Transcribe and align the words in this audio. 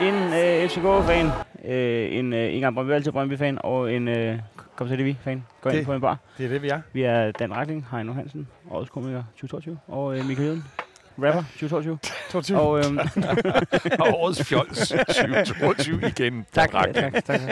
En 0.00 0.14
øh, 0.14 0.68
FCK-fan, 0.68 1.26
øh, 1.64 2.18
en 2.18 2.32
øh, 2.32 2.54
Ingar 2.54 2.70
Brøndby, 2.70 2.90
altid 2.92 3.12
Brøndby-fan, 3.12 3.58
og 3.64 3.92
en 3.92 4.08
øh, 4.08 4.38
kom 4.76 4.88
til 4.88 4.98
det 4.98 5.06
vi 5.06 5.16
fan 5.24 5.44
Gå 5.60 5.68
ind 5.68 5.78
Det- 5.78 5.86
på 5.86 5.92
en 5.92 6.00
bar. 6.00 6.18
Det 6.38 6.44
er 6.44 6.48
det, 6.50 6.62
vi 6.62 6.68
er. 6.68 6.80
Vi 6.92 7.02
er 7.02 7.30
Dan 7.30 7.52
Rakling, 7.56 7.86
Heino 7.90 8.12
Hansen, 8.12 8.48
årets 8.70 8.90
komiker 8.90 9.22
2022, 9.32 9.78
og 9.88 10.18
øh, 10.18 10.26
Michael 10.26 10.46
Jøden, 10.48 10.64
rapper 11.18 11.42
2022. 11.42 11.98
22. 12.30 12.60
Og 12.60 12.78
øhm, 12.78 12.98
Og 14.00 14.08
årets 14.20 14.44
fjols 14.48 14.88
2022 14.88 16.00
igen. 16.08 16.46
tak, 16.52 16.74
Rak. 16.74 16.94
tak, 16.94 17.12
tak, 17.12 17.24
tak. 17.24 17.40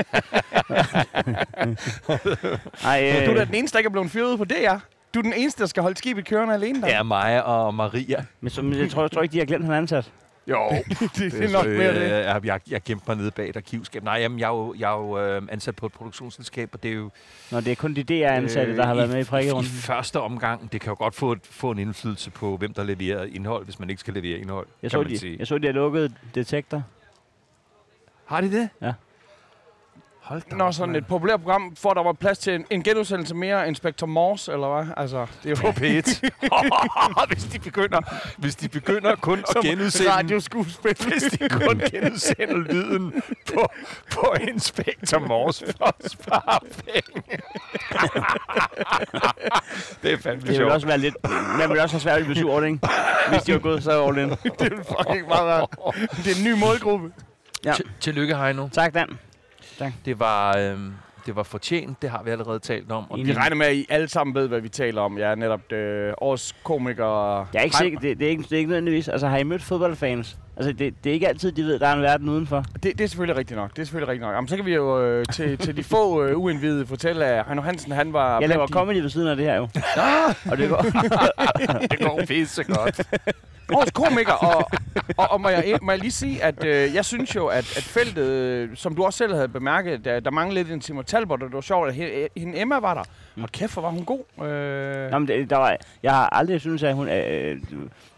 Ej, 2.85 3.13
øh, 3.21 3.27
Du 3.27 3.31
er 3.31 3.35
da 3.37 3.45
den 3.45 3.55
eneste, 3.55 3.73
der 3.75 3.79
ikke 3.79 3.89
er 3.89 3.93
blevet 3.93 4.11
fyret 4.11 4.39
på 4.39 4.45
DR. 4.45 4.77
Du 5.15 5.19
er 5.19 5.23
den 5.23 5.33
eneste, 5.37 5.61
der 5.61 5.67
skal 5.67 5.83
holde 5.83 5.97
skibet 5.97 6.25
kørende 6.27 6.55
alene 6.55 6.81
der. 6.83 6.89
Ja, 6.89 7.03
mig 7.03 7.45
og 7.45 7.75
Maria. 7.75 8.25
men, 8.41 8.51
så, 8.51 8.63
men 8.63 8.79
jeg, 8.79 8.91
tror, 8.91 9.03
jeg 9.03 9.11
tror 9.11 9.23
ikke, 9.23 9.33
de 9.33 9.39
har 9.39 9.47
glemt, 9.47 9.65
han 9.65 9.75
ansat. 9.75 10.11
Jo, 10.47 10.59
det, 10.99 11.33
det 11.33 11.45
er 11.45 11.53
nok 11.53 11.67
mere 11.67 11.95
det. 11.95 12.01
Øh, 12.03 12.11
jeg, 12.11 12.41
jeg, 12.45 12.61
jeg 12.71 12.83
gemte 12.85 13.05
mig 13.09 13.17
nede 13.17 13.31
bag 13.31 13.49
et 13.49 13.57
arkivskab. 13.57 14.03
Nej, 14.05 14.15
jamen, 14.15 14.39
jeg 14.39 14.47
er 14.47 14.51
jo, 14.57 14.75
jeg 14.79 14.93
er 14.93 14.97
jo 14.99 15.19
øh, 15.19 15.43
ansat 15.49 15.77
på 15.77 15.87
et 15.87 15.93
produktionsselskab, 15.93 16.71
og 16.73 16.83
det 16.83 16.91
er 16.91 16.95
jo... 16.95 17.11
Når 17.51 17.61
det 17.61 17.71
er 17.71 17.75
kun 17.77 17.95
de 17.95 18.03
DR-ansatte, 18.05 18.77
der 18.77 18.85
har 18.85 18.93
øh, 18.93 18.97
været 18.99 19.09
med 19.11 19.19
i 19.19 19.21
I 19.21 19.25
prikkerunden. 19.25 19.71
første 19.71 20.21
omgang, 20.21 20.73
det 20.73 20.81
kan 20.81 20.91
jo 20.91 20.97
godt 20.99 21.15
få, 21.15 21.37
få 21.51 21.71
en 21.71 21.79
indflydelse 21.79 22.31
på, 22.31 22.57
hvem 22.57 22.75
der 22.75 22.85
leverer 22.85 23.25
indhold, 23.25 23.65
hvis 23.65 23.79
man 23.79 23.91
ikke 23.91 24.01
skal 24.01 24.15
levere 24.15 24.39
indhold, 24.39 24.67
Jeg 24.83 24.91
kan 24.91 24.99
så, 24.99 25.03
man 25.03 25.11
de, 25.11 25.19
sige. 25.19 25.37
jeg 25.39 25.47
så, 25.47 25.59
de 25.59 25.67
har 25.67 25.73
lukket 25.75 26.13
detektor. 26.35 26.83
Har 28.25 28.41
de 28.41 28.51
det? 28.53 28.69
Ja. 28.83 28.93
Hold 30.25 30.43
da 30.51 30.57
Når 30.57 30.65
op, 30.67 30.75
sådan 30.75 30.93
mand. 30.93 31.03
et 31.03 31.07
populært 31.09 31.41
program, 31.43 31.77
for 31.77 31.95
der 31.95 32.03
var 32.03 32.13
plads 32.13 32.39
til 32.39 32.55
en, 32.55 32.67
en 32.71 32.83
genudsendelse 32.83 33.35
mere 33.35 33.69
Inspector 33.69 34.07
Morse, 34.07 34.53
eller 34.53 34.83
hvad? 34.83 34.93
Altså, 34.97 35.27
det 35.43 35.47
er 35.47 35.51
jo 35.51 35.57
på 35.73 35.79
P1. 35.79 36.21
hvis, 37.35 37.45
de 37.45 37.59
begynder, 37.59 38.01
hvis 38.39 38.57
de 38.57 38.69
begynder 38.69 39.17
kun 39.17 39.39
at 39.57 39.63
genudsende... 39.63 40.13
radioskuespil. 40.13 40.97
Hvis 41.09 41.23
de 41.23 41.49
kun 41.49 41.83
genudsender 41.91 42.59
lyden 42.73 43.23
på, 43.55 43.69
på 44.13 44.35
Inspector 44.49 45.19
Morse 45.19 45.65
for 45.79 45.85
at 46.03 46.11
spare 46.11 46.59
penge. 46.85 47.23
det 50.03 50.13
er 50.13 50.17
fandme 50.19 50.41
Det 50.41 50.49
vil 50.49 50.57
sjovt. 50.57 50.73
også 50.73 50.87
være 50.87 50.99
lidt... 50.99 51.17
Man 51.59 51.71
vil 51.71 51.81
også 51.81 51.95
have 51.95 52.01
svært 52.01 52.15
ved 52.15 52.21
at 52.23 52.27
blive 52.27 52.39
sur 52.41 52.51
over 52.51 52.61
det, 52.61 52.67
ikke? 52.67 52.89
Hvis 53.31 53.43
de 53.43 53.53
var 53.53 53.59
gået, 53.59 53.83
så 53.83 54.05
all 54.07 54.19
in. 54.19 54.31
det 54.59 54.73
er 54.73 54.97
fucking 54.99 55.29
meget. 55.29 55.65
Det 56.25 56.33
er 56.33 56.37
en 56.39 56.45
ny 56.45 56.53
målgruppe. 56.61 57.13
Ja. 57.65 57.73
Til- 57.73 57.85
Tillykke, 58.01 58.37
Heino. 58.37 58.69
Tak, 58.73 58.95
Dan. 58.95 59.19
Det 60.05 60.21
var, 60.21 60.59
øhm, 60.59 60.93
det 61.27 61.37
var 61.37 61.43
fortjent, 61.43 62.03
det 62.03 62.11
har 62.11 62.23
vi 62.23 62.31
allerede 62.31 62.59
talt 62.59 62.93
om. 62.93 63.11
Og 63.11 63.19
vi, 63.19 63.33
regner 63.33 63.57
med, 63.57 63.67
at 63.67 63.75
I 63.75 63.87
alle 63.89 64.09
sammen 64.09 64.35
ved, 64.35 64.49
hvad 64.49 64.61
vi 64.61 64.69
taler 64.69 65.01
om. 65.01 65.19
Jeg 65.19 65.31
er 65.31 65.35
netop 65.35 65.73
øh, 65.73 66.13
årets 66.19 66.55
komiker. 66.63 67.39
Jeg 67.53 67.61
er 67.61 67.65
ikke 67.65 67.77
sikker, 67.77 68.01
det, 68.01 68.19
det, 68.19 68.27
er 68.27 68.31
ikke, 68.31 68.43
det 68.43 68.53
er 68.53 68.57
ikke 68.57 68.69
nødvendigvis. 68.71 69.09
Altså, 69.09 69.29
har 69.29 69.39
I 69.39 69.43
mødt 69.43 69.63
fodboldfans? 69.63 70.39
Altså, 70.57 70.73
det, 70.73 70.95
det 71.05 71.11
er 71.11 71.15
ikke 71.15 71.29
altid, 71.29 71.53
de 71.53 71.63
ved, 71.63 71.79
der 71.79 71.87
er 71.89 71.93
en 71.95 72.03
verden 72.03 72.29
udenfor. 72.29 72.65
Det, 72.75 72.83
det 72.99 73.01
er 73.01 73.09
selvfølgelig 73.09 73.37
rigtigt 73.39 73.59
nok. 73.59 73.71
Det 73.71 73.79
er 73.79 73.85
selvfølgelig 73.85 74.09
rigtigt 74.09 74.27
nok. 74.27 74.35
Jamen, 74.35 74.49
så 74.49 74.57
kan 74.57 74.65
vi 74.67 74.75
jo 74.75 75.03
øh, 75.03 75.25
til, 75.33 75.59
til 75.59 75.77
de 75.77 75.85
få 75.85 76.23
øh, 76.25 76.39
uindvidede 76.39 76.87
fortælle, 76.87 77.25
at 77.25 77.47
Heino 77.47 77.63
Hansen, 77.63 77.93
han 77.93 78.13
var... 78.13 78.41
Jeg 78.41 78.49
laver 78.49 78.67
de- 78.67 78.73
comedy 78.73 78.97
ved 78.97 79.09
siden 79.11 79.29
af 79.29 79.37
det 79.37 79.45
her 79.45 79.57
jo. 79.57 79.69
Og 80.51 80.59
det 80.59 80.69
går... 80.69 80.83
det 81.91 81.99
går 82.01 82.23
pisse 82.29 82.65
godt. 82.65 83.01
Årets 83.73 83.91
komiker, 83.93 84.33
og, 84.33 84.71
og, 85.17 85.31
og 85.31 85.41
må, 85.41 85.49
jeg, 85.49 85.79
må 85.83 85.93
jeg 85.93 86.01
lige 86.01 86.11
sige, 86.11 86.43
at 86.43 86.65
øh, 86.65 86.95
jeg 86.95 87.05
synes 87.05 87.35
jo, 87.37 87.47
at, 87.47 87.59
at 87.77 87.83
feltet, 87.83 88.27
øh, 88.27 88.69
som 88.75 88.95
du 88.97 89.05
også 89.05 89.17
selv 89.17 89.35
havde 89.35 89.49
bemærket, 89.49 90.05
der, 90.05 90.21
der 90.21 90.31
manglede 90.31 90.61
lidt 90.63 90.73
en 90.73 90.81
Simon 90.83 91.05
Talbot, 91.05 91.43
og 91.43 91.49
det 91.49 91.55
var 91.55 91.61
sjovt, 91.61 91.89
at 91.89 91.95
he- 91.95 92.29
hende 92.41 92.61
Emma 92.61 92.79
var 92.79 92.95
der. 92.95 93.03
Og 93.43 93.49
kæft, 93.53 93.73
hvor 93.73 93.83
var 93.83 93.89
hun 93.91 94.05
god. 94.05 94.47
Øh, 94.49 95.11
Nå, 95.11 95.19
men 95.19 95.29
det, 95.29 95.51
der 95.51 95.57
var, 95.57 95.77
jeg 96.03 96.13
har 96.13 96.29
aldrig 96.33 96.61
syntes, 96.61 96.83
at 96.83 96.95
hun... 96.95 97.09
Øh, 97.09 97.57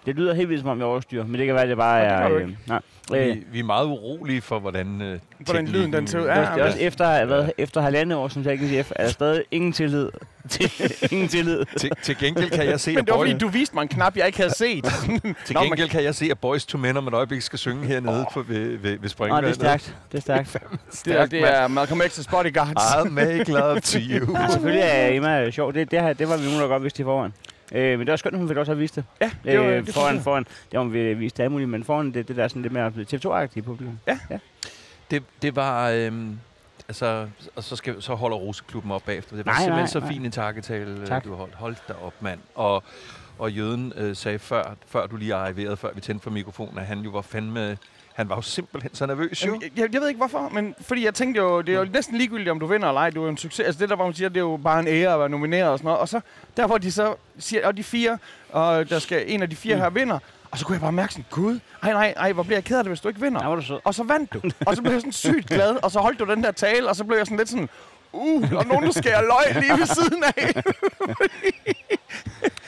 det 0.06 0.14
lyder 0.16 0.34
helt 0.34 0.48
vildt, 0.48 0.60
som 0.60 0.70
om 0.70 0.78
jeg 0.78 0.86
overstyrer, 0.86 1.24
men 1.24 1.34
det 1.34 1.46
kan 1.46 1.54
være, 1.54 1.62
at 1.64 1.68
det 1.68 1.76
bare 1.76 2.28
Nå, 2.28 2.34
det 2.34 2.42
er... 2.42 2.48
Øh, 2.48 2.52
nej. 2.66 2.80
Øh, 3.14 3.36
Vi, 3.36 3.42
vi 3.52 3.58
er 3.58 3.64
meget 3.64 3.86
urolige 3.86 4.40
for, 4.40 4.58
hvordan 4.58 5.02
øh, 5.02 5.18
Hvordan 5.38 5.68
lyden 5.68 5.92
den 5.92 6.06
ser 6.06 6.18
ud. 6.18 6.24
det 6.24 6.32
er 6.32 6.40
Ja, 6.40 6.54
det 6.54 6.60
er 6.60 6.64
også 6.66 6.78
efter, 6.78 7.24
hvad, 7.24 7.48
efter 7.58 7.80
halvandet 7.80 8.18
år 8.18 8.28
som 8.28 8.44
teknisk 8.44 8.72
chef, 8.72 8.90
er 8.96 9.04
der 9.04 9.10
stadig 9.10 9.44
ingen 9.50 9.72
tillid. 9.72 10.08
Til, 10.48 10.70
ingen 11.12 11.28
tillid. 11.28 11.64
til, 11.78 11.90
til 12.02 12.18
gengæld 12.18 12.50
kan 12.50 12.66
jeg 12.66 12.80
se, 12.80 12.94
Men 12.94 13.04
det 13.04 13.10
var 13.12 13.18
boy, 13.18 13.26
fordi, 13.26 13.38
du 13.38 13.48
viste 13.48 13.74
mig 13.74 13.82
en 13.82 13.88
knap, 13.88 14.16
jeg 14.16 14.26
ikke 14.26 14.38
havde 14.38 14.54
set. 14.54 14.84
til 15.46 15.56
gengæld 15.56 15.88
kan 15.88 16.02
jeg 16.04 16.14
se, 16.14 16.28
at 16.30 16.38
Boys 16.38 16.66
to 16.66 16.78
Men 16.78 16.96
om 16.96 17.08
et 17.08 17.14
øjeblik 17.14 17.42
skal 17.42 17.58
synge 17.58 17.86
hernede 17.86 18.26
på, 18.32 18.42
ved, 18.42 18.58
ved, 18.58 18.78
ved 18.78 18.90
Nå, 18.92 19.02
det 19.02 19.10
springvandet. 19.10 19.50
er 19.50 19.54
stærkt. 19.54 19.96
Det 20.12 20.18
er 20.18 20.22
stærkt. 20.22 20.56
det, 21.04 21.20
er, 21.20 21.26
det 21.26 21.54
er 21.56 21.68
Malcolm 21.68 22.00
X's 22.00 22.30
bodyguards. 22.30 22.82
I'll 22.82 23.08
make 23.10 23.52
love 23.52 23.80
to 23.80 23.98
you. 23.98 24.36
Ja, 24.38 24.48
selvfølgelig 24.50 24.82
er 24.84 25.08
Emma 25.08 25.50
sjov. 25.50 25.72
Det, 25.72 25.90
det, 25.90 26.02
her, 26.02 26.12
det 26.12 26.28
var 26.28 26.36
vi 26.36 26.44
nogen, 26.44 26.60
der 26.60 26.66
godt 26.68 26.82
vidste 26.82 27.00
i 27.00 27.04
forvejen. 27.04 27.32
Øh, 27.72 27.98
men 27.98 28.06
det 28.06 28.10
var 28.10 28.16
skønt, 28.16 28.34
at 28.34 28.38
hun 28.38 28.48
fik 28.48 28.56
også 28.56 28.72
have 28.72 28.78
vist 28.78 28.96
det. 28.96 29.04
Ja, 29.20 29.30
det 29.44 29.58
var, 29.58 29.64
Øh, 29.64 29.86
det 29.86 29.94
foran, 29.94 30.20
foran, 30.20 30.46
det 30.72 30.78
var 30.78 30.84
vi 30.84 31.14
vist 31.14 31.40
alt 31.40 31.52
muligt, 31.52 31.70
men 31.70 31.84
foran 31.84 32.14
det, 32.14 32.28
det 32.28 32.36
der 32.36 32.48
sådan 32.48 32.62
lidt 32.62 32.72
mere 32.72 32.88
TV2-agtige 32.88 33.62
publikum. 33.62 33.98
Det, 35.10 35.22
det 35.42 35.56
var... 35.56 35.90
Øhm, 35.90 36.38
altså, 36.88 37.28
og 37.56 37.64
så, 37.64 37.76
skal, 37.76 38.02
så 38.02 38.14
holder 38.14 38.36
Roseklubben 38.36 38.92
op 38.92 39.02
bagefter. 39.02 39.36
Det 39.36 39.46
var 39.46 39.52
Nej, 39.52 39.60
simpelthen 39.60 40.00
nej, 40.00 40.08
så 40.08 40.14
fin 40.14 40.24
en 40.24 40.30
takketale, 40.30 41.00
øh, 41.00 41.06
Tak. 41.06 41.24
du 41.24 41.34
holdt. 41.34 41.54
Hold 41.54 41.76
da 41.88 41.92
op, 42.02 42.14
mand. 42.20 42.40
Og, 42.54 42.82
og 43.38 43.52
Jøden 43.52 43.92
øh, 43.96 44.16
sagde 44.16 44.38
før, 44.38 44.74
før 44.86 45.06
du 45.06 45.16
lige 45.16 45.34
arriverede, 45.34 45.76
før 45.76 45.92
vi 45.94 46.00
tændte 46.00 46.22
for 46.22 46.30
mikrofonen, 46.30 46.78
at 46.78 46.86
han 46.86 46.98
jo 47.00 47.10
var 47.10 47.22
fandme... 47.22 47.78
Han 48.16 48.28
var 48.28 48.36
jo 48.36 48.42
simpelthen 48.42 48.94
så 48.94 49.06
nervøs, 49.06 49.46
jo. 49.46 49.46
Jamen, 49.46 49.62
jeg, 49.76 49.94
jeg, 49.94 50.00
ved 50.00 50.08
ikke 50.08 50.18
hvorfor, 50.18 50.48
men 50.48 50.74
fordi 50.80 51.04
jeg 51.04 51.14
tænkte 51.14 51.40
jo, 51.40 51.60
det 51.60 51.74
er 51.74 51.78
jo 51.78 51.86
næsten 51.92 52.16
ligegyldigt, 52.16 52.48
om 52.48 52.60
du 52.60 52.66
vinder 52.66 52.88
eller 52.88 53.00
ej. 53.00 53.10
Du 53.10 53.20
er 53.20 53.24
jo 53.24 53.30
en 53.30 53.36
succes. 53.36 53.66
Altså 53.66 53.80
det 53.80 53.88
der, 53.88 53.96
hvor 53.96 54.04
man 54.04 54.14
siger, 54.14 54.28
det 54.28 54.36
er 54.36 54.40
jo 54.40 54.56
bare 54.56 54.80
en 54.80 54.88
ære 54.88 55.12
at 55.12 55.18
være 55.18 55.28
nomineret 55.28 55.70
og 55.70 55.78
sådan 55.78 55.86
noget. 55.86 56.00
Og 56.00 56.08
så 56.08 56.20
der, 56.56 56.66
hvor 56.66 56.78
de 56.78 56.92
så 56.92 57.14
siger, 57.38 57.66
og 57.66 57.76
de 57.76 57.84
fire, 57.84 58.18
og 58.52 58.90
der 58.90 58.98
skal 58.98 59.24
en 59.26 59.42
af 59.42 59.50
de 59.50 59.56
fire 59.56 59.76
her 59.76 59.90
vinder. 59.90 60.18
Og 60.50 60.58
så 60.58 60.66
kunne 60.66 60.74
jeg 60.74 60.80
bare 60.80 60.92
mærke 60.92 61.12
sådan, 61.12 61.24
gud, 61.30 61.58
ej, 61.82 61.92
nej, 61.92 62.14
ej, 62.16 62.32
hvor 62.32 62.42
bliver 62.42 62.56
jeg 62.56 62.64
ked 62.64 62.78
af 62.78 62.84
det, 62.84 62.90
hvis 62.90 63.00
du 63.00 63.08
ikke 63.08 63.20
vinder. 63.20 63.40
Der 63.40 63.48
var 63.48 63.56
du 63.56 63.62
sød. 63.62 63.78
Og 63.84 63.94
så 63.94 64.02
vandt 64.04 64.32
du. 64.32 64.40
Og 64.66 64.76
så 64.76 64.82
blev 64.82 64.92
jeg 64.92 65.00
sådan 65.00 65.12
sygt 65.12 65.48
glad, 65.48 65.84
og 65.84 65.90
så 65.90 66.00
holdt 66.00 66.18
du 66.18 66.24
den 66.24 66.42
der 66.42 66.52
tale, 66.52 66.88
og 66.88 66.96
så 66.96 67.04
blev 67.04 67.16
jeg 67.16 67.26
sådan 67.26 67.38
lidt 67.38 67.48
sådan, 67.48 67.68
uh, 68.16 68.52
og 68.52 68.66
nogen, 68.66 68.84
der 68.84 68.90
skærer 68.92 69.20
løg 69.22 69.62
lige 69.62 69.72
ved 69.78 69.86
siden 69.86 70.24
af. 70.36 70.62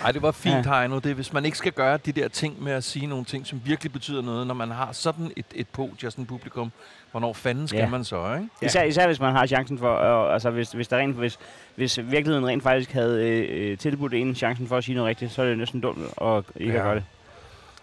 Ej, 0.05 0.13
det 0.13 0.23
var 0.23 0.31
fint, 0.33 0.67
Ja. 0.67 0.79
Heino. 0.81 0.99
Det 0.99 1.11
er, 1.11 1.15
hvis 1.15 1.33
man 1.33 1.45
ikke 1.45 1.59
skal 1.59 1.73
gøre 1.73 1.97
de 1.97 2.13
der 2.13 2.29
ting 2.29 2.63
med 2.63 2.73
at 2.73 2.85
sige 2.85 3.07
nogle 3.07 3.25
ting, 3.25 3.47
som 3.47 3.61
virkelig 3.65 3.93
betyder 3.93 4.23
noget, 4.23 4.47
når 4.47 4.55
man 4.55 4.71
har 4.71 4.93
sådan 4.93 5.33
et, 5.37 5.47
et 5.55 5.69
podie, 5.69 6.11
sådan 6.11 6.23
et 6.23 6.29
publikum, 6.29 6.73
hvornår 7.11 7.33
fanden 7.33 7.69
skal 7.69 7.79
Ja. 7.79 7.89
man 7.89 8.05
så, 8.05 8.35
ikke? 8.35 8.49
Især, 8.63 8.83
især 8.83 9.07
hvis 9.07 9.21
man 9.21 9.33
har 9.33 9.47
chancen 9.47 9.79
for, 9.79 10.27
øh, 10.27 10.33
altså 10.35 10.51
hvis, 10.51 10.73
hvis, 10.73 10.89
der 10.89 10.97
rent, 10.99 11.17
hvis, 11.17 11.39
hvis 11.75 11.99
virkeligheden 11.99 12.47
rent 12.47 12.63
faktisk 12.63 12.93
havde 12.93 13.29
øh, 13.29 13.71
øh, 13.73 13.79
tilbudt 13.79 14.15
en 14.15 14.35
chancen 14.35 14.69
for 14.69 14.77
at 14.77 14.85
sige 14.85 14.95
noget 14.95 15.09
rigtigt, 15.09 15.33
så 15.33 15.43
er 15.43 15.47
det 15.47 15.59
næsten 15.59 15.81
dumt 15.81 15.99
at 16.23 16.43
ikke 16.57 16.73
Ja. 16.73 16.79
at 16.79 16.85
gøre 16.85 16.95
det. 16.95 17.05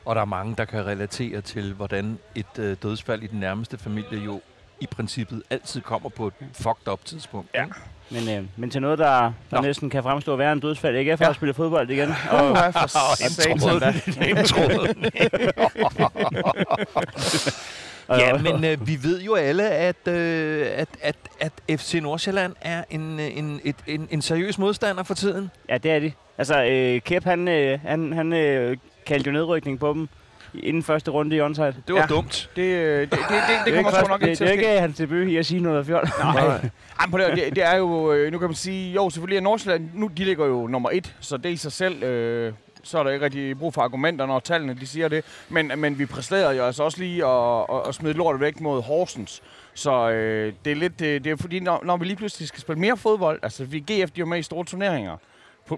Og 0.06 0.16
der 0.16 0.22
er 0.22 0.26
mange, 0.26 0.56
der 0.58 0.66
kan 0.66 0.86
relatere 0.86 1.42
til, 1.42 1.74
hvordan 1.74 2.20
et 2.36 2.60
øh, 2.60 2.78
dødsfald 2.84 3.24
i 3.24 3.28
den 3.28 3.40
nærmeste 3.40 3.78
familie 3.78 4.20
jo 4.26 4.42
i 4.80 4.86
princippet 4.88 5.44
altid 5.50 5.82
kommer 5.82 6.10
på 6.10 6.28
et 6.28 6.34
fucked 6.54 6.88
up 6.92 7.06
tidspunkt. 7.06 7.50
Ja. 7.56 7.66
Men, 8.12 8.30
øh, 8.30 8.44
men 8.58 8.70
til 8.70 8.82
noget, 8.82 9.00
der, 9.00 9.32
der 9.52 9.62
næsten 9.62 9.90
kan 9.90 10.04
fremstå 10.04 10.36
værre 10.36 10.52
end 10.54 10.62
dødsfald, 10.62 10.96
ikke? 10.96 11.10
Jeg 11.10 11.18
får 11.18 11.26
Ja. 11.26 11.34
spille 11.34 11.54
fodbold 11.54 11.90
igen. 11.90 12.10
Og, 12.32 12.50
Og, 12.52 12.58
for 12.74 12.88
satan 13.16 14.36
Ja, 18.20 18.38
men 18.38 18.64
øh, 18.66 18.88
vi 18.88 18.98
ved 19.04 19.22
jo 19.22 19.36
alle, 19.36 19.70
at, 19.70 20.08
øh, 20.08 20.68
at, 20.76 20.88
at, 21.02 21.16
at 21.40 21.80
FC 21.80 21.94
Nordsjælland 22.02 22.54
er 22.62 22.84
en, 22.90 23.20
øh, 23.20 23.38
en, 23.38 23.62
et, 23.64 23.76
en, 23.88 24.08
en 24.12 24.22
seriøs 24.22 24.58
modstander 24.58 25.04
for 25.04 25.14
tiden. 25.14 25.52
Ja, 25.70 25.78
det 25.78 25.92
er 25.92 26.00
de. 26.00 26.12
Altså, 26.38 26.64
øh, 26.66 27.02
Kep, 27.02 27.24
han, 27.24 27.48
øh, 27.48 27.80
han, 27.82 28.14
han 28.14 28.34
øh, 28.34 28.78
kaldte 29.06 29.28
jo 29.28 29.34
nedrykning 29.34 29.80
på 29.80 29.94
dem 29.94 30.10
inden 30.64 30.84
første 30.84 31.12
runde 31.12 31.36
i 31.36 31.42
onside. 31.42 31.66
Det 31.88 31.96
var 31.96 32.00
Ja. 32.02 32.06
dumt. 32.06 32.50
Det, 32.56 32.62
øh, 32.62 33.02
det, 33.02 33.12
det, 33.12 33.20
det, 33.20 33.20
det, 33.30 33.66
Det 33.66 33.78
er 33.80 33.84
kommer 33.84 34.00
sgu 34.00 34.08
nok 34.08 34.22
ikke 34.22 34.30
det, 34.30 34.38
til 34.38 34.48
det 34.48 34.52
at 34.54 34.58
er 34.58 34.62
ske. 34.64 34.70
ikke 34.72 34.82
hans 34.82 34.98
debut 34.98 35.28
i 35.28 35.38
at 35.38 35.46
sige 35.46 35.62
noget 35.62 35.78
af 35.80 35.86
fjol. 35.86 36.10
Nej. 36.20 36.46
Ej, 37.00 37.10
på 37.12 37.18
det, 37.18 37.28
det, 37.36 37.56
det 37.56 37.64
er 37.66 37.76
jo, 37.78 38.14
øh, 38.14 38.32
nu 38.32 38.40
kan 38.40 38.48
man 38.48 38.56
sige, 38.56 38.94
jo 38.94 39.10
selvfølgelig 39.10 39.38
er 39.38 39.42
Nordsjælland, 39.42 39.90
nu 39.94 40.08
de 40.18 40.24
ligger 40.26 40.46
jo 40.46 40.68
nummer 40.68 40.90
et, 40.94 41.16
så 41.20 41.38
det 41.38 41.50
i 41.50 41.58
sig 41.58 41.72
selv, 41.72 42.04
øh, 42.04 42.54
så 42.84 43.00
er 43.00 43.04
der 43.04 43.12
ikke 43.12 43.26
rigtig 43.26 43.60
brug 43.60 43.74
for 43.74 43.82
argumenter, 43.82 44.26
når 44.26 44.40
tallene 44.40 44.74
de 44.80 44.88
siger 44.88 45.08
det. 45.08 45.26
Men, 45.50 45.72
men 45.78 46.00
vi 46.00 46.06
præsterede 46.06 46.58
jo 46.58 46.66
altså 46.66 46.84
også 46.84 47.00
lige 47.00 47.26
at, 47.26 47.66
at, 47.74 47.88
at 47.88 47.96
smide 47.96 48.14
lortet 48.14 48.42
væk 48.42 48.62
mod 48.62 48.82
Horsens. 48.82 49.42
Så 49.74 50.10
øh, 50.10 50.54
det 50.66 50.72
er 50.72 50.76
lidt, 50.76 51.00
det, 51.00 51.24
det 51.24 51.32
er 51.32 51.36
fordi, 51.36 51.60
når, 51.60 51.82
når 51.86 51.98
vi 51.98 52.06
lige 52.06 52.16
pludselig 52.18 52.48
skal 52.48 52.62
spille 52.62 52.80
mere 52.80 52.98
fodbold, 52.98 53.40
altså 53.44 53.64
vi 53.66 53.80
GF 53.80 53.86
de 53.88 54.00
er 54.02 54.10
jo 54.20 54.26
med 54.26 54.40
i 54.40 54.44
store 54.44 54.66
turneringer, 54.66 55.18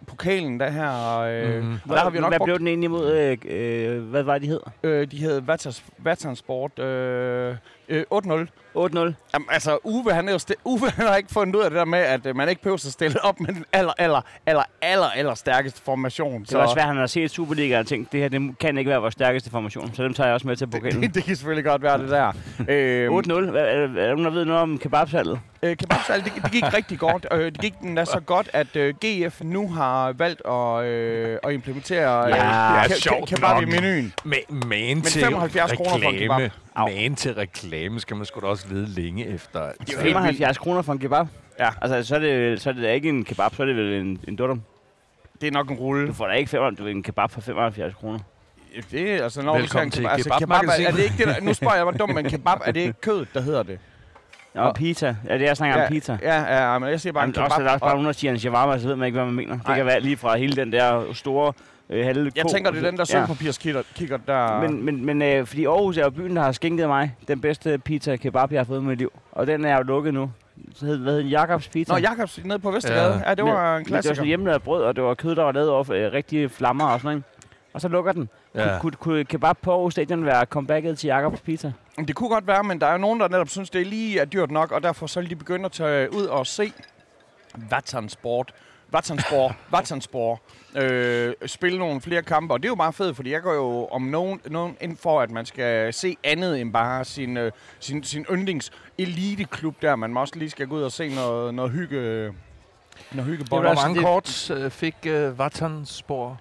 pokalen 0.07 0.60
der 0.60 0.69
her, 0.69 1.19
øh, 1.19 1.63
Mhm. 1.63 1.74
og 1.89 1.89
der 1.89 1.98
har 2.04 2.10
vi 2.10 2.19
nok 2.19 2.31
Hvad 2.31 2.39
brugt, 2.39 2.48
blev 2.48 2.60
den 2.60 2.68
egentlig 2.68 2.86
imod? 2.86 3.13
Øh, 3.13 3.38
øh, 3.45 4.04
hvad 4.10 4.24
var 4.24 4.34
det, 4.34 4.42
de 4.42 4.48
hed? 4.48 4.60
øh, 4.84 5.12
de 5.12 5.18
hed 5.18 5.42
Vatans, 5.42 5.84
Vatansport 5.98 6.80
øh, 6.80 7.56
øh, 7.89 8.04
8-0. 8.12 8.48
8-0. 8.78 8.98
Jamen, 9.34 9.48
altså, 9.52 9.78
Uwe, 9.84 10.14
han, 10.14 10.28
er 10.28 10.32
jo 10.32 10.38
sti- 10.38 10.62
Uwe, 10.66 10.90
han 10.98 11.08
har 11.08 11.16
ikke 11.16 11.30
fundet 11.34 11.56
ud 11.56 11.62
af 11.62 11.70
det 11.70 11.78
der 11.78 11.86
med, 11.86 12.00
at 12.00 12.26
øh, 12.26 12.36
man 12.36 12.50
ikke 12.50 12.62
behøver 12.62 12.76
at 12.76 12.82
stille 12.94 13.24
op 13.26 13.40
med 13.40 13.48
den 13.54 13.66
aller, 13.74 13.94
aller, 13.98 14.22
aller, 14.46 14.64
aller, 14.82 15.06
aller 15.10 15.34
stærkeste 15.36 15.82
formation. 15.86 16.44
Det 16.44 16.58
var 16.58 16.74
svært, 16.74 16.86
han 16.86 16.98
har 16.98 17.08
set 17.08 17.32
Superliga 17.32 17.80
og 17.80 17.88
tænkt, 17.88 18.12
det 18.12 18.20
her 18.20 18.30
det 18.30 18.60
kan 18.60 18.78
ikke 18.78 18.90
være 18.90 19.00
vores 19.02 19.14
stærkeste 19.14 19.50
formation, 19.52 19.94
så 19.94 20.04
dem 20.04 20.14
tager 20.14 20.28
jeg 20.28 20.34
også 20.34 20.48
med 20.48 20.56
til 20.56 20.68
pokalen. 20.68 21.02
det, 21.04 21.16
det 21.16 21.24
kan 21.24 21.36
selvfølgelig 21.36 21.66
godt 21.66 21.82
være 21.82 21.98
det 21.98 22.10
der. 22.10 22.32
øhm, 22.70 23.18
8-0. 23.48 23.52
Hvad- 23.52 23.62
Er, 23.62 23.68
er 23.68 23.88
der 23.88 24.08
nogen, 24.10 24.26
der 24.26 24.32
ved 24.32 24.46
noget 24.46 24.62
om 24.62 24.78
kebabsalget? 24.78 25.40
øh, 25.64 25.78
kebabsal, 25.78 26.24
det, 26.24 26.32
det 26.44 26.52
gik 26.52 26.74
rigtig 26.74 27.00
godt. 27.00 27.28
Øh, 27.32 27.46
det 27.46 27.62
gik 27.62 27.74
den 27.82 28.06
så 28.06 28.20
godt, 28.26 28.50
at 28.54 28.76
øh, 28.76 28.94
GF 29.06 29.42
nu 29.44 29.72
har 29.72 30.12
valgt 30.14 30.42
at, 30.48 30.84
øh, 30.86 31.38
at 31.44 31.54
implementere 31.54 32.26
øh, 32.26 32.30
Ja, 32.30 32.84
ke- 32.84 33.10
ke- 33.10 33.26
kebab 33.26 33.62
i 33.62 33.66
menuen. 33.66 34.14
Men, 34.24 34.40
man 34.68 35.02
til 35.02 35.22
75 35.22 35.72
kroner 35.72 35.90
for 35.90 35.98
en 35.98 36.08
reklame. 36.08 36.34
kebab. 36.36 36.52
Au. 36.76 36.88
Man 36.88 37.16
til 37.16 37.34
reklame. 37.34 37.48
reklame 37.76 38.00
skal 38.00 38.16
man 38.18 38.26
sgu 38.26 38.40
da 38.40 38.46
også 38.46 38.67
lede 38.69 38.86
længe 38.88 39.28
efter. 39.28 39.60
Det 39.60 39.68
er 39.68 39.74
Altså. 39.80 39.96
jo 39.98 40.02
helt 40.04 40.14
75 40.14 40.58
kroner 40.58 40.81
for 40.81 40.94
en 40.94 41.00
kebab. 41.00 41.28
Ja. 41.60 41.69
Altså, 41.81 42.04
så 42.04 42.16
er 42.16 42.19
det, 42.19 42.62
så 42.62 42.69
er 42.69 42.74
det 42.74 42.84
da 42.84 42.92
ikke 42.94 43.10
en 43.10 43.24
kebab, 43.25 43.56
så 43.56 43.62
er 43.64 43.66
det 43.68 43.75
vel 43.75 43.94
en, 43.94 44.19
en 44.28 44.36
dudum. 44.36 44.62
Det 45.42 45.48
er 45.48 45.52
nok 45.52 45.69
en 45.72 45.78
rulle. 45.78 46.08
Du 46.08 46.14
får 46.14 46.28
da 46.28 46.34
ikke 46.34 46.50
75, 46.50 46.78
du 46.80 46.84
ved, 46.84 46.92
en 46.92 47.04
kebab 47.04 47.31
for 47.31 47.42
75 47.42 47.94
kroner. 47.96 48.19
Det 48.92 49.12
er 49.14 49.24
altså, 49.24 49.42
når 49.42 49.58
Velkommen 49.58 49.92
til 49.92 50.00
en 50.04 50.10
kebab. 50.10 50.14
Altså, 50.18 50.36
kebab 50.40 50.64
er, 50.64 50.88
er, 50.88 50.92
det 50.92 51.04
ikke 51.04 51.18
det, 51.18 51.28
der, 51.28 51.42
nu 51.42 51.54
spørger 51.54 51.75
jeg 51.75 51.86
mig 51.86 52.00
dumt, 52.00 52.16
men 52.16 52.25
kebab, 52.25 52.58
er 52.66 52.72
det 52.72 52.80
ikke 52.80 53.02
kødet, 53.02 53.28
der 53.34 53.42
hedder 53.42 53.64
det? 53.64 53.80
Og 54.56 54.68
Og- 54.68 54.75
pizza. 54.75 55.16
Ja, 55.28 55.34
det 55.34 55.42
er 55.42 55.46
jeg 55.46 55.58
snakker 55.58 55.81
om 55.86 55.88
pizza. 55.92 56.18
Ja, 56.22 56.72
ja, 56.72 56.80
men 56.80 56.90
jeg 56.90 57.02
siger 57.02 57.14
bare 57.14 57.22
Jamen, 57.22 57.31
en 57.31 57.36
der 57.36 57.42
er 57.42 57.46
også, 57.46 57.56
kebab. 57.56 57.64
der 57.66 57.69
er 57.69 57.74
også 57.74 57.80
bare 57.81 57.92
og- 57.92 57.96
nogen, 57.96 58.06
der 58.06 58.12
siger 58.12 58.31
en 58.31 58.40
shawarma, 58.40 58.80
så 58.80 58.88
ved 58.88 58.96
man 58.96 59.06
ikke, 59.06 59.16
hvad 59.16 59.25
man 59.25 59.34
mener. 59.36 59.54
Det 59.58 59.68
Nej. 59.68 59.75
kan 59.78 59.86
være 59.86 60.00
lige 60.00 60.18
fra 60.18 60.38
hele 60.38 60.56
den 60.56 60.72
der 60.72 61.14
store 61.14 61.54
øh, 61.89 62.06
halve 62.06 62.31
jeg 62.36 62.44
ko- 62.44 62.50
tænker, 62.50 62.72
det 62.72 62.84
er 62.86 62.89
den 62.92 62.98
der 63.00 63.06
Ja. 63.13 63.25
sølvpapirskikker, 63.25 64.18
der... 64.28 64.62
Men, 64.62 64.86
men, 64.86 65.06
men 65.06 65.22
øh, 65.22 65.45
fordi 65.45 65.66
Aarhus 65.66 65.98
er 65.98 66.04
jo 66.04 66.10
byen, 66.10 66.36
der 66.36 66.42
har 66.42 66.51
skænket 66.51 66.88
mig 66.88 67.16
den 67.28 67.42
bedste 67.42 67.78
pizza 67.78 68.16
kebab, 68.16 68.51
jeg 68.51 68.60
har 68.60 68.66
fået 68.66 68.81
i 68.81 68.84
mit 68.84 68.98
liv. 68.98 69.12
Og 69.31 69.48
den 69.48 69.66
er 69.66 69.78
jo 69.78 69.84
lukket 69.84 70.13
nu. 70.13 70.31
Så 70.75 70.86
hed, 70.86 70.98
hvad 70.98 71.13
hed 71.13 71.19
den? 71.19 71.28
Jakobs 71.30 71.68
Pizza. 71.68 71.94
Nå, 71.94 72.00
Jakobs 72.00 72.39
nede 72.44 72.60
på 72.60 72.72
Vestergade. 72.72 73.13
Ja. 73.24 73.30
Ja, 73.30 73.36
det 73.36 73.44
var 73.45 73.75
en 73.75 73.80
Men 73.80 73.86
Det 73.86 73.92
var 73.92 73.95
klassiker. 73.95 74.16
sådan 74.16 74.28
hjemmelavet 74.28 74.63
brød, 74.63 74.84
og 74.84 74.95
det 74.95 75.04
var 75.04 75.13
kød, 75.13 75.36
der 75.36 75.44
var 75.44 75.51
lavet 75.51 75.69
over 75.69 75.92
øh, 75.92 76.13
rigtige 76.13 76.50
flammer 76.50 76.86
og 76.86 77.00
sådan 77.00 77.06
noget. 77.07 77.18
ikke? 77.18 77.28
Og 77.74 77.81
så 77.81 77.88
lukker 77.88 78.12
den. 78.12 78.30
Ja. 78.56 78.80
Kunne, 78.81 78.92
kunne 78.92 79.24
kebab 79.25 79.57
på 79.62 79.72
Aarhus 79.72 79.94
Stadion 79.94 80.25
være 80.25 80.45
comebacket 80.45 80.98
til 81.00 81.07
Jakobs 81.07 81.42
Pizza? 81.42 81.72
Det 82.07 82.16
kunne 82.16 82.30
godt 82.30 82.48
være, 82.48 82.63
men 82.63 82.81
der 82.81 82.88
er 82.88 82.92
jo 82.92 82.98
nogen, 82.98 83.19
der 83.19 83.28
netop 83.28 83.50
synes, 83.50 83.69
det 83.69 83.81
er 83.81 83.86
lige 83.86 84.19
er 84.19 84.25
dyrt 84.25 84.51
nok, 84.51 84.72
og 84.72 84.83
derfor 84.83 85.07
så 85.07 85.19
vil 85.22 85.30
de 85.30 85.36
begynde 85.36 85.66
at 85.66 85.72
tage 85.72 86.13
ud 86.13 86.25
og 86.25 86.48
se 86.48 86.72
Vatsansport. 87.69 88.54
Vatsansport. 88.92 89.54
Vatsansport. 89.72 90.39
Øh, 90.75 91.34
spille 91.45 91.80
nogle 91.80 92.01
flere 92.01 92.22
kampe, 92.24 92.54
og 92.54 92.60
det 92.63 92.66
er 92.68 92.72
jo 92.72 92.75
meget 92.75 92.95
fedt, 92.95 93.16
fordi 93.16 93.31
jeg 93.31 93.42
går 93.42 93.54
jo 93.54 93.88
om 93.88 94.01
nogen, 94.01 94.42
nogen 94.50 94.78
ind 94.81 94.98
for, 94.98 95.22
at 95.22 95.31
man 95.31 95.45
skal 95.45 95.94
se 95.94 96.18
andet 96.24 96.62
end 96.62 96.74
bare 96.74 97.06
sin, 97.06 97.38
øh, 97.38 97.51
sin, 97.80 98.04
sin 98.04 98.25
yndlings 98.31 98.72
eliteklub 98.98 99.81
der. 99.81 99.95
Man 99.95 100.13
må 100.13 100.19
også 100.19 100.34
lige 100.36 100.50
skal 100.50 100.68
gå 100.68 100.75
ud 100.75 100.81
og 100.81 100.92
se 100.92 101.16
noget, 101.16 101.54
noget 101.54 101.72
hygge, 101.72 102.34
noget 103.12 103.39
var 103.51 103.62
Hvor 103.62 103.74
mange 103.74 103.95
det- 103.95 104.04
kort 104.04 104.51
øh, 104.51 104.72
fik 104.72 104.95
øh, 105.06 105.40
Vattenspor? 105.40 106.40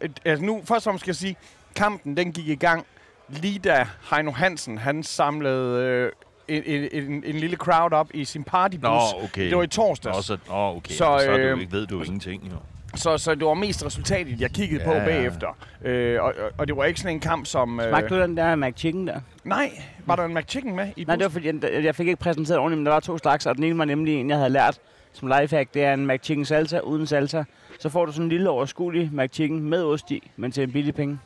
Øh, 0.00 0.08
Altså 0.24 0.44
nu, 0.44 0.60
først 0.64 0.70
og 0.86 0.90
fremmest 0.90 1.02
skal 1.02 1.10
jeg 1.10 1.16
sige, 1.16 1.36
kampen 1.76 2.16
den 2.16 2.32
gik 2.32 2.48
i 2.48 2.54
gang 2.54 2.86
lige 3.28 3.58
da 3.58 3.88
Heino 4.10 4.30
Hansen, 4.30 4.78
han 4.78 5.02
samlede 5.02 5.82
øh, 5.84 6.12
en, 6.48 6.62
en, 6.66 6.88
en, 6.92 7.24
en 7.26 7.34
lille 7.34 7.56
crowd 7.56 7.92
op 7.92 8.08
i 8.14 8.24
sin 8.24 8.44
partybus. 8.44 8.90
okay. 9.24 9.48
Det 9.48 9.56
var 9.56 9.62
i 9.62 9.66
torsdags. 9.66 10.16
Også, 10.16 10.36
nå, 10.48 10.54
okay. 10.76 10.90
Så, 10.92 10.96
Så, 10.96 11.04
så 11.24 11.30
er 11.30 11.38
øh, 11.38 11.52
du 11.54 11.60
ikke, 11.60 11.72
ved 11.72 11.86
du 11.86 12.02
ingenting, 12.02 12.42
jo. 12.44 12.56
Så, 12.94 13.18
så 13.18 13.34
det 13.34 13.44
var 13.46 13.54
mest 13.54 13.86
resultatet, 13.86 14.40
jeg 14.40 14.50
kiggede 14.50 14.84
på 14.84 14.90
Ja, 14.92 14.98
ja. 14.98 15.04
bagefter. 15.04 15.56
Øh, 15.84 16.22
og, 16.22 16.34
og, 16.58 16.68
det 16.68 16.76
var 16.76 16.84
ikke 16.84 17.00
sådan 17.00 17.16
en 17.16 17.20
kamp 17.20 17.46
som... 17.46 17.80
Øh, 17.80 17.88
Smagte 17.88 18.14
du 18.16 18.20
den 18.22 18.36
der 18.36 18.56
McChicken 18.56 19.06
der? 19.06 19.20
nej, 19.44 19.70
var 20.06 20.16
der 20.16 20.24
en 20.24 20.34
McChicken 20.34 20.76
med 20.76 20.88
i 20.96 21.04
Nej, 21.04 21.16
det 21.16 21.24
var 21.24 21.28
bussen? 21.28 21.60
fordi, 21.60 21.74
jeg, 21.74 21.84
jeg 21.84 21.94
fik 21.94 22.06
ikke 22.06 22.20
præsenteret 22.20 22.58
ordentligt, 22.58 22.78
men 22.78 22.86
der 22.86 22.92
var 22.92 23.00
to 23.00 23.18
slags, 23.18 23.46
og 23.46 23.56
den 23.56 23.64
ene 23.64 23.78
var 23.78 23.84
nemlig 23.84 24.14
en, 24.20 24.28
jeg 24.30 24.36
havde 24.36 24.50
lært 24.50 24.78
som 25.12 25.28
lifehack. 25.40 25.74
Det 25.74 25.84
er 25.84 25.94
en 25.94 26.06
McChicken 26.06 26.44
salsa 26.44 26.78
uden 26.78 27.06
salsa. 27.06 27.42
Så 27.80 27.88
får 27.88 28.06
du 28.06 28.12
sådan 28.12 28.24
en 28.24 28.28
lille 28.28 28.50
overskuelig 28.50 29.10
McChicken 29.12 29.60
med 29.60 29.84
ost 29.84 30.10
i, 30.10 30.30
men 30.36 30.52
til 30.52 30.62
en 30.62 30.72
billig 30.72 30.94
penge. 30.94 31.18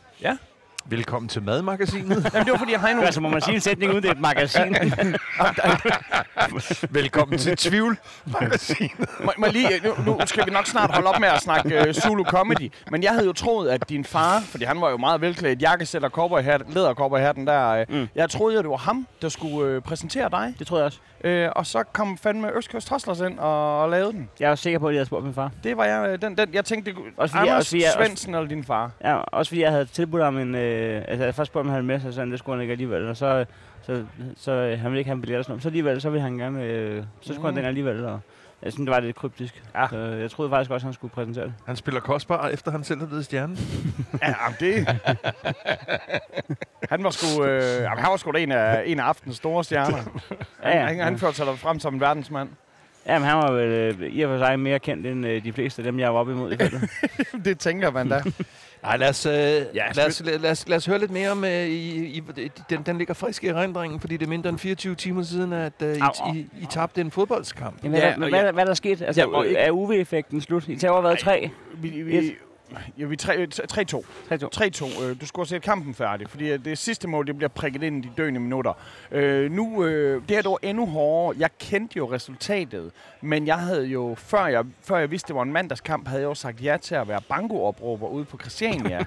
Velkommen 0.85 1.29
til 1.29 1.43
Madmagasinet. 1.43 2.09
Jamen, 2.35 2.45
det 2.47 2.53
var 2.53 2.59
fordi 2.59 2.75
Heino... 2.87 3.01
Altså 3.03 3.21
må 3.21 3.29
man 3.29 3.41
sige 3.41 3.55
en 3.55 3.61
sætning 3.61 3.91
uden 3.93 4.03
det 4.03 4.09
er 4.09 4.15
et 4.15 4.21
magasin. 4.21 4.77
Velkommen 6.91 7.39
til 7.39 7.57
Tvivl-magasinet. 7.57 9.09
må, 9.25 9.33
må 9.39 9.47
lige, 9.53 9.69
nu, 9.85 9.93
nu 10.07 10.19
skal 10.27 10.47
vi 10.47 10.51
nok 10.51 10.67
snart 10.67 10.91
holde 10.91 11.09
op 11.09 11.21
med 11.21 11.29
at 11.29 11.41
snakke 11.43 11.85
uh, 11.89 11.93
Zulu 11.95 12.25
Comedy, 12.25 12.73
men 12.91 13.03
jeg 13.03 13.13
havde 13.13 13.27
jo 13.27 13.33
troet, 13.33 13.69
at 13.71 13.89
din 13.89 14.05
far, 14.05 14.41
fordi 14.41 14.65
han 14.65 14.81
var 14.81 14.91
jo 14.91 14.97
meget 14.97 15.21
velklædt, 15.21 15.63
jakkesæt 15.63 16.05
og 16.05 16.11
cowboyhat, 16.11 16.63
lædercowboyhatten 16.75 17.47
der, 17.47 17.81
uh, 17.89 17.95
Mm. 17.97 18.09
jeg 18.15 18.31
troede, 18.31 18.59
at 18.59 18.63
det 18.65 18.71
var 18.71 18.77
ham, 18.77 19.07
der 19.23 19.29
skulle 19.29 19.77
uh, 19.77 19.83
præsentere 19.83 20.31
dig. 20.31 20.55
det 20.59 20.67
tror 20.67 20.77
jeg 20.77 20.85
også. 20.87 20.99
Uh, 21.25 21.53
og 21.57 21.67
så 21.67 21.83
kom 21.93 22.19
fandme 22.19 22.57
Østkyst 22.57 22.89
Hoslers 22.89 23.21
ind 23.21 23.39
og, 23.39 23.83
og 23.83 23.91
lavede 23.91 24.13
den. 24.13 24.29
Jeg 24.41 24.47
er 24.47 24.51
også 24.51 24.63
sikker 24.63 24.79
på, 24.79 24.87
at 24.89 24.95
jeg 24.95 24.99
havde 24.99 25.07
spurgt 25.07 25.25
min 25.25 25.35
far. 25.35 25.51
Det 25.65 25.77
var 25.77 25.85
jeg, 25.85 26.09
øh, 26.09 26.23
den, 26.23 26.37
den, 26.39 26.49
jeg 26.53 26.65
tænkte, 26.65 26.91
det, 26.91 26.99
Også 27.17 27.33
fordi 27.35 27.47
jeg- 27.47 27.53
Anders 27.55 27.61
også 27.61 27.71
fordi 27.71 27.83
jeg- 27.83 27.93
Svendsen 27.97 28.35
eller 28.35 28.49
din 28.49 28.65
far. 28.65 28.91
Ja, 29.05 29.15
også 29.17 29.51
fordi 29.51 29.61
jeg 29.63 29.71
havde 29.71 29.85
tilbudt 29.85 30.23
ham 30.23 30.39
en... 30.39 30.55
Øh, 30.55 30.72
altså, 31.09 31.25
jeg 31.25 31.35
først 31.35 31.51
spurgte, 31.51 31.67
om 31.67 31.71
han 31.71 31.77
ville 31.77 31.87
med, 31.87 32.01
så 32.01 32.13
sådan, 32.13 32.31
det 32.31 32.39
skulle 32.39 32.57
han 32.57 32.63
ikke 32.63 32.73
alligevel. 32.73 33.09
Og 33.09 33.17
så, 33.17 33.45
så, 33.83 34.05
så 34.37 34.53
øh, 34.53 34.79
han 34.81 34.91
ville 34.91 34.99
ikke 35.01 35.09
have 35.09 35.15
en 35.15 35.21
billet 35.21 35.39
og 35.39 35.45
sådan 35.45 35.53
noget. 35.53 35.63
Så 35.63 35.69
alligevel, 35.69 36.01
så 36.01 36.11
ville 36.11 36.23
han 36.23 36.39
gerne... 36.39 36.63
Øh, 36.65 37.03
så 37.21 37.35
skulle 37.35 37.39
Mm. 37.39 37.45
han 37.45 37.57
den 37.57 37.65
alligevel. 37.65 38.05
Og 38.05 38.21
jeg 38.63 38.73
synes, 38.73 38.87
det 38.87 38.95
var 38.95 39.01
lidt 39.01 39.17
kryptisk. 39.17 39.63
Ja. 39.75 39.87
Så 39.91 39.97
jeg 39.99 40.31
troede 40.31 40.51
faktisk 40.51 40.71
også, 40.71 40.85
at 40.85 40.87
han 40.89 40.93
skulle 40.95 41.13
præsentere 41.15 41.45
det. 41.45 41.55
Han 41.67 41.77
spiller 41.77 42.01
kostbar, 42.01 42.49
efter 42.49 42.71
han 42.71 42.85
selv 42.85 43.01
er 43.03 43.07
blevet 43.07 43.25
stjerne. 43.25 43.57
Ja, 44.23 44.35
jamen, 44.43 44.57
det... 44.61 44.89
han 46.91 47.05
var 47.05 47.11
sgu, 47.11 47.45
øh, 47.45 47.83
jamen, 47.83 47.99
han 47.99 48.11
var 48.11 48.17
sgu 48.17 48.31
da 48.31 48.39
en 48.39 48.53
af, 48.53 48.83
en 48.87 49.01
af 49.01 49.05
aftens 49.05 49.37
store 49.37 49.65
stjerner. 49.65 49.99
Ja, 50.65 50.79
ja. 50.79 50.87
Han, 50.87 50.99
han 51.01 51.19
førte 51.19 51.37
sig 51.37 51.47
frem 51.59 51.79
som 51.79 51.95
en 51.95 52.01
verdensmand. 52.01 52.49
Jamen, 53.07 53.29
han 53.29 53.37
var 53.37 53.53
vel 53.53 53.69
øh, 54.01 54.07
i 54.13 54.23
og 54.23 54.31
for 54.31 54.47
sig 54.47 54.59
mere 54.61 54.79
kendt 54.79 55.07
end 55.07 55.27
øh, 55.27 55.45
de 55.45 55.53
fleste 55.53 55.81
af 55.81 55.85
dem, 55.85 55.99
jeg 55.99 56.15
var 56.15 56.21
oppe 56.21 56.33
imod 56.33 56.53
i 56.53 56.57
feltet. 56.63 56.91
det 57.45 57.59
tænker 57.59 57.91
man 57.91 58.09
da. 58.09 58.23
Nej, 58.83 58.97
lad 58.97 59.09
os, 59.09 59.27
øh, 59.27 59.33
ja, 59.33 59.63
lad, 59.95 60.07
os, 60.07 60.23
lad, 60.25 60.51
os, 60.51 60.69
lad 60.69 60.77
os 60.77 60.87
høre 60.87 60.99
lidt 60.99 61.11
mere 61.11 61.31
om, 61.31 61.45
øh, 61.45 61.51
i, 61.67 62.05
i, 62.07 62.23
den, 62.71 62.83
den 62.83 62.99
ligger 62.99 63.15
frisk 63.15 63.45
i 63.45 63.47
erindringen, 63.47 64.01
fordi 64.01 64.17
det 64.17 64.27
er 64.27 64.29
mindre 64.31 64.51
end 64.51 64.59
24 64.59 64.95
timer 64.95 65.23
siden, 65.23 65.53
at 65.53 65.73
øh, 65.83 65.97
I, 65.97 66.01
Au, 66.01 66.11
au. 66.21 66.35
I, 66.35 66.39
I 66.61 66.67
tabte 66.71 67.01
en 67.01 67.11
fodboldskamp. 67.11 67.85
Jamen, 67.85 67.99
Ja, 67.99 68.09
ja, 68.09 68.17
hvad, 68.17 68.25
og 68.25 68.31
hvad, 68.43 68.53
hvad, 68.53 68.63
er 68.63 68.67
der 68.67 68.75
sket? 68.75 69.03
Altså, 69.03 69.27
må 69.27 69.43
ikke- 69.43 69.57
er 69.59 69.71
UV-effekten 69.71 70.41
slut? 70.41 70.69
I 70.69 70.77
tager 70.77 71.01
været 71.01 71.19
tre. 71.19 71.51
Vi, 71.75 71.89
vi, 71.89 72.35
ja, 72.99 73.05
vi 73.07 73.15
er 73.15 73.47
3-2. 73.73 74.05
3-2. 74.33 74.49
3-2. 75.03 75.03
Øh, 75.05 75.21
du 75.21 75.27
skulle 75.27 75.41
have 75.43 75.47
set 75.47 75.63
kampen 75.63 75.95
færdig, 75.95 76.29
fordi 76.31 76.51
at 76.51 76.61
det 76.65 76.79
sidste 76.79 77.09
mål, 77.09 77.27
det 77.27 77.37
bliver 77.37 77.49
prikket 77.49 77.83
ind 77.83 78.05
i 78.05 78.09
de 78.09 78.13
døende 78.17 78.41
minutter. 78.41 78.73
Øh, 79.13 79.51
nu, 79.53 79.85
øh, 79.85 80.23
det 80.23 80.31
her 80.31 80.43
det 80.43 80.51
var 80.51 80.59
endnu 80.63 80.87
hårdere. 80.87 81.41
Jeg 81.41 81.51
kendte 81.61 81.97
jo 81.97 82.13
resultatet, 82.13 82.91
men 83.23 83.47
jeg 83.47 83.57
havde 83.59 83.87
jo, 83.87 84.15
før 84.19 84.47
jeg, 84.47 84.65
før 84.85 84.99
jeg 84.99 85.11
vidste, 85.11 85.29
det 85.29 85.37
var 85.37 85.43
en 85.43 85.53
mandagskamp, 85.53 86.09
havde 86.09 86.21
jeg 86.23 86.29
jo 86.29 86.35
sagt 86.35 86.65
ja 86.65 86.77
til 86.83 86.95
at 86.95 87.09
være 87.09 87.21
banko-opråber 87.29 88.09
ude 88.09 88.25
på 88.25 88.39
Christiania. 88.39 89.05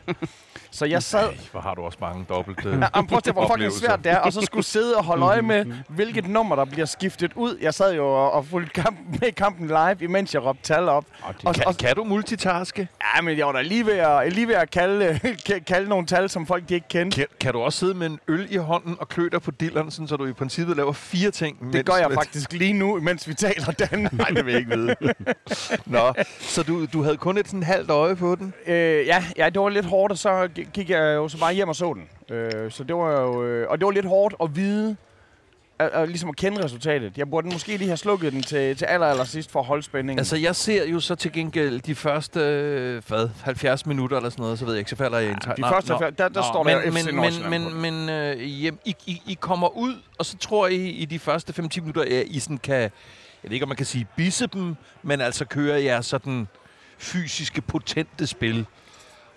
Så 0.72 0.86
jeg 0.86 1.04
sad... 1.04 1.28
Ej, 1.28 1.38
hvor 1.52 1.62
har 1.62 1.76
du 1.76 1.82
også 1.82 1.98
mange 2.02 2.26
dobbelt 2.30 2.66
øh, 2.66 2.72
Ja, 2.80 2.88
jamen, 2.96 3.08
prøv 3.08 3.18
at 3.28 3.34
hvor 3.34 3.48
fucking 3.48 3.72
svært 3.72 4.04
det 4.04 4.12
er, 4.12 4.18
og 4.18 4.34
så 4.34 4.42
skulle 4.42 4.66
sidde 4.66 4.96
og 4.96 5.04
holde 5.04 5.26
øje 5.26 5.42
med, 5.42 5.66
hvilket 5.90 6.28
nummer, 6.30 6.56
der 6.56 6.66
bliver 6.66 6.86
skiftet 6.86 7.32
ud. 7.36 7.58
Jeg 7.62 7.74
sad 7.74 7.96
jo 7.96 8.06
og, 8.08 8.32
og 8.32 8.46
fulgte 8.46 8.82
kampen, 8.82 9.18
med 9.22 9.32
kampen 9.32 9.68
live, 9.68 9.96
imens 10.02 10.34
jeg 10.34 10.44
råbte 10.46 10.64
tal 10.64 10.90
op. 10.90 11.06
Og, 11.24 11.56
Kan, 11.56 11.68
og, 11.68 11.78
kan 11.78 11.96
du 11.96 12.04
multitaske? 12.04 12.88
ja, 13.16 13.22
men 13.22 13.38
jeg 13.38 13.46
var 13.46 13.52
da 13.52 13.62
lige 13.62 13.86
ved 13.86 13.94
at, 13.94 14.34
lige 14.34 14.48
ved 14.48 14.56
at 14.56 14.72
kalde, 14.72 15.20
kalde 15.68 15.90
nogle 15.90 16.06
tal, 16.08 16.30
som 16.30 16.46
folk 16.46 16.70
de 16.70 16.74
ikke 16.74 16.88
kendte. 16.88 17.16
Kan, 17.18 17.28
kan 17.40 17.54
du 17.54 17.60
også 17.60 17.80
sidde 17.80 17.94
med 17.94 18.08
en 18.08 18.20
øl 18.28 18.48
i 18.50 18.58
hånden 18.58 18.96
og 19.00 19.10
klø 19.10 19.30
dig 19.32 19.42
på 19.42 19.52
dilleren, 19.52 19.92
så 19.92 20.16
du 20.20 20.26
i 20.26 20.34
princippet 20.34 20.78
laver 20.78 20.92
fire 20.94 21.32
ting? 21.32 21.60
Det 21.60 21.68
mens- 21.74 21.84
gør 21.86 21.96
jeg 21.96 22.12
faktisk 22.14 22.54
lige 22.54 22.74
nu, 22.74 23.00
mens 23.02 23.28
vi 23.28 23.34
taler, 23.34 23.72
Dan. 23.72 24.05
Nej, 24.12 24.28
det 24.28 24.46
vil 24.46 24.52
jeg 24.52 24.60
ikke 24.60 24.76
vide. 24.76 24.96
Nå, 25.86 26.14
så 26.40 26.64
du, 26.64 26.86
du 26.86 27.04
havde 27.04 27.18
kun 27.18 27.38
et 27.38 27.48
sådan 27.48 27.64
halvt 27.64 27.90
øje 27.90 28.16
på 28.16 28.36
den? 28.36 28.54
øh, 28.68 29.08
ja, 29.08 29.24
ja, 29.38 29.50
det 29.50 29.62
var 29.62 29.70
lidt 29.70 29.86
hårdt, 29.86 30.12
og 30.12 30.18
så 30.18 30.50
gik 30.74 30.90
jeg 30.90 31.16
jo 31.16 31.28
så 31.28 31.40
bare 31.40 31.54
hjem 31.54 31.70
og 31.70 31.76
så 31.76 31.94
den. 31.94 32.36
Øh, 32.38 32.72
så 32.72 32.84
det 32.84 32.96
var 32.96 33.22
jo, 33.22 33.44
øh, 33.44 33.70
og 33.70 33.78
det 33.78 33.86
var 33.86 33.92
lidt 33.92 34.06
hårdt 34.06 34.36
at 34.42 34.56
vide, 34.56 34.96
at, 35.80 35.90
at, 35.94 36.08
ligesom 36.08 36.30
at 36.30 36.36
kende 36.36 36.64
resultatet. 36.64 37.18
Jeg 37.18 37.30
burde 37.30 37.48
måske 37.48 37.78
lige 37.78 37.88
have 37.88 37.98
slukket 37.98 38.34
den 38.34 38.42
til, 38.42 38.78
til 38.78 38.86
aller, 38.86 39.08
aller 39.08 39.24
sidst 39.24 39.52
for 39.52 39.60
at 39.60 39.66
holde 39.66 39.84
spændingen. 39.84 40.20
Altså, 40.20 40.38
jeg 40.38 40.56
ser 40.56 40.86
jo 40.86 41.00
så 41.00 41.16
til 41.16 41.32
gengæld 41.32 41.82
de 41.82 41.96
første 41.96 42.40
øh, 42.40 43.02
hvad, 43.08 43.30
70 43.44 43.86
minutter 43.86 44.18
eller 44.18 44.30
sådan 44.30 44.44
noget, 44.44 44.60
så 44.60 44.66
ved 44.66 44.74
jeg 44.74 44.80
ikke, 44.80 44.90
så 44.90 44.96
falder 44.96 45.18
jeg 45.18 45.30
ind. 45.30 45.38
de 45.58 45.64
første, 45.70 45.94
der, 45.94 46.10
der, 46.10 46.30
der 46.30 46.42
står 46.42 46.64
der 46.64 46.82
men, 46.82 46.94
FC 46.94 47.06
men, 47.06 47.16
men, 47.16 47.64
på. 47.64 47.70
men, 47.80 47.82
men 47.82 48.10
øh, 48.10 48.40
hjem, 48.40 48.80
I, 48.86 48.96
I, 49.06 49.22
I 49.28 49.38
kommer 49.40 49.78
ud, 49.78 49.94
og 50.18 50.26
så 50.26 50.38
tror 50.38 50.68
I 50.68 50.90
i 50.90 51.06
de 51.06 51.20
første 51.20 51.64
5-10 51.64 51.82
minutter, 51.82 52.02
at 52.02 52.24
I 52.28 52.40
sådan 52.40 52.58
kan, 52.58 52.92
jeg 53.46 53.50
ved 53.50 53.54
ikke, 53.54 53.64
om 53.64 53.70
man 53.70 53.78
kan 53.78 53.86
sige 53.86 54.08
bisse 54.16 54.48
dem, 54.48 54.76
men 55.04 55.22
altså 55.22 55.46
kører 55.46 55.78
jer 55.78 56.02
sådan 56.02 56.48
fysiske, 56.98 57.62
potente 57.62 58.28
spil. 58.28 58.66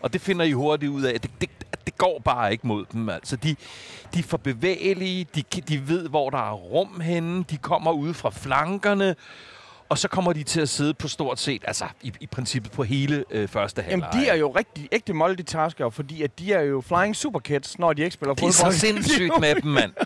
Og 0.01 0.13
det 0.13 0.21
finder 0.21 0.45
I 0.45 0.53
hurtigt 0.53 0.91
ud 0.91 1.03
af. 1.03 1.21
Det, 1.21 1.31
det, 1.41 1.51
det 1.87 1.99
går 1.99 2.23
bare 2.25 2.53
ikke 2.53 2.67
mod 2.67 2.85
dem. 2.93 3.09
Altså, 3.09 3.37
de, 3.37 3.57
de 4.15 4.19
er 4.19 4.23
for 4.23 4.37
bevægelige, 4.37 5.27
de, 5.35 5.43
de 5.43 5.89
ved, 5.89 6.09
hvor 6.09 6.31
der 6.31 6.39
er 6.39 6.53
rum 6.53 7.01
henne, 7.01 7.45
de 7.51 7.57
kommer 7.57 7.93
ud 7.93 8.15
fra 8.15 8.31
flankerne, 8.31 9.17
og 9.89 9.99
så 9.99 10.09
kommer 10.09 10.33
de 10.33 10.43
til 10.43 10.61
at 10.61 10.69
sidde 10.69 10.95
på 10.95 11.09
stort 11.09 11.39
set, 11.41 11.65
altså 11.67 11.85
i, 12.03 12.13
i 12.21 12.27
princippet 12.27 12.73
på 12.73 12.83
hele 12.83 13.25
øh, 13.31 13.49
første 13.49 13.83
halvleg. 13.83 14.09
Jamen, 14.15 14.25
de 14.27 14.29
er 14.31 14.35
jo 14.35 14.51
rigtig 14.51 14.89
ægte 14.93 15.13
multitaskere, 15.13 15.91
fordi 15.93 16.23
at 16.23 16.39
de 16.39 16.53
er 16.53 16.61
jo 16.61 16.81
flying 16.81 17.17
superkids, 17.17 17.79
når 17.79 17.93
de 17.93 18.03
ikke 18.03 18.15
spiller 18.15 18.35
Det 18.35 18.43
er 18.43 18.53
fodbold. 18.53 18.73
så 18.73 18.79
sindssygt 18.79 19.33
med 19.41 19.55
dem, 19.55 19.71
mand. 19.71 19.93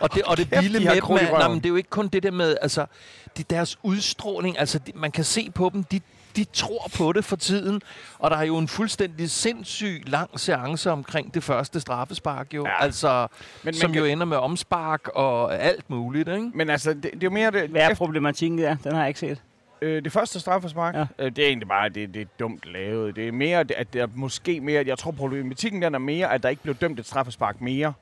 Og 0.00 0.14
det, 0.14 0.22
og 0.22 0.36
det 0.36 0.50
Kæft, 0.50 0.62
vilde 0.62 0.78
de 0.78 0.84
med 0.84 0.94
dem 0.94 1.02
er, 1.26 1.38
nej, 1.38 1.48
men 1.48 1.56
det 1.58 1.64
er 1.64 1.68
jo 1.68 1.76
ikke 1.76 1.90
kun 1.90 2.08
det 2.08 2.22
der 2.22 2.30
med, 2.30 2.56
altså, 2.62 2.86
det 3.36 3.44
er 3.44 3.48
deres 3.56 3.78
udstråling, 3.82 4.58
altså, 4.58 4.78
de, 4.78 4.92
man 4.94 5.10
kan 5.12 5.24
se 5.24 5.50
på 5.54 5.70
dem, 5.72 5.84
de, 5.84 6.00
de 6.36 6.44
tror 6.44 6.90
på 6.96 7.12
det 7.12 7.24
for 7.24 7.36
tiden, 7.36 7.82
og 8.18 8.30
der 8.30 8.36
er 8.36 8.42
jo 8.44 8.58
en 8.58 8.68
fuldstændig 8.68 9.30
sindssyg 9.30 10.02
lang 10.06 10.40
seance 10.40 10.90
omkring 10.90 11.34
det 11.34 11.42
første 11.44 11.80
straffespark, 11.80 12.54
jo. 12.54 12.66
Ja. 12.66 12.82
Altså, 12.84 13.26
Men, 13.62 13.74
som 13.74 13.90
men, 13.90 13.98
jo 13.98 14.04
ender 14.04 14.26
med 14.26 14.36
omspark 14.36 15.08
og 15.08 15.58
alt 15.62 15.90
muligt, 15.90 16.28
ikke? 16.28 16.50
men 16.54 16.70
altså, 16.70 16.92
det, 16.94 17.02
det 17.02 17.14
er 17.14 17.18
jo 17.22 17.30
mere 17.30 17.50
det, 17.50 17.70
Hvad 17.70 17.82
er 17.82 17.94
problematikken 17.94 18.58
der? 18.58 18.76
Den 18.84 18.92
har 18.92 19.00
jeg 19.00 19.08
ikke 19.08 19.20
set. 19.20 19.42
øh, 19.82 20.04
det 20.04 20.12
første 20.12 20.40
straffespark. 20.40 20.94
Ja. 20.94 21.06
Øh, 21.18 21.36
det 21.36 21.44
er 21.44 21.48
egentlig 21.48 21.68
bare, 21.68 21.88
det, 21.88 22.14
det 22.14 22.22
er 22.22 22.26
dumt 22.38 22.66
lavet. 22.66 23.16
Det 23.16 23.28
er 23.28 23.32
mere, 23.32 23.58
at 23.76 23.92
det 23.92 24.00
er 24.00 24.06
måske 24.14 24.60
mere, 24.60 24.84
jeg 24.86 24.98
tror 24.98 25.10
problematikken 25.10 25.82
den 25.82 25.94
er 25.94 25.98
mere, 25.98 26.32
at 26.34 26.42
der 26.42 26.48
ikke 26.48 26.62
blev 26.62 26.74
dømt 26.74 27.00
et 27.00 27.06
straffespark 27.06 27.60
mere. 27.60 27.92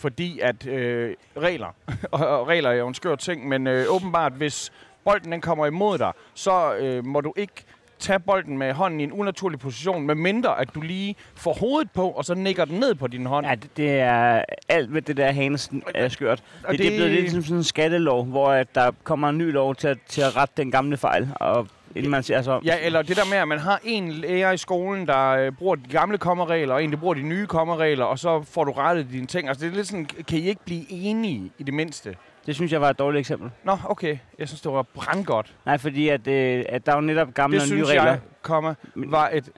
Fordi 0.00 0.40
at 0.40 0.66
øh, 0.66 1.14
regler, 1.36 1.74
og, 2.12 2.48
regler 2.48 2.70
er 2.70 2.74
jo 2.74 2.88
en 2.88 2.94
skør 2.94 3.14
ting, 3.14 3.48
men 3.48 3.66
øh, 3.66 3.86
åbenbart, 3.88 4.32
hvis 4.32 4.72
bolden 5.04 5.32
den 5.32 5.40
kommer 5.40 5.66
imod 5.66 5.98
dig, 5.98 6.12
så 6.34 6.74
øh, 6.74 7.04
må 7.04 7.20
du 7.20 7.32
ikke 7.36 7.64
tage 7.98 8.20
bolden 8.20 8.58
med 8.58 8.72
hånden 8.72 9.00
i 9.00 9.04
en 9.04 9.12
unaturlig 9.12 9.58
position, 9.58 10.06
med 10.06 10.14
mindre 10.14 10.60
at 10.60 10.74
du 10.74 10.80
lige 10.80 11.16
får 11.34 11.52
hovedet 11.52 11.90
på, 11.90 12.10
og 12.10 12.24
så 12.24 12.34
nikker 12.34 12.64
den 12.64 12.80
ned 12.80 12.94
på 12.94 13.06
din 13.06 13.26
hånd. 13.26 13.46
Ja, 13.46 13.54
det, 13.54 13.76
det 13.76 13.90
er 13.90 14.44
alt 14.68 14.94
ved 14.94 15.02
det 15.02 15.16
der 15.16 15.32
hanes 15.32 15.70
er 15.94 16.08
skørt. 16.08 16.42
Og 16.64 16.72
Det, 16.72 16.78
det, 16.78 16.86
det 16.86 16.94
er 16.94 16.98
blevet 16.98 17.12
lidt 17.12 17.32
som 17.32 17.42
sådan 17.42 17.56
en 17.56 17.64
skattelov, 17.64 18.24
hvor 18.24 18.48
at 18.48 18.74
der 18.74 18.90
kommer 19.04 19.28
en 19.28 19.38
ny 19.38 19.52
lov 19.52 19.74
til 19.74 19.88
at, 19.88 19.98
til 20.08 20.20
at 20.20 20.36
rette 20.36 20.54
den 20.56 20.70
gamle 20.70 20.96
fejl. 20.96 21.28
Og 21.34 21.68
inden 21.96 22.10
man 22.10 22.22
siger 22.22 22.42
så... 22.42 22.60
Ja, 22.64 22.74
eller 22.82 23.02
det 23.02 23.16
der 23.16 23.24
med, 23.30 23.38
at 23.38 23.48
man 23.48 23.58
har 23.58 23.80
en 23.84 24.12
lærer 24.12 24.52
i 24.52 24.56
skolen, 24.56 25.06
der 25.06 25.28
øh, 25.30 25.52
bruger 25.52 25.74
de 25.76 25.88
gamle 25.90 26.18
kommaregler, 26.18 26.74
og 26.74 26.84
en, 26.84 26.90
der 26.90 26.96
bruger 26.96 27.14
de 27.14 27.22
nye 27.22 27.46
kommaregler, 27.46 28.04
og 28.04 28.18
så 28.18 28.42
får 28.42 28.64
du 28.64 28.72
rettet 28.72 29.06
dine 29.12 29.26
ting. 29.26 29.48
Altså, 29.48 29.64
det 29.66 29.72
er 29.72 29.76
lidt 29.76 29.86
sådan, 29.86 30.04
kan 30.04 30.38
I 30.38 30.48
ikke 30.48 30.64
blive 30.64 30.92
enige 30.92 31.52
i 31.58 31.62
det 31.62 31.74
mindste? 31.74 32.16
Det 32.46 32.54
synes 32.54 32.72
jeg 32.72 32.80
var 32.80 32.90
et 32.90 32.98
dårligt 32.98 33.20
eksempel. 33.20 33.50
Nå, 33.64 33.76
okay. 33.84 34.18
Jeg 34.38 34.48
synes, 34.48 34.60
det 34.60 34.72
var 34.72 34.82
brandgodt. 34.82 35.54
Nej, 35.66 35.78
fordi 35.78 36.08
at, 36.08 36.26
øh, 36.26 36.64
at 36.68 36.86
der 36.86 36.92
er 36.92 36.96
jo 36.96 37.00
netop 37.00 37.34
gamle 37.34 37.54
Det 37.56 37.62
og 37.62 37.68
nye 37.68 37.76
synes 37.76 37.88
regler. 37.88 38.04
jeg, 38.04 38.18
komma, 38.42 38.74
var 38.94 39.30
et... 39.32 39.50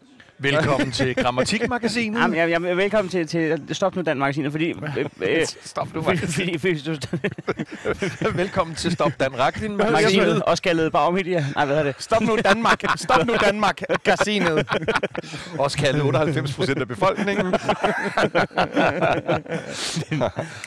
Velkommen 0.42 0.90
til 0.90 1.14
Grammatikmagasinet. 1.14 2.20
Jamen, 2.20 2.36
jeg, 2.36 2.50
jeg, 2.50 2.76
velkommen 2.76 3.10
til, 3.10 3.26
til 3.26 3.60
Stop 3.72 3.96
nu 3.96 4.02
Dan-magasinet, 4.02 4.52
fordi... 4.52 4.68
Øh, 4.70 5.04
øh, 5.38 5.46
Stop 5.62 5.94
nu, 5.94 6.02
fordi, 6.02 6.18
fordi, 6.18 6.58
fordi 6.58 6.98
Velkommen 8.42 8.76
til 8.76 8.92
Stop 8.92 9.12
Dan 9.20 9.38
Raklin. 9.38 9.76
magasinet 9.92 10.42
også 10.42 10.62
kaldet 10.62 10.92
Bagmedia. 10.92 11.44
Nej, 11.54 11.64
hvad 11.64 11.76
hedder 11.76 11.92
det? 11.92 12.02
Stop 12.02 12.22
nu 12.22 12.36
Danmark! 12.44 12.82
Stop 12.96 13.26
nu 13.26 13.34
Danmark! 13.44 13.82
Gasinet. 14.04 14.66
Også 15.58 15.78
kaldet 15.78 16.02
98 16.02 16.54
procent 16.54 16.80
af 16.80 16.88
befolkningen. 16.88 17.54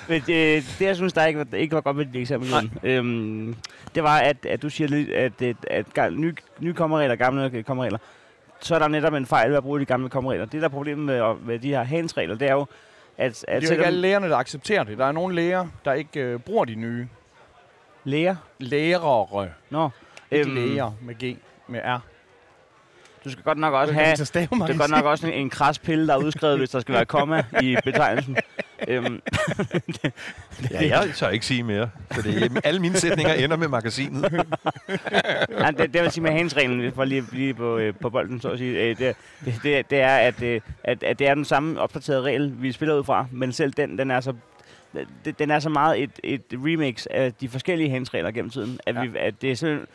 Men, 0.08 0.22
øh, 0.29 0.63
det, 0.79 0.82
jeg 0.82 0.96
synes, 0.96 1.13
der 1.13 1.25
ikke 1.25 1.39
var, 1.39 1.58
ikke 1.58 1.75
var 1.75 1.82
godt 1.82 1.98
med 1.98 2.05
dit 2.05 2.22
eksempel, 2.22 2.72
øhm, 2.84 3.55
det 3.96 4.03
var, 4.03 4.17
at, 4.17 4.46
at 4.46 4.62
du 4.62 4.70
siger, 4.70 4.88
lidt, 4.88 5.10
at, 5.10 5.41
at, 5.41 5.55
at, 5.67 5.86
at 5.98 6.13
nye, 6.60 6.74
kommeregler, 6.74 7.15
gamle 7.15 7.63
kommeregler, 7.63 7.98
så 8.65 8.75
er 8.75 8.79
der 8.79 8.88
netop 8.88 9.13
en 9.13 9.25
fejl 9.25 9.50
ved 9.50 9.57
at 9.57 9.63
bruge 9.63 9.79
de 9.79 9.86
gamle 9.86 10.10
kommeregler. 10.10 10.45
Det, 10.45 10.62
der 10.62 10.67
er 10.67 10.72
problemet 10.72 11.05
med, 11.05 11.36
med 11.45 11.60
de 11.60 11.67
her 11.67 11.84
handsregler, 11.84 12.36
det 12.36 12.48
er 12.50 12.53
jo, 12.53 12.65
at, 13.17 13.31
Det 13.31 13.45
at 13.48 13.63
er 13.63 13.67
jo 13.67 13.72
ikke 13.72 13.86
alle 13.86 14.00
lægerne, 14.00 14.29
der 14.29 14.38
accepterer 14.38 14.84
det. 14.84 14.98
Der 14.98 15.05
er 15.05 15.12
nogle 15.12 15.36
læger, 15.36 15.67
der 15.86 15.93
ikke 15.93 16.19
øh, 16.19 16.39
bruger 16.39 16.65
de 16.65 16.75
nye. 16.75 17.07
læger... 18.03 18.36
Lærere. 18.60 19.50
Nå, 19.69 19.89
Ikke 20.31 20.50
læger 20.50 20.91
med 21.01 21.15
G, 21.15 21.38
med 21.67 21.79
R. 21.79 22.00
du 23.25 23.29
skal 23.32 23.44
godt 23.44 23.58
nok 23.58 23.74
også 23.74 23.94
have... 23.94 24.15
Det 24.15 24.36
er 24.36 24.77
godt 24.77 24.91
nok 24.91 25.05
også 25.05 25.27
en, 25.27 25.34
en 25.34 25.50
kras 25.50 25.79
pille, 25.79 26.08
der 26.08 26.13
er 26.13 26.17
udskrevet, 26.17 26.58
hvis 26.58 26.70
der 26.70 26.79
skal 26.79 26.96
være 26.96 27.05
komma 27.05 27.44
i 27.62 27.75
betegnelsen. 27.86 28.38
øhm, 28.88 29.22
Ja, 30.72 30.88
jeg 31.00 31.10
tør 31.15 31.29
ikke 31.29 31.46
sige 31.46 31.63
mere. 31.63 31.89
For 32.12 32.22
det, 32.22 32.62
alle 32.63 32.79
mine 32.79 32.96
sætninger 32.98 33.34
ender 33.34 33.58
med 33.58 33.67
magasinet. 33.67 34.22
nej, 35.60 35.72
det, 35.72 35.94
det 35.94 36.01
vil 36.03 36.12
sige 36.12 36.24
med 36.24 36.32
handsreglen, 36.32 36.91
for 36.94 37.03
lige 37.05 37.24
lige 37.32 37.53
på, 37.53 37.77
øh, 37.77 37.94
på 38.01 38.10
bolden, 38.10 38.41
så 38.41 38.50
at 38.50 38.58
sige, 38.58 38.82
øh, 38.84 38.98
det, 38.98 39.15
det, 39.46 39.60
det, 39.63 39.89
det 39.89 40.00
er, 40.01 40.15
at, 40.17 40.41
øh, 40.41 40.62
at, 40.84 41.03
at 41.03 41.20
det 41.20 41.27
er 41.27 41.34
den 41.36 41.46
samme 41.46 41.79
opdaterede 41.82 42.22
regel, 42.22 42.53
vi 42.62 42.72
spiller 42.72 42.96
ud 42.96 43.03
fra, 43.03 43.25
men 43.32 43.51
selv 43.51 43.72
den, 43.74 43.98
den 43.98 44.12
er 44.12 44.20
så 44.22 44.34
det- 45.25 45.39
den 45.39 45.51
er 45.51 45.60
så 45.60 45.70
meget 45.70 46.03
et, 46.03 46.12
et 46.24 46.41
remix 46.53 47.05
af 47.12 47.34
de 47.34 47.50
forskellige 47.50 47.89
handsregler 47.89 48.32
gennem 48.32 48.50
tiden, 48.51 48.79
at, 48.86 49.01
vi, 49.01 49.10
at 49.20 49.41
det 49.41 49.51
er 49.51 49.55
simpelthen, 49.55 49.88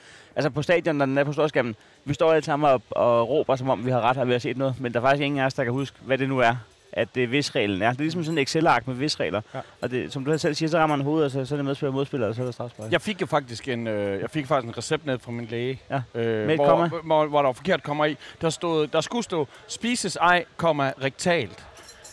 altså 0.45 0.51
på 0.51 0.63
stadion, 0.63 0.97
når 0.97 1.07
den 1.07 1.19
er 1.19 1.25
på 1.25 1.33
storskærmen, 1.33 1.75
vi 2.05 2.15
står 2.15 2.33
alle 2.33 2.45
sammen 2.45 2.71
og, 2.71 2.83
og 2.91 3.29
råber, 3.29 3.57
som 3.57 3.71
om 3.71 3.87
vi 3.87 3.91
har 3.91 4.01
ret 4.01 4.17
og 4.17 4.27
vi 4.27 4.33
har 4.33 4.39
set 4.39 4.57
noget, 4.57 4.75
men 4.81 4.93
der 4.95 5.01
er 5.01 5.05
faktisk 5.05 5.23
ingen 5.25 5.41
af 5.41 5.47
os, 5.47 5.55
der 5.55 5.65
kan 5.65 5.73
huske, 5.73 5.97
hvad 6.01 6.19
det 6.19 6.29
nu 6.29 6.39
er, 6.39 6.55
at 6.93 7.15
det 7.15 7.29
hvis-reglen 7.29 7.83
er. 7.83 7.91
Det 7.91 7.99
er 7.99 8.03
ligesom 8.03 8.25
sådan 8.25 8.39
en 8.39 8.43
Excel-ark 8.43 8.87
med 8.87 8.95
hvis-regler. 8.95 9.41
Ja. 9.55 9.61
Og 9.83 9.91
det, 9.91 10.13
som 10.13 10.25
du 10.25 10.39
selv 10.39 10.55
siger, 10.55 10.69
så 10.71 10.79
rammer 10.79 10.97
man 10.97 11.05
hovedet, 11.05 11.25
og 11.25 11.31
så, 11.31 11.45
så 11.45 11.55
er 11.55 11.57
det 11.57 11.65
medspiller 11.65 11.93
modspiller, 11.93 12.29
og 12.29 12.35
så 12.35 12.41
er 12.41 12.45
der 12.45 12.53
strafspark. 12.53 12.93
Jeg 12.93 13.01
fik 13.01 13.21
jo 13.21 13.27
faktisk 13.27 13.69
en, 13.69 13.87
øh, 13.87 14.21
jeg 14.21 14.31
fik 14.31 14.47
faktisk 14.47 14.69
en 14.73 14.79
recept 14.79 15.07
ned 15.07 15.19
fra 15.19 15.33
min 15.33 15.47
læge, 15.51 15.81
Ja. 15.91 16.01
øh, 16.15 16.47
Med 16.47 16.57
hvor, 16.57 17.03
hvor, 17.03 17.27
hvor, 17.27 17.39
der 17.39 17.49
var 17.49 17.53
forkert 17.53 17.83
komma 17.83 18.05
i. 18.05 18.17
Der, 18.41 18.51
stod, 18.51 18.87
der 18.87 19.01
skulle 19.01 19.25
stå 19.25 19.49
spises 19.69 20.17
ej, 20.17 20.45
komma, 20.57 20.93
rektalt. 21.03 21.67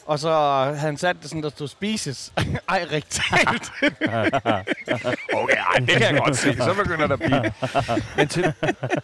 Og 0.08 0.20
så 0.20 0.30
havde 0.64 0.78
han 0.78 0.98
sat 0.98 1.16
det 1.22 1.30
sådan, 1.30 1.44
der 1.44 1.50
stod 1.50 1.68
spises 1.68 2.34
ej, 2.70 2.86
rektalt. 2.92 3.72
Okay, 5.34 5.56
ej, 5.58 5.80
det 5.80 5.90
kan 5.90 6.02
jeg 6.02 6.18
godt 6.26 6.38
se. 6.38 6.54
Så 6.56 6.74
begynder 6.84 7.08
der 7.08 7.14
at 7.14 7.20
blive. 7.20 7.52
Men, 8.18 8.28
til, 8.28 8.54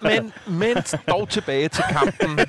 men, 0.01 0.33
men 0.48 0.77
dog 1.10 1.29
tilbage 1.29 1.67
til 1.67 1.83
kampen. 1.89 2.39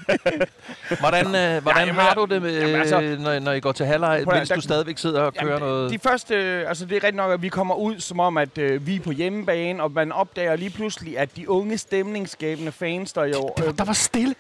Hvordan, 1.01 1.27
øh, 1.35 1.63
hvordan 1.63 1.87
jamen, 1.87 1.95
har 2.01 2.15
du 2.15 2.25
det, 2.25 2.43
med, 2.43 2.59
jamen, 2.61 2.75
altså- 2.77 3.01
øh, 3.01 3.21
når, 3.21 3.39
når 3.39 3.53
I 3.53 3.61
går 3.61 3.73
til 3.73 3.87
halvleg, 3.87 4.25
mens 4.33 4.49
der- 4.49 4.55
du 4.55 4.61
stadigvæk 4.61 4.99
sidder 4.99 5.21
og 5.21 5.35
kører 5.35 5.59
noget? 5.59 5.91
De 5.91 5.99
første, 5.99 6.35
øh, 6.35 6.69
altså 6.69 6.85
det 6.85 6.93
er 6.93 6.97
rigtigt 6.97 7.17
nok, 7.17 7.33
at 7.33 7.43
vi 7.43 7.49
kommer 7.49 7.75
ud 7.75 8.01
som 8.01 8.21
om, 8.21 8.37
at 8.39 8.59
øh, 8.59 8.87
vi 8.87 8.97
er 8.97 9.01
på 9.01 9.11
hjemmebane, 9.11 9.83
og 9.83 9.93
man 9.93 10.13
opdager 10.13 10.57
lige 10.57 10.71
pludselig, 10.71 11.19
at 11.19 11.37
de 11.37 11.51
unge 11.51 11.79
stemningsskabende 11.79 12.73
fans, 12.73 13.13
der 13.13 13.25
jo... 13.25 13.51
Der, 13.57 13.65
var- 13.65 13.73
der 13.73 13.85
var 13.85 13.93
stille. 13.93 14.35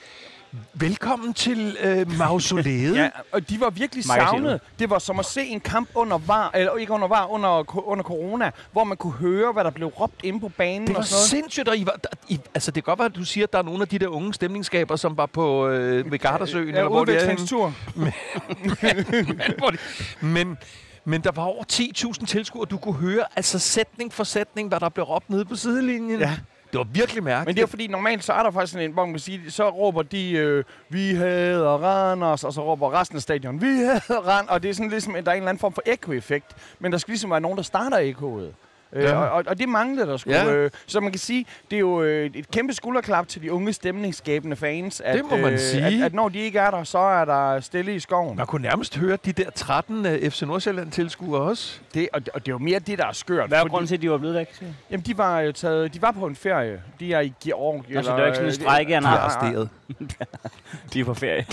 Velkommen 0.74 1.34
til 1.34 1.76
øh, 1.82 2.18
mausoleet. 2.18 2.96
Ja, 3.02 3.08
og 3.32 3.50
de 3.50 3.60
var 3.60 3.70
virkelig 3.70 4.04
savnet. 4.04 4.60
Det 4.78 4.90
var 4.90 4.98
som 4.98 5.18
at 5.18 5.24
se 5.26 5.44
en 5.46 5.60
kamp 5.60 5.88
under 5.94 6.18
var, 6.18 6.50
eller 6.54 6.76
ikke 6.76 6.92
under 6.92 7.08
var, 7.08 7.26
under, 7.26 7.86
under 7.88 8.02
corona, 8.04 8.50
hvor 8.72 8.84
man 8.84 8.96
kunne 8.96 9.12
høre, 9.12 9.52
hvad 9.52 9.64
der 9.64 9.70
blev 9.70 9.88
råbt 9.88 10.24
inde 10.24 10.40
på 10.40 10.48
banen 10.48 10.86
Det 10.86 10.94
var 10.94 11.00
og 11.00 11.06
sådan 11.06 11.16
noget. 11.16 11.28
sindssygt, 11.28 11.68
og 11.68 11.76
I 11.76 11.86
var, 11.86 11.92
der, 12.02 12.08
I, 12.28 12.40
altså 12.54 12.70
det 12.70 12.84
kan 12.84 12.90
godt 12.90 12.98
være, 12.98 13.06
at 13.06 13.14
du 13.16 13.24
siger, 13.24 13.46
at 13.46 13.52
der 13.52 13.58
er 13.58 13.62
nogle 13.62 13.82
af 13.82 13.88
de 13.88 13.98
der 13.98 14.08
unge 14.08 14.34
stemningsskaber, 14.34 14.96
som 14.96 15.16
var 15.16 15.26
på 15.26 15.68
øh, 15.68 16.12
ved 16.12 16.18
Gardasøen, 16.18 16.68
Ja, 16.68 16.74
eller 16.76 16.88
hvor 16.88 17.04
det 17.04 17.22
er. 17.22 17.36
Hvor 19.58 19.70
det- 19.70 19.80
men, 20.20 20.58
men 21.04 21.20
der 21.20 21.32
var 21.32 21.42
over 21.44 21.64
10.000 21.72 22.26
tilskuere, 22.26 22.66
du 22.66 22.76
kunne 22.76 22.94
høre 22.94 23.24
altså 23.36 23.58
sætning 23.58 24.12
for 24.12 24.24
sætning, 24.24 24.68
hvad 24.68 24.80
der 24.80 24.88
blev 24.88 25.04
råbt 25.04 25.30
nede 25.30 25.44
på 25.44 25.56
sidelinjen. 25.56 26.20
Ja. 26.20 26.36
Det 26.74 26.78
var 26.78 26.92
virkelig 26.92 27.22
mærkeligt. 27.22 27.46
Men 27.46 27.56
det 27.56 27.62
er 27.62 27.66
fordi, 27.66 27.86
normalt 27.86 28.24
så 28.24 28.32
er 28.32 28.42
der 28.42 28.50
faktisk 28.50 28.72
sådan 28.72 28.88
en, 28.88 28.92
hvor 28.92 29.04
man 29.04 29.14
kan 29.14 29.20
sige, 29.20 29.50
så 29.50 29.68
råber 29.68 30.02
de, 30.02 30.32
øh, 30.32 30.64
vi 30.88 31.14
hader 31.14 31.68
Randers, 31.68 32.44
og 32.44 32.52
så 32.52 32.62
råber 32.64 33.00
resten 33.00 33.16
af 33.16 33.22
stadion, 33.22 33.60
vi 33.60 33.66
hader 33.66 34.20
Randers, 34.28 34.50
og 34.50 34.62
det 34.62 34.70
er 34.70 34.74
sådan 34.74 34.90
ligesom, 34.90 35.16
at 35.16 35.24
der 35.26 35.30
er 35.30 35.34
en 35.34 35.42
eller 35.42 35.48
anden 35.48 35.60
form 35.60 35.72
for 35.72 35.82
ekkoeffekt. 35.86 36.56
men 36.78 36.92
der 36.92 36.98
skal 36.98 37.12
ligesom 37.12 37.30
være 37.30 37.40
nogen, 37.40 37.56
der 37.56 37.62
starter 37.62 37.98
ekkoet. 37.98 38.54
Ja. 38.94 39.00
Ja. 39.08 39.16
Og, 39.16 39.30
og, 39.30 39.44
og 39.46 39.58
det 39.58 39.68
manglede 39.68 40.06
der 40.06 40.16
skulle. 40.16 40.36
Ja. 40.44 40.54
Øh, 40.54 40.70
så 40.86 41.00
man 41.00 41.10
kan 41.12 41.18
sige, 41.18 41.46
det 41.70 41.76
er 41.76 41.80
jo 41.80 42.02
øh, 42.02 42.30
et 42.34 42.50
kæmpe 42.50 42.72
skulderklap 42.74 43.28
til 43.28 43.42
de 43.42 43.52
unge 43.52 43.72
stemningsskabende 43.72 44.56
fans. 44.56 45.00
At, 45.00 45.14
Det 45.14 45.24
må 45.30 45.36
man 45.36 45.52
øh, 45.52 45.58
sige. 45.58 45.84
At, 45.86 46.02
at 46.02 46.14
når 46.14 46.28
de 46.28 46.38
ikke 46.38 46.58
er 46.58 46.70
der, 46.70 46.84
så 46.84 46.98
er 46.98 47.24
der 47.24 47.60
stille 47.60 47.94
i 47.94 48.00
skoven. 48.00 48.36
Man 48.36 48.46
kunne 48.46 48.62
nærmest 48.62 48.96
høre 48.96 49.18
de 49.24 49.32
der 49.32 49.50
13 49.50 50.06
uh, 50.06 50.12
FC 50.30 50.42
Nordsjælland-tilskuere 50.42 51.40
også. 51.42 51.78
Det, 51.94 52.08
og, 52.12 52.20
og 52.34 52.40
det 52.46 52.48
er 52.48 52.54
jo 52.54 52.58
mere 52.58 52.78
det, 52.78 52.98
der 52.98 53.06
er 53.06 53.12
skørt. 53.12 53.48
Hvad 53.48 53.58
er 53.58 53.62
fordi- 53.62 53.70
grunden 53.70 53.86
til, 53.88 53.94
at 53.94 54.02
de 54.02 54.10
var 54.10 54.18
blevet 54.18 54.34
væk? 54.36 54.54
siger? 54.58 54.72
Jamen, 54.90 55.04
de 55.06 55.18
var 55.18 55.40
jo 55.40 55.52
taget, 55.52 55.94
de 55.94 56.02
var 56.02 56.10
på 56.10 56.26
en 56.26 56.36
ferie. 56.36 56.80
De 57.00 57.12
er 57.14 57.20
i 57.20 57.32
Georgien. 57.44 57.94
Nå, 57.96 58.02
så 58.02 58.10
det 58.10 58.18
var 58.20 58.26
ikke 58.26 58.36
sådan 58.36 58.48
en 58.48 58.54
strejke, 58.54 58.94
han 58.94 59.02
De 59.02 59.08
er 59.08 59.10
har. 59.12 59.18
arresteret. 59.18 59.68
De 60.92 61.00
er 61.00 61.04
på 61.04 61.14
ferie. 61.14 61.46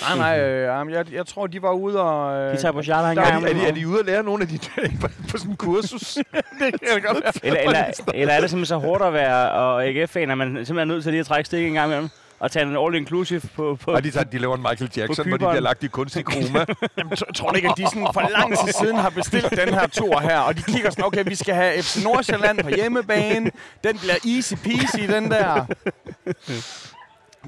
Nej, 0.00 0.16
nej, 0.16 0.40
øh, 0.40 0.62
jamen, 0.66 0.94
jeg, 0.94 1.12
jeg 1.12 1.26
tror, 1.26 1.46
de 1.46 1.62
var 1.62 1.72
ude 1.72 2.00
og... 2.00 2.34
Øh, 2.40 2.52
De 2.56 2.60
tager 2.60 2.72
på 2.72 2.82
charter 2.82 3.08
en 3.10 3.16
Der 3.16 3.22
Er 3.22 3.30
gang. 3.30 3.44
de, 3.44 3.50
er, 3.50 3.54
de, 3.54 3.66
er 3.66 3.72
de 3.72 3.88
ude 3.88 4.00
at 4.00 4.06
lære 4.06 4.22
nogle 4.22 4.42
af 4.42 4.48
de 4.48 4.58
der 4.58 4.88
på, 5.00 5.08
på 5.30 5.38
sådan 5.38 5.50
en 5.50 5.56
kursus? 5.56 6.14
det 6.60 6.80
kan 6.80 7.02
godt 7.02 7.22
være. 7.24 7.32
Eller, 7.42 7.60
eller, 7.60 7.84
eller 8.14 8.34
er 8.34 8.40
det 8.40 8.50
simpelthen 8.50 8.66
så 8.66 8.76
hårdt 8.86 9.02
at 9.02 9.12
være 9.12 9.50
og 9.52 9.84
AGF-fan, 9.86 10.30
at 10.30 10.38
man 10.38 10.48
simpelthen 10.48 10.78
er 10.78 10.84
nødt 10.84 11.02
til 11.02 11.12
lige 11.12 11.20
at 11.20 11.26
trække 11.26 11.46
stik 11.46 11.66
en 11.66 11.72
gang 11.72 11.86
imellem? 11.86 12.08
Og 12.42 12.50
tage 12.50 12.66
en 12.66 12.76
all-inclusive 12.76 13.48
på... 13.56 13.78
på 13.80 13.90
Og 13.92 14.04
de, 14.04 14.10
tager, 14.10 14.24
de 14.24 14.38
laver 14.38 14.54
en 14.56 14.62
Michael 14.62 14.90
Jackson, 14.96 15.28
hvor 15.28 15.36
de 15.36 15.46
bliver 15.46 15.60
lagt 15.60 15.82
i 15.84 15.86
kunstig 15.88 16.24
kroma. 16.24 16.64
Jamen, 16.98 17.16
tro- 17.16 17.32
tror 17.34 17.50
du 17.50 17.56
ikke, 17.56 17.68
at 17.68 17.74
de 17.76 17.86
sådan 17.86 18.08
for 18.14 18.28
lang 18.38 18.58
tid 18.58 18.72
siden 18.72 18.96
har 18.96 19.10
bestilt 19.10 19.50
den 19.50 19.74
her 19.74 19.86
tur 19.86 20.20
her, 20.20 20.38
og 20.38 20.56
de 20.56 20.62
kigger 20.62 20.90
sådan, 20.90 21.04
okay, 21.04 21.24
vi 21.26 21.34
skal 21.34 21.54
have 21.54 21.82
FC 21.82 22.04
Nordsjælland 22.04 22.58
på 22.62 22.68
hjemmebane, 22.68 23.50
den 23.84 23.98
bliver 23.98 24.36
easy 24.36 24.54
peasy, 24.54 25.12
den 25.12 25.30
der. 25.30 25.66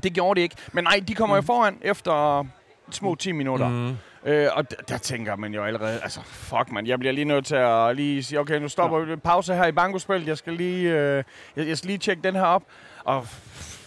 Det 0.02 0.12
gjorde 0.12 0.38
de 0.40 0.42
ikke. 0.42 0.56
Men 0.72 0.84
nej, 0.84 1.00
de 1.08 1.14
kommer 1.14 1.36
jo 1.36 1.42
foran 1.42 1.76
efter 1.82 2.44
små 2.90 3.14
10 3.14 3.32
minutter. 3.32 3.68
Mm. 3.68 3.96
Øh, 4.24 4.48
og 4.52 4.70
der, 4.70 4.76
der 4.76 4.98
tænker 4.98 5.36
man 5.36 5.54
jo 5.54 5.64
allerede, 5.64 6.00
altså 6.02 6.20
fuck 6.22 6.72
man, 6.72 6.86
jeg 6.86 6.98
bliver 6.98 7.12
lige 7.12 7.24
nødt 7.24 7.46
til 7.46 7.56
at 7.56 7.96
lige 7.96 8.22
sige, 8.22 8.40
okay, 8.40 8.60
nu 8.60 8.68
stopper 8.68 8.98
vi 8.98 9.16
pause 9.16 9.54
her 9.54 9.66
i 9.66 9.72
bankospil, 9.72 10.24
jeg 10.24 10.38
skal 10.38 10.52
lige, 10.52 10.92
øh, 10.92 11.24
jeg, 11.56 11.68
jeg 11.68 11.78
skal 11.78 11.88
lige 11.88 11.98
tjekke 11.98 12.22
den 12.22 12.34
her 12.34 12.42
op. 12.42 12.62
Og 13.04 13.26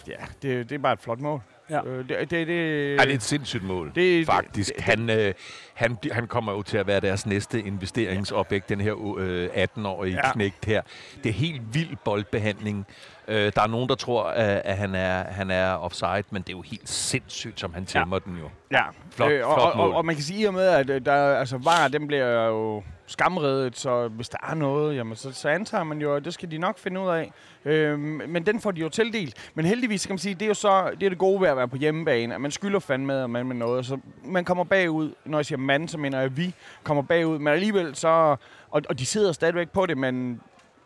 ja, 0.06 0.16
det, 0.42 0.68
det 0.68 0.74
er 0.74 0.78
bare 0.78 0.92
et 0.92 1.00
flot 1.00 1.20
mål. 1.20 1.42
Ja. 1.70 1.84
Øh, 1.86 2.08
det, 2.08 2.30
det, 2.30 2.30
det, 2.30 2.46
Ja, 2.48 3.02
det 3.02 3.10
er 3.10 3.14
et 3.14 3.22
sindssygt 3.22 3.62
mål. 3.64 3.92
det, 3.94 4.26
Faktisk. 4.26 4.72
Han, 4.78 5.10
øh, 5.10 5.34
han, 5.74 5.98
han 6.12 6.26
kommer 6.26 6.52
jo 6.52 6.62
til 6.62 6.78
at 6.78 6.86
være 6.86 7.00
deres 7.00 7.26
næste 7.26 7.62
investeringsobjekt, 7.62 8.68
den 8.68 8.80
her 8.80 9.16
øh, 9.18 9.48
18-årige 9.54 10.14
Ja. 10.24 10.32
knægt 10.32 10.64
her. 10.64 10.82
Det 11.24 11.28
er 11.28 11.32
helt 11.34 11.62
vild 11.74 11.96
boldbehandling. 12.04 12.86
Øh, 13.28 13.52
der 13.56 13.62
er 13.62 13.66
nogen, 13.66 13.88
der 13.88 13.94
tror, 13.94 14.24
at, 14.24 14.62
at 14.64 14.76
han, 14.76 14.94
er, 14.94 15.24
han 15.24 15.50
er 15.50 15.72
offside, 15.74 16.22
men 16.30 16.42
det 16.42 16.48
er 16.48 16.56
jo 16.56 16.62
helt 16.62 16.88
sindssygt, 16.88 17.60
som 17.60 17.74
han 17.74 17.86
tæmmer 17.86 18.16
ja. 18.26 18.30
den 18.30 18.38
jo. 18.38 18.48
Ja, 18.70 18.82
Flot- 19.16 19.30
øh, 19.30 19.46
og, 19.48 19.54
flot 19.56 19.70
og, 19.72 19.76
mål. 19.76 19.90
og, 19.90 19.96
og 19.96 20.04
man 20.04 20.14
kan 20.14 20.24
sige, 20.24 20.40
i 20.40 20.44
og 20.44 20.54
med, 20.54 20.66
at 20.66 20.90
øh, 20.90 21.00
der, 21.04 21.36
altså, 21.38 21.56
VAR, 21.58 21.88
den 21.88 22.06
bliver 22.06 22.46
jo 22.46 22.82
skamredet, 23.08 23.78
så 23.78 24.08
hvis 24.08 24.28
der 24.28 24.38
er 24.50 24.54
noget, 24.54 24.96
jamen, 24.96 25.16
så, 25.16 25.32
så 25.32 25.48
antager 25.48 25.84
man 25.84 26.00
jo, 26.00 26.14
at 26.14 26.24
det 26.24 26.34
skal 26.34 26.50
de 26.50 26.58
nok 26.58 26.78
finde 26.78 27.00
ud 27.00 27.08
af. 27.08 27.32
Øh, 27.64 27.98
men 27.98 28.46
den 28.46 28.60
får 28.60 28.70
de 28.70 28.80
jo 28.80 28.88
tildelt. 28.88 29.50
Men 29.54 29.64
heldigvis 29.64 30.06
kan 30.06 30.12
man 30.12 30.18
sige, 30.18 30.34
det 30.34 30.42
er 30.42 30.46
jo 30.46 30.54
så 30.54 30.90
det, 31.00 31.06
er 31.06 31.10
det 31.10 31.18
gode 31.18 31.40
ved 31.40 31.48
at 31.48 31.56
være 31.56 31.68
på 31.68 31.76
hjemmebane, 31.76 32.34
at 32.34 32.40
man 32.40 32.50
skylder 32.50 32.78
fandme 32.78 33.06
med, 33.06 33.28
man 33.28 33.46
med 33.46 33.56
noget. 33.56 33.86
Så 33.86 33.98
man 34.24 34.44
kommer 34.44 34.64
bagud, 34.64 35.12
når 35.24 35.38
jeg 35.38 35.46
siger 35.46 35.58
mand, 35.58 35.88
så 35.88 35.98
mener 35.98 36.18
jeg, 36.18 36.24
at 36.24 36.36
vi 36.36 36.54
kommer 36.82 37.02
bagud. 37.02 37.38
Men 37.38 37.48
alligevel 37.48 37.96
så, 37.96 38.36
og, 38.70 38.82
og 38.88 38.98
de 38.98 39.06
sidder 39.06 39.32
stadigvæk 39.32 39.70
på 39.70 39.86
det, 39.86 39.98
men 39.98 40.40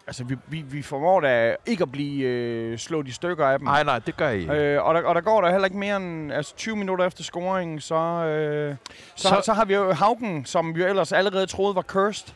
altså, 0.06 0.24
vi, 0.24 0.36
vi, 0.48 0.60
vi 0.62 0.82
formår 0.82 1.20
da 1.20 1.56
ikke 1.66 1.82
at 1.82 1.92
blive 1.92 2.24
øh, 2.28 2.78
slået 2.78 3.08
i 3.08 3.12
stykker 3.12 3.46
af 3.46 3.58
dem. 3.58 3.66
Nej, 3.66 3.82
nej, 3.84 3.98
det 3.98 4.16
gør 4.16 4.28
I 4.30 4.40
ikke. 4.40 4.52
Øh, 4.54 4.84
og, 4.84 4.94
der, 4.94 5.02
og 5.02 5.14
der 5.14 5.20
går 5.20 5.40
der 5.40 5.50
heller 5.50 5.64
ikke 5.64 5.76
mere 5.78 5.96
end 5.96 6.32
altså 6.32 6.56
20 6.56 6.76
minutter 6.76 7.06
efter 7.06 7.22
scoringen, 7.24 7.80
så, 7.80 7.94
øh, 7.94 8.76
så, 9.16 9.28
Så- 9.28 9.40
så, 9.44 9.52
har 9.52 9.64
vi 9.64 9.74
jo 9.74 9.92
Haugen, 9.92 10.44
som 10.44 10.74
vi 10.74 10.80
jo 10.82 10.86
ellers 10.88 11.12
allerede 11.12 11.46
troede 11.46 11.74
var 11.74 11.82
cursed. 11.82 12.28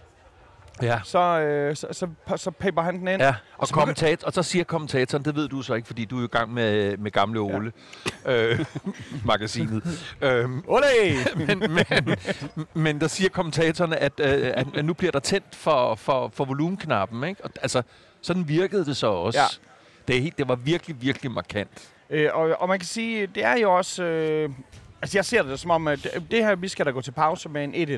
Ja. 0.83 1.01
Så, 1.05 1.19
øh, 1.19 1.77
så, 1.77 1.87
så, 1.93 2.37
så 2.37 2.51
paper 2.51 2.83
han 2.83 2.99
den 2.99 3.09
ind. 3.09 3.23
Ja, 3.23 3.35
og, 3.59 3.69
så 3.69 3.75
kommentator, 3.75 4.27
og 4.27 4.33
så 4.33 4.43
siger 4.43 4.65
kommentatoren, 4.65 5.25
det 5.25 5.37
ved 5.37 5.49
du 5.49 5.63
så 5.63 5.75
ikke, 5.75 5.87
fordi 5.87 6.05
du 6.05 6.21
er 6.21 6.25
i 6.25 6.27
gang 6.27 6.55
med, 6.55 6.97
med 6.97 7.11
gamle 7.11 7.41
Ole, 7.41 7.73
ja. 8.27 8.47
øh, 8.47 8.65
magasinet. 9.25 10.15
øhm, 10.21 10.65
Ole! 10.67 10.85
men, 11.47 11.59
men, 11.59 12.17
men 12.75 13.01
der 13.01 13.07
siger 13.09 13.31
kommentatoren, 13.31 13.93
at, 13.93 14.13
øh, 14.21 14.53
at, 14.55 14.67
at 14.75 14.85
nu 14.85 14.95
bliver 14.95 15.13
der 15.13 15.21
tændt 15.21 15.55
for, 15.55 15.95
for, 15.95 16.31
for 16.35 16.45
volumenknappen. 16.45 17.25
Ikke? 17.25 17.45
Og, 17.45 17.51
altså, 17.63 17.83
sådan 18.23 18.49
virkede 18.49 18.85
det 18.85 18.97
så 18.97 19.07
også. 19.07 19.39
Ja. 19.39 19.47
Det, 20.09 20.17
er 20.17 20.21
helt, 20.23 20.39
det 20.39 20.49
var 20.49 20.55
virkelig, 20.55 21.03
virkelig 21.03 21.31
markant. 21.31 21.89
Øh, 22.11 22.29
og, 22.33 22.57
og 22.59 22.69
man 22.69 22.79
kan 22.79 22.87
sige, 22.87 23.27
det 23.27 23.45
er 23.45 23.57
jo 23.57 23.77
også... 23.77 24.03
Øh, 24.03 24.51
altså 25.03 25.19
jeg 25.19 25.25
ser 25.25 25.43
det 25.43 25.61
som 25.61 25.71
om, 25.71 25.89
at 25.89 26.09
det 26.31 26.45
her, 26.45 26.55
vi 26.55 26.69
skal 26.69 26.87
da 26.87 26.91
gå 26.91 27.01
til 27.01 27.13
pause 27.13 27.49
med 27.49 27.65
en 27.65 27.75
1 27.75 27.89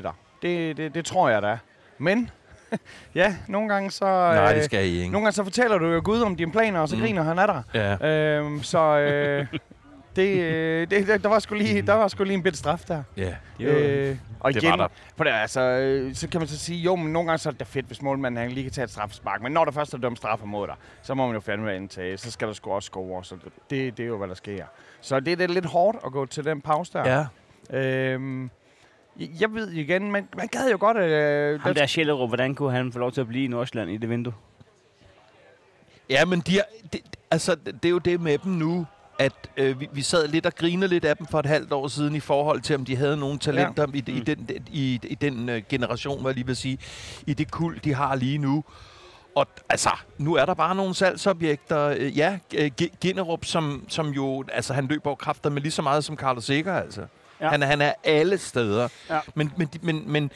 det, 0.41 0.77
det, 0.77 0.95
det 0.95 1.05
tror 1.05 1.29
jeg 1.29 1.41
da. 1.41 1.57
Men, 1.97 2.29
ja, 3.15 3.35
nogle 3.47 3.69
gange 3.69 3.91
så... 3.91 4.05
Nej, 4.05 4.49
øh, 4.49 4.55
det 4.55 4.63
skal 4.65 4.85
I 4.85 4.97
ikke. 4.97 5.11
Nogle 5.11 5.25
gange 5.25 5.31
så 5.35 5.43
fortæller 5.43 5.77
du 5.77 5.85
jo 5.87 6.01
Gud 6.03 6.21
om 6.21 6.35
dine 6.35 6.51
planer, 6.51 6.79
og 6.79 6.89
så 6.89 6.95
Mm. 6.95 7.01
griner 7.01 7.23
han 7.23 7.39
af 7.39 7.47
dig. 7.47 7.63
Ja. 8.01 8.07
Øhm, 8.37 8.63
så 8.63 8.79
øh, 8.97 9.47
det, 10.15 10.27
øh, 10.41 10.89
det, 10.89 11.07
der, 11.07 11.17
der, 11.17 11.29
var 11.29 11.39
sgu 11.39 11.55
lige, 11.55 11.81
der 11.81 11.93
var 11.93 12.07
sgu 12.07 12.23
lige 12.23 12.33
en 12.33 12.43
bit 12.43 12.57
straf 12.57 12.79
der. 12.87 13.03
ja. 13.17 13.33
Øh, 13.59 14.17
og 14.39 14.53
Det 14.53 14.63
igen, 14.63 14.69
var 14.71 14.75
der. 14.77 14.87
For 15.17 15.23
det, 15.23 15.31
altså, 15.31 15.61
øh, 15.61 16.15
så 16.15 16.27
kan 16.29 16.41
man 16.41 16.47
så 16.47 16.57
sige, 16.59 16.79
jo, 16.79 16.95
men 16.95 17.13
nogle 17.13 17.27
gange 17.27 17.37
så 17.39 17.49
er 17.49 17.51
det 17.51 17.59
da 17.59 17.65
fedt, 17.65 17.85
hvis 17.85 18.01
målmanden 18.01 18.41
han 18.41 18.51
lige 18.51 18.63
kan 18.63 18.71
tage 18.71 18.83
et 18.85 18.91
straffespark. 18.91 19.41
Men 19.41 19.51
når 19.51 19.65
der 19.65 19.71
først 19.71 19.93
er 19.93 19.97
dømt 19.97 20.17
straffer 20.17 20.45
mod 20.45 20.67
dig, 20.67 20.75
så 21.01 21.13
må 21.13 21.25
man 21.25 21.35
jo 21.35 21.39
fandme 21.41 21.75
indtage. 21.75 22.17
Så 22.17 22.31
skal 22.31 22.47
der 22.47 22.53
sgu 22.53 22.71
også 22.71 22.87
score. 22.87 23.23
Så 23.23 23.35
det, 23.35 23.51
det, 23.69 23.97
det 23.97 24.03
er 24.03 24.07
jo, 24.07 24.17
hvad 24.17 24.27
der 24.27 24.33
sker. 24.33 24.65
Så 25.01 25.19
det, 25.19 25.37
det 25.37 25.43
er 25.49 25.53
lidt 25.53 25.65
hårdt 25.65 25.97
at 26.05 26.11
gå 26.11 26.25
til 26.25 26.45
den 26.45 26.61
pause 26.61 26.93
der. 26.93 27.09
ja. 27.09 27.25
Øhm, 27.79 28.49
jeg 29.19 29.53
ved 29.53 29.71
igen, 29.71 30.11
man, 30.11 30.27
man 30.37 30.47
gad 30.47 30.71
jo 30.71 30.77
godt... 30.79 30.97
Øh, 30.97 31.61
Ham 31.61 31.73
der 31.73 31.85
Sjællerup, 31.85 32.29
hvordan 32.29 32.55
kunne 32.55 32.71
han 32.71 32.91
få 32.91 32.99
lov 32.99 33.11
til 33.11 33.21
at 33.21 33.27
blive 33.27 33.45
i 33.45 33.47
Nordsjælland 33.47 33.91
i 33.91 33.97
det 33.97 34.09
vindue? 34.09 34.33
Ja, 36.09 36.25
men 36.25 36.39
de 36.39 36.59
er, 36.59 36.63
det, 36.93 37.01
altså, 37.31 37.55
det 37.55 37.85
er 37.85 37.89
jo 37.89 37.97
det 37.97 38.21
med 38.21 38.37
dem 38.37 38.51
nu, 38.51 38.85
at 39.19 39.33
øh, 39.57 39.79
vi, 39.79 39.87
vi 39.93 40.01
sad 40.01 40.27
lidt 40.27 40.45
og 40.45 40.55
grinede 40.55 40.87
lidt 40.87 41.05
af 41.05 41.17
dem 41.17 41.25
for 41.27 41.39
et 41.39 41.45
halvt 41.45 41.73
år 41.73 41.87
siden 41.87 42.15
i 42.15 42.19
forhold 42.19 42.61
til, 42.61 42.75
om 42.75 42.85
de 42.85 42.95
havde 42.95 43.17
nogle 43.17 43.39
talenter 43.39 43.85
ja. 43.93 43.99
i, 43.99 44.03
i, 44.11 44.19
Mm. 44.19 44.25
den, 44.25 44.49
i, 44.71 44.99
i 45.03 45.15
den 45.15 45.49
øh, 45.49 45.61
generation, 45.69 46.21
hvad 46.21 46.31
jeg 46.31 46.35
lige 46.35 46.45
vil 46.45 46.55
sige, 46.55 46.77
i 47.27 47.33
det 47.33 47.51
kul, 47.51 47.79
de 47.83 47.93
har 47.93 48.15
lige 48.15 48.37
nu. 48.37 48.63
Og 49.35 49.47
altså, 49.69 49.89
nu 50.17 50.33
er 50.35 50.45
der 50.45 50.53
bare 50.53 50.75
nogle 50.75 50.93
salgsobjekter. 50.95 51.85
Øh, 51.97 52.17
Ja, 52.17 52.39
G- 52.53 52.97
Ginnerup, 53.01 53.45
som, 53.45 53.85
som 53.87 54.09
jo, 54.09 54.43
altså 54.53 54.73
han 54.73 54.87
løber 54.87 55.09
jo 55.11 55.15
kræfter 55.15 55.49
med 55.49 55.61
lige 55.61 55.71
så 55.71 55.81
meget 55.81 56.03
som 56.03 56.15
Carlos 56.17 56.45
Sikker, 56.45 56.73
altså. 56.73 57.01
Ja. 57.41 57.49
Han, 57.49 57.63
er- 57.63 57.67
han 57.67 57.81
er 57.81 57.93
alle 58.03 58.37
steder. 58.37 58.87
Ja. 59.09 59.19
Men, 59.35 59.51
men, 59.57 59.67
de- 59.73 59.79
men, 59.81 60.03
men 60.11 60.31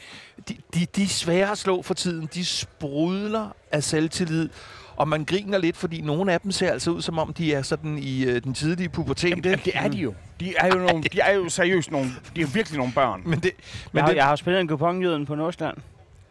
de, 0.48 0.56
de, 0.74 0.86
de 0.96 1.02
er 1.02 1.06
svære 1.08 1.50
at 1.50 1.58
slå 1.58 1.82
for 1.82 1.94
tiden. 1.94 2.28
De 2.34 2.44
sprudler 2.44 3.48
af 3.72 3.84
selvtillid. 3.84 4.48
Og 4.96 5.08
man 5.08 5.24
griner 5.24 5.58
lidt, 5.58 5.76
fordi 5.76 6.00
nogle 6.00 6.32
af 6.32 6.40
dem 6.40 6.50
ser 6.52 6.72
altså 6.72 6.90
ud, 6.90 7.02
som 7.02 7.18
om 7.18 7.32
de 7.32 7.54
er 7.54 7.62
sådan 7.62 7.98
i 7.98 8.24
øh, 8.24 8.42
den 8.42 8.54
tidlige 8.54 8.88
pubertet. 8.88 9.30
Jamen, 9.30 9.44
det, 9.44 9.64
det 9.64 9.72
er 9.76 9.88
de 9.88 9.96
jo. 9.96 10.14
De 10.40 10.54
er 10.58 10.66
jo, 10.66 10.74
nogle, 10.74 11.02
de 11.02 11.20
er 11.20 11.32
jo 11.32 11.48
seriøst 11.48 11.90
nogle... 11.90 12.10
De 12.36 12.40
er 12.40 12.46
virkelig 12.46 12.78
nogle 12.78 12.92
børn. 12.92 13.22
Men 13.24 13.40
det, 13.40 13.42
Men 13.42 13.50
jeg, 13.94 14.02
har, 14.02 14.08
det, 14.08 14.16
jeg 14.16 14.24
har 14.24 14.36
spillet 14.36 14.60
en 14.60 14.68
kuponjyden 14.68 15.26
på 15.26 15.34
Nordsjælland, 15.34 15.76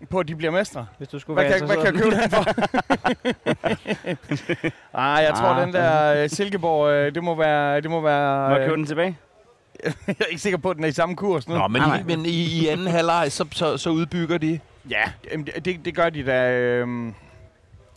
På, 0.10 0.19
at 0.19 0.28
de 0.28 0.36
bliver 0.36 0.52
mestre. 0.52 0.86
hvis 0.98 1.08
du 1.08 1.19
skulle 1.19 1.36
Hvad 1.41 1.50
være 1.50 1.60
kan, 1.60 1.67
hvad 1.67 1.76
kan 1.76 1.86
jeg 1.86 1.93
købe 2.04 2.15
den 2.15 2.30
for? 2.30 2.43
ah, 4.98 5.24
jeg 5.24 5.34
tror, 5.36 5.48
Ah, 5.48 5.65
den 5.65 5.74
der 5.74 6.24
øh, 6.24 6.30
Silkeborg, 6.30 6.89
øh, 6.91 7.15
det 7.15 7.24
må 7.24 7.36
være... 7.36 7.82
Det 7.82 7.89
må 7.91 8.02
være 8.02 8.50
Må 8.50 8.56
jeg 8.56 8.65
købe 8.67 8.78
den 8.78 8.86
tilbage? 8.86 9.17
jeg 10.08 10.16
er 10.20 10.26
ikke 10.26 10.42
sikker 10.42 10.58
på, 10.58 10.70
at 10.70 10.76
den 10.76 10.84
er 10.84 10.88
i 10.88 10.92
samme 10.92 11.16
kurs 11.16 11.48
nu. 11.48 11.56
Nå, 11.56 11.68
men, 11.68 11.82
Nej, 11.82 12.00
i, 12.00 12.04
men 12.04 12.26
i, 12.26 12.44
i 12.62 12.68
anden 12.68 12.88
halvleg, 12.88 13.32
så, 13.32 13.46
så, 13.52 13.78
så 13.78 13.90
udbygger 13.90 14.38
de. 14.38 14.60
Ja, 14.90 15.04
det, 15.66 15.86
det 15.86 15.96
gør 15.96 16.10
de 16.10 16.26
da... 16.26 16.52
Øh, 16.52 16.88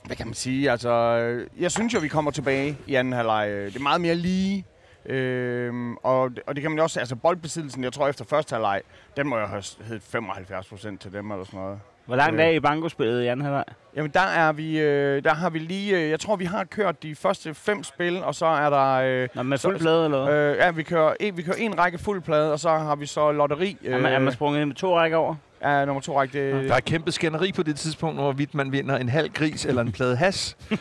hvad 0.04 0.16
kan 0.16 0.26
man 0.26 0.34
sige? 0.34 0.70
Altså, 0.70 0.90
øh, 0.90 1.46
jeg 1.58 1.70
synes 1.72 1.94
jo, 1.94 1.98
vi 1.98 2.08
kommer 2.08 2.30
tilbage 2.30 2.78
i 2.86 2.94
anden 2.94 3.12
halvleg. 3.12 3.48
Øh, 3.50 3.66
Det 3.66 3.76
er 3.76 3.80
meget 3.80 4.00
mere 4.00 4.14
lige. 4.14 4.64
Øhm, 5.06 5.96
og, 5.96 6.30
og 6.46 6.54
det 6.56 6.62
kan 6.62 6.70
man 6.70 6.78
jo 6.78 6.82
også... 6.82 7.00
Altså, 7.00 7.16
boldbesiddelsen, 7.16 7.84
jeg 7.84 7.92
tror 7.92 8.08
efter 8.08 8.24
første 8.24 8.52
halvleg, 8.54 8.82
den 9.16 9.28
må 9.28 9.38
jo 9.38 9.46
have 9.46 9.62
heddet 9.84 10.02
75 10.02 10.66
procent 10.68 11.00
til 11.00 11.12
dem 11.12 11.30
eller 11.30 11.44
sådan 11.44 11.60
noget. 11.60 11.80
Hvor 12.06 12.16
langt 12.16 12.40
Øh. 12.40 12.46
er 12.46 12.50
I 12.50 12.60
bankospillet 12.60 13.22
i 13.22 13.26
anden 13.26 13.44
halvleg? 13.44 13.64
Jamen, 13.96 14.10
der, 14.14 14.20
er 14.20 14.52
vi, 14.52 14.78
øh, 14.80 15.24
der 15.24 15.34
har 15.34 15.50
vi 15.50 15.58
lige... 15.58 15.96
Øh, 15.96 16.10
jeg 16.10 16.20
tror, 16.20 16.36
vi 16.36 16.44
har 16.44 16.64
kørt 16.64 17.02
de 17.02 17.14
første 17.14 17.54
fem 17.54 17.82
spil, 17.84 18.24
og 18.24 18.34
så 18.34 18.46
er 18.46 18.70
der... 18.70 18.92
Øh, 19.22 19.28
Nå, 19.34 19.42
med 19.42 19.58
fuld 19.58 19.78
plade 19.78 20.04
eller 20.04 20.24
hvad? 20.24 20.34
øh, 20.34 20.56
ja, 20.56 20.70
vi 20.70 20.82
kører, 20.82 21.14
en, 21.20 21.36
vi 21.36 21.42
kører 21.42 21.56
en 21.56 21.78
række 21.78 21.98
fuld 21.98 22.22
plade, 22.22 22.52
og 22.52 22.58
så 22.60 22.68
har 22.68 22.96
vi 22.96 23.06
så 23.06 23.32
lotteri. 23.32 23.76
er, 23.86 23.98
man, 23.98 24.12
er 24.12 24.18
man 24.18 24.32
sprunget 24.32 24.60
ind 24.60 24.66
med 24.68 24.76
to 24.76 24.96
rækker 24.98 25.16
over? 25.18 25.34
Ja, 25.62 25.84
nummer 25.84 26.00
to 26.00 26.20
række. 26.20 26.52
Det, 26.60 26.68
Der 26.68 26.74
er 26.74 26.80
kæmpe 26.80 27.12
skænderi 27.12 27.52
på 27.52 27.62
det 27.62 27.76
tidspunkt, 27.76 28.20
hvorvidt 28.20 28.54
man 28.54 28.72
vinder 28.72 28.96
en 28.96 29.08
halv 29.08 29.30
gris 29.32 29.64
eller 29.64 29.82
en 29.82 29.92
plade 29.92 30.16
has. 30.16 30.56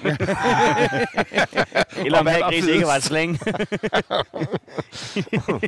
Eller 2.06 2.20
om 2.20 2.26
var 2.26 2.50
gris 2.50 2.68
ikke 2.68 2.86
var 2.86 2.96
et 2.96 3.04
slæng? 3.04 3.40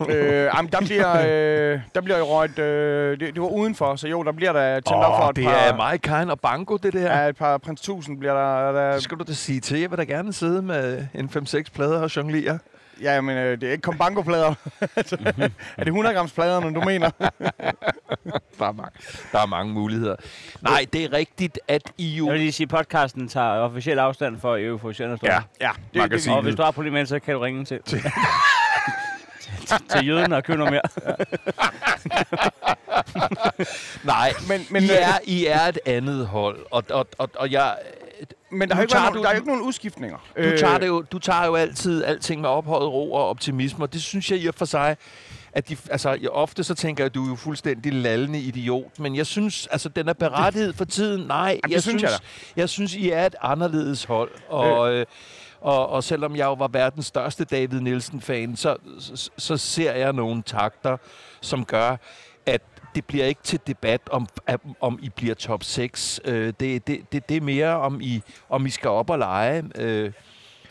øh, 0.09 0.49
jamen, 0.55 0.71
der 0.71 0.79
bliver, 0.81 1.13
øh, 1.19 1.79
der 1.95 2.01
bliver 2.01 2.17
jo 2.17 2.25
røget, 2.25 2.59
øh, 2.59 3.19
det, 3.19 3.33
det 3.33 3.41
var 3.41 3.47
udenfor, 3.47 3.95
så 3.95 4.07
jo, 4.07 4.23
der 4.23 4.31
bliver 4.31 4.53
der 4.53 4.73
tændt 4.73 4.87
op 5.03 5.17
for 5.19 5.23
Åh, 5.23 5.29
et 5.29 5.35
det 5.35 5.43
par... 5.45 5.51
er 5.51 5.75
meget 5.75 6.01
kind 6.01 6.31
og 6.31 6.39
banko, 6.39 6.77
det 6.77 6.93
der. 6.93 7.19
Ja, 7.19 7.27
et 7.29 7.37
par 7.37 7.57
prins 7.57 7.79
1000 7.81 8.19
bliver 8.19 8.33
der... 8.33 8.71
der 8.71 8.93
Det 8.93 9.03
skal 9.03 9.17
du 9.17 9.23
da 9.27 9.33
sige 9.33 9.59
til. 9.59 9.79
Jeg 9.79 9.91
vil 9.91 9.97
da 9.97 10.03
gerne 10.03 10.33
sidde 10.33 10.61
med 10.61 11.05
en 11.15 11.29
5-6 11.35 11.63
plader 11.75 12.01
og 12.01 12.15
jonglere. 12.15 12.59
Ja, 13.01 13.21
men 13.21 13.37
øh, 13.37 13.61
det 13.61 13.67
er 13.67 13.71
ikke 13.71 13.81
kombangoplader. 13.81 14.53
Altså, 14.95 15.17
er 15.77 15.83
det 15.83 15.87
100 15.87 16.15
grams 16.15 16.31
pladerne, 16.31 16.75
du 16.75 16.81
mener? 16.81 17.09
Der 18.59 18.65
er 18.65 18.71
mange, 18.71 18.91
der 19.31 19.39
er 19.39 19.45
mange 19.45 19.73
muligheder. 19.73 20.15
Nej, 20.61 20.85
det 20.93 21.03
er 21.03 21.13
rigtigt, 21.13 21.59
at 21.67 21.81
I 21.97 22.07
jo... 22.09 22.25
Jeg 22.25 22.33
vil 22.33 22.41
lige 22.41 22.51
sige, 22.51 22.65
at 22.65 22.69
podcasten 22.69 23.27
tager 23.27 23.47
officiel 23.47 23.99
afstand 23.99 24.39
for 24.39 24.57
euforiserende 24.57 25.17
stoffer. 25.17 25.41
Ja, 25.61 25.71
det, 25.93 26.01
Magasin. 26.01 26.33
Og 26.33 26.41
hvis 26.41 26.55
du 26.55 26.61
har 26.61 26.71
problemer 26.71 26.93
med 26.93 26.99
det, 26.99 27.09
så 27.09 27.19
kan 27.19 27.33
du 27.33 27.39
ringe 27.39 27.65
til. 27.65 27.79
til, 27.83 28.01
til 29.89 30.07
jøden 30.07 30.33
og 30.33 30.43
købe 30.43 30.57
noget 30.57 30.71
mere. 30.73 31.15
Nej, 34.03 34.33
Men, 34.49 34.65
men, 34.69 34.83
I, 34.83 34.91
øh, 34.91 34.95
er, 34.97 35.19
I 35.23 35.45
er 35.45 35.61
et 35.61 35.79
andet 35.85 36.27
hold, 36.27 36.59
og, 36.71 36.83
og, 36.89 37.07
og, 37.17 37.29
og 37.35 37.51
jeg... 37.51 37.75
men 38.51 38.69
der, 38.69 38.75
har 38.75 38.81
ikke 38.81 38.91
tager 38.91 39.03
nogen, 39.03 39.17
du- 39.17 39.21
der 39.23 39.29
er 39.29 39.33
jo 39.33 39.37
ikke 39.37 39.47
nogen 39.47 39.61
udskiftninger. 39.61 40.17
Du 40.37 40.57
tager, 40.57 40.77
det 40.77 40.87
jo, 40.87 41.01
du 41.01 41.19
tager 41.19 41.45
jo 41.45 41.55
altid 41.55 42.03
alting 42.03 42.41
med 42.41 42.49
ophøjet 42.49 42.87
ro 42.89 43.13
og 43.13 43.29
optimisme, 43.29 43.85
og 43.85 43.93
det 43.93 44.01
synes 44.01 44.31
jeg 44.31 44.39
i 44.39 44.47
og 44.47 44.53
for 44.55 44.65
sig, 44.65 44.97
at 45.53 45.69
de, 45.69 45.77
altså, 45.89 46.17
jeg, 46.21 46.29
ofte 46.29 46.63
så 46.63 46.75
tænker 46.75 47.03
jeg, 47.03 47.05
at 47.05 47.15
du 47.15 47.25
er 47.25 47.29
jo 47.29 47.35
fuldstændig 47.35 47.93
lallende 47.93 48.39
idiot, 48.39 48.99
men 48.99 49.15
jeg 49.15 49.25
synes, 49.25 49.67
altså, 49.67 49.89
den 49.89 50.07
er 50.09 50.13
berettiget 50.13 50.75
for 50.75 50.85
tiden. 50.85 51.27
Nej, 51.27 51.59
det 51.63 51.71
jeg, 51.71 51.81
synes 51.81 52.03
jeg 52.03 52.11
jeg 52.55 52.69
synes, 52.69 52.95
I 52.95 53.09
er 53.09 53.25
et 53.25 53.35
anderledes 53.41 54.03
hold, 54.03 54.31
og... 54.49 54.93
Øh. 54.93 55.05
Og, 55.61 55.89
og 55.89 56.03
selvom 56.03 56.35
jeg 56.35 56.45
jo 56.45 56.53
var 56.53 56.67
verdens 56.67 57.05
største 57.05 57.43
David 57.45 57.79
Nielsen-fan, 57.79 58.55
så, 58.55 58.75
så, 58.99 59.29
så 59.37 59.57
ser 59.57 59.93
jeg 59.93 60.13
nogle 60.13 60.41
takter, 60.43 60.97
som 61.41 61.65
gør, 61.65 61.95
at 62.45 62.61
det 62.97 63.05
bliver 63.05 63.25
ikke 63.25 63.41
til 63.43 63.59
debat 63.67 64.01
om, 64.11 64.27
at- 64.47 64.59
om 64.81 64.99
I 65.01 65.09
bliver 65.09 65.35
top 65.35 65.63
6. 65.63 66.19
Øh, 66.25 66.53
det, 66.59 66.87
det, 66.87 66.99
det, 67.11 67.29
det 67.29 67.37
er 67.37 67.41
mere 67.41 67.67
om 67.77 68.01
I, 68.01 68.21
om 68.49 68.65
I 68.65 68.69
skal 68.69 68.89
op 68.89 69.09
og 69.09 69.19
lege. 69.19 69.63
Øh, 69.75 70.11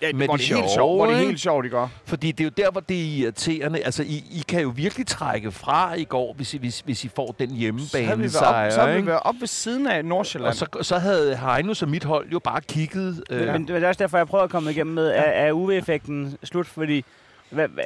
ja, 0.03 0.13
med 0.13 0.27
hvor 0.27 0.37
det 0.37 0.49
det 0.49 0.53
er 0.53 0.57
helt 0.57 0.71
sjove, 0.71 0.75
sjovt, 0.75 0.97
hvor 0.99 1.07
det 1.07 1.15
er 1.15 1.19
helt 1.19 1.41
sjovt, 1.41 1.67
I 1.67 1.69
gør. 1.69 1.89
fordi 2.05 2.33
det 2.33 2.41
er 2.41 2.45
jo 2.45 2.65
der, 2.65 2.71
hvor 2.71 2.81
det 2.81 2.97
er 3.01 3.05
irriterende. 3.23 3.81
Altså, 3.85 4.03
I, 4.03 4.25
I 4.31 4.43
kan 4.49 4.61
jo 4.63 4.73
virkelig 4.77 5.07
trække 5.07 5.53
fra 5.53 5.95
i 5.95 6.05
går, 6.05 6.35
hvis 6.35 6.55
I, 6.55 6.59
hvis, 6.59 6.81
hvis 6.81 7.05
I 7.05 7.09
får 7.17 7.35
den 7.39 7.49
Så 7.49 7.55
havde 7.55 7.55
vi 7.55 7.59
hjemmebane 7.61 8.09
været 8.23 8.25
op, 8.25 8.31
sejr. 8.33 8.71
så 8.71 8.81
havde 8.81 9.01
vi 9.01 9.07
været 9.07 9.21
op 9.25 9.35
ved 9.41 9.47
siden 9.47 9.87
af 9.87 10.05
Nordsjælland. 10.05 10.49
Og 10.49 10.55
så, 10.55 10.67
så 10.83 10.99
havde 10.99 11.37
Heinus 11.37 11.83
og 11.83 11.89
mit 11.89 12.05
hold 12.05 12.29
jo 12.33 12.39
bare 12.39 12.61
kigget. 12.61 13.25
Øh, 13.31 13.53
Men 13.53 13.69
det 13.69 13.83
er 13.83 13.89
også 13.89 13.99
derfor, 14.03 14.17
jeg 14.19 14.27
prøver 14.27 14.45
at 14.45 14.51
komme 14.51 14.71
igennem 14.71 14.95
med, 14.95 15.07
er, 15.09 15.13
er 15.23 15.53
UV-effekten 15.53 16.37
slut? 16.45 16.67
Fordi 16.67 17.05
hvad, 17.51 17.69
hvad, 17.69 17.85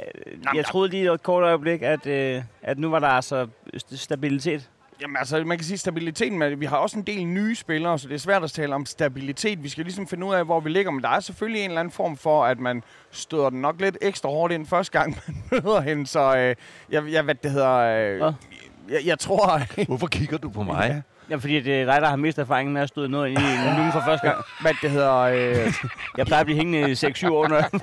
jeg 0.55 0.65
troede 0.65 0.89
lige 0.91 1.13
et 1.15 1.23
kort 1.23 1.43
øjeblik, 1.45 1.83
at, 1.83 2.07
øh, 2.07 2.43
at 2.63 2.79
nu 2.79 2.91
var 2.91 2.99
der 2.99 3.07
altså 3.09 3.47
st- 3.77 3.97
stabilitet. 3.97 4.71
Jamen 5.03 5.17
altså, 5.17 5.45
man 5.45 5.59
kan 5.59 5.65
sige 5.65 5.79
stabiliteten, 5.79 6.39
men 6.39 6.61
vi 6.61 6.67
har 6.67 6.77
også 6.77 6.99
en 6.99 7.05
del 7.05 7.27
nye 7.27 7.55
spillere, 7.55 7.99
så 7.99 8.09
det 8.09 8.15
er 8.15 8.19
svært 8.19 8.45
at 8.45 8.51
tale 8.51 8.75
om 8.75 8.87
stabilitet. 8.87 9.63
Vi 9.63 9.69
skal 9.69 9.85
ligesom 9.85 10.07
finde 10.07 10.27
ud 10.27 10.35
af, 10.35 10.45
hvor 10.45 10.61
vi 10.61 10.71
ligger, 10.71 10.91
men 10.91 11.03
der 11.03 11.09
er 11.09 11.21
selvfølgelig 11.21 11.63
en 11.65 11.71
eller 11.71 11.81
anden 11.81 11.93
form 11.93 12.17
for, 12.17 12.45
at 12.45 12.59
man 12.59 12.83
støder 13.11 13.51
den 13.51 13.61
nok 13.61 13.81
lidt 13.81 13.99
ekstra 14.03 14.29
hårdt 14.29 14.53
ind 14.53 14.67
første 14.67 14.99
gang, 14.99 15.17
man 15.51 15.63
møder 15.65 15.81
hende, 15.81 16.07
så 16.07 16.37
øh, 16.37 16.55
jeg, 16.91 17.03
jeg, 17.13 17.23
hvad 17.23 17.35
det 17.35 17.51
hedder... 17.51 17.77
Øh, 17.77 18.17
Hvad? 18.17 18.33
jeg, 18.89 18.99
jeg 19.05 19.19
tror... 19.19 19.85
Hvorfor 19.85 20.07
kigger 20.07 20.39
du 20.39 20.49
på 20.51 20.63
mig? 20.63 21.03
Ja, 21.31 21.37
fordi 21.37 21.61
det 21.61 21.81
er 21.81 21.85
dig, 21.85 22.03
der 22.03 22.09
har 22.09 22.17
mistet 22.17 22.43
erfaringen 22.43 22.75
med 22.75 22.83
at 22.83 22.89
støde 22.89 23.09
noget 23.09 23.31
i 23.31 23.35
nogen 23.35 23.93
for 23.97 24.03
første 24.07 24.27
gang. 24.29 24.45
hvad 24.61 24.73
det 24.83 24.91
hedder... 24.91 25.17
Øh, 25.19 25.73
Jeg 26.17 26.27
plejer 26.27 26.41
at 26.41 26.47
blive 26.47 26.57
hængende 26.57 26.91
i 26.91 26.93
6-7 26.93 27.31
år, 27.33 27.49
når 27.49 27.57
jeg 27.57 27.69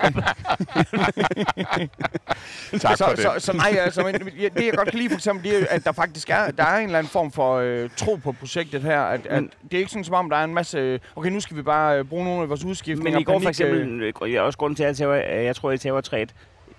Tak 2.80 2.98
så, 2.98 3.04
for 3.06 3.12
det. 3.12 3.20
så, 3.20 3.34
så 3.38 3.54
nej, 3.54 3.78
altså, 3.80 4.04
men, 4.04 4.30
ja, 4.40 4.48
det 4.58 4.66
jeg 4.66 4.74
godt 4.74 4.90
kan 4.90 5.00
lide 5.00 5.10
for 5.10 5.16
eksempel, 5.18 5.52
det 5.52 5.62
er, 5.62 5.66
at 5.70 5.86
der 5.86 5.92
faktisk 5.92 6.30
er, 6.30 6.52
der 6.52 6.64
er 6.64 6.78
en 6.78 6.86
eller 6.86 7.00
anden 7.00 7.12
form 7.12 7.32
for 7.32 7.56
øh, 7.56 7.90
tro 7.98 8.16
på 8.16 8.32
projektet 8.32 8.82
her. 8.82 9.02
At, 9.02 9.26
at 9.26 9.42
Men- 9.42 9.52
det 9.64 9.74
er 9.74 9.78
ikke 9.78 9.92
sådan, 9.92 10.04
som 10.04 10.14
om 10.16 10.30
der 10.30 10.38
er 10.38 10.44
en 10.44 10.54
masse, 10.54 11.00
okay, 11.16 11.30
nu 11.30 11.40
skal 11.40 11.58
vi 11.58 11.62
bare 11.62 11.98
øh, 12.00 12.06
bruge 12.06 12.26
nogle 12.26 12.42
af 12.42 12.50
vores 12.50 12.64
udskiftninger. 12.64 13.12
Men 13.12 13.22
i 13.22 13.24
går 13.24 13.40
for 13.40 13.50
eksempel, 13.50 14.02
øh, 14.02 14.14
jeg 14.34 14.38
er 14.38 14.42
også 14.42 14.58
grund 14.58 14.76
til, 14.76 14.84
at 14.84 14.88
jeg, 14.88 14.96
tager, 14.98 15.38
øh, 15.40 15.46
jeg 15.46 15.56
tror, 15.56 15.72
I 15.72 15.78
tager 15.78 16.02
3 16.02 16.20
Det 16.20 16.30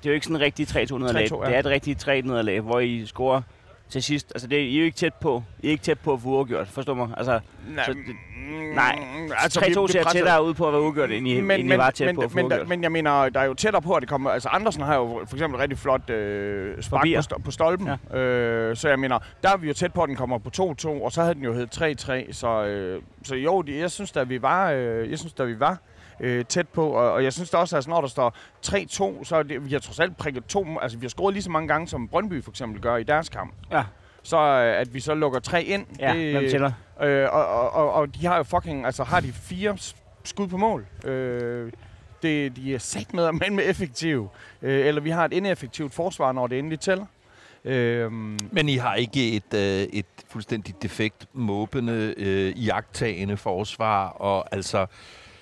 er 0.05 0.07
jo 0.07 0.13
ikke 0.13 0.27
sådan 0.27 0.37
en 0.37 0.43
rigtig 0.43 0.69
3-2 0.69 0.99
nederlag. 0.99 1.33
3-2, 1.33 1.43
ja. 1.43 1.47
Det 1.49 1.55
er 1.55 1.59
et 1.59 1.67
rigtigt 1.67 2.01
3 2.01 2.21
nederlag, 2.21 2.61
hvor 2.61 2.81
I 2.81 3.07
scorer 3.07 3.43
til 3.91 4.03
sidst. 4.03 4.33
Altså, 4.35 4.49
det 4.49 4.59
er, 4.59 4.63
I 4.63 4.75
er 4.75 4.79
jo 4.79 4.85
ikke 4.85 4.97
tæt 4.97 5.15
på. 5.15 5.43
I 5.63 5.67
er 5.67 5.71
ikke 5.71 5.83
tæt 5.83 5.99
på 5.99 6.13
at 6.13 6.21
få 6.21 6.29
uafgjort, 6.29 6.69
forstår 6.69 6.95
mig? 6.95 7.09
Altså, 7.17 7.41
Nej, 7.69 7.85
så 7.85 7.93
det- 7.93 7.99
mm, 8.49 8.53
nej. 8.75 8.99
altså, 9.39 9.61
3-2 9.61 9.81
vi- 9.81 9.87
vi 9.87 9.93
ser 9.93 10.03
tættere 10.13 10.45
ud 10.45 10.55
på 10.55 10.67
at 10.67 10.73
være 10.73 10.83
uafgjort, 10.83 11.11
end 11.11 11.29
I, 11.29 11.41
men, 11.41 11.61
end 11.61 11.73
I 11.73 11.77
var 11.77 11.91
tæt 11.91 12.07
men, 12.07 12.15
på 12.17 12.23
at 12.23 12.31
få 12.31 12.37
men, 12.37 12.45
uafgjort. 12.47 12.69
men 12.69 12.83
jeg 12.83 12.93
mener, 12.93 13.29
der 13.29 13.41
er 13.41 13.45
jo 13.45 13.55
tættere 13.55 13.83
på, 13.83 13.95
at 13.95 14.01
det 14.01 14.09
kommer... 14.09 14.31
Altså, 14.31 14.49
Andersen 14.49 14.83
har 14.83 14.97
jo 14.97 15.21
for 15.29 15.37
eksempel 15.37 15.59
rigtig 15.61 15.79
flot 15.79 16.11
øh, 16.11 16.83
spark 16.83 17.01
Forbier. 17.01 17.23
på, 17.33 17.41
på 17.45 17.51
stolpen. 17.51 17.89
Ja. 18.13 18.19
Øh, 18.19 18.77
så 18.77 18.89
jeg 18.89 18.99
mener, 18.99 19.19
der 19.43 19.51
er 19.53 19.57
vi 19.57 19.69
jo 19.69 19.75
tæt 19.75 19.93
på, 19.93 20.03
at 20.03 20.09
den 20.09 20.17
kommer 20.17 20.39
på 20.39 20.51
2-2, 20.57 20.89
og 20.89 21.13
så 21.13 21.23
havde 21.23 21.35
den 21.35 21.43
jo 21.45 21.53
heddet 21.53 21.83
3-3. 22.29 22.33
Så, 22.33 22.65
øh, 22.65 23.03
så 23.23 23.35
jo, 23.35 23.63
det, 23.63 23.79
jeg 23.79 23.91
synes, 23.91 24.17
at 24.17 24.29
vi 24.29 24.43
var, 24.43 24.71
øh, 24.73 25.11
jeg 25.11 25.19
synes, 25.19 25.35
at 25.41 25.49
vi 25.49 25.61
var 25.61 25.79
øh, 26.21 26.45
tæt 26.45 26.69
på, 26.69 26.87
og, 26.89 27.13
og 27.13 27.25
jeg 27.25 27.33
synes 27.33 27.51
da 27.51 27.57
også, 27.57 27.77
at 27.77 27.89
når 27.89 28.01
der 28.01 28.09
står 28.09 28.35
3-2, 28.67 29.25
så 29.25 29.37
er 29.37 29.43
det, 29.43 29.65
vi 29.67 29.73
har 29.73 29.79
trods 29.79 30.01
alt 30.01 30.17
prikket 30.17 30.45
to... 30.47 30.65
må- 30.65 30.81
Altså, 30.81 30.99
vi 30.99 31.05
har 31.05 31.09
scoret 31.09 31.33
lige 31.35 31.43
så 31.43 31.51
mange 31.51 31.69
gange, 31.69 31.89
som 31.89 32.09
Brøndby 32.09 32.45
for 32.45 32.51
eksempel 32.51 32.81
gør 32.83 32.97
i 32.97 33.03
deres 33.03 33.29
kamp. 33.29 33.53
Ja. 33.71 33.83
Så 34.23 34.37
øh, 34.37 34.81
at 34.81 34.95
vi 34.95 35.01
så 35.01 35.15
lukker 35.15 35.41
tre 35.41 35.63
ind, 35.65 35.87
Ja, 35.99 36.13
det, 36.15 36.33
hvem 36.33 36.51
tæller? 36.51 36.73
Øh, 37.03 37.29
og, 37.33 37.47
og, 37.47 37.71
og, 37.73 37.93
og 37.93 38.15
de 38.15 38.27
har 38.27 38.37
jo 38.37 38.43
fucking, 38.43 38.87
altså 38.87 39.05
har 39.05 39.21
de 39.21 39.33
fire 39.33 39.77
skud 40.25 40.49
på 40.49 40.57
mål. 40.57 40.87
Øh, 41.05 41.73
det, 42.23 42.57
de 42.57 42.75
er 42.75 42.79
sat 42.79 43.15
med, 43.15 43.33
men 43.33 43.57
med 43.57 43.65
effektive. 43.71 44.29
Øh, 44.63 44.87
eller 44.87 45.01
vi 45.01 45.11
har 45.11 45.25
et 45.25 45.33
ineffektivt 45.33 45.95
forsvar, 45.95 46.33
når 46.33 46.47
det 46.47 46.59
endelig 46.59 46.81
tæller. 46.81 47.07
Øh, 47.65 48.13
Men 48.53 48.69
I 48.69 48.77
har 48.77 48.95
ikke 48.95 49.33
et, 49.37 49.55
øh, 49.55 49.61
et 49.93 50.07
fuldstændig 50.29 50.83
defekt, 50.83 51.27
måbende, 51.33 52.15
øh, 52.17 52.67
jagttagende 52.67 53.37
forsvar, 53.37 54.09
og 54.09 54.55
altså... 54.55 54.87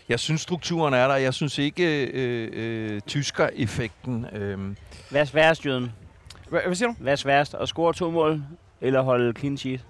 Jeg 0.09 0.21
synes, 0.21 0.41
strukturen 0.41 0.95
er 0.95 1.09
der. 1.09 1.17
Jeg 1.17 1.35
synes 1.35 1.59
ikke, 1.59 2.07
øh, 2.07 2.51
øh, 2.53 3.01
tysker-effekten... 3.01 4.27
Øh, 4.33 4.59
Hvad 5.11 5.21
er 5.21 5.25
sværest, 5.25 5.67
Jøden? 5.67 5.93
hvad, 6.49 6.61
hvad 6.67 6.75
siger 6.75 6.89
du? 6.89 6.95
Hvad 6.99 7.13
er 7.13 7.17
sværest? 7.17 7.55
At 7.55 7.69
score 7.69 7.93
to 7.93 8.11
mål, 8.11 8.43
eller 8.81 9.01
holde 9.03 9.33
clean 9.39 9.57
sheet? 9.57 9.85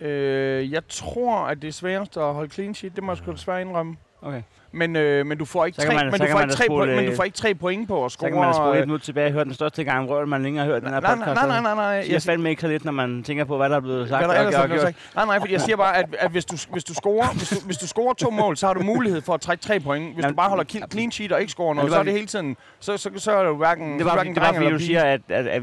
Øh, 0.00 0.72
jeg 0.72 0.82
tror, 0.88 1.36
at 1.38 1.62
det 1.62 1.68
er 1.68 1.72
sværest 1.72 2.16
at 2.16 2.34
holde 2.34 2.50
clean 2.54 2.74
sheet. 2.74 2.96
Det 2.96 3.04
må 3.04 3.12
jeg 3.12 3.18
sgu 3.18 3.32
desværre 3.32 3.60
indrømme. 3.60 3.96
Okay. 4.22 4.42
Men, 4.72 4.96
øh, 4.96 5.26
men 5.26 5.38
du 5.38 5.44
får 5.44 5.66
ikke 5.66 5.76
Så 5.80 5.86
tre, 5.86 5.94
man- 5.94 6.04
men 6.06 6.14
så 6.18 6.24
du 6.24 6.30
får 6.32 6.40
ikke 6.40 6.52
tre, 6.54 6.64
point, 6.68 6.94
men 6.96 7.04
du 7.04 7.10
øh, 7.10 7.16
får 7.16 7.24
ikke 7.24 7.36
tre 7.36 7.54
point 7.54 7.88
på 7.88 8.04
at 8.04 8.10
Så 8.12 8.14
score. 8.14 8.30
kan 8.30 8.38
man 8.40 8.54
spole 8.54 8.70
øh, 8.72 8.78
et 8.78 8.86
minut 8.86 9.02
tilbage 9.02 9.26
og 9.26 9.32
høre 9.32 9.44
den 9.44 9.54
største 9.54 9.84
gang, 9.84 10.10
Røl, 10.10 10.26
man 10.28 10.42
længere 10.42 10.64
har 10.64 10.72
hørt 10.72 10.82
den 10.82 10.90
her 10.90 11.00
podcast. 11.00 11.26
nej, 11.26 11.34
nej, 11.34 11.46
nej, 11.46 11.60
nej, 11.60 11.74
nej. 11.74 11.84
Jeg 11.84 12.04
siger 12.04 12.20
fandme 12.20 12.50
ikke 12.50 12.62
så 12.62 12.68
lidt, 12.68 12.84
når 12.84 12.92
man 12.92 13.22
tænker 13.22 13.44
på, 13.44 13.56
hvad 13.56 13.70
der 13.70 13.76
er 13.76 13.80
blevet 13.80 14.08
sagt. 14.08 14.24
Hvad 14.26 14.34
der 14.34 14.40
ellers 14.40 14.54
er 14.54 14.66
blevet 14.66 14.82
sagt. 14.82 14.96
Nej, 15.14 15.24
nej, 15.24 15.38
fordi 15.40 15.52
jeg 15.52 15.60
siger 15.60 15.76
bare, 15.76 15.96
at, 15.96 16.06
at 16.18 16.30
hvis, 16.30 16.44
du, 16.44 16.56
hvis, 16.72 16.84
du 16.84 16.94
scorer, 16.94 17.28
hvis, 17.36 17.48
du, 17.48 17.56
hvis 17.66 17.76
du 17.76 17.86
scorer 17.86 18.14
to 18.14 18.30
mål, 18.30 18.56
så 18.56 18.66
har 18.66 18.74
du 18.74 18.82
mulighed 18.82 19.20
for 19.22 19.34
at 19.34 19.40
trække 19.40 19.62
tre 19.64 19.80
point. 19.80 20.14
Hvis 20.14 20.24
du 20.24 20.34
bare 20.34 20.48
holder 20.48 20.64
clean 20.92 21.10
sheet 21.12 21.32
og 21.32 21.40
ikke 21.40 21.50
scorer 21.52 21.74
noget, 21.74 21.92
så 21.92 21.98
er 21.98 22.02
det 22.02 22.12
hele 22.12 22.26
tiden... 22.26 22.56
Så, 22.80 22.96
så, 22.96 23.10
så 23.16 23.32
er 23.32 23.44
det 23.48 23.56
hverken, 23.56 23.98
Det 23.98 24.06
var, 24.06 24.14
hverken 24.14 24.34
det 24.34 24.42
var 24.42 24.52
fordi, 24.52 24.70
du 24.70 24.78
siger, 24.78 25.02
at, 25.04 25.20
at, 25.28 25.46
at, 25.46 25.62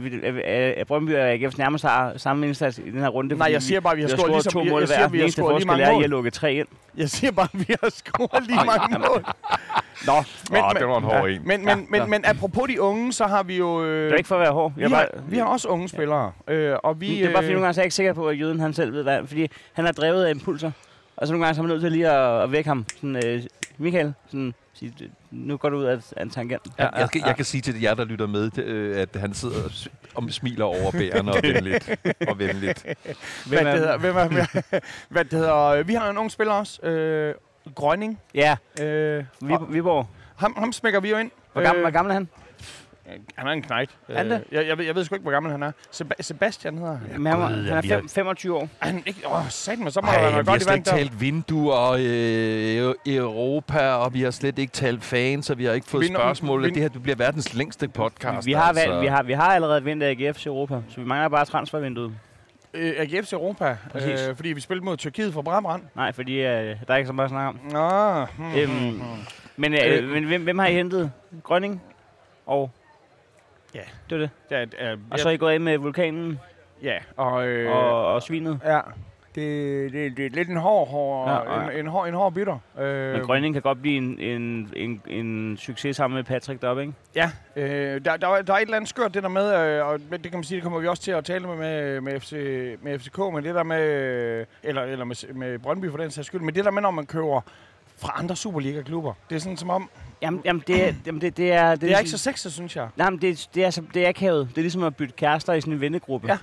at, 0.78 0.88
Brøndby 0.88 1.16
og 1.16 1.30
AGF 1.30 1.58
nærmest 1.58 1.86
har 1.86 2.14
samme 2.18 2.48
indsats 2.48 2.78
i 2.78 2.90
den 2.92 3.00
her 3.02 3.08
runde. 3.08 3.36
Nej, 3.36 3.50
jeg 3.52 3.62
siger 3.62 3.80
bare, 3.80 3.92
at 3.94 3.98
vi 3.98 4.02
har 4.02 4.10
scoret 4.10 4.32
lige 4.32 4.42
så- 4.42 4.50
to 4.50 4.60
jeg- 4.64 4.72
mål 4.72 4.82
jeg 5.00 5.12
vi 5.12 5.20
har 5.20 5.28
scoret 5.30 5.56
lige 5.58 5.68
mange 5.68 5.84
er, 5.84 5.92
mål. 5.94 6.02
har 6.02 6.08
lukket 6.08 6.34
tre 6.34 6.54
ind. 6.54 6.68
Jeg 6.98 7.10
siger 7.10 7.32
bare, 7.32 7.48
at 7.54 7.60
vi 7.68 7.76
har 7.84 7.90
scoret 7.90 8.44
lige 8.48 8.60
mange 8.66 9.00
mål. 9.00 9.26
Nå, 10.06 10.14
men, 10.52 10.62
men, 10.68 10.76
det 10.80 10.88
var 10.88 10.98
en 10.98 11.04
hård 11.04 11.30
en. 11.30 11.48
men, 11.48 11.68
Ja, 11.68 11.76
men, 11.76 11.88
men, 11.90 12.10
men 12.10 12.26
apropos 12.26 12.68
de 12.70 12.82
unge, 12.82 13.14
så 13.14 13.26
har 13.26 13.44
vi 13.44 13.58
jo... 13.58 13.84
Øh, 13.86 14.06
Det 14.06 14.14
er 14.14 14.18
ikke 14.18 14.28
for 14.28 14.36
at 14.36 14.42
være 14.42 14.52
hård. 14.52 14.74
vi, 14.76 14.82
Jeg 14.82 14.90
har, 14.90 14.96
bare, 15.14 15.24
vi 15.30 15.38
har 15.38 15.46
også 15.46 15.68
unge 15.68 15.90
spillere. 15.90 16.32
Øh, 16.48 16.76
og 16.84 17.02
vi, 17.02 17.10
det 17.10 17.26
er 17.26 17.26
bare 17.26 17.34
fordi, 17.36 17.46
øh, 17.48 17.52
nogle 17.54 17.66
gange 17.66 17.74
så 17.74 17.80
er 17.80 17.84
jeg 17.84 17.86
ikke 17.86 17.96
sikker 17.96 18.14
på, 18.14 18.28
at 18.28 18.40
Jøden 18.40 18.60
han 18.60 18.74
selv 18.74 18.94
ved 18.94 19.04
hvad. 19.04 19.28
Fordi 19.28 19.48
han 19.74 19.86
er 19.86 19.92
drevet 19.92 20.26
af 20.26 20.32
impulser. 20.32 20.72
Og 21.18 21.28
så 21.28 21.34
nogle 21.34 21.46
gange 21.46 21.56
så 21.56 21.62
er 21.62 21.64
man 21.64 21.70
nødt 21.70 21.82
til 21.82 21.92
lige 21.92 22.10
at, 22.10 22.44
at 22.44 22.52
vække 22.52 22.68
ham. 22.68 22.86
Sådan, 22.96 23.26
øh, 23.26 23.44
Michael, 23.78 24.14
sådan, 24.28 24.54
sige, 24.74 24.94
nu 25.32 25.58
går 25.58 25.70
du 25.70 25.78
ud 25.78 25.84
af, 25.84 26.00
en 26.22 26.30
tangent. 26.30 26.62
Ja, 26.80 26.84
jeg, 26.84 26.94
jeg, 27.00 27.10
kan, 27.12 27.22
jeg 27.26 27.36
kan 27.36 27.46
sige 27.46 27.62
til 27.62 27.82
jer, 27.82 27.94
der 27.94 28.06
lytter 28.06 28.28
med, 28.28 28.58
øh, 28.58 28.98
at 29.02 29.10
han 29.16 29.34
sidder 29.34 29.56
og, 30.16 30.24
smiler 30.32 30.66
over 30.66 30.92
bærende 30.92 31.32
og 31.32 31.40
venligt. 31.44 31.90
Og 32.28 32.40
venligt. 32.40 32.84
hvad 32.84 32.96
Hvem 33.48 33.68
er 33.68 33.72
det 33.72 33.80
hedder, 33.80 33.98
hvem 33.98 34.16
er, 34.18 34.62
hvad 35.10 35.26
det 35.26 35.34
hedder, 35.34 35.84
vi 35.84 35.94
har 35.94 36.10
en 36.10 36.18
ung 36.18 36.32
spiller 36.32 36.54
også. 36.54 36.82
Øh, 36.86 37.36
Grønning. 37.76 38.20
Ja, 38.36 38.58
Øh, 38.82 39.24
Viborg. 39.70 40.08
ham, 40.36 40.56
ham 40.58 40.74
smækker 40.74 41.00
vi 41.00 41.10
jo 41.10 41.18
ind. 41.18 41.32
Hvor 41.54 41.62
gammel, 41.62 41.78
Øh, 41.80 41.84
hvor 41.84 41.92
gammel 41.92 42.10
er 42.12 42.14
han? 42.14 42.30
Han 43.36 43.48
er 43.48 43.52
en. 43.52 43.64
Er 43.70 44.18
han 44.18 44.30
det? 44.32 44.44
jeg, 44.52 44.68
jeg, 44.68 44.78
ved, 44.78 44.86
jeg 44.86 44.96
ved 44.96 45.04
sgu 45.04 45.16
ikke, 45.16 45.24
hvor 45.24 45.32
gammel 45.32 45.52
han 45.52 45.64
er. 45.64 45.72
Seba- 45.92 46.22
Sebastian 46.22 46.78
hedder 46.78 46.98
han. 47.12 47.22
Men 47.22 47.32
han, 47.32 47.42
han 47.42 47.52
er 47.78 47.82
vi 47.82 47.88
har- 47.88 47.98
fem, 48.00 48.10
25 48.10 48.56
år. 48.56 48.62
Er 48.82 48.86
han 48.86 49.04
ikke? 49.06 49.20
Åh, 49.28 49.50
sat 49.50 49.80
mig, 49.80 49.92
så 49.92 50.02
må 50.02 50.08
der 50.08 50.14
Ej, 50.14 50.22
være 50.22 50.28
vi 50.30 50.32
noget 50.34 50.46
har 50.48 50.54
godt 50.54 50.62
i 50.62 50.64
slet 50.64 50.72
vand 50.72 50.80
ikke 50.80 50.90
der. 50.90 50.96
talt 50.98 51.22
vinduer 51.22 51.74
og 51.74 52.00
øh, 52.06 52.96
Europa, 53.06 53.90
og 53.92 54.14
vi 54.14 54.22
har 54.22 54.32
slet 54.32 54.60
ikke 54.60 54.72
talt 54.72 55.04
fans, 55.04 55.50
og 55.50 55.58
vi 55.58 55.66
har 55.66 55.74
ikke 55.74 55.88
fået 55.88 56.02
Vi 56.02 56.08
spørgsmål. 56.08 56.64
vi- 56.64 56.70
Det 56.70 56.82
her 56.82 56.90
du 56.90 57.00
bliver 57.00 57.16
verdens 57.16 57.54
længste 57.54 57.88
podcast. 57.88 58.46
Vi 58.48 58.52
har, 58.54 58.64
altså. 58.64 58.88
valgt, 58.90 59.02
vi 59.02 59.08
har, 59.08 59.24
vi 59.24 59.34
har 59.34 59.56
allerede 59.56 59.86
vendt 59.86 60.04
AGF 60.04 60.38
til 60.40 60.50
Europa, 60.50 60.82
så 60.90 61.02
vi 61.02 61.08
mangler 61.08 61.30
bare 61.30 61.46
transfervinduet. 61.46 62.14
Øh, 62.74 62.92
AGF's 63.00 63.34
Europa, 63.34 63.78
Præcis. 63.92 64.28
øh, 64.28 64.36
fordi 64.36 64.50
vi 64.50 64.62
spillede 64.62 64.86
mod 64.86 64.98
Tyrkiet 64.98 65.34
fra 65.34 65.42
Brabrand. 65.42 65.82
Nej, 65.96 66.12
fordi 66.12 66.34
øh, 66.40 66.46
der 66.46 66.76
er 66.88 66.96
ikke 66.96 67.08
så 67.08 67.14
meget 67.14 67.26
at 67.26 67.30
snakke 67.32 67.48
om. 67.48 67.72
Nå, 67.72 68.26
hmm, 68.38 68.56
Øhm, 68.56 68.72
hmm, 68.72 68.90
hmm. 68.90 69.02
Men, 69.56 69.74
Øh. 69.74 69.80
øh, 70.04 70.10
men 70.10 70.24
hvem, 70.24 70.44
hvem 70.44 70.60
har 70.60 70.68
I 70.68 70.74
hentet? 70.74 71.12
Grønning? 71.44 71.82
Og? 72.46 72.72
Ja. 73.78 73.82
Det 74.10 74.20
var 74.20 74.30
det. 74.52 74.70
Ja, 74.80 74.92
øh, 74.92 74.98
Og 75.12 75.20
så 75.20 75.30
er 75.30 75.34
I 75.34 75.38
gået 75.38 75.52
af 75.54 75.60
med 75.62 75.78
vulkanen 75.78 76.40
ja, 76.84 76.98
og, 77.18 77.48
øh, 77.48 77.72
og, 77.76 78.06
og 78.14 78.24
svinet. 78.24 78.60
ja, 78.66 78.80
det, 79.36 79.94
det, 79.94 80.18
det 80.18 80.26
er 80.26 80.30
lidt 80.30 80.50
en 80.50 80.58
hård, 80.58 80.88
hård, 80.88 81.30
Ja, 81.30 81.54
ja, 81.54 81.64
ja. 81.66 81.72
En, 81.72 81.80
en, 81.80 81.88
hård, 81.88 82.08
en 82.08 82.14
hård 82.14 82.34
bytter. 82.34 82.58
Øh, 82.80 83.14
Men 83.14 83.22
Grønning 83.22 83.54
kan 83.56 83.62
godt 83.62 83.82
blive 83.82 83.98
en, 83.98 84.20
en, 84.20 84.70
en, 84.76 85.02
en 85.08 85.58
succes 85.58 85.96
sammen 85.96 86.16
med 86.16 86.24
Patrick 86.24 86.62
deroppe, 86.62 86.82
ikke? 86.82 86.94
Ja, 87.16 87.32
øh, 87.56 88.06
der, 88.06 88.18
der, 88.18 88.28
er- 88.28 88.42
der 88.42 88.54
er 88.54 88.58
et 88.58 88.62
eller 88.62 88.76
andet 88.76 88.90
skørt 88.90 89.14
det 89.14 89.24
der 89.24 89.30
med, 89.30 89.78
øh, 89.80 89.88
og 89.88 90.00
det 90.12 90.24
kan 90.24 90.34
man 90.34 90.44
sige, 90.44 90.56
det 90.56 90.64
kommer 90.64 90.80
vi 90.80 90.88
også 90.88 91.04
til 91.04 91.12
at 91.12 91.26
tale 91.26 91.48
med, 91.48 91.56
med, 91.58 92.02
med, 92.02 92.20
FC, 92.20 92.32
med 92.82 93.00
FCK, 93.00 93.18
men 93.18 93.44
det 93.44 93.56
der 93.56 93.64
med, 93.64 94.46
eller, 94.64 94.82
eller 94.84 95.06
med, 95.06 95.34
med 95.34 95.60
Brøndby 95.60 95.90
for 95.92 95.98
den 95.98 96.12
sags 96.12 96.28
skyld, 96.28 96.42
men 96.42 96.56
det 96.56 96.66
der 96.66 96.72
med, 96.72 96.82
når 96.82 96.92
man 96.92 97.06
køber 97.06 97.42
fra 98.02 98.14
andre 98.20 98.36
Superliga-klubber, 98.36 99.14
det 99.30 99.36
er 99.36 99.40
sådan 99.40 99.58
som 99.58 99.70
om, 99.70 99.90
Jamen, 100.22 100.42
jamen, 100.46 100.64
det, 100.68 100.84
er- 100.90 100.94
jamen 101.06 101.22
det, 101.22 101.38
det 101.38 101.52
er... 101.52 101.70
Det, 101.72 101.82
det 101.82 101.92
er 101.92 101.98
ikke 101.98 102.12
så 102.12 102.18
sexet, 102.18 102.54
synes 102.54 102.76
jeg. 102.76 102.88
Nej, 102.96 103.10
men 103.10 103.22
det, 103.22 103.50
det, 103.56 103.64
er, 103.66 103.82
det 103.94 104.06
er 104.06 104.10
akavet. 104.10 104.48
Det 104.50 104.58
er 104.58 104.62
ligesom 104.62 104.84
at 104.84 104.96
bytte 104.96 105.14
kærester 105.18 105.54
i 105.54 105.62
sådan 105.62 105.74
en 105.74 105.82
vennegruppe. 105.82 106.28
Ja. 106.28 106.38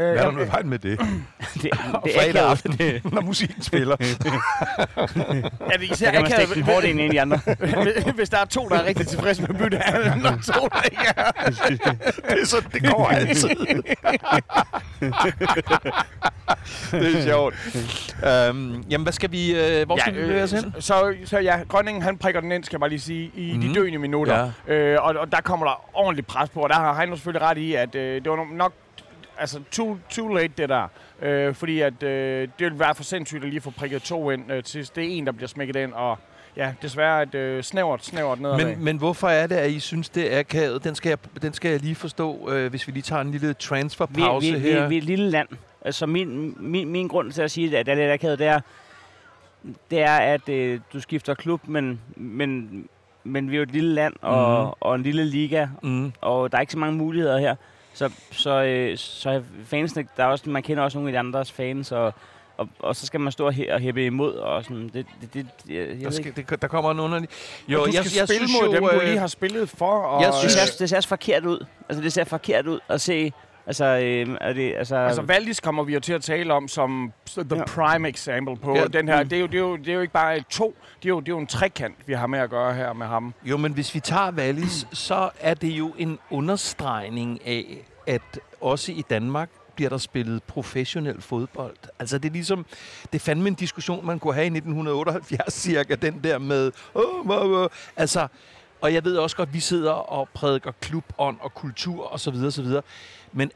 Øh, 0.00 0.06
Hvad 0.06 0.16
er 0.16 0.24
der 0.24 0.30
noget 0.32 0.48
vejen 0.52 0.68
med 0.68 0.78
det? 0.78 0.98
Det, 0.98 1.08
det 1.62 1.70
er 1.72 1.90
fredag 2.02 2.28
akavet. 2.28 2.36
aften, 2.50 3.00
når 3.14 3.20
musikken 3.20 3.62
spiller. 3.62 3.96
ja, 4.00 4.04
det 5.78 5.88
er 5.88 5.92
især 5.92 6.10
kan 6.10 6.22
man 6.22 6.30
stikke 6.30 6.54
den 6.54 6.62
hårdt 6.62 6.84
ind 6.86 7.00
i 7.00 7.08
de 7.08 7.20
andre. 7.20 7.38
hvis- 7.82 8.04
hvis 8.14 8.28
der 8.30 8.38
er 8.38 8.44
to, 8.44 8.68
der 8.68 8.76
er 8.78 8.84
rigtig 8.86 9.06
tilfredse 9.06 9.42
med 9.42 9.54
bytte, 9.58 9.76
er 9.76 10.02
der 10.02 10.14
nok 10.14 10.42
to, 10.42 10.68
der 10.68 10.82
ikke 10.82 11.04
er. 11.16 11.30
det 12.30 12.40
er 12.42 12.46
sådan, 12.46 12.70
det 12.72 12.90
går 12.90 13.06
altid. 13.08 13.48
det 16.92 17.16
er 17.16 17.22
sjovt. 17.22 17.54
Um, 18.50 18.84
jamen, 18.90 19.02
hvad 19.04 19.12
skal 19.12 19.32
vi... 19.32 19.52
Uh, 19.52 19.86
hvor 19.86 19.96
skal 20.00 20.14
vi 20.14 20.20
bevæge 20.20 20.42
os 20.42 20.50
hen? 20.52 20.74
så, 20.74 20.80
så, 20.80 21.14
så 21.24 21.38
ja, 21.38 21.58
Grønningen 21.68 22.02
han 22.02 22.18
prikker 22.18 22.40
den 22.40 22.52
ind, 22.52 22.64
skal 22.64 22.74
jeg 22.76 22.80
bare 22.80 22.90
lige 22.90 23.00
sige, 23.00 23.30
i 23.34 23.52
mm. 23.52 23.58
Mhm. 23.58 23.68
de 23.68 23.80
døende 23.80 23.98
minutter. 23.98 24.50
Ja. 24.68 24.74
Øh, 24.74 24.98
og, 25.04 25.14
og 25.20 25.32
der 25.32 25.40
kommer 25.40 25.66
der 25.66 25.84
ordentligt 25.94 26.26
pres 26.28 26.50
på, 26.50 26.60
og 26.60 26.68
der 26.68 26.74
har 26.74 26.94
han 26.94 27.08
jo 27.08 27.14
selvfølgelig 27.16 27.48
ret 27.48 27.58
i, 27.58 27.74
at 27.74 27.94
øh, 27.94 28.22
det 28.24 28.30
var 28.30 28.46
nok 28.54 28.72
altså 29.40 29.60
too, 29.70 29.98
too 30.10 30.28
late 30.34 30.52
det 30.58 30.68
der. 30.68 30.88
Øh, 31.22 31.54
fordi 31.54 31.80
at 31.80 32.02
øh, 32.02 32.48
det 32.58 32.70
vil 32.70 32.78
være 32.78 32.94
for 32.94 33.02
sindssygt 33.02 33.44
at 33.44 33.50
lige 33.50 33.60
få 33.60 33.70
prikket 33.70 34.02
to 34.02 34.30
ind 34.30 34.52
øh, 34.52 34.62
til 34.62 34.72
sidst. 34.72 34.96
Det 34.96 35.04
er 35.04 35.08
en, 35.08 35.26
der 35.26 35.32
bliver 35.32 35.48
smækket 35.48 35.76
ind, 35.76 35.92
og 35.92 36.18
ja, 36.56 36.72
desværre 36.82 37.22
et 37.22 37.34
øh, 37.34 37.62
snævert, 37.62 38.04
snævert 38.04 38.40
nederlag. 38.40 38.66
Men, 38.66 38.84
men 38.84 38.96
hvorfor 38.96 39.28
er 39.28 39.46
det, 39.46 39.56
at 39.56 39.70
I 39.70 39.80
synes, 39.80 40.08
det 40.08 40.34
er 40.34 40.38
akavet? 40.38 40.84
Den 40.84 40.94
skal 40.94 41.08
jeg, 41.08 41.42
den 41.42 41.52
skal 41.52 41.70
jeg 41.70 41.80
lige 41.80 41.94
forstå, 41.94 42.50
øh, 42.52 42.70
hvis 42.70 42.86
vi 42.86 42.92
lige 42.92 43.02
tager 43.02 43.22
en 43.22 43.30
lille 43.30 43.48
Vi, 43.48 43.54
transferpause 43.54 44.52
vi, 44.52 44.58
vi, 44.60 44.68
her. 44.70 44.88
vi 44.88 44.94
er 44.94 44.98
et 44.98 45.04
lille 45.04 45.30
land. 45.30 45.48
Altså 45.84 46.06
min, 46.06 46.56
min, 46.58 46.88
min 46.88 47.08
grund 47.08 47.32
til 47.32 47.42
at 47.42 47.50
sige, 47.50 47.78
at 47.78 47.86
det 47.86 47.92
er 47.92 47.96
lidt 47.96 48.10
akavet, 48.12 48.38
det 48.38 48.46
er, 48.46 48.60
det 49.90 50.02
er 50.02 50.16
at 50.16 50.48
øh, 50.48 50.80
du 50.92 51.00
skifter 51.00 51.34
klub, 51.34 51.68
men, 51.68 52.00
men, 52.16 52.84
men 53.24 53.50
vi 53.50 53.54
er 53.54 53.58
jo 53.58 53.62
et 53.62 53.72
lille 53.72 53.94
land 53.94 54.14
og, 54.22 54.64
Mhm. 54.64 54.72
og 54.80 54.94
en 54.94 55.02
lille 55.02 55.24
liga, 55.24 55.66
Mm. 55.82 56.12
og 56.20 56.52
der 56.52 56.58
er 56.58 56.60
ikke 56.60 56.72
så 56.72 56.78
mange 56.78 56.96
muligheder 56.96 57.38
her. 57.38 57.54
Så, 57.94 58.10
så, 58.32 58.62
øh, 58.62 58.98
så 58.98 59.42
fansene, 59.64 60.06
der 60.16 60.24
er 60.24 60.28
også, 60.28 60.50
man 60.50 60.62
kender 60.62 60.82
også 60.82 60.98
nogle 60.98 61.08
af 61.08 61.12
de 61.12 61.18
andres 61.18 61.52
fans, 61.52 61.92
og, 61.92 62.14
og, 62.56 62.68
og 62.78 62.96
så 62.96 63.06
skal 63.06 63.20
man 63.20 63.32
stå 63.32 63.50
her 63.50 63.74
og 63.74 63.80
hæppe 63.80 64.06
imod, 64.06 64.34
og 64.34 64.64
sådan, 64.64 64.90
det, 64.94 65.06
det, 65.20 65.32
det 65.34 65.46
jeg, 65.68 65.88
jeg 65.88 66.00
Der, 66.00 66.10
skal, 66.10 66.36
det, 66.36 66.62
der 66.62 66.68
kommer 66.68 66.90
en 66.90 67.00
underlig... 67.00 67.28
Jo, 67.68 67.78
du 67.78 67.92
skal 67.92 68.04
jeg, 68.04 68.16
jeg 68.16 68.28
spille 68.28 68.48
mod 68.62 68.74
dem, 68.74 68.82
du 68.84 69.00
lige 69.04 69.18
har 69.18 69.26
spillet 69.26 69.68
for. 69.68 69.92
Og, 70.02 70.22
jeg 70.22 70.32
Det 70.32 70.38
synes- 70.38 70.52
ser, 70.52 70.76
det 70.78 70.90
ser 70.90 71.00
forkert 71.00 71.44
ud. 71.46 71.66
Altså, 71.88 72.02
det 72.04 72.12
ser 72.12 72.24
forkert 72.24 72.66
ud 72.66 72.80
at 72.88 73.00
se, 73.00 73.32
altså, 73.70 73.84
øh, 73.84 74.36
er 74.40 74.52
det, 74.52 74.74
altså, 74.76 74.96
Altså, 74.96 75.22
Valdis 75.22 75.60
kommer 75.60 75.82
vi 75.84 75.94
jo 75.94 76.00
til 76.00 76.12
at 76.12 76.22
tale 76.22 76.54
om 76.54 76.68
som 76.68 77.12
the 77.38 77.56
Ja. 77.56 77.64
prime 77.64 78.08
example 78.08 78.56
på 78.56 78.74
Ja. 78.76 78.84
den 78.84 79.08
her. 79.08 79.22
Det 79.22 79.32
er, 79.32 79.40
jo, 79.40 79.46
det, 79.46 79.54
er 79.54 79.58
jo, 79.58 79.76
det 79.76 79.88
er 79.88 79.94
jo 79.94 80.00
ikke 80.00 80.12
bare 80.12 80.40
to, 80.50 80.74
det 81.02 81.04
er, 81.04 81.08
jo, 81.08 81.20
det 81.20 81.28
er 81.28 81.32
jo 81.32 81.38
en 81.38 81.46
trekant, 81.46 81.94
vi 82.06 82.12
har 82.12 82.26
med 82.26 82.38
at 82.38 82.50
gøre 82.50 82.74
her 82.74 82.92
med 82.92 83.06
ham. 83.06 83.34
Jo, 83.44 83.56
men 83.56 83.72
hvis 83.72 83.94
vi 83.94 84.00
tager 84.00 84.32
Wallis, 84.32 84.86
så 84.92 85.30
er 85.40 85.54
det 85.54 85.68
jo 85.68 85.94
en 85.98 86.18
understregning 86.30 87.46
af, 87.46 87.76
at 88.06 88.40
også 88.60 88.92
i 88.92 89.04
Danmark 89.10 89.50
bliver 89.74 89.88
der 89.90 89.98
spillet 89.98 90.42
professionel 90.42 91.22
fodbold. 91.22 91.76
Altså 91.98 92.18
det 92.18 92.28
er 92.28 92.32
ligesom, 92.32 92.66
det 93.12 93.14
er 93.20 93.24
fandme 93.24 93.48
en 93.48 93.54
diskussion, 93.54 94.06
man 94.06 94.18
kunne 94.18 94.34
have 94.34 94.44
i 94.44 94.50
1978 94.50 95.54
cirka, 95.54 95.94
den 95.94 96.20
der 96.24 96.38
med, 96.38 96.72
oh, 96.94 97.30
oh, 97.30 97.50
oh. 97.50 97.68
altså, 97.96 98.26
og 98.80 98.94
jeg 98.94 99.04
ved 99.04 99.16
også 99.16 99.36
godt, 99.36 99.54
vi 99.54 99.60
sidder 99.60 99.92
og 99.92 100.28
prædiker 100.34 100.72
klubånd 100.80 101.36
og 101.40 101.54
kultur 101.54 102.04
og 102.12 102.20
så 102.20 102.30
videre, 102.30 102.50
så 102.50 102.62
videre. 102.62 102.82
Men 103.32 103.50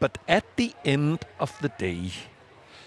but 0.00 0.18
at 0.28 0.44
the 0.58 0.70
end 0.84 1.18
of 1.38 1.50
the 1.52 1.70
day, 1.80 2.10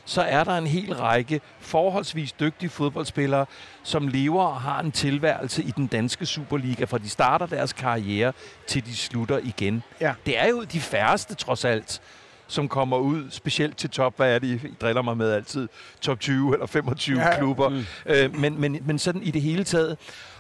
så 0.06 0.22
er 0.22 0.44
der 0.44 0.58
en 0.58 0.68
hel 0.68 0.94
række 0.96 1.42
forholdsvis 1.60 2.32
dygtige 2.32 2.70
fodboldspillere, 2.70 3.46
som 3.84 4.08
lever 4.08 4.44
og 4.44 4.62
har 4.62 4.80
en 4.80 4.92
tilværelse 4.92 5.64
i 5.64 5.72
den 5.72 5.88
danske 5.88 6.26
Superliga, 6.26 6.84
fra 6.86 6.98
de 6.98 7.10
starter 7.10 7.46
deres 7.46 7.74
karriere 7.74 8.34
til 8.68 8.86
de 8.86 8.96
slutter 8.96 9.38
igen. 9.44 9.84
Ja. 10.02 10.14
Det 10.26 10.40
er 10.40 10.48
jo 10.48 10.64
de 10.64 10.80
færreste, 10.80 11.36
trods 11.36 11.66
alt, 11.66 12.02
som 12.48 12.68
kommer 12.68 12.98
ud, 12.98 13.32
specielt 13.32 13.78
til 13.78 13.90
top, 13.90 14.14
hvad 14.18 14.36
er 14.36 14.40
det, 14.40 14.48
I 14.64 14.74
driller 14.82 15.02
mig 15.02 15.18
med 15.18 15.32
altid, 15.32 15.68
top 16.02 16.20
20 16.20 16.54
eller 16.54 16.66
25 16.66 17.20
Ja. 17.20 17.28
ja. 17.28 17.38
klubber. 17.38 17.70
Mm. 17.70 17.76
Mm. 17.76 17.86
Øh, 18.06 18.36
men, 18.40 18.62
men, 18.62 18.78
men 18.82 19.00
sådan 19.00 19.24
i 19.24 19.32
det 19.32 19.42
hele 19.42 19.64
taget. 19.64 19.98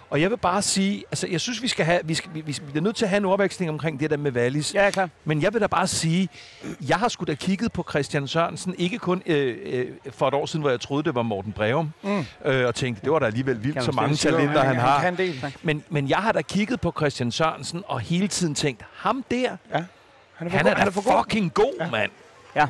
Og 0.09 0.21
jeg 0.21 0.29
vil 0.29 0.37
bare 0.37 0.61
sige, 0.61 1.03
altså 1.11 1.27
jeg 1.27 1.41
synes, 1.41 1.61
vi 1.61 1.67
skal 1.67 1.85
have, 1.85 1.99
vi, 2.03 2.13
skal, 2.13 2.29
vi, 2.33 2.41
vi 2.41 2.53
bliver 2.71 2.81
nødt 2.83 2.95
til 2.95 3.05
at 3.05 3.09
have 3.09 3.17
en 3.17 3.25
overveksling 3.25 3.71
omkring 3.71 3.99
det 3.99 4.09
der 4.09 4.17
med 4.17 4.31
Wallis. 4.31 4.73
ja, 4.73 4.81
er 4.83 4.91
klar. 4.91 5.09
Men 5.25 5.41
jeg 5.41 5.53
vil 5.53 5.61
da 5.61 5.67
bare 5.67 5.87
sige, 5.87 6.29
jeg 6.87 6.97
har 6.97 7.07
sgu 7.07 7.25
da 7.25 7.33
kigget 7.33 7.71
på 7.71 7.85
Christian 7.89 8.27
Sørensen, 8.27 8.75
ikke 8.77 8.97
kun 8.97 9.21
øh, 9.25 9.57
øh, 9.65 9.85
for 10.11 10.27
et 10.27 10.33
år 10.33 10.45
siden, 10.45 10.61
hvor 10.61 10.69
jeg 10.69 10.79
troede, 10.81 11.03
det 11.03 11.15
var 11.15 11.21
Morten 11.21 11.51
Breum, 11.51 11.91
Mm. 12.03 12.25
øh, 12.45 12.67
og 12.67 12.75
tænkte, 12.75 13.01
det 13.03 13.11
var 13.11 13.19
da 13.19 13.25
alligevel 13.25 13.63
vildt, 13.63 13.83
så 13.83 13.91
man 13.91 13.95
mange 14.03 14.15
talenter 14.15 14.63
han 14.63 14.75
har. 14.75 14.99
Han 14.99 15.17
del. 15.17 15.45
Men, 15.63 15.83
men 15.89 16.09
jeg 16.09 16.17
har 16.17 16.31
da 16.31 16.41
kigget 16.41 16.81
på 16.81 16.93
Christian 16.97 17.31
Sørensen, 17.31 17.83
og 17.87 17.99
hele 17.99 18.27
tiden 18.27 18.55
tænkt, 18.55 18.81
ham 18.95 19.23
der, 19.31 19.37
Ja. 19.73 19.83
Han 20.35 20.47
er 20.47 20.51
for 20.51 20.57
han 20.57 20.65
god. 20.65 20.71
er 20.71 20.75
han 20.77 20.87
er 20.87 20.91
for 20.91 21.13
god. 21.13 21.23
fucking 21.23 21.53
god, 21.53 21.73
Ja. 21.79 21.89
mand. 21.89 22.11
Ja. 22.55 22.65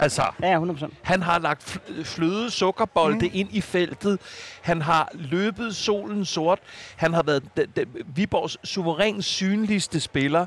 Altså, 0.00 0.22
Ja, 0.42 0.50
ja, 0.50 0.58
100%. 0.60 0.86
han 1.02 1.22
har 1.22 1.38
lagt 1.38 1.62
fl- 1.88 2.02
fløde 2.04 2.50
sukkerbolde 2.50 3.18
Mm. 3.26 3.30
ind 3.32 3.48
i 3.52 3.60
feltet. 3.60 4.18
Han 4.62 4.82
har 4.82 5.08
løbet 5.14 5.76
solen 5.76 6.24
sort. 6.24 6.58
Han 6.96 7.14
har 7.14 7.22
været 7.22 7.42
den, 7.56 7.66
den, 7.76 7.86
Viborgs 8.14 8.56
suveræn 8.64 9.22
synligste 9.22 10.00
spiller. 10.00 10.46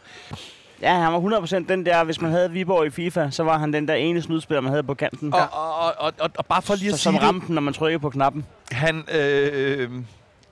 Ja, 0.81 0.93
han 0.93 1.13
var 1.13 1.19
100% 1.19 1.65
den 1.69 1.85
der, 1.85 2.03
hvis 2.03 2.21
man 2.21 2.31
havde 2.31 2.51
Viborg 2.51 2.85
i 2.85 2.89
FIFA, 2.89 3.29
så 3.31 3.43
var 3.43 3.57
han 3.57 3.73
den 3.73 3.87
der 3.87 3.93
ene 3.93 4.21
snudspiller, 4.21 4.61
man 4.61 4.71
havde 4.71 4.83
på 4.83 4.93
kanten. 4.93 5.33
Og, 5.33 5.39
og, 5.51 5.75
og, 5.75 5.93
og, 5.97 6.13
og, 6.19 6.29
og 6.37 6.45
bare 6.45 6.61
for 6.61 6.75
lige 6.75 6.93
at 6.93 6.99
som 6.99 7.13
sige 7.13 7.23
ramte 7.27 7.47
den, 7.47 7.55
når 7.55 7.61
man 7.61 7.73
trykkede 7.73 7.99
på 7.99 8.09
knappen. 8.09 8.45
han... 8.71 9.03
Øh, 9.13 9.89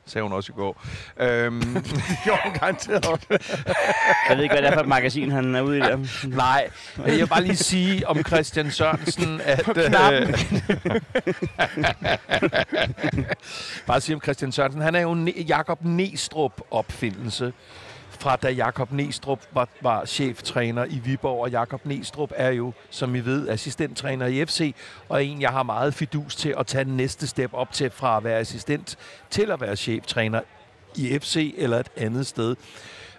sagde 0.09 0.23
hun 0.23 0.33
også 0.33 0.51
i 0.51 0.55
går. 0.55 0.81
Øhm, 1.19 1.75
Jo, 2.27 2.35
garanteret. 2.59 3.05
Jeg 4.29 4.37
ved 4.37 4.43
ikke, 4.43 4.53
hvad 4.55 4.61
det 4.61 4.69
er 4.69 4.73
for 4.73 4.81
et 4.81 4.87
magasin, 4.87 5.31
han 5.31 5.55
er 5.55 5.61
ude 5.61 5.77
i 5.77 5.81
der. 5.81 5.97
nej, 6.27 6.69
jeg 7.05 7.13
vil 7.15 7.27
bare 7.27 7.43
lige 7.43 7.55
sige 7.55 8.07
om 8.07 8.23
Christian 8.23 8.71
Sørensen, 8.71 9.41
at... 9.45 9.63
knappen. 9.63 10.35
bare 13.87 14.01
sige 14.01 14.15
om 14.15 14.21
Christian 14.21 14.51
Sørensen, 14.51 14.81
han 14.81 14.95
er 14.95 14.99
jo 15.01 15.13
ne- 15.25 15.43
Jakob 15.43 15.79
Næstrup 15.85 16.61
opfindelse 16.71 17.53
fra 18.19 18.35
da 18.35 18.49
Jakob 18.49 18.91
Nestrup 18.91 19.39
var, 19.51 19.67
var 19.81 20.05
cheftræner 20.05 20.85
i 20.85 21.01
Viborg, 21.03 21.41
og 21.41 21.49
Jakob 21.51 21.85
Nestrup 21.85 22.31
er 22.35 22.49
jo, 22.49 22.73
som 22.89 23.15
I 23.15 23.19
ved, 23.19 23.49
assistenttræner 23.49 24.25
i 24.25 24.45
FC, 24.45 24.75
og 25.09 25.25
en, 25.25 25.41
jeg 25.41 25.49
har 25.49 25.63
meget 25.63 25.93
fidus 25.93 26.35
til 26.35 26.55
at 26.57 26.67
tage 26.67 26.85
næste 26.85 27.27
step 27.27 27.53
op 27.53 27.71
til 27.71 27.89
fra 27.89 28.17
at 28.17 28.23
være 28.23 28.39
assistent 28.39 28.97
til 29.29 29.51
at 29.51 29.61
være 29.61 29.75
cheftræner 29.75 30.41
i 30.95 31.19
FC 31.19 31.53
eller 31.57 31.79
et 31.79 31.89
andet 31.97 32.27
sted. 32.27 32.55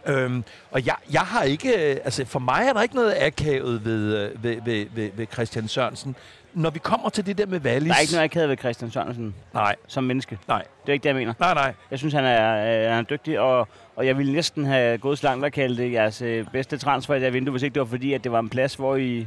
Øhm, 0.07 0.45
og 0.71 0.87
jeg, 0.87 0.97
jeg 1.13 1.21
har 1.21 1.43
ikke, 1.43 1.91
øh, 1.91 1.97
altså 2.05 2.25
for 2.25 2.39
mig 2.39 2.67
er 2.69 2.73
der 2.73 2.83
ikke 2.83 2.95
noget 2.95 3.15
akavet 3.21 3.85
ved, 3.85 4.17
øh, 4.17 4.43
ved, 4.43 4.57
ved, 4.65 4.87
ved, 4.95 5.11
ved 5.15 5.27
Christian 5.33 5.69
Sørensen. 5.69 6.17
Når 6.55 6.71
vi 6.71 6.79
kommer 6.79 7.09
til 7.09 7.27
det 7.27 7.39
der 7.39 7.47
med 7.47 7.61
Wallis... 7.61 7.89
Der 7.89 7.95
er 7.97 8.01
ikke 8.01 8.13
noget, 8.13 8.23
jeg 8.23 8.31
kæder 8.31 8.47
ved 8.47 8.57
Christian 8.57 8.91
Sørensen 8.91 9.35
Nej, 9.55 9.77
som 9.89 10.05
menneske. 10.05 10.39
nej, 10.49 10.63
Det 10.83 10.89
er 10.89 10.93
ikke 10.93 11.03
det, 11.03 11.09
jeg 11.09 11.17
mener. 11.17 11.33
nej, 11.41 11.55
nej. 11.55 11.75
Jeg 11.91 11.99
synes, 11.99 12.15
han 12.15 12.25
er, 12.25 12.51
øh, 12.57 12.91
han 12.91 12.99
er 12.99 13.03
dygtig, 13.03 13.41
og, 13.41 13.69
og 13.97 14.07
jeg 14.07 14.19
ville 14.19 14.33
næsten 14.33 14.65
have 14.67 14.99
gået 14.99 15.19
så 15.19 15.27
langt 15.27 15.45
og 15.45 15.53
kalde 15.53 15.83
det 15.83 15.93
jeres 15.93 16.23
øh, 16.23 16.47
bedste 16.53 16.79
transfer 16.79 17.15
i 17.15 17.21
det 17.21 17.33
vindue, 17.33 17.51
hvis 17.53 17.63
ikke 17.63 17.75
det 17.75 17.81
var 17.81 17.87
fordi, 17.87 18.13
at 18.13 18.25
det 18.25 18.33
var 18.33 18.41
en 18.41 18.49
plads, 18.49 18.75
hvor 18.75 18.97
I, 18.97 19.27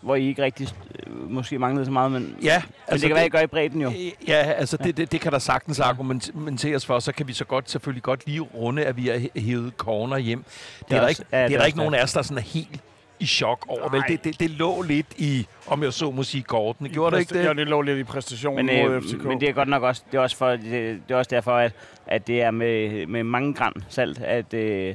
hvor 0.00 0.14
I 0.14 0.26
ikke 0.26 0.42
rigtig 0.42 0.68
øh, 1.06 1.30
måske 1.30 1.58
manglede 1.58 1.84
så 1.86 1.92
meget, 1.92 2.10
men, 2.12 2.36
Ja, 2.42 2.62
men 2.66 2.74
altså 2.88 3.02
det 3.02 3.08
kan 3.08 3.14
være, 3.14 3.20
at 3.24 3.26
I 3.26 3.30
gør 3.30 3.40
i 3.40 3.46
bredden 3.46 3.80
jo. 3.80 3.92
Ja, 4.28 4.34
altså 4.34 4.76
det, 4.76 4.96
det, 4.96 5.12
det 5.12 5.20
kan 5.20 5.32
der 5.32 5.38
sagtens 5.38 5.80
argumenteres 5.80 6.86
for. 6.86 6.98
Så 6.98 7.12
kan 7.12 7.28
vi 7.28 7.32
så 7.32 7.44
godt 7.44 7.70
selvfølgelig 7.70 8.02
godt 8.02 8.26
lige 8.26 8.40
runde, 8.40 8.84
at 8.84 8.96
vi 8.96 9.06
har 9.08 9.40
hævet 9.40 9.72
corner 9.76 10.16
hjem. 10.18 10.44
Det 10.88 10.92
er, 10.92 10.96
er 10.96 11.00
der 11.00 11.08
også- 11.08 11.22
ikke, 11.22 11.36
ja, 11.36 11.38
det 11.38 11.44
er 11.44 11.48
det 11.48 11.54
er 11.54 11.58
der 11.58 11.66
ikke 11.66 11.78
nogen 11.78 11.94
af 11.94 12.02
os, 12.02 12.12
der 12.12 12.22
sådan 12.22 12.38
er 12.38 12.42
helt 12.42 12.80
i 13.22 13.26
chok 13.26 13.64
over. 13.68 13.88
Vel? 13.90 13.98
Nej. 13.98 14.06
Det, 14.08 14.24
det, 14.24 14.40
det 14.40 14.50
lå 14.50 14.82
lidt 14.82 15.06
i, 15.16 15.46
om 15.66 15.82
jeg 15.82 15.92
så 15.92 16.10
må 16.10 16.22
sige, 16.22 16.42
kortene. 16.42 16.88
Gjorde 16.88 17.16
det 17.16 17.20
ikke 17.20 17.38
Ja, 17.38 17.48
det? 17.48 17.56
det 17.56 17.68
lå 17.68 17.82
lidt 17.82 17.98
i 17.98 18.04
præstationen 18.04 18.66
Men, 18.66 18.84
mod 18.88 18.94
øh, 18.94 19.02
FCK. 19.02 19.24
men 19.24 19.40
det 19.40 19.48
er 19.48 19.52
godt 19.52 19.68
nok 19.68 19.82
også, 19.82 20.02
det 20.12 20.18
er 20.18 20.22
også, 20.22 20.36
for, 20.36 20.48
det, 20.50 20.62
det 21.08 21.14
er 21.14 21.16
også 21.16 21.28
derfor, 21.30 21.52
at, 21.56 21.72
at 22.06 22.26
det 22.26 22.42
er 22.42 22.50
med, 22.50 23.06
med 23.06 23.24
mange 23.24 23.54
gram 23.54 23.74
salt, 23.88 24.20
at, 24.20 24.54
øh, 24.54 24.94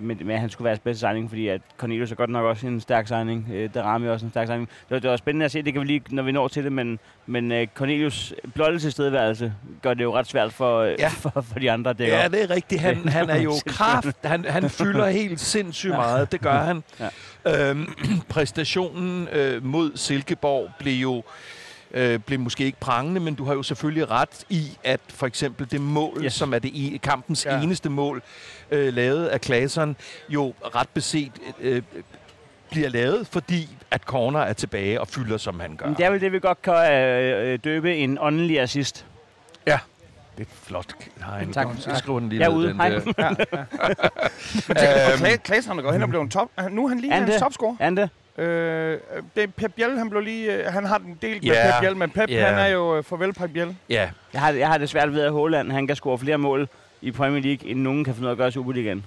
med, 0.00 0.16
med, 0.16 0.34
at 0.34 0.40
han 0.40 0.50
skulle 0.50 0.64
være 0.64 0.72
hans 0.72 0.80
bedste 0.80 1.00
signing, 1.00 1.28
fordi 1.28 1.48
at 1.48 1.60
Cornelius 1.78 2.10
er 2.10 2.14
godt 2.16 2.30
nok 2.30 2.44
også 2.44 2.66
en 2.66 2.80
stærk 2.80 3.06
signing. 3.06 3.46
Øh, 3.52 3.70
der 3.74 3.82
rammer 3.82 4.10
også 4.10 4.26
en 4.26 4.30
stærk 4.30 4.46
signing. 4.46 4.68
Det 4.68 4.90
var, 4.90 4.98
det 4.98 5.10
var 5.10 5.16
spændende 5.16 5.44
at 5.44 5.50
se, 5.52 5.62
det 5.62 5.72
kan 5.72 5.80
vi 5.82 5.86
lige, 5.86 6.02
når 6.10 6.22
vi 6.22 6.32
når 6.32 6.48
til 6.48 6.64
det, 6.64 6.72
men, 6.72 6.98
men 7.26 7.52
øh, 7.52 7.66
Cornelius 7.74 8.34
blotte 8.54 8.78
tilstedeværelse 8.78 9.52
gør 9.82 9.94
det 9.94 10.04
jo 10.04 10.14
ret 10.14 10.26
svært 10.26 10.52
for, 10.52 10.78
øh, 10.80 10.94
Ja. 10.98 11.08
for, 11.22 11.30
for 11.52 11.58
de 11.58 11.70
andre. 11.70 11.92
Det 11.92 12.06
Ja, 12.08 12.28
det 12.28 12.42
er 12.42 12.50
rigtigt. 12.50 12.80
Han, 12.80 13.08
han 13.08 13.30
er 13.30 13.40
jo 13.40 13.52
kraft. 13.66 14.16
Han, 14.24 14.44
han 14.44 14.70
fylder 14.70 15.06
helt 15.08 15.40
sindssygt 15.40 15.92
meget. 15.94 16.32
Det 16.32 16.40
gør 16.40 16.58
han. 16.58 16.82
Ja. 17.00 17.08
Øhm, 17.46 17.94
præstationen 18.28 19.28
øh, 19.28 19.64
mod 19.64 19.92
Silkeborg 19.96 20.70
blev 20.78 20.94
jo 20.94 21.22
øh, 21.94 22.18
blev 22.18 22.38
måske 22.40 22.64
ikke 22.64 22.80
prangende, 22.80 23.20
men 23.20 23.34
du 23.34 23.44
har 23.44 23.54
jo 23.54 23.62
selvfølgelig 23.62 24.10
ret 24.10 24.44
i, 24.48 24.78
at 24.84 25.00
for 25.08 25.26
eksempel 25.26 25.70
det 25.70 25.80
mål, 25.80 26.24
Yes. 26.24 26.32
som 26.32 26.54
er 26.54 26.58
det 26.58 26.68
e- 26.70 26.98
kampens 26.98 27.46
Ja. 27.46 27.56
ja. 27.56 27.62
eneste 27.62 27.90
mål, 27.90 28.22
øh, 28.70 28.94
lavet 28.94 29.26
af 29.26 29.40
Klaseren, 29.40 29.96
jo 30.28 30.54
ret 30.74 30.88
beset 30.88 31.32
øh, 31.60 31.82
bliver 32.70 32.88
lavet, 32.88 33.26
fordi 33.26 33.68
at 33.90 34.02
Corner 34.02 34.40
er 34.40 34.52
tilbage 34.52 35.00
og 35.00 35.08
fylder, 35.08 35.36
som 35.36 35.60
han 35.60 35.76
gør. 35.76 35.86
Men 35.86 35.94
det 35.94 36.04
er 36.04 36.10
vel 36.10 36.20
det, 36.20 36.32
vi 36.32 36.38
godt 36.38 36.62
kan 36.62 36.92
øh, 36.92 37.52
øh, 37.52 37.58
døbe 37.64 37.96
en 37.96 38.18
åndelig 38.20 38.60
assist. 38.60 39.06
Det 40.40 40.46
er 40.52 40.66
flot. 40.66 40.94
Nej, 41.20 41.46
Tak. 41.52 41.66
Jeg 41.86 41.96
skriver 41.96 42.20
den 42.20 42.28
lige 42.28 42.40
Jeg 42.40 42.46
er 42.46 42.50
ned, 42.50 42.58
ude. 42.58 42.68
den 42.68 42.76
Hej. 42.76 42.88
der. 42.88 43.00
Og 44.68 45.14
Kla- 45.14 45.36
Klaas, 45.36 45.66
han 45.66 45.78
er 45.78 45.82
gået 45.82 45.92
hen 45.94 46.02
og 46.02 46.08
blevet 46.08 46.24
en 46.24 46.30
top. 46.30 46.48
Nu 46.70 46.84
er 46.84 46.88
han 46.88 47.00
lige 47.00 47.12
han 47.12 47.22
hans 47.22 47.32
det? 47.34 47.40
topscorer. 47.42 47.76
Er 47.80 47.84
han 47.84 47.96
det? 47.96 48.10
Øh, 48.38 48.98
det 49.36 49.42
er 49.42 49.46
Pep 49.56 49.72
Biel, 49.76 49.98
han 49.98 50.10
blev 50.10 50.22
lige... 50.22 50.52
øh, 50.54 50.72
Han 50.72 50.84
har 50.84 50.98
den 50.98 51.18
delt 51.22 51.42
med 51.44 51.52
Ja. 51.52 51.72
Pep 51.72 51.80
Biel, 51.80 51.96
men 51.96 52.10
Pep, 52.10 52.30
Ja. 52.30 52.46
han 52.46 52.58
er 52.58 52.66
jo 52.66 52.96
øh, 52.96 53.04
farvel 53.04 53.32
Pep 53.32 53.50
Biel. 53.50 53.76
Ja, 53.88 54.10
Jeg 54.32 54.40
har, 54.40 54.52
jeg 54.52 54.68
har 54.68 54.78
det 54.78 54.88
svært 54.88 55.12
ved, 55.12 55.20
at 55.22 55.32
Haaland 55.32 55.72
han 55.72 55.86
kan 55.86 55.96
score 55.96 56.18
flere 56.18 56.38
mål 56.38 56.68
i 57.00 57.10
Premier 57.10 57.42
League, 57.42 57.68
end 57.70 57.80
nogen 57.80 58.04
kan 58.04 58.14
finde 58.14 58.24
ud 58.26 58.28
af 58.28 58.32
at 58.32 58.38
gøre 58.38 58.48
i 58.48 58.52
Superligaen. 58.52 59.04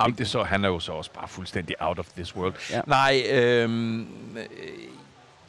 Jamen, 0.00 0.16
det 0.18 0.28
så, 0.28 0.42
han 0.42 0.64
er 0.64 0.68
jo 0.68 0.80
så 0.80 0.92
også 0.92 1.10
bare 1.12 1.28
fuldstændig 1.28 1.76
out 1.80 1.98
of 1.98 2.06
this 2.16 2.36
world. 2.36 2.54
Ja. 2.70 2.76
Ja. 2.76 2.80
Nej, 2.86 3.22
øhm, 3.30 4.00
øh, 4.36 4.44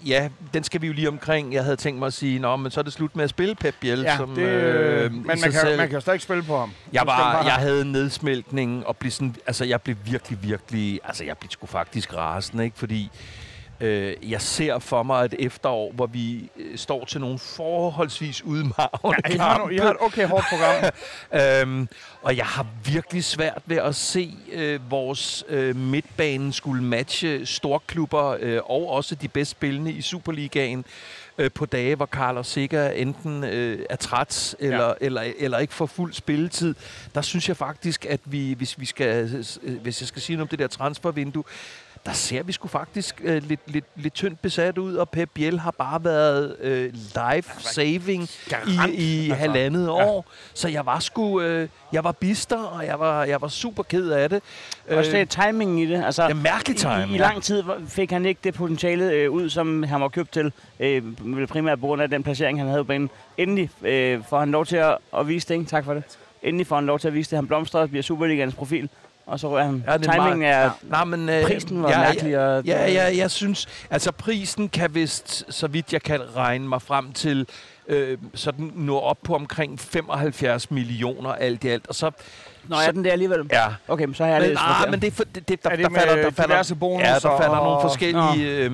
ja, 0.05 0.29
den 0.53 0.63
skal 0.63 0.81
vi 0.81 0.87
jo 0.87 0.93
lige 0.93 1.07
omkring. 1.07 1.53
Jeg 1.53 1.63
havde 1.63 1.75
tænkt 1.75 1.99
mig 1.99 2.07
at 2.07 2.13
sige, 2.13 2.39
nå, 2.39 2.55
men 2.55 2.71
så 2.71 2.79
er 2.79 2.83
det 2.83 2.93
slut 2.93 3.15
med 3.15 3.23
at 3.23 3.29
spille 3.29 3.55
Pep 3.55 3.75
Biel. 3.79 3.99
Ja, 3.99 4.17
som, 4.17 4.35
det, 4.35 4.41
øh, 4.41 5.11
men 5.13 5.25
man 5.25 5.37
kan, 5.37 5.51
selv. 5.51 5.77
man 5.77 5.87
kan 5.87 5.95
jo 5.95 6.01
stadig 6.01 6.21
spille 6.21 6.43
på 6.43 6.57
ham. 6.57 6.71
Jeg, 6.93 7.03
var, 7.05 7.43
jeg 7.43 7.53
havde 7.53 7.91
nedsmeltning 7.91 8.87
og 8.87 8.97
blev 8.97 9.11
sådan, 9.11 9.35
altså 9.47 9.65
jeg 9.65 9.81
blev 9.81 9.95
virkelig, 10.05 10.43
virkelig, 10.43 10.99
altså 11.03 11.23
jeg 11.23 11.37
blev 11.37 11.51
sgu 11.51 11.65
faktisk 11.65 12.13
rasende, 12.13 12.63
ikke? 12.63 12.77
Fordi 12.77 13.11
øh, 13.79 14.31
jeg 14.31 14.41
ser 14.41 14.79
for 14.79 15.03
mig 15.03 15.25
et 15.25 15.35
efterår, 15.39 15.91
hvor 15.91 16.05
vi 16.05 16.49
øh, 16.57 16.77
står 16.77 17.05
til 17.05 17.21
nogle 17.21 17.39
forholdsvis 17.39 18.43
udmarvende 18.43 19.21
Ja, 19.29 19.35
I, 19.35 19.37
har, 19.37 19.57
no- 19.57 19.69
I 19.69 19.77
har 19.77 19.91
et 19.91 19.97
okay 19.99 20.27
hårdt 20.27 20.45
program. 20.49 20.83
Øhm, 21.41 21.87
og 22.21 22.37
jeg 22.37 22.45
har 22.45 22.65
virkelig 22.85 23.23
svært 23.23 23.61
ved 23.65 23.77
at 23.77 23.95
se 23.95 24.33
øh, 24.51 24.91
vores 24.91 25.43
øh, 25.49 25.75
midtbane 25.75 26.53
skulle 26.53 26.83
matche 26.83 27.45
storklubber 27.45 28.37
øh, 28.39 28.61
og 28.65 28.89
også 28.89 29.15
de 29.15 29.27
bedst 29.27 29.51
spillende 29.51 29.91
i 29.91 30.01
Superligaen 30.01 30.85
øh, 31.37 31.51
på 31.51 31.65
dage, 31.65 31.95
hvor 31.95 32.05
Carlos 32.05 32.47
Sikker 32.47 32.89
enten 32.89 33.43
øh, 33.43 33.85
er 33.89 33.95
træt 33.95 34.55
eller, 34.59 34.87
ja. 34.87 34.93
eller, 35.01 35.21
eller 35.37 35.59
ikke 35.59 35.73
får 35.73 35.85
fuld 35.85 36.13
spilletid. 36.13 36.75
Der 37.15 37.21
synes 37.21 37.47
jeg 37.49 37.57
faktisk, 37.57 38.05
at 38.05 38.19
vi, 38.25 38.53
hvis, 38.53 38.79
vi 38.79 38.85
skal, 38.85 39.45
øh, 39.63 39.77
hvis 39.81 40.01
jeg 40.01 40.07
skal 40.07 40.21
sige 40.21 40.35
noget 40.35 40.45
om 40.45 40.47
det 40.47 40.59
der 40.59 40.67
transfervindue, 40.67 41.43
der 42.05 42.13
ser 42.13 42.43
vi 42.43 42.51
sgu 42.51 42.67
faktisk 42.67 43.21
øh, 43.23 43.43
lidt, 43.43 43.59
lidt, 43.67 43.85
lidt 43.95 44.13
tyndt 44.13 44.41
besat 44.41 44.77
ud, 44.77 44.95
og 44.95 45.09
Pep 45.09 45.29
Biel 45.33 45.59
har 45.59 45.71
bare 45.71 46.03
været 46.03 46.55
øh, 46.61 46.93
life-saving 46.93 48.29
i, 48.67 48.93
i 48.93 49.29
altså. 49.29 49.35
halvandet 49.35 49.89
år. 49.89 50.25
Så 50.53 50.67
jeg 50.67 50.85
var 50.85 50.99
sgu, 50.99 51.41
øh, 51.41 51.69
jeg 51.91 52.03
var 52.03 52.11
bister, 52.11 52.57
og 52.57 52.85
jeg 52.85 52.99
var, 52.99 53.23
jeg 53.23 53.41
var 53.41 53.47
super 53.47 53.83
ked 53.83 54.09
af 54.09 54.29
det. 54.29 54.43
Også 54.91 55.11
det 55.11 55.21
er 55.21 55.25
timingen 55.25 55.77
i 55.79 55.85
det. 55.85 56.05
Altså, 56.05 56.23
det 56.23 56.31
er 56.31 56.35
mærkelig 56.35 56.77
timing, 56.77 57.11
I, 57.11 57.13
I 57.13 57.17
ja. 57.17 57.21
lang 57.21 57.43
tid 57.43 57.63
fik 57.87 58.11
han 58.11 58.25
ikke 58.25 58.39
det 58.43 58.53
potentiale 58.53 59.11
øh, 59.11 59.31
ud, 59.31 59.49
som 59.49 59.83
han 59.83 60.01
var 60.01 60.07
købt 60.07 60.31
til. 60.31 60.51
Øh, 60.79 61.03
primært 61.47 61.79
på 61.79 61.87
grund 61.87 62.01
af 62.01 62.09
den 62.09 62.23
placering, 62.23 62.59
han 62.59 62.67
havde 62.67 62.83
på 62.83 62.87
banen. 62.87 63.09
Endelig 63.37 63.69
øh, 63.81 64.23
får 64.29 64.39
han 64.39 64.51
lov 64.51 64.65
til 64.65 64.75
at, 64.75 64.97
at 65.17 65.27
vise 65.27 65.47
det. 65.47 65.53
Ikke? 65.53 65.65
Tak 65.65 65.85
for 65.85 65.93
det. 65.93 66.03
Endelig 66.43 66.67
får 66.67 66.75
han 66.75 66.85
lov 66.85 66.99
til 66.99 67.07
at 67.07 67.13
vise 67.13 67.29
det. 67.29 67.37
Han 67.37 67.47
blomstrer 67.47 67.81
og 67.81 67.89
bliver 67.89 68.03
Superligans 68.03 68.55
profil. 68.55 68.89
Og 69.25 69.39
så 69.39 69.57
han. 69.57 69.83
Ja, 69.87 69.97
det 69.97 70.07
er 70.07 70.11
Timingen 70.11 70.39
meget- 70.39 70.55
er... 70.65 70.71
Nej, 70.83 71.03
men, 71.03 71.29
øh, 71.29 71.43
Prisen 71.43 71.83
var 71.83 71.89
ja, 71.89 71.99
mærkelig. 71.99 72.39
Og, 72.39 72.63
Ja, 72.65 72.91
ja, 72.91 73.17
jeg 73.17 73.31
synes, 73.31 73.67
altså 73.89 74.11
prisen 74.11 74.69
kan 74.69 74.95
vist, 74.95 75.53
så 75.53 75.67
vidt 75.67 75.93
jeg 75.93 76.01
kan 76.03 76.21
regne 76.35 76.67
mig 76.67 76.81
frem 76.81 77.13
til, 77.13 77.47
øh, 77.87 78.17
sådan 78.33 78.71
nå 78.75 78.99
op 78.99 79.17
på 79.23 79.35
omkring 79.35 79.79
75 79.79 80.71
millioner 80.71 81.29
alt 81.31 81.63
i 81.63 81.67
alt. 81.67 81.87
Og 81.87 81.95
så, 81.95 82.11
Nå, 82.67 82.75
er 82.75 82.91
den 82.91 83.05
der 83.05 83.11
alligevel? 83.11 83.39
ja. 83.51 83.65
Okay, 83.87 84.05
men 84.05 84.13
så 84.15 84.23
har 84.23 84.31
jeg 84.31 84.41
Men, 84.41 84.49
læst 84.49 84.61
ah, 84.61 84.75
forkert. 84.75 84.91
men 84.91 84.99
det, 85.01 85.07
er 85.07 85.11
for, 85.11 85.23
det, 85.23 85.47
det 85.49 85.63
der, 85.63 85.69
Er 85.69 85.75
det 85.75 85.83
der 85.83 85.89
med 85.89 85.99
falder, 85.99 86.15
der 86.15 86.31
falder, 86.31 86.55
ja, 86.99 87.13
der 87.13 87.19
falder 87.41 87.55
nogle 87.55 87.69
og- 87.69 87.81
forskellige... 87.81 88.57
Øh, 88.65 88.71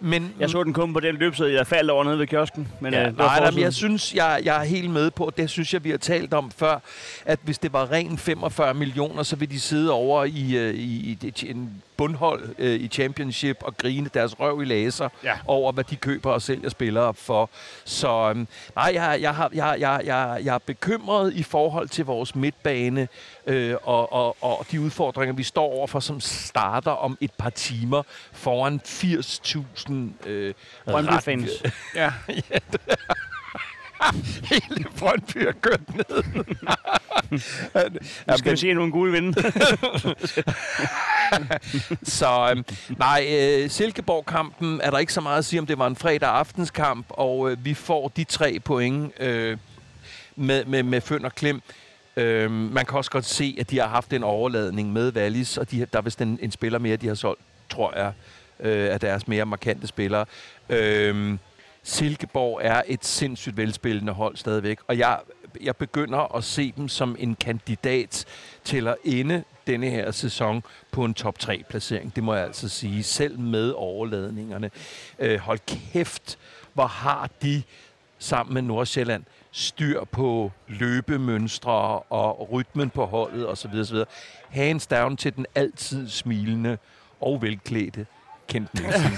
men, 0.00 0.32
Jeg 0.40 0.50
så 0.50 0.62
den 0.64 0.72
kun 0.72 0.92
på 0.92 1.00
den 1.00 1.14
løbside, 1.14 1.52
jeg 1.54 1.66
faldt 1.66 1.90
over 1.90 2.04
nede 2.04 2.18
ved 2.18 2.26
kiosken. 2.26 2.68
Men, 2.80 2.92
Ja, 2.94 3.06
øh, 3.08 3.18
nej, 3.18 3.40
nej, 3.40 3.50
men 3.50 3.60
jeg 3.60 3.72
synes, 3.74 4.14
jeg, 4.14 4.40
jeg 4.44 4.60
er 4.60 4.64
helt 4.64 4.90
med 4.90 5.10
på, 5.10 5.32
det 5.36 5.50
synes 5.50 5.74
jeg, 5.74 5.84
vi 5.84 5.90
har 5.90 5.96
talt 5.98 6.34
om 6.34 6.50
før, 6.56 6.78
at 7.24 7.38
hvis 7.42 7.58
det 7.58 7.72
var 7.72 7.90
ren 7.92 8.18
45 8.18 8.74
millioner, 8.74 9.22
så 9.22 9.36
vil 9.36 9.50
de 9.50 9.60
sidde 9.60 9.92
over 9.92 10.24
i, 10.24 10.56
øh, 10.56 10.74
i, 10.74 11.10
i 11.10 11.14
det- 11.22 11.50
en 11.50 11.82
bundhold 11.96 12.54
øh, 12.58 12.80
i 12.80 12.88
championship 12.88 13.56
og 13.60 13.76
grine 13.76 14.10
deres 14.14 14.40
røv 14.40 14.62
i 14.62 14.64
laser 14.64 15.08
Ja. 15.24 15.32
over, 15.46 15.72
hvad 15.72 15.84
de 15.84 15.96
køber 15.96 16.30
og 16.32 16.42
sælger 16.42 16.68
spillere 16.68 17.14
for. 17.14 17.50
Så 17.84 18.08
øhm, 18.30 18.48
nej, 18.76 18.90
jeg, 18.94 19.18
jeg, 19.20 19.34
har, 19.34 19.50
jeg, 19.54 19.76
jeg, 19.78 20.00
jeg, 20.04 20.40
jeg 20.44 20.54
er 20.54 20.58
bekymret 20.58 21.34
i 21.34 21.42
forhold 21.42 21.88
til 21.88 22.04
vores 22.04 22.34
midtbane 22.34 23.08
øh, 23.46 23.74
og, 23.82 24.12
og, 24.12 24.36
og 24.40 24.66
de 24.70 24.80
udfordringer, 24.80 25.34
vi 25.34 25.42
står 25.42 25.72
overfor, 25.72 26.00
som 26.00 26.20
starter 26.20 26.90
om 26.90 27.18
et 27.20 27.30
par 27.38 27.50
timer 27.50 28.02
foran 28.32 28.80
80.000 28.84 30.28
øh, 30.28 30.54
Brøndby-fans. 30.86 31.50
Ja. 31.94 32.12
Hele 34.50 34.84
Brøndby 34.98 35.36
er 35.36 35.52
kørt 35.52 35.96
ned. 35.96 36.44
Nu 38.30 38.36
skal 38.36 38.52
vi 38.52 38.56
se 38.56 38.72
nogle 38.72 38.92
gule 38.92 39.12
vinde. 39.12 39.42
Så 42.02 42.48
øhm, 42.50 42.64
nej, 42.98 43.26
øh, 43.30 43.70
Silkeborg-kampen 43.70 44.80
er 44.80 44.90
der 44.90 44.98
ikke 44.98 45.12
så 45.12 45.20
meget 45.20 45.38
at 45.38 45.44
sige 45.44 45.60
om. 45.60 45.66
Det 45.66 45.78
var 45.78 45.86
en 45.86 45.96
fredag 45.96 46.28
aftenskamp, 46.28 47.06
og 47.08 47.50
øh, 47.50 47.64
vi 47.64 47.74
får 47.74 48.08
de 48.08 48.24
tre 48.24 48.60
point 48.64 49.12
øh, 49.20 49.58
med, 50.36 50.64
med, 50.64 50.82
med 50.82 51.00
Føn 51.00 51.24
og 51.24 51.34
Klem. 51.34 51.62
Øh, 52.16 52.50
man 52.50 52.86
kan 52.86 52.98
også 52.98 53.10
godt 53.10 53.24
se, 53.24 53.56
at 53.60 53.70
de 53.70 53.78
har 53.78 53.88
haft 53.88 54.12
en 54.12 54.22
overladning 54.22 54.92
med 54.92 55.16
Wallis, 55.16 55.58
og 55.58 55.70
de, 55.70 55.86
der 55.92 55.98
er 55.98 56.02
vist 56.02 56.20
en, 56.20 56.38
en 56.42 56.50
spiller 56.50 56.78
mere, 56.78 56.96
de 56.96 57.08
har 57.08 57.14
solgt, 57.14 57.40
tror 57.70 57.96
jeg, 57.96 58.12
øh, 58.60 58.92
af 58.92 59.00
deres 59.00 59.28
mere 59.28 59.46
markante 59.46 59.86
spillere. 59.86 60.24
Øh, 60.68 61.38
Silkeborg 61.86 62.60
er 62.62 62.82
et 62.86 63.04
sindssygt 63.04 63.56
velspillende 63.56 64.12
hold 64.12 64.36
stadigvæk, 64.36 64.78
og 64.86 64.98
jeg, 64.98 65.20
jeg 65.60 65.76
begynder 65.76 66.36
at 66.36 66.44
se 66.44 66.72
dem 66.76 66.88
som 66.88 67.16
en 67.18 67.34
kandidat 67.34 68.24
til 68.64 68.88
at 68.88 68.96
ende 69.04 69.44
denne 69.66 69.90
her 69.90 70.10
sæson 70.10 70.62
på 70.90 71.04
en 71.04 71.14
top 71.14 71.38
3 71.38 71.64
placering. 71.68 72.16
Det 72.16 72.24
må 72.24 72.34
jeg 72.34 72.44
altså 72.44 72.68
sige, 72.68 73.02
selv 73.02 73.38
med 73.38 73.72
overladningerne. 73.76 74.70
Øh, 75.18 75.38
hold 75.38 75.58
kæft, 75.66 76.38
hvor 76.74 76.86
har 76.86 77.30
de 77.42 77.62
sammen 78.18 78.54
med 78.54 78.62
Nordsjælland 78.62 79.24
styr 79.50 80.04
på 80.04 80.52
løbemønstre 80.68 82.00
og 82.00 82.52
rytmen 82.52 82.90
på 82.90 83.04
holdet 83.04 83.48
osv. 83.48 83.74
osv. 83.80 83.96
Hands 84.48 84.86
down 84.86 85.16
til 85.16 85.36
den 85.36 85.46
altid 85.54 86.08
smilende 86.08 86.78
og 87.20 87.42
velklædte 87.42 88.06
Kent 88.48 88.74
Nielsen. 88.74 89.10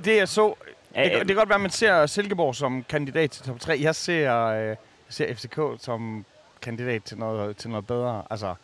Det 0.04 0.16
jeg 0.16 0.28
så... 0.28 0.54
Det, 0.94 1.12
det 1.12 1.26
kan 1.26 1.36
godt 1.36 1.48
være, 1.48 1.54
at 1.54 1.60
man 1.60 1.70
ser 1.70 2.06
Silkeborg 2.06 2.56
som 2.56 2.84
kandidat 2.88 3.30
til 3.30 3.44
top 3.44 3.60
3. 3.60 3.78
Jeg 3.82 3.94
ser, 3.94 4.36
øh, 4.46 4.66
jeg 4.66 4.76
ser 5.08 5.34
FCK 5.34 5.60
som 5.78 6.24
kandidat 6.62 7.02
til 7.02 7.18
noget, 7.18 7.56
til 7.56 7.70
noget 7.70 7.86
bedre. 7.86 8.22
Altså, 8.30 8.54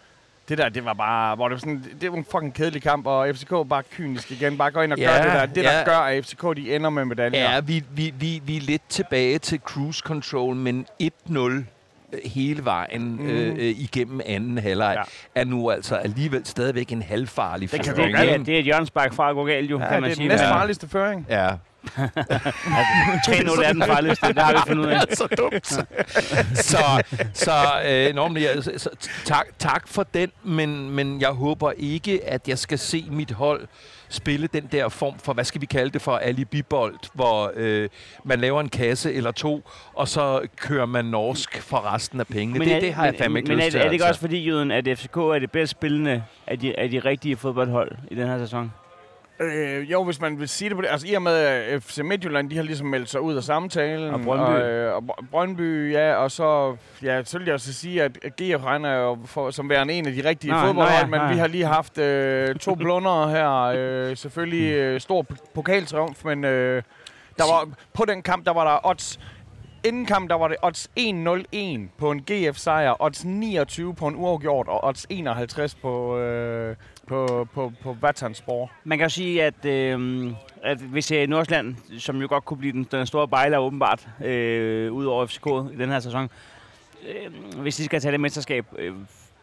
det 0.48 0.58
der, 0.58 0.68
det 0.68 0.84
var 0.84 0.92
bare... 0.92 1.36
Hvor 1.36 1.48
det, 1.48 1.54
var 1.54 1.58
sådan, 1.58 1.84
det 2.00 2.12
var 2.12 2.18
en 2.18 2.24
fucking 2.24 2.54
kedelig 2.54 2.82
kamp, 2.82 3.06
og 3.06 3.28
FCK 3.34 3.48
bare 3.48 3.82
kynisk 3.82 4.30
igen. 4.30 4.58
Bare 4.58 4.70
gå 4.70 4.80
ind 4.80 4.92
og 4.92 4.98
Ja, 4.98 5.06
gør 5.06 5.22
det 5.22 5.32
der. 5.32 5.46
Det, 5.46 5.64
der 5.64 5.78
ja. 5.78 5.84
gør, 5.84 5.98
at 5.98 6.24
FCK 6.24 6.42
de 6.56 6.74
ender 6.74 6.90
med 6.90 7.04
medaljer. 7.04 7.52
Ja, 7.52 7.60
vi, 7.60 7.84
vi, 7.90 8.14
vi, 8.18 8.42
vi 8.44 8.56
er 8.56 8.60
lidt 8.60 8.82
tilbage 8.88 9.38
til 9.38 9.60
cruise 9.60 10.02
control, 10.06 10.54
men 10.54 10.86
1-0 11.02 11.38
øh, 11.38 11.62
hele 12.24 12.64
vejen 12.64 13.16
mm. 13.20 13.26
øh, 13.28 13.56
igennem 13.58 14.20
anden 14.26 14.58
halvleg 14.58 14.94
Ja. 15.34 15.40
er 15.40 15.44
nu 15.44 15.70
altså 15.70 15.94
alligevel 15.96 16.46
stadigvæk 16.46 16.92
en 16.92 17.02
halvfarlig 17.02 17.72
Det 17.72 17.82
kan 17.84 17.96
føring. 17.96 18.16
det, 18.16 18.32
er, 18.32 18.38
det 18.38 18.54
er 18.54 18.58
et 18.58 18.64
hjørnspark 18.64 19.12
fra 19.14 19.28
at 19.30 19.34
gå 19.34 19.44
galt, 19.44 19.70
jo, 19.70 19.78
Ja, 19.80 19.88
kan 19.88 20.00
man 20.00 20.02
det 20.02 20.10
er 20.10 20.14
sige. 20.14 20.22
den 20.22 20.30
næste 20.32 20.46
Ja. 20.46 20.52
farligste 20.54 20.88
føring. 20.88 21.26
Ja, 21.28 21.48
3-0 21.96 23.62
er 23.64 23.72
den 23.72 23.82
farligste, 23.82 24.26
det 24.28 24.38
har 24.38 24.52
vi 24.52 24.58
fundet 24.66 24.84
ud 24.86 24.90
af. 24.90 25.00
det 25.08 25.18
så 25.22 25.26
dumt. 25.38 25.66
så 26.56 27.02
så 27.34 27.52
øh, 27.88 28.14
nå, 28.14 28.28
men 28.28 28.42
jeg, 28.42 28.50
så, 28.60 28.72
så, 28.76 28.90
tak, 29.24 29.46
tak 29.58 29.88
for 29.88 30.02
den, 30.14 30.30
men, 30.44 30.90
men 30.90 31.20
jeg 31.20 31.28
håber 31.28 31.72
ikke, 31.76 32.20
at 32.28 32.48
jeg 32.48 32.58
skal 32.58 32.78
se 32.78 33.04
mit 33.10 33.30
hold 33.30 33.66
spille 34.16 34.46
den 34.46 34.68
der 34.72 34.88
form 34.88 35.18
for, 35.18 35.32
hvad 35.32 35.44
skal 35.44 35.60
vi 35.60 35.66
kalde 35.66 35.90
det 35.90 36.02
for, 36.02 36.16
alibibold, 36.16 36.94
hvor 37.12 37.52
øh, 37.56 37.88
man 38.24 38.40
laver 38.40 38.60
en 38.60 38.68
kasse 38.68 39.12
eller 39.14 39.30
to, 39.32 39.68
og 39.94 40.08
så 40.08 40.46
kører 40.56 40.86
man 40.86 41.04
norsk 41.04 41.62
for 41.62 41.94
resten 41.94 42.20
af 42.20 42.26
pengene. 42.26 42.64
det, 42.64 42.72
er- 42.76 42.80
det 42.80 42.92
har 42.94 43.04
jeg 43.04 43.14
fandme 43.18 43.38
ikke 43.38 43.48
men 43.48 43.56
lyst 43.56 43.66
er, 43.66 43.70
til. 43.70 43.78
er 43.80 43.84
det 43.84 43.92
ikke 43.92 44.04
altså. 44.04 44.08
også 44.08 44.20
fordi, 44.20 44.46
Jyden, 44.48 44.70
at 44.70 44.98
FCK 44.98 45.16
er 45.16 45.38
det 45.38 45.50
bedst 45.50 45.70
spillende 45.70 46.22
af 46.46 46.58
de, 46.58 46.78
af 46.78 46.90
de 46.90 46.98
rigtige 46.98 47.36
fodboldhold 47.36 47.92
i 48.10 48.14
den 48.14 48.26
her 48.26 48.38
sæson? 48.38 48.72
Øh, 49.40 49.92
jo, 49.92 50.04
hvis 50.04 50.20
man 50.20 50.40
vil 50.40 50.48
sige 50.48 50.68
det 50.68 50.76
på 50.76 50.82
det. 50.82 50.88
Altså, 50.90 51.06
i 51.06 51.14
og 51.14 51.22
med, 51.22 51.32
at 51.32 51.82
FC 51.82 51.98
Midtjylland, 51.98 52.50
de 52.50 52.56
har 52.56 52.62
ligesom 52.62 52.86
meldt 52.86 53.08
sig 53.10 53.20
ud 53.20 53.34
af 53.36 53.42
samtalen. 53.42 54.14
Og 54.14 54.20
Brøndby. 54.20 54.44
Og, 54.44 54.60
øh, 54.60 54.94
og 54.94 55.02
Br- 55.10 55.24
Brøndby, 55.30 55.92
ja. 55.92 56.14
Og 56.14 56.30
så, 56.30 56.76
ja, 57.02 57.24
så 57.24 57.38
vil 57.38 57.46
jeg 57.46 57.60
så 57.60 57.72
sige, 57.74 58.02
at 58.02 58.12
GF 58.12 58.64
regner 58.64 58.94
jo 58.94 59.18
for, 59.24 59.50
som 59.50 59.68
værende 59.70 59.94
en 59.94 60.06
af 60.06 60.12
de 60.12 60.28
rigtige 60.28 60.50
Nå, 60.52 60.58
fodboldhold. 60.60 60.90
nå 60.90 60.96
ja, 60.98 61.06
men 61.06 61.20
nå 61.20 61.24
ja. 61.26 61.32
vi 61.32 61.38
har 61.38 61.46
lige 61.46 61.64
haft 61.64 61.98
øh, 61.98 62.54
to 62.54 62.74
blunder 62.74 63.28
her. 63.28 63.50
Øh, 63.76 64.16
selvfølgelig 64.16 64.72
øh, 64.72 65.00
stor 65.00 65.26
pokaltriumf, 65.54 66.24
men 66.24 66.44
øh, 66.44 66.82
der 67.38 67.44
var, 67.52 67.68
på 67.94 68.04
den 68.04 68.22
kamp, 68.22 68.46
der 68.46 68.52
var 68.52 68.64
der 68.64 68.88
odds... 68.88 69.20
Inden 69.84 70.06
kamp, 70.06 70.30
der 70.30 70.36
var 70.36 70.48
det 70.48 70.56
odds 70.62 70.90
1-0-1 71.00 71.88
på 71.98 72.10
en 72.10 72.22
GF-sejr, 72.30 73.02
odds 73.02 73.24
29 73.24 73.94
på 73.94 74.06
en 74.06 74.16
uafgjort, 74.16 74.68
og 74.68 74.84
odds 74.84 75.06
51 75.10 75.74
på, 75.74 76.18
øh, 76.18 76.76
på, 77.06 77.48
på, 77.54 77.72
på 77.82 77.96
Vatanspor. 78.00 78.70
Man 78.84 78.98
kan 78.98 79.04
jo 79.04 79.08
sige, 79.10 79.44
at, 79.44 79.64
øh, 79.64 80.30
at 80.62 80.78
hvis 80.78 81.10
øh, 81.10 81.28
Nordsjælland, 81.28 81.76
som 81.98 82.20
jo 82.20 82.26
godt 82.30 82.44
kunne 82.44 82.58
blive 82.58 82.72
den, 82.72 82.88
den 82.90 83.06
store 83.06 83.28
bejler 83.28 83.58
åbenbart, 83.58 84.08
øh, 84.24 84.92
ud 84.92 85.04
over 85.04 85.26
FCK 85.26 85.46
i 85.46 85.76
den 85.78 85.90
her 85.90 86.00
sæson, 86.00 86.30
øh, 87.08 87.60
hvis 87.60 87.76
de 87.76 87.84
skal 87.84 88.00
tage 88.00 88.12
det 88.12 88.20
mesterskab, 88.20 88.66
øh, 88.78 88.92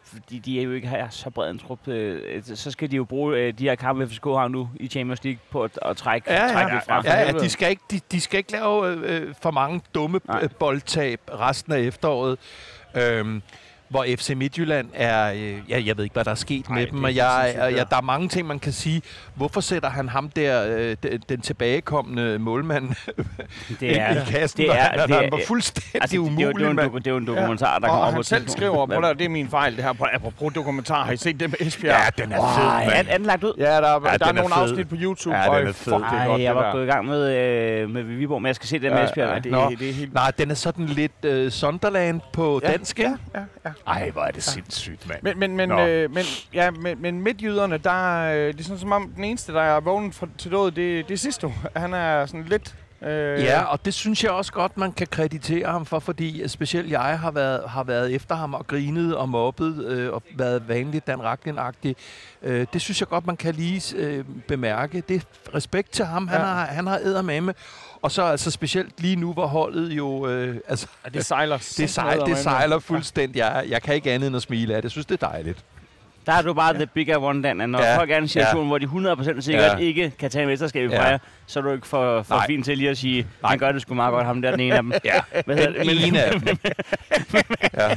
fordi 0.04 0.38
de 0.38 0.58
er 0.60 0.62
jo 0.64 0.72
ikke 0.72 0.88
har 0.88 1.08
så 1.10 1.30
bred 1.30 1.50
en 1.50 1.58
trup, 1.58 1.88
øh, 1.88 2.42
så 2.54 2.70
skal 2.70 2.90
de 2.90 2.96
jo 2.96 3.04
bruge 3.04 3.36
øh, 3.38 3.52
de 3.58 3.64
her 3.64 3.74
kampe, 3.74 4.08
FCK 4.08 4.24
har 4.24 4.48
nu 4.48 4.68
i 4.76 4.88
Champions 4.88 5.24
League 5.24 5.38
på 5.50 5.62
at, 5.62 5.78
at 5.82 5.96
trække, 5.96 6.32
Ja, 6.32 6.38
trække 6.38 6.60
ja, 6.60 6.74
lidt 6.74 6.84
fra. 6.84 7.02
ja, 7.04 7.20
ja, 7.20 7.32
de, 7.32 7.50
skal 7.50 7.70
ikke, 7.70 7.82
de, 7.90 8.00
de 8.12 8.20
skal 8.20 8.38
ikke 8.38 8.52
lave 8.52 8.86
øh, 9.08 9.34
for 9.42 9.50
mange 9.50 9.80
dumme 9.94 10.20
Nej. 10.28 10.40
øh, 10.42 10.48
boldtab 10.58 11.20
resten 11.40 11.72
af 11.72 11.78
efteråret. 11.80 12.38
Øhm, 12.96 13.42
hvor 13.88 14.06
FC 14.18 14.30
Midtjylland 14.36 14.88
er... 14.94 15.32
Øh, 15.32 15.58
ja, 15.70 15.82
jeg 15.86 15.96
ved 15.96 16.04
ikke, 16.04 16.14
hvad 16.14 16.24
der 16.24 16.30
er 16.30 16.34
sket 16.34 16.68
Nej, 16.68 16.78
med 16.78 16.86
det 16.86 16.92
dem, 16.92 17.04
er 17.04 17.08
og 17.08 17.14
jeg, 17.16 17.40
sindssygt, 17.42 17.62
og 17.62 17.70
ja. 17.72 17.76
jeg, 17.76 17.90
der 17.90 17.96
er 17.96 18.00
mange 18.00 18.28
ting, 18.28 18.46
man 18.46 18.58
kan 18.58 18.72
sige. 18.72 19.02
Hvorfor 19.34 19.60
sætter 19.60 19.88
han 19.90 20.08
ham 20.08 20.28
der, 20.28 20.76
øh, 20.76 20.96
den, 21.02 21.22
den 21.28 21.40
tilbagekommende 21.40 22.38
målmand, 22.38 22.88
det 23.80 24.00
er, 24.00 24.10
i 24.22 24.24
kassen? 24.30 24.60
det 24.60 24.70
er, 24.70 24.74
han, 24.74 24.98
det 25.08 25.14
han 25.16 25.24
er, 25.24 25.30
var 25.30 25.40
fuldstændig 25.46 25.94
altså, 25.94 26.06
det, 26.06 26.12
er 26.12 26.16
jo- 26.16 26.26
umulig, 26.26 26.54
det, 26.56 26.62
er 26.62 26.66
jo 26.66 26.70
en, 26.70 26.78
doku- 26.80 26.98
det 26.98 27.06
er 27.06 27.10
jo 27.10 27.16
en 27.16 27.26
dokumentar, 27.26 27.78
der 27.78 27.86
og 27.86 27.90
kommer 27.90 28.06
op 28.06 28.10
på 28.12 28.14
han 28.16 28.24
selv 28.24 28.48
skriver, 28.48 28.86
prøv 28.86 29.14
det 29.18 29.24
er 29.24 29.28
min 29.28 29.48
fejl, 29.48 29.76
det 29.76 29.84
her 29.84 29.92
på, 29.92 30.06
apropos 30.12 30.52
dokumentar. 30.54 31.04
Har 31.04 31.12
I 31.12 31.16
set 31.16 31.40
det 31.40 31.50
med 31.50 31.66
Esbjerg? 31.66 31.96
Ja, 32.18 32.22
den 32.24 32.32
er 32.32 32.38
Åh, 32.40 32.56
fed, 32.56 32.64
er, 32.64 32.96
mand. 32.96 33.06
er 33.10 33.16
den 33.16 33.26
lagt 33.26 33.44
ud? 33.44 33.52
Ja, 33.58 33.64
der, 33.64 33.70
ja, 33.70 33.78
Ja, 34.12 34.16
der 34.16 34.24
er 34.24 34.28
er 34.28 34.32
nogle 34.32 34.54
fed. 34.54 34.62
afsnit 34.62 34.88
på 34.88 34.94
YouTube. 34.98 35.36
Ja, 35.36 35.42
den 35.42 35.50
og 35.50 35.60
er 35.62 35.72
fed. 35.72 35.92
Fuck, 35.92 36.04
det 36.04 36.12
er 36.12 36.18
Ej, 36.20 36.26
godt, 36.26 36.40
jeg 36.42 36.48
det 36.48 36.56
var 36.56 36.64
der. 36.64 36.72
gået 36.72 36.84
i 36.84 36.86
gang 36.90 37.06
med, 37.06 37.36
øh, 37.36 37.90
med 37.90 38.02
Viborg, 38.02 38.42
men 38.42 38.46
jeg 38.46 38.54
skal 38.54 38.68
se 38.68 38.78
den 38.78 38.92
med 38.94 39.04
Esbjerg. 39.04 39.28
Ja, 39.28 39.38
det, 39.38 39.50
ja, 39.52 39.66
det, 39.70 39.78
det 39.78 39.88
er. 40.02 40.06
Nej, 40.12 40.30
den 40.38 40.50
er 40.50 40.54
sådan 40.54 40.86
lidt 40.86 41.12
øh, 41.24 41.50
Sunderland 41.50 42.20
på 42.32 42.60
Ja, 42.62 42.72
dansk? 42.72 42.98
Ja, 42.98 43.14
ja. 43.34 43.40
Ej, 43.86 44.10
hvor 44.10 44.22
er 44.22 44.30
det 44.30 44.42
sindssygt, 44.42 45.08
mand. 45.08 45.18
Men, 45.22 45.38
men, 45.38 45.56
men, 45.56 45.68
Nå. 45.68 45.80
øh, 45.86 46.14
men, 46.14 46.24
ja, 46.52 46.70
men, 46.70 47.02
men 47.02 47.20
midtjyderne, 47.20 47.78
der, 47.78 48.20
øh, 48.32 48.52
det 48.52 48.60
er 48.60 48.64
sådan 48.64 48.78
som 48.78 48.92
om 48.92 49.12
den 49.16 49.24
eneste, 49.24 49.52
der 49.52 49.62
er 49.62 49.80
vågnet 49.80 50.14
for, 50.14 50.28
til 50.38 50.50
død, 50.50 50.70
det, 50.70 51.08
det 51.08 51.14
er 51.14 51.18
Sisto. 51.18 51.52
Han 51.76 51.94
er 51.94 52.26
sådan 52.26 52.44
lidt 52.44 52.74
Øh, 53.02 53.40
Ja, 53.42 53.62
og 53.62 53.84
det 53.84 53.94
synes 53.94 54.24
jeg 54.24 54.30
også 54.30 54.52
godt, 54.52 54.76
man 54.76 54.92
kan 54.92 55.06
kreditere 55.06 55.70
ham 55.70 55.86
for, 55.86 55.98
fordi 55.98 56.48
specielt 56.48 56.90
jeg 56.90 57.18
har 57.18 57.30
været, 57.30 57.62
har 57.68 57.84
været 57.84 58.14
efter 58.14 58.34
ham 58.34 58.54
og 58.54 58.66
grinet 58.66 59.16
og 59.16 59.28
mobbet 59.28 59.84
øh, 59.84 60.12
og 60.12 60.22
været 60.36 60.68
vanligt 60.68 61.06
Dan 61.06 61.20
Racklin-agtig. 61.20 61.94
Øh, 62.42 62.66
det 62.72 62.80
synes 62.80 63.00
jeg 63.00 63.08
godt, 63.08 63.26
man 63.26 63.36
kan 63.36 63.54
lige 63.54 63.96
øh, 63.96 64.24
bemærke. 64.48 65.02
Det 65.08 65.16
er 65.16 65.54
respekt 65.54 65.90
til 65.92 66.04
ham. 66.04 66.28
Han 66.28 66.40
Ja. 66.40 66.46
har, 66.46 66.66
han 66.66 66.86
har 66.86 66.96
eddermame. 66.98 67.54
Og 68.04 68.10
så 68.10 68.22
altså 68.22 68.50
specielt 68.50 69.00
lige 69.00 69.16
nu, 69.16 69.32
hvor 69.32 69.46
holdet 69.46 69.92
jo... 69.92 70.26
Øh, 70.28 70.56
altså, 70.68 70.86
Ja, 71.04 71.08
det 71.08 71.26
sejler. 71.26 71.58
det, 71.78 71.90
sejler, 71.90 72.24
det 72.24 72.38
sejler 72.38 72.78
fuldstændig. 72.78 73.38
Jeg, 73.38 73.64
jeg 73.68 73.82
kan 73.82 73.94
ikke 73.94 74.12
andet 74.12 74.26
end 74.26 74.36
at 74.36 74.42
smile 74.42 74.74
af 74.74 74.82
det. 74.82 74.84
Jeg 74.84 74.90
synes, 74.90 75.06
det 75.06 75.22
er 75.22 75.26
dejligt. 75.28 75.64
Der 76.26 76.32
er 76.32 76.42
du 76.42 76.54
bare 76.54 76.74
the 76.74 76.86
bigger 76.86 77.18
one, 77.18 77.42
Dan, 77.42 77.60
at 77.60 77.68
når 77.68 77.82
Ja, 77.82 77.90
ja. 77.92 77.98
folk 77.98 78.10
er 78.10 78.14
i 78.14 78.18
en 78.18 78.28
situation, 78.28 78.60
ja. 78.62 78.66
hvor 78.66 78.78
de 78.78 78.86
100% 79.36 79.40
sikkert 79.40 79.64
Ja. 79.72 79.76
ikke 79.76 80.12
kan 80.18 80.30
tage 80.30 80.42
en 80.42 80.48
mesterskab 80.48 80.90
fra 80.90 80.96
Ja. 80.96 81.08
jer, 81.08 81.18
så 81.46 81.58
er 81.58 81.62
du 81.62 81.70
ikke 81.72 81.86
for, 81.86 82.22
for 82.22 82.34
Nej. 82.34 82.46
fint 82.46 82.64
til 82.64 82.78
lige 82.78 82.90
at 82.90 82.98
sige, 82.98 83.26
Nej. 83.42 83.50
han 83.50 83.58
gør 83.58 83.72
det 83.72 83.82
sgu 83.82 83.94
meget 83.94 84.12
godt, 84.12 84.26
ham 84.26 84.42
der 84.42 84.50
den 84.50 84.60
ene 84.60 84.74
af 84.76 84.82
dem. 84.82 84.92
Ja, 85.04 85.20
Hvad 85.46 85.56
den 85.56 85.74
det? 85.74 86.06
ene 86.06 86.22
af 86.22 86.32
dem. 86.40 86.42
ja. 87.78 87.88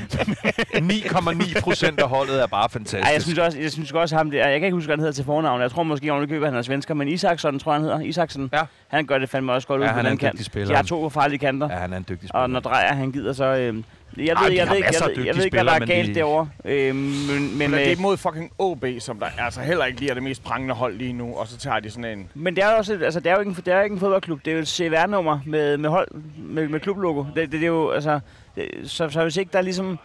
9,9 0.79 1.61
procent 1.61 1.99
af 1.99 2.09
holdet 2.09 2.41
er 2.41 2.47
bare 2.47 2.69
fantastisk. 2.69 3.05
Ej, 3.05 3.13
jeg 3.13 3.21
synes 3.21 3.39
også, 3.39 3.59
jeg 3.59 3.71
synes 3.71 3.91
også 3.91 4.15
ham 4.15 4.31
der, 4.31 4.47
jeg 4.47 4.59
kan 4.59 4.65
ikke 4.65 4.75
huske, 4.75 4.85
hvad 4.87 4.95
han 4.95 4.99
hedder 4.99 5.13
til 5.13 5.25
fornavn. 5.25 5.61
Jeg 5.61 5.71
tror 5.71 5.83
måske, 5.83 6.07
i 6.07 6.25
købet, 6.25 6.47
han 6.47 6.55
er 6.57 6.61
svensker, 6.61 6.93
men 6.93 7.07
Isaksson, 7.07 7.59
tror 7.59 7.71
jeg, 7.71 7.75
han 7.81 7.89
hedder. 7.89 7.99
Isaksen. 7.99 8.49
Ja. 8.53 8.61
Han 8.87 9.05
gør 9.05 9.17
det 9.17 9.29
fandme 9.29 9.53
også 9.53 9.67
godt 9.67 9.81
Ja, 9.81 9.85
ud 9.87 9.89
på 9.89 9.95
han 9.95 10.05
er 10.05 10.09
den 10.09 10.13
en 10.15 10.17
kant. 10.17 10.45
spiller. 10.45 10.67
De 10.67 10.75
har 10.75 10.83
to 10.83 11.09
farlige 11.09 11.39
kanter. 11.39 11.69
Ja, 11.71 11.75
han 11.77 11.93
er 11.93 11.97
en 11.97 12.05
dygtig 12.09 12.29
spiller. 12.29 12.41
Og 12.41 12.49
når 12.49 12.59
drejer 12.59 12.93
han 12.93 13.11
gider, 13.11 13.33
så... 13.33 13.45
Øh, 13.45 13.83
jeg 14.17 14.27
Ej, 14.35 14.43
ved, 14.43 14.51
de 14.51 14.55
jeg 14.57 14.67
har 14.67 14.73
ved, 14.73 14.77
ikke, 14.77 14.89
jeg, 15.01 15.15
ved, 15.17 15.25
jeg 15.25 15.35
ved 15.35 15.43
ikke, 15.45 15.57
hvad 15.57 15.65
der 15.65 15.71
er 15.71 15.85
galt 15.85 16.07
de- 16.07 16.15
derovre. 16.15 16.49
Øh, 16.65 16.95
men, 16.95 17.27
men, 17.27 17.57
Men 17.57 17.71
det 17.73 17.85
øh, 17.85 17.91
er 17.91 17.95
mod 18.01 18.17
fucking 18.17 18.51
OB, 18.59 18.85
som 18.99 19.19
der 19.19 19.25
altså 19.37 19.61
heller 19.61 19.85
ikke 19.85 19.99
lige 19.99 20.09
er 20.09 20.13
det 20.13 20.23
mest 20.23 20.43
prangende 20.43 20.73
hold 20.73 20.97
lige 20.97 21.13
nu, 21.13 21.35
og 21.35 21.47
så 21.47 21.57
tager 21.57 21.79
de 21.79 21.89
sådan 21.89 22.19
en... 22.19 22.29
Men 22.33 22.55
det 22.55 22.63
er 22.63 22.71
jo 22.71 22.77
også, 22.77 22.99
altså 23.03 23.19
det 23.19 23.27
er 23.29 23.33
jo 23.33 23.39
ikke 23.39 23.49
en, 23.49 23.55
det 23.55 23.73
er 23.73 23.81
ikke 23.81 23.93
en 23.93 23.99
fodboldklub, 23.99 24.39
det 24.45 24.51
er 24.51 24.55
jo 24.55 24.61
et 24.61 24.67
CVR-nummer 24.67 25.39
med, 25.45 25.77
med 25.77 25.89
hold, 25.89 26.07
med, 26.37 26.67
med 26.67 26.79
klublogo. 26.79 27.23
Det, 27.23 27.35
det, 27.35 27.51
det 27.51 27.63
er 27.63 27.67
jo, 27.67 27.89
altså, 27.91 28.19
det, 28.55 28.67
så, 28.83 29.09
så 29.09 29.23
hvis 29.23 29.37
ikke 29.37 29.53
der 29.53 29.61
ligesom 29.61 29.99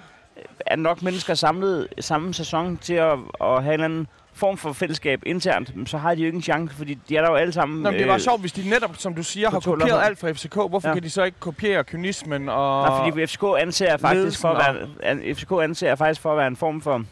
er 0.66 0.76
nok 0.76 1.02
mennesker 1.02 1.34
samlet 1.34 1.88
samme 2.00 2.34
sæson 2.34 2.76
til 2.76 2.94
at, 2.94 3.12
at 3.40 3.62
have 3.62 3.66
en 3.66 3.72
eller 3.72 3.84
anden 3.84 4.06
form 4.34 4.56
for 4.56 4.72
fællesskab 4.72 5.22
internt, 5.26 5.72
så 5.86 5.98
har 5.98 6.14
de 6.14 6.20
jo 6.20 6.26
ikke 6.26 6.36
en 6.36 6.42
chance, 6.42 6.74
fordi 6.76 6.94
de 7.08 7.16
er 7.16 7.22
der 7.22 7.28
jo 7.30 7.34
alle 7.36 7.52
sammen. 7.52 7.82
Nå, 7.82 7.90
men 7.90 7.98
det 8.00 8.08
var 8.08 8.14
øh, 8.14 8.20
sjovt, 8.20 8.40
hvis 8.40 8.52
de 8.52 8.68
netop, 8.70 8.96
som 8.96 9.14
du 9.14 9.22
siger, 9.22 9.50
har 9.50 9.60
kopieret 9.60 10.02
alt 10.04 10.18
fra 10.18 10.32
FCK. 10.32 10.54
Hvorfor 10.54 10.88
Ja. 10.88 10.94
kan 10.94 11.02
de 11.02 11.10
så 11.10 11.22
ikke 11.22 11.40
kopiere 11.40 11.84
kynismen 11.84 12.48
og... 12.48 12.88
Nej, 12.88 13.10
fordi 13.10 13.26
FCK 13.26 13.42
anser 13.58 13.96
faktisk 13.96 14.40
for 14.40 14.48
at 14.48 14.74
være, 15.02 15.34
FCK 15.34 15.52
anser 15.62 15.94
faktisk 15.94 16.20
for 16.20 16.30
at 16.32 16.36
være 16.38 16.46
en 16.46 16.56
form 16.56 16.80
for, 16.80 17.04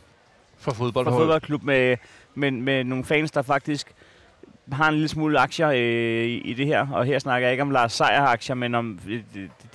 For 0.59 0.73
fodbold. 0.73 1.07
for 1.07 1.13
fodboldklub 1.13 1.63
med, 1.63 1.97
med, 2.35 2.51
med 2.51 2.85
nogle 2.85 3.05
fans, 3.05 3.31
der 3.31 3.43
faktisk 3.43 3.93
har 4.73 4.89
en 4.89 4.95
lille 4.95 5.09
smule 5.09 5.39
aktier 5.39 5.69
øh, 5.71 5.77
i, 5.77 6.39
i 6.41 6.55
det 6.55 6.67
her. 6.67 6.87
Og 6.93 7.05
her 7.05 7.19
snakker 7.19 7.49
jeg 7.49 7.53
ikke 7.53 7.63
om 7.63 7.71
Lars 7.71 7.93
Seier 7.93 8.23
aktier, 8.23 8.55
men 8.57 8.75
om 8.75 8.99
øh, 9.09 9.21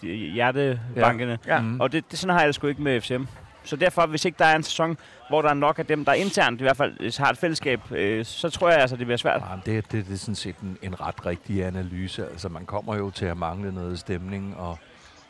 de, 0.01 0.07
hjertebankene. 0.15 1.37
Ja. 1.47 1.59
Mm. 1.61 1.79
Og 1.81 1.91
det, 1.91 2.11
det, 2.11 2.19
sådan 2.19 2.33
har 2.33 2.39
jeg 2.39 2.47
det 2.47 2.55
sgu 2.55 2.67
ikke 2.67 2.81
med 2.81 3.01
FCM. 3.01 3.23
Så 3.63 3.75
derfor, 3.75 4.05
hvis 4.05 4.25
ikke 4.25 4.35
der 4.39 4.45
er 4.45 4.55
en 4.55 4.63
sæson, 4.63 4.97
hvor 5.29 5.41
der 5.41 5.49
er 5.49 5.53
nok 5.53 5.79
af 5.79 5.85
dem, 5.85 6.05
der 6.05 6.13
internt 6.13 6.61
i 6.61 6.63
hvert 6.63 6.77
fald 6.77 6.93
øh, 6.99 7.11
har 7.17 7.29
et 7.29 7.37
fællesskab, 7.37 7.91
øh, 7.91 8.25
så 8.25 8.49
tror 8.49 8.69
jeg 8.69 8.79
altså, 8.79 8.95
det 8.95 9.05
bliver 9.05 9.17
svært. 9.17 9.41
Ja, 9.41 9.71
det, 9.71 9.91
det, 9.91 10.07
det 10.07 10.13
er 10.13 10.17
sådan 10.17 10.35
set 10.35 10.57
en, 10.57 10.77
en 10.81 11.01
ret 11.01 11.25
rigtig 11.25 11.65
analyse. 11.65 12.25
Altså, 12.25 12.49
man 12.49 12.65
kommer 12.65 12.95
jo 12.95 13.09
til 13.09 13.25
at 13.25 13.37
mangle 13.37 13.71
noget 13.73 13.99
stemning 13.99 14.57
og, 14.57 14.79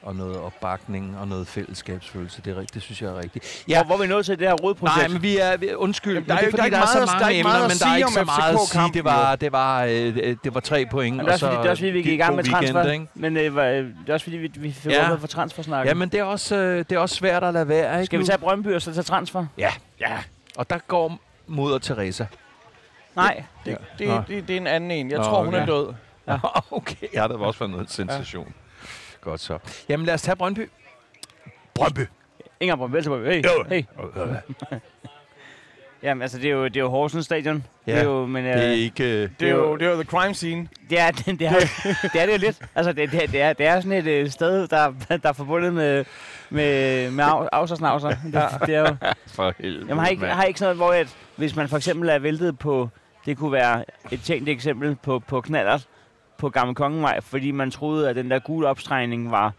og 0.06 0.16
noget 0.16 0.38
opbakning 0.38 1.18
og 1.20 1.28
noget 1.28 1.48
fællesskabsfølelse. 1.48 2.42
Det, 2.42 2.58
er, 2.58 2.62
det 2.74 2.82
synes 2.82 3.02
jeg 3.02 3.10
er 3.10 3.18
rigtigt. 3.20 3.64
Ja. 3.68 3.84
Hvor, 3.84 3.86
hvor 3.86 3.96
er 3.96 4.00
vi 4.02 4.08
nået 4.08 4.26
til 4.26 4.40
det 4.40 4.48
her 4.48 4.54
rodprojekt? 4.56 4.98
Nej, 4.98 5.08
men 5.08 5.22
vi 5.22 5.38
er... 5.38 5.58
Vi, 5.58 5.74
undskyld, 5.74 6.14
Jamen, 6.14 6.24
men 6.24 6.30
der 6.30 6.36
er 6.36 6.38
det 6.40 6.46
jo- 6.46 6.48
er 6.48 6.52
fordi, 6.62 6.70
der 6.70 6.78
er 6.78 6.82
der 6.82 6.88
er, 7.02 7.06
så 7.06 7.14
er 7.16 7.20
mange 7.20 7.40
emner, 7.40 7.62
men 7.62 7.70
der 7.80 7.88
er 7.88 7.96
ikke 7.96 8.12
så 8.12 8.24
meget 8.26 8.54
at 8.54 8.60
sige. 8.60 8.94
Det 8.94 9.04
var, 9.04 9.36
det 9.36 9.52
var, 9.52 9.84
øh, 9.84 10.38
det 10.44 10.54
var 10.54 10.60
tre 10.60 10.86
point, 10.92 11.18
Men 11.18 11.26
det 11.26 11.30
er 11.30 11.34
også, 11.34 11.46
fordi, 11.46 11.58
det 11.62 11.66
er 11.66 11.70
også 11.70 11.82
fordi, 11.82 11.92
vi 11.92 12.02
gik 12.02 12.14
i 12.14 12.18
gang 12.18 12.36
med 12.36 12.44
transfer. 12.44 12.92
ikke? 12.92 13.08
Men 13.14 13.38
øh, 13.38 13.56
var- 13.56 13.64
øh, 13.66 13.76
det 13.78 14.10
er 14.10 14.14
også 14.14 14.24
fordi, 14.24 14.38
vi, 14.38 14.52
vi 14.56 14.72
fik 14.72 14.92
Ja. 14.92 15.14
for 15.16 15.28
transfersnakken. 15.28 15.88
Ja, 15.88 15.94
men 15.94 16.10
det 16.10 16.20
er, 16.20 16.24
også, 16.24 16.56
øh, 16.56 16.78
det 16.78 16.92
er 16.92 17.00
også 17.00 17.16
svært 17.16 17.44
at 17.44 17.54
lade 17.54 17.68
være, 17.68 17.94
ikke? 17.94 18.06
Skal 18.06 18.20
vi 18.20 18.24
tage 18.26 18.38
Brøndby 18.38 18.68
og 18.76 18.82
så 18.82 18.94
tage 18.94 19.04
transfer? 19.04 19.46
Ja, 19.58 19.70
Ja, 20.00 20.18
og 20.58 20.70
der 20.70 20.78
går 20.88 21.20
moder 21.48 21.78
Teresa. 21.78 22.26
Nej. 23.16 23.44
det, 23.66 23.78
det, 24.00 24.08
Nå. 24.08 24.22
det, 24.28 24.48
det 24.48 24.54
er 24.54 24.58
en 24.58 24.68
anden 24.68 24.92
en. 24.92 25.10
Jeg 25.12 25.18
Nå, 25.18 25.24
tror, 25.24 25.44
hun 25.44 25.54
er 25.54 25.62
okay. 25.64 25.72
død. 25.72 25.94
Ja. 26.28 26.38
okay, 26.78 27.08
ja, 27.14 27.28
der 27.28 27.38
var 27.38 27.46
også 27.46 27.60
været 27.60 27.72
noget 27.72 27.92
sensation. 27.92 28.46
Ja. 28.48 28.52
Godt 29.26 29.42
så. 29.42 29.58
Jamen 29.90 30.06
lad 30.06 30.14
os 30.14 30.22
tage 30.22 30.36
Brøndby. 30.36 30.70
Brøndby. 31.74 32.02
Inger 32.60 32.76
Brøndby, 32.76 32.96
Velteborg. 32.96 33.26
Hey, 33.34 33.44
Jo. 33.46 33.64
hey. 33.70 33.84
Jamen, 36.04 36.22
altså, 36.22 36.38
det 36.38 36.46
er 36.46 36.50
jo, 36.52 36.64
det 36.66 36.78
er 36.78 36.82
jo 36.82 36.90
Horsens 36.90 37.26
stadion. 37.26 37.66
Ja, 37.88 37.92
det 37.94 38.00
er 38.02 38.04
jo, 38.06 38.26
men, 38.26 38.46
øh, 38.46 38.54
Det 38.54 38.64
er 38.64 38.72
ikke... 38.72 39.04
øh, 39.04 39.30
Det 39.40 39.50
er 39.50 39.54
jo, 39.54 39.76
det 39.78 39.88
er 39.88 39.92
jo 39.92 39.96
the 39.96 40.04
crime 40.04 40.34
scene. 40.34 40.68
Det 40.90 41.00
er 41.00 41.12
det, 41.26 41.26
det, 41.40 41.48
er, 41.48 41.60
det 42.14 42.22
er 42.22 42.26
det 42.26 42.34
jo 42.34 42.38
lidt. 42.38 42.62
Altså, 42.76 42.94
det, 42.94 43.12
det, 43.12 43.32
det, 43.32 43.42
er, 43.42 43.54
det 43.54 43.66
er 43.66 43.82
sådan 43.82 43.92
et 43.92 44.08
øh, 44.08 44.30
sted, 44.30 44.68
der, 44.68 44.94
der 45.10 45.30
er 45.30 45.34
forbundet 45.34 45.74
med, 45.74 46.06
med, 46.50 47.12
med 47.12 47.24
af, 47.24 47.50
afsersnavser. 47.52 48.10
Det, 48.34 48.68
det 48.68 48.76
er 48.76 48.80
jo, 48.80 48.96
For 49.28 49.54
helvede, 49.60 49.86
jamen, 49.88 50.00
har 50.04 50.08
ikke, 50.08 50.26
har 50.26 50.44
ikke 50.44 50.60
sådan 50.60 50.76
noget, 50.78 50.90
hvor 50.90 51.02
at, 51.02 51.18
hvis 51.36 51.56
man 51.56 51.70
for 51.70 51.78
eksempel 51.78 52.10
er 52.10 52.20
væltet 52.20 52.60
på, 52.60 52.90
det 53.26 53.38
kunne 53.38 53.52
være 53.52 53.86
et 54.12 54.22
tænkt 54.24 54.50
eksempel 54.50 54.96
på, 54.96 55.20
på 55.20 55.42
knallert 55.42 55.88
på 56.38 56.50
Gamle 56.50 56.76
Kongevej, 56.76 57.22
fordi 57.22 57.52
man 57.52 57.72
troede, 57.72 58.10
at 58.10 58.16
den 58.16 58.32
der 58.32 58.40
gule 58.40 58.68
opstregning 58.68 59.32
var 59.32 59.54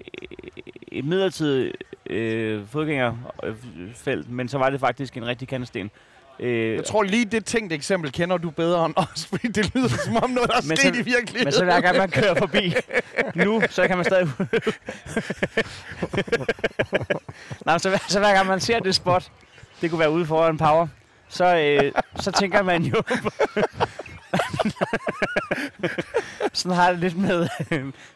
øh, 0.00 0.62
et 0.92 1.04
midlertidigt 1.04 1.76
øh, 2.10 2.62
fodgængerfelt, 2.68 4.30
men 4.30 4.48
så 4.48 4.58
var 4.58 4.70
det 4.70 4.80
faktisk 4.80 5.16
en 5.16 5.26
rigtig 5.26 5.48
kandesten. 5.48 5.90
Øh, 6.40 6.74
Jeg 6.74 6.84
tror 6.84 7.02
lige, 7.02 7.24
det 7.24 7.44
tænkte 7.44 7.76
eksempel 7.76 8.12
kender 8.12 8.36
du 8.36 8.50
bedre 8.50 8.86
end 8.86 8.94
os, 8.96 9.26
fordi 9.30 9.48
det 9.48 9.74
lyder 9.74 9.88
som 9.88 10.16
om 10.16 10.30
noget, 10.30 10.50
der 10.50 10.56
er 10.56 10.76
sket 10.76 10.96
i 10.96 11.02
virkeligheden. 11.02 11.44
Men 11.44 11.52
så 11.52 11.64
hver 11.64 11.80
gang 11.80 11.96
man 11.98 12.10
kører 12.10 12.34
forbi 12.34 12.74
nu, 13.34 13.62
så 13.70 13.86
kan 13.86 13.96
man 13.96 14.04
stadig... 14.04 14.28
Nej, 17.66 17.78
så, 17.78 18.00
så 18.08 18.18
hver 18.18 18.34
gang 18.34 18.46
man 18.46 18.60
ser 18.60 18.78
det 18.80 18.94
spot, 18.94 19.30
det 19.80 19.90
kunne 19.90 19.98
være 20.00 20.10
ude 20.10 20.26
foran 20.26 20.58
Power, 20.58 20.86
så, 21.28 21.56
øh, 21.56 21.92
så 22.16 22.30
tænker 22.32 22.62
man 22.62 22.82
jo... 22.82 23.02
Sådan 26.52 26.76
har 26.76 26.90
det 26.90 27.00
lidt 27.00 27.16
med, 27.16 27.48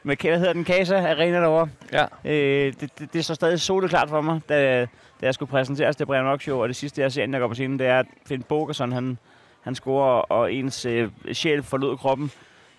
med 0.02 0.16
hvad 0.16 0.38
hedder 0.38 0.52
den, 0.52 0.64
Casa 0.64 1.10
Arena 1.10 1.40
derovre. 1.40 1.68
Ja. 1.92 2.04
Øh, 2.24 2.72
det, 2.80 2.98
det, 2.98 3.12
det, 3.12 3.18
er 3.18 3.22
så 3.22 3.34
stadig 3.34 3.60
soleklart 3.60 4.08
for 4.08 4.20
mig, 4.20 4.40
da, 4.48 4.80
da 4.80 5.26
jeg 5.26 5.34
skulle 5.34 5.50
præsenteres 5.50 5.96
til 5.96 6.06
Brian 6.06 6.24
Mørk 6.24 6.42
Show, 6.42 6.62
og 6.62 6.68
det 6.68 6.76
sidste, 6.76 7.02
jeg 7.02 7.12
ser, 7.12 7.22
inden 7.22 7.34
jeg 7.34 7.40
går 7.40 7.48
på 7.48 7.54
scenen, 7.54 7.78
det 7.78 7.86
er, 7.86 7.98
at 7.98 8.06
Finn 8.26 8.42
Bogerson, 8.42 8.92
han, 8.92 9.18
han 9.60 9.74
scorer, 9.74 10.20
og 10.20 10.52
ens 10.52 10.86
øh, 10.86 11.10
sjæl 11.32 11.62
forlod 11.62 11.96
kroppen. 11.96 12.30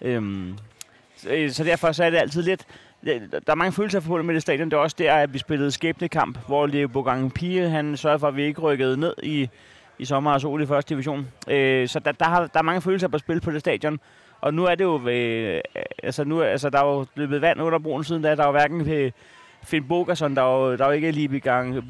Øhm, 0.01 0.57
så, 1.15 1.29
øh, 1.29 1.51
så 1.51 1.63
derfor 1.63 1.91
så 1.91 2.03
er 2.03 2.09
det 2.09 2.17
altid 2.17 2.41
lidt... 2.41 2.65
Der 3.05 3.39
er 3.47 3.55
mange 3.55 3.71
følelser 3.71 3.99
forbundet 3.99 4.25
med 4.25 4.35
det 4.35 4.41
stadion. 4.41 4.69
Det 4.69 4.77
er 4.77 4.81
også 4.81 4.95
der, 4.99 5.13
at 5.13 5.33
vi 5.33 5.37
spillede 5.37 5.71
skæbnekamp, 5.71 6.37
hvor 6.47 6.67
Leo 6.67 6.87
Bogang 6.87 7.33
Pige, 7.33 7.69
han 7.69 7.97
sørgede 7.97 8.19
for, 8.19 8.27
at 8.27 8.35
vi 8.35 8.43
ikke 8.43 8.61
rykkede 8.61 8.97
ned 8.97 9.13
i, 9.23 9.49
i 9.99 10.05
sommer 10.05 10.31
og 10.31 10.41
sol 10.41 10.61
i 10.61 10.65
første 10.65 10.93
division. 10.93 11.27
Øh, 11.47 11.87
så 11.87 11.99
der, 11.99 12.11
der, 12.11 12.25
har, 12.25 12.47
der 12.47 12.59
er 12.59 12.63
mange 12.63 12.81
følelser 12.81 13.07
på 13.07 13.17
spil 13.17 13.41
på 13.41 13.51
det 13.51 13.59
stadion. 13.59 13.99
Og 14.41 14.53
nu 14.53 14.65
er 14.65 14.75
det 14.75 14.83
jo... 14.83 15.07
Øh, 15.07 15.61
altså, 16.03 16.23
nu, 16.23 16.41
altså, 16.41 16.69
der 16.69 16.79
er 16.79 16.85
jo 16.85 17.05
løbet 17.15 17.41
vand 17.41 17.61
under 17.61 17.79
broen 17.79 18.03
siden 18.03 18.21
da. 18.21 18.35
Der 18.35 18.43
er 18.43 18.47
jo 18.47 18.51
hverken 18.51 18.89
øh, 18.89 19.11
Finn 19.63 19.87
Bogason, 19.87 20.35
der 20.35 20.41
er 20.41 20.57
jo, 20.57 20.75
der 20.75 20.83
er 20.83 20.87
jo 20.87 20.93
ikke 20.93 21.11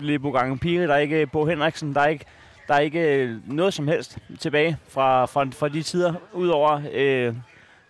Leo 0.02 0.20
Bogang 0.20 0.60
Pire, 0.60 0.88
der 0.88 0.94
er 0.94 0.98
ikke 0.98 1.28
Bo 1.28 1.46
Henriksen, 1.46 1.94
der 1.94 2.02
er 2.02 2.08
ikke 2.08 2.26
der 2.68 2.74
er 2.74 2.80
ikke 2.80 3.16
øh, 3.16 3.38
noget 3.46 3.74
som 3.74 3.88
helst 3.88 4.18
tilbage 4.40 4.78
fra, 4.90 5.26
fra, 5.26 5.46
fra 5.52 5.70
de 5.70 5.82
tider, 5.82 6.14
udover 6.34 6.82
øh, 6.94 7.34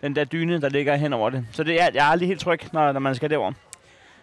den 0.02 0.16
der 0.16 0.24
dyne, 0.24 0.60
der 0.60 0.68
ligger 0.68 0.96
hen 0.96 1.12
over 1.12 1.30
det. 1.30 1.46
Så 1.52 1.64
det 1.64 1.82
er, 1.82 1.88
jeg 1.94 2.06
er 2.06 2.10
aldrig 2.10 2.28
helt 2.28 2.40
tryg, 2.40 2.60
når, 2.72 2.92
når 2.92 3.00
man 3.00 3.14
skal 3.14 3.30
derover. 3.30 3.52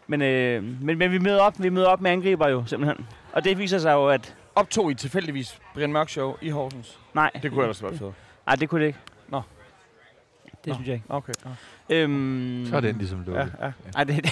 Men, 0.07 0.21
øh, 0.21 0.63
men, 0.81 0.97
men 0.97 1.11
vi 1.11 1.17
møder 1.17 1.39
op, 1.39 1.53
vi 1.59 1.69
møder 1.69 1.87
op 1.87 2.01
med 2.01 2.11
angriber 2.11 2.47
jo, 2.47 2.63
simpelthen. 2.65 3.07
Og 3.31 3.43
det 3.43 3.57
viser 3.57 3.79
sig 3.79 3.93
jo, 3.93 4.07
at 4.07 4.35
Optog 4.56 4.91
I 4.91 4.93
tilfældigvis 4.93 5.60
Brian 5.74 5.91
Mørk 5.91 6.10
Show 6.10 6.36
i 6.41 6.49
Horsens? 6.49 6.99
nej, 7.14 7.32
Det 7.43 7.51
kunne 7.51 7.64
ellers 7.64 7.84
være 7.84 7.91
fedt. 7.97 8.14
nej, 8.47 8.56
det 8.56 8.70
kunne 8.70 8.82
det 8.82 8.88
ikke. 8.88 8.99
Nå. 9.30 9.41
Det 10.45 10.68
Nå. 10.68 10.74
synes 10.74 10.88
jeg 10.88 10.93
ikke. 10.93 11.06
Okay. 11.10 11.34
Øhm, 11.89 12.66
Så 12.70 12.76
er 12.76 12.80
den 12.80 12.97
ligesom 12.97 13.20
Ja, 13.20 13.26
lukket. 13.32 13.53
ja. 13.62 13.72
Nej, 13.95 14.03
det, 14.03 14.24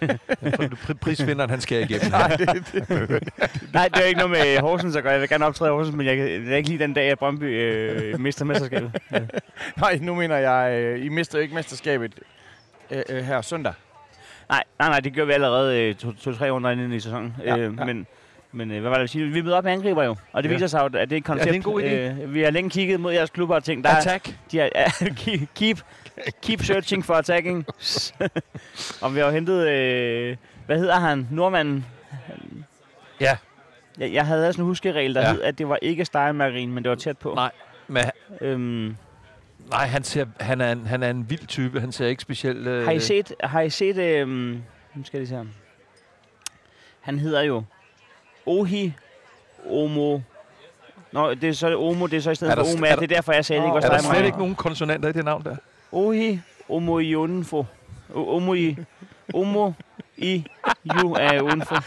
det, 0.00 0.18
Ja. 0.42 0.94
Prisvinderen, 1.00 1.50
han 1.50 1.60
skal 1.60 1.90
igennem. 1.90 2.10
Nej, 2.10 2.28
det, 2.36 2.48
det. 2.72 3.28
nej, 3.72 3.88
det 3.88 4.02
er 4.02 4.06
ikke 4.06 4.18
noget 4.18 4.30
med 4.30 4.58
Horsens 4.60 4.96
at 4.96 5.02
gøre. 5.02 5.12
Jeg 5.12 5.20
vil 5.20 5.28
gerne 5.28 5.46
optræde 5.46 5.68
i 5.70 5.72
Horsens, 5.72 5.96
men 5.96 6.06
jeg 6.06 6.16
kan 6.16 6.26
det 6.26 6.52
er 6.52 6.56
ikke 6.56 6.68
lige 6.68 6.78
den 6.78 6.94
dag, 6.94 7.10
at 7.10 7.18
Brøndby 7.18 7.44
øh, 7.44 8.20
mister 8.20 8.44
mesterskabet. 8.44 8.92
Ja. 9.12 9.20
Nej, 9.76 9.98
nu 10.02 10.14
mener 10.14 10.36
jeg, 10.36 10.72
øh, 10.80 11.04
I 11.04 11.08
mister 11.08 11.38
ikke 11.38 11.54
mesterskabet 11.54 12.14
øh, 12.90 13.02
øh, 13.08 13.24
her 13.24 13.40
søndag. 13.42 13.72
Nej, 14.48 14.64
nej, 14.78 14.88
nej, 14.88 15.00
det 15.00 15.12
gjorde 15.12 15.26
vi 15.26 15.32
allerede 15.32 15.80
øh, 15.82 15.94
to- 15.94 16.12
to-tre 16.12 16.50
runder 16.50 16.70
inden 16.70 16.92
i 16.92 17.00
sæsonen. 17.00 17.36
Ja, 17.44 17.56
øh, 17.56 17.74
ja. 17.78 17.84
Men, 17.84 18.06
men 18.52 18.70
øh, 18.70 18.80
hvad 18.80 18.90
var 18.90 18.96
det, 18.96 19.00
jeg 19.00 19.08
sige? 19.08 19.26
Vi 19.26 19.40
møder 19.42 19.56
op 19.56 19.64
med 19.64 19.72
angriber 19.72 20.04
jo, 20.04 20.16
og 20.32 20.42
det 20.42 20.48
Ja. 20.48 20.54
viser 20.54 20.66
sig 20.66 20.80
jo, 20.80 20.84
at 20.84 20.92
det 20.92 21.12
er 21.12 21.16
et 21.16 21.24
koncept. 21.24 21.44
det 21.46 21.50
er 21.52 21.56
en 21.56 21.62
god 21.62 21.82
idé. 21.82 21.86
Øh, 21.86 22.34
vi 22.34 22.42
har 22.42 22.50
længe 22.50 22.70
kigget 22.70 23.00
mod 23.00 23.12
jeres 23.12 23.30
klubber 23.30 23.54
og 23.54 23.64
tænkt, 23.64 23.84
der 23.84 23.90
er, 23.90 23.96
Attack. 23.96 24.34
de 24.52 24.60
er, 24.60 24.68
ja, 24.74 24.86
keep, 25.58 25.80
keep 26.42 26.62
searching 26.62 27.04
for 27.04 27.14
attacking. 27.14 27.66
og 29.02 29.14
vi 29.14 29.18
har 29.20 29.26
jo 29.26 29.32
hentet, 29.32 29.68
øh, 29.68 30.36
hvad 30.66 30.78
hedder 30.78 30.94
han, 30.98 31.28
nordmanden? 31.30 31.84
Ja. 33.20 33.36
Jeg, 33.98 34.12
jeg 34.12 34.26
havde 34.26 34.52
sådan 34.52 34.62
en 34.62 34.66
huskeregel, 34.66 35.14
der 35.14 35.20
Ja. 35.20 35.26
ja. 35.26 35.32
hed, 35.32 35.42
at 35.42 35.58
det 35.58 35.68
var 35.68 35.78
ikke 35.82 36.04
Steinmarien, 36.04 36.72
men 36.72 36.82
det 36.84 36.90
var 36.90 36.96
tæt 36.96 37.18
på. 37.18 37.34
Nej. 37.34 37.50
Men 37.88 38.04
Øhm, 38.40 38.96
Nej, 39.70 39.86
han, 39.86 40.04
ser, 40.04 40.26
han, 40.40 40.60
er 40.60 40.72
en, 40.72 40.86
han 40.86 41.02
er 41.02 41.10
en 41.10 41.30
vild 41.30 41.46
type. 41.46 41.80
Han 41.80 41.92
ser 41.92 42.06
ikke 42.06 42.22
specielt... 42.22 42.66
Øh, 42.66 42.84
Har 42.84 42.92
I 42.92 43.00
set, 43.00 43.32
har 43.44 43.60
I 43.60 43.70
set, 43.70 43.96
øh, 43.96 44.28
nu 44.28 45.04
skal 45.04 45.18
jeg 45.18 45.28
se 45.28 45.34
ham. 45.34 45.50
Han 47.00 47.18
hedder 47.18 47.42
jo 47.42 47.62
Ohi 48.48 48.92
Omo. 49.70 50.20
Nå, 51.12 51.34
det 51.34 51.44
er 51.44 51.52
så 51.52 51.78
Omo, 51.78 52.06
det 52.06 52.16
er 52.16 52.20
så 52.20 52.30
i 52.30 52.34
stedet 52.34 52.50
Er 52.50 52.54
der- 52.54 52.64
for 52.64 52.70
er 52.70 52.76
Oma. 52.76 52.88
der- 52.88 52.94
Det 52.96 53.02
er 53.12 53.14
derfor, 53.16 53.32
jeg 53.32 53.44
sagde 53.44 53.62
det 53.62 53.68
ikke 53.68 53.76
Er 53.76 53.80
der 53.90 53.96
dig, 53.98 54.04
slet 54.04 54.24
ikke 54.26 54.38
nogen 54.38 54.54
konsonanter 54.54 55.08
i 55.08 55.12
det 55.12 55.24
navn 55.24 55.44
der? 55.44 55.56
Ohi 55.92 56.40
Omo 56.68 56.98
Ionfo. 56.98 57.64
O- 58.14 58.36
Omo 58.36 58.54
i... 58.54 58.76
Omo 59.34 59.72
i 60.16 60.44
ju 60.84 61.12
er 61.12 61.40
udenfor. 61.40 61.84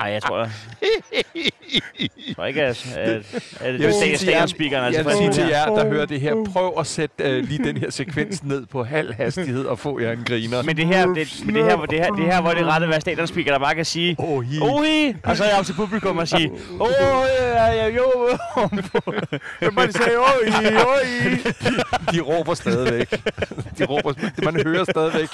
Nej, 0.00 0.10
jeg 0.12 0.22
tror, 0.22 0.38
jeg, 0.38 0.50
jeg 2.00 2.08
tror 2.36 2.44
ikke, 2.46 2.62
at, 2.62 2.96
at, 2.96 3.08
at 3.08 3.24
Jeg 3.62 3.72
vil 3.72 3.82
det 3.82 3.94
sige 3.94 4.12
er 4.12 4.16
til 4.18 4.28
jer-. 4.28 4.34
Jeg 4.68 4.84
Altså, 4.86 5.02
vil 5.02 5.12
sige 5.16 5.32
til 5.32 5.44
jer, 5.48 5.66
der 5.66 5.88
hører 5.90 6.06
det 6.06 6.20
her, 6.20 6.34
prøv 6.52 6.74
at 6.78 6.86
sætte 6.86 7.24
øh, 7.24 7.44
lige 7.48 7.64
den 7.64 7.76
her 7.76 7.90
sekvens 7.90 8.44
ned 8.44 8.66
på 8.66 8.84
halv 8.84 9.14
hastighed 9.14 9.64
og 9.64 9.78
få 9.78 10.00
jer 10.00 10.12
en 10.12 10.24
griner. 10.26 10.62
Men 10.62 10.76
det 10.76 10.86
her, 10.86 11.06
det, 11.06 11.42
men 11.46 11.54
det 11.54 11.64
her, 11.64 11.76
hvor- 11.76 11.86
det 11.86 11.98
her, 11.98 12.10
det 12.10 12.24
her, 12.24 12.40
hvor 12.40 12.50
det 12.50 12.60
er 12.62 12.76
ret 12.76 12.82
at 12.82 12.88
være 12.88 13.00
stadionspeaker, 13.00 13.52
der 13.52 13.58
bare 13.58 13.74
kan 13.74 13.84
sige, 13.84 14.16
Oh, 14.18 14.42
hi. 14.42 14.58
Ohi! 14.60 15.14
Og 15.24 15.36
så 15.36 15.44
er 15.44 15.48
jeg 15.48 15.58
op 15.58 15.64
til 15.66 15.72
publikum 15.74 16.18
og 16.18 16.28
sige, 16.28 16.50
Åh, 16.80 16.88
ja, 17.54 17.66
ja, 17.72 17.86
jo, 17.88 18.28
Jeg 19.60 19.74
bare 19.74 19.92
sige, 19.92 20.18
oj, 20.18 20.84
oj. 20.86 21.38
De 22.12 22.20
råber 22.20 22.54
stadigvæk. 22.54 23.10
De 23.78 23.84
råber, 23.84 24.12
man 24.44 24.56
hører 24.66 24.84
stadigvæk 24.84 25.28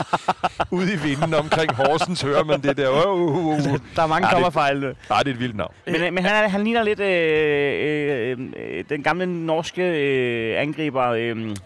ude 0.70 0.92
i 0.92 0.96
vinden 0.96 1.34
omkring 1.34 1.74
Horsens, 1.74 2.22
hører 2.22 2.44
man 2.44 2.60
det 2.62 2.76
der. 2.76 2.88
Uh, 2.88 3.20
uh, 3.20 3.46
uh. 3.46 3.78
Der 3.96 4.02
er 4.02 4.06
mange 4.06 4.28
kommerfejl. 4.32 4.80
Nej, 4.80 5.18
det 5.18 5.28
er 5.30 5.34
et 5.34 5.40
vildt 5.40 5.56
navn. 5.56 5.74
Men, 5.86 5.94
øh, 6.02 6.21
men 6.22 6.30
han, 6.30 6.44
er, 6.44 6.48
han 6.48 6.64
ligner 6.64 6.82
lidt 6.82 7.00
øh, 7.00 8.38
øh, 8.38 8.76
øh, 8.78 8.84
den 8.88 9.02
gamle 9.02 9.26
norske 9.46 9.82
øh, 9.82 10.60
angriber, 10.62 11.06
øh, 11.08 11.56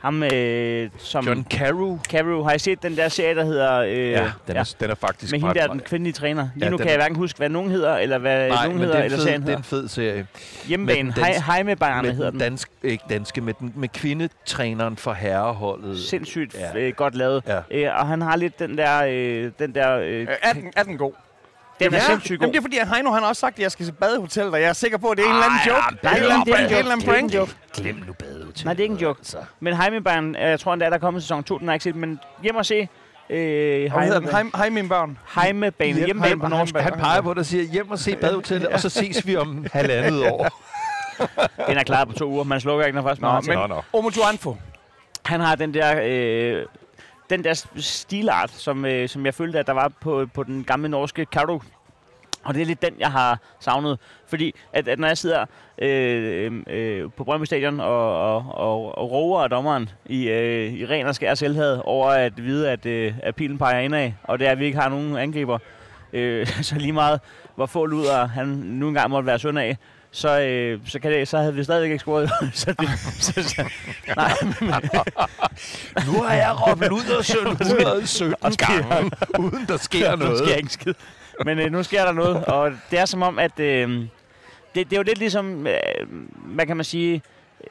ham 0.00 0.22
øh, 0.22 0.90
som... 0.98 1.26
John 1.26 1.46
Carew. 1.50 1.98
Carew. 1.98 2.42
Har 2.42 2.52
I 2.54 2.58
set 2.58 2.82
den 2.82 2.96
der 2.96 3.08
serie, 3.08 3.34
der 3.34 3.44
hedder... 3.44 3.78
Øh, 3.80 4.10
Ja, 4.10 4.30
den 4.48 4.56
er, 4.56 4.74
den 4.80 4.90
er 4.90 4.94
faktisk 4.94 5.32
Med 5.32 5.40
hende 5.40 5.54
der, 5.54 5.66
den 5.66 5.80
kvindelige 5.80 6.12
træner. 6.12 6.48
Lige 6.54 6.64
Ja, 6.64 6.70
nu 6.70 6.76
kan 6.76 6.86
jeg 6.86 6.92
er- 6.94 6.98
hverken 6.98 7.16
huske, 7.16 7.36
hvad 7.36 7.48
nogen 7.48 7.70
hedder, 7.70 7.96
eller 7.96 8.18
hvad 8.18 8.48
Nej, 8.48 8.64
nogen 8.64 8.78
men 8.78 8.86
hedder, 8.86 8.94
det 8.94 9.00
er, 9.00 9.04
eller 9.04 9.18
en 9.18 9.22
serien 9.24 9.42
fed, 9.42 9.46
det 9.46 9.54
er 9.54 9.56
hedder. 9.56 9.76
en 9.76 9.82
fed 9.82 9.88
serie. 9.88 10.26
Hjemmebane. 10.68 11.12
dansk- 11.16 11.52
Heimebarne 11.52 12.12
hedder 12.12 12.30
den 12.30 12.40
den. 12.40 12.48
dansk, 12.48 12.68
ikke 12.82 13.04
danske, 13.10 13.40
med, 13.40 13.54
den, 13.60 13.72
med 13.76 13.88
kvindetræneren 13.88 14.96
for 14.96 15.12
herreholdet. 15.12 15.98
Sindssygt 15.98 16.54
Ja. 16.74 16.78
øh, 16.80 16.92
godt 16.92 17.14
lavet. 17.14 17.42
Ja. 17.46 17.60
Øh, 17.70 18.00
og 18.00 18.06
han 18.08 18.20
har 18.20 18.36
lidt 18.36 18.58
den 18.58 18.78
der... 18.78 19.04
Øh, 19.08 19.50
den 19.58 19.74
der 19.74 19.98
øh, 19.98 20.20
Øh, 20.20 20.26
Er 20.42 20.52
den, 20.52 20.72
er 20.76 20.82
den 20.82 20.98
god? 20.98 21.12
Den 21.80 21.94
er 21.94 21.98
ja, 21.98 22.04
sindssygt 22.06 22.38
god. 22.40 22.44
Jamen, 22.44 22.52
det 22.52 22.58
er 22.58 22.62
fordi, 22.62 22.78
at 22.78 22.88
Heino 22.88 23.10
han 23.12 23.22
har 23.22 23.28
også 23.28 23.40
sagt, 23.40 23.56
at 23.56 23.62
jeg 23.62 23.70
skal 23.72 23.86
til 23.86 23.92
badehotel, 23.92 24.42
og 24.46 24.60
jeg 24.60 24.68
er 24.68 24.72
sikker 24.72 24.98
på, 24.98 25.08
at 25.08 25.16
det 25.18 25.24
er 25.24 25.28
en 25.28 25.34
eller 25.34 25.46
anden 25.46 25.58
joke. 25.66 25.80
ja, 26.02 26.08
det 26.10 26.22
er, 26.22 26.36
en 26.36 26.46
det 26.46 26.52
er 26.52 26.56
eller 26.56 26.64
anden- 26.64 26.68
joke. 26.68 26.72
en 26.72 26.78
eller 26.78 26.92
anden 26.92 27.00
Det 27.00 27.08
er 27.08 27.12
prank. 27.20 27.34
joke. 27.34 27.52
Glem 27.76 27.94
nu 28.06 28.12
badehotellet. 28.12 28.64
Nej, 28.64 28.74
det 28.74 28.80
er 28.80 28.84
ikke 28.84 28.92
en 28.92 29.00
joke. 29.00 29.18
Altså. 29.20 29.38
Men 29.60 29.76
Heimebarn, 29.76 30.34
jeg 30.34 30.60
tror 30.60 30.72
endda, 30.72 30.86
der 30.86 30.92
er 30.92 30.98
kommet 30.98 31.22
sæson 31.22 31.44
2, 31.44 31.58
den 31.58 31.66
har 31.68 31.72
jeg 31.72 31.76
ikke 31.76 31.84
set, 31.84 31.96
men 31.96 32.20
hjem 32.42 32.56
og 32.56 32.66
se 32.66 32.88
øh, 33.30 33.92
hvad 33.92 34.02
hedder 34.02 34.20
den? 34.20 34.28
Heimebane. 34.56 34.88
Børn. 34.88 35.18
Heimebane, 35.40 35.92
Hjem- 35.92 36.04
hjemmebane 36.04 36.40
på 36.40 36.46
Heim- 36.46 36.48
norsk. 36.50 36.74
Heimebane. 36.74 36.94
Han 36.96 37.00
peger 37.04 37.20
på 37.20 37.34
dig 37.34 37.38
og 37.40 37.46
siger, 37.46 37.64
hjem 37.64 37.90
og 37.90 37.98
se 37.98 38.16
badehotellet, 38.16 38.68
og 38.68 38.80
så 38.80 38.88
ses 38.88 39.26
vi 39.26 39.36
om 39.36 39.66
halvandet 39.72 40.30
år. 40.30 40.48
Den 41.68 41.76
er 41.78 41.82
klaret 41.82 42.08
på 42.08 42.14
to 42.14 42.24
uger. 42.28 42.44
Man 42.44 42.60
slukker 42.60 42.86
ikke, 42.86 42.96
når 42.96 43.08
først 43.08 43.20
man 43.20 43.28
Nå, 43.28 43.32
har 43.34 43.40
men 43.66 43.68
nå. 43.76 43.82
Omojuanfo. 43.92 44.56
Han 45.24 45.40
har 45.40 45.54
den 45.54 45.74
der... 45.74 46.00
Øh, 46.04 46.62
den 47.30 47.44
der 47.44 47.66
stilart, 47.76 48.50
som, 48.50 48.84
øh, 48.84 49.08
som 49.08 49.26
jeg 49.26 49.34
følte, 49.34 49.58
at 49.58 49.66
der 49.66 49.72
var 49.72 49.88
på, 50.00 50.26
på 50.34 50.42
den 50.42 50.64
gamle 50.64 50.88
norske 50.88 51.26
Karo. 51.26 51.60
Og 52.44 52.54
det 52.54 52.62
er 52.62 52.66
lidt 52.66 52.82
den, 52.82 52.94
jeg 52.98 53.12
har 53.12 53.38
savnet. 53.60 53.98
Fordi 54.26 54.54
at, 54.72 54.88
at 54.88 54.98
når 54.98 55.08
jeg 55.08 55.18
sidder 55.18 55.44
øh, 55.78 56.52
øh, 56.66 57.10
på 57.16 57.24
Brøndby 57.24 57.44
Stadion 57.44 57.80
og, 57.80 58.34
og, 58.34 58.44
og, 58.48 58.98
og 58.98 59.10
roer 59.10 59.42
af 59.42 59.50
dommeren 59.50 59.90
i, 60.06 60.28
øh, 60.28 60.72
i 60.72 60.86
ren 60.86 61.06
og 61.06 61.14
skær 61.14 61.34
selvhed 61.34 61.80
over 61.84 62.08
at 62.08 62.44
vide, 62.44 62.70
at, 62.70 62.86
øh, 62.86 63.14
at 63.22 63.34
pilen 63.34 63.58
peger 63.58 63.80
indad, 63.80 64.12
og 64.22 64.38
det 64.38 64.46
er, 64.46 64.50
at 64.52 64.58
vi 64.58 64.64
ikke 64.64 64.78
har 64.78 64.88
nogen 64.88 65.16
angriber, 65.16 65.58
øh, 66.12 66.46
så 66.62 66.74
lige 66.78 66.92
meget, 66.92 67.20
hvor 67.54 67.66
få 67.66 67.86
luder 67.86 68.26
han 68.26 68.46
nu 68.48 68.88
engang 68.88 69.10
måtte 69.10 69.26
være 69.26 69.38
søn 69.38 69.58
af, 69.58 69.76
så, 70.16 70.40
øh, 70.40 70.80
så, 70.86 70.98
kan 70.98 71.10
det, 71.12 71.28
så 71.28 71.38
havde 71.38 71.54
vi 71.54 71.64
stadigvæk 71.64 71.90
ikke 71.90 71.98
scoret. 72.02 72.30
så 72.52 72.72
det, 72.72 72.88
så, 73.20 73.32
så, 73.42 73.64
nej, 74.16 74.32
Nu 76.06 76.22
har 76.22 76.34
jeg 76.34 76.56
råbt 76.68 76.82
117 76.82 77.46
Og 78.40 78.52
sker- 78.58 78.88
gange, 78.88 79.10
uden 79.38 79.64
der 79.68 79.76
sker 79.76 80.16
Nu 80.16 80.24
noget. 80.24 80.38
sker 80.38 80.54
ikke 80.54 80.72
skid. 80.72 80.94
Men 81.44 81.58
øh, 81.58 81.72
nu 81.72 81.82
sker 81.82 82.04
der 82.04 82.12
noget, 82.12 82.44
og 82.44 82.72
det 82.90 82.98
er 82.98 83.04
som 83.04 83.22
om, 83.22 83.38
at 83.38 83.60
øh, 83.60 83.88
det, 83.98 84.06
det 84.74 84.92
er 84.92 84.96
jo 84.96 85.02
lidt 85.02 85.18
ligesom, 85.18 85.66
øh, 85.66 85.74
hvad 86.34 86.66
kan 86.66 86.76
man 86.76 86.84
sige, 86.84 87.22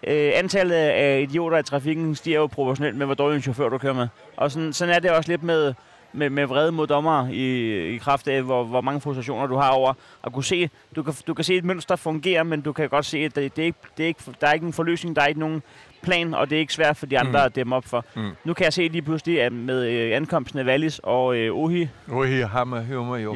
øh, 0.07 0.31
antallet 0.35 0.75
af 0.75 1.25
idioter 1.29 1.57
i 1.57 1.63
trafikken 1.63 2.15
stiger 2.15 2.39
jo 2.39 2.47
proportionelt 2.47 2.95
med, 2.95 3.05
hvor 3.05 3.15
dårlig 3.15 3.35
en 3.35 3.41
chauffør 3.41 3.69
du 3.69 3.77
kører 3.77 3.93
med. 3.93 4.07
Og 4.37 4.51
sådan, 4.51 4.73
sådan 4.73 4.95
er 4.95 4.99
det 4.99 5.11
også 5.11 5.31
lidt 5.31 5.43
med, 5.43 5.73
med, 6.13 6.29
med 6.29 6.45
vrede 6.45 6.71
mod 6.71 6.87
dommer 6.87 7.27
i, 7.31 7.77
i 7.95 7.97
kraft 7.97 8.27
af, 8.27 8.41
hvor, 8.43 8.63
hvor 8.63 8.81
mange 8.81 9.01
frustrationer 9.01 9.47
du 9.47 9.55
har 9.55 9.69
over 9.69 9.93
at 10.23 10.33
kunne 10.33 10.43
se, 10.43 10.69
du 10.95 11.03
kan, 11.03 11.13
du 11.27 11.33
kan 11.33 11.43
se 11.45 11.55
et 11.55 11.65
mønster 11.65 11.95
fungere, 11.95 12.43
men 12.45 12.61
du 12.61 12.73
kan 12.73 12.89
godt 12.89 13.05
se, 13.05 13.17
at 13.17 13.35
det, 13.35 13.55
det 13.55 13.61
er 13.61 13.65
ikke, 13.65 13.79
det 13.97 14.03
er 14.03 14.07
ikke, 14.07 14.21
der 14.41 14.47
er 14.47 14.53
ikke 14.53 14.65
en 14.65 14.73
forløsning, 14.73 15.15
der 15.15 15.21
er 15.21 15.27
ikke 15.27 15.39
nogen 15.39 15.63
plan, 16.01 16.33
og 16.33 16.49
det 16.49 16.55
er 16.55 16.59
ikke 16.59 16.73
svært 16.73 16.97
for 16.97 17.05
de 17.05 17.19
andre 17.19 17.39
Mm. 17.39 17.45
at 17.45 17.55
dæmme 17.55 17.75
op 17.75 17.85
for. 17.85 18.05
Mm. 18.15 18.29
Nu 18.43 18.53
kan 18.53 18.63
jeg 18.63 18.73
se 18.73 18.87
lige 18.87 19.01
pludselig, 19.01 19.41
at 19.41 19.53
med 19.53 19.85
øh, 19.89 20.15
ankomsten 20.15 20.59
af 20.59 20.63
Wallis 20.65 20.99
og 21.03 21.35
øh, 21.37 21.55
Ohi, 21.57 21.87
Ui, 22.11 22.27
hammer, 22.41 22.81
hummer, 22.81 23.17
jo. 23.17 23.35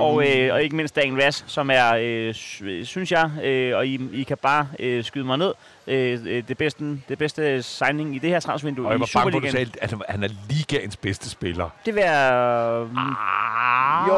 Og- 0.00 0.24
øh, 0.38 0.54
og 0.54 0.62
ikke 0.62 0.76
mindst 0.76 0.96
Daniel 0.96 1.16
Vass, 1.16 1.44
som 1.46 1.70
er, 1.72 1.94
øh, 2.00 2.34
sy- 2.34 2.62
synes 2.82 3.12
jeg, 3.12 3.30
øh, 3.44 3.76
og 3.76 3.86
I, 3.86 4.00
I 4.12 4.22
kan 4.22 4.36
bare 4.42 4.66
øh, 4.78 5.04
skyde 5.04 5.24
mig 5.24 5.38
ned, 5.38 5.52
øh, 5.88 6.20
øh, 6.26 6.48
det, 6.48 6.58
bedste, 6.58 7.00
det 7.08 7.18
bedste 7.18 7.62
signing 7.62 8.16
i 8.16 8.18
det 8.18 8.30
her 8.30 8.40
transfervindue 8.40 8.86
Og 8.86 8.92
jeg 8.92 8.98
i 8.98 9.00
var 9.00 9.10
bange 9.14 9.32
på, 9.32 9.36
at 9.38 9.42
du 9.42 9.48
Superligaen. 9.48 9.72
sagde, 9.72 10.00
at 10.06 10.10
han- 10.10 10.22
er 10.24 10.28
ligaens 10.48 10.96
bedste 10.96 11.30
spiller. 11.30 11.70
Det 11.86 11.94
vil 11.94 12.02
være... 12.02 12.80
Øh, 12.82 12.88
Ah. 12.96 14.08
jo. 14.08 14.14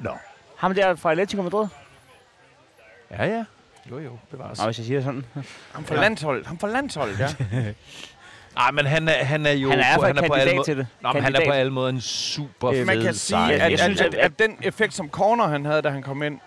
Nå. 0.00 0.10
Ham 0.56 0.74
der 0.74 0.94
fra 0.96 1.10
Atletico 1.10 1.42
Madrid. 1.42 1.66
Ja, 3.10 3.24
ja. 3.26 3.44
Jo, 3.90 3.98
jo, 3.98 4.18
bevares. 4.30 4.58
Nå, 4.58 4.64
hvis 4.64 4.78
jeg 4.78 4.86
siger 4.86 4.96
det 4.98 5.04
sådan. 5.04 5.24
Ham 5.72 5.84
fra 5.84 5.94
landsholdet. 6.00 6.46
Ham 6.46 6.58
fra 6.58 6.68
landsholdet, 6.68 7.18
ja. 7.20 7.28
Nej, 8.56 8.70
men 8.70 8.86
han 8.86 9.08
er, 9.08 9.12
han 9.24 9.46
er 9.46 9.50
jo 9.52 9.70
Han 9.70 9.78
er 9.80 9.94
i 9.94 9.98
på, 9.98 10.02
han 10.06 10.18
er 10.18 10.26
på 10.28 10.32
alle 10.34 10.64
til 10.64 10.76
det. 10.76 10.86
Nå, 11.00 11.12
men 11.12 11.22
han 11.22 11.34
er 11.34 11.44
på 11.46 11.52
alle 11.52 11.72
måder 11.72 11.88
en 11.88 12.00
super 12.00 12.70
Øh, 12.70 12.76
fed 12.76 12.84
Man 12.84 13.00
kan 13.02 13.14
sige, 13.14 13.38
at, 13.52 13.58
Jeg 13.60 13.72
at, 13.72 13.80
synes, 13.80 14.00
at, 14.00 14.14
at- 14.14 14.20
at 14.20 14.38
den 14.38 14.56
effekt, 14.62 14.94
som 14.94 15.08
Corner 15.10 15.46
han 15.48 15.64
havde, 15.64 15.82
da 15.82 15.88
han 15.90 16.02
kom 16.02 16.22
ind, 16.22 16.40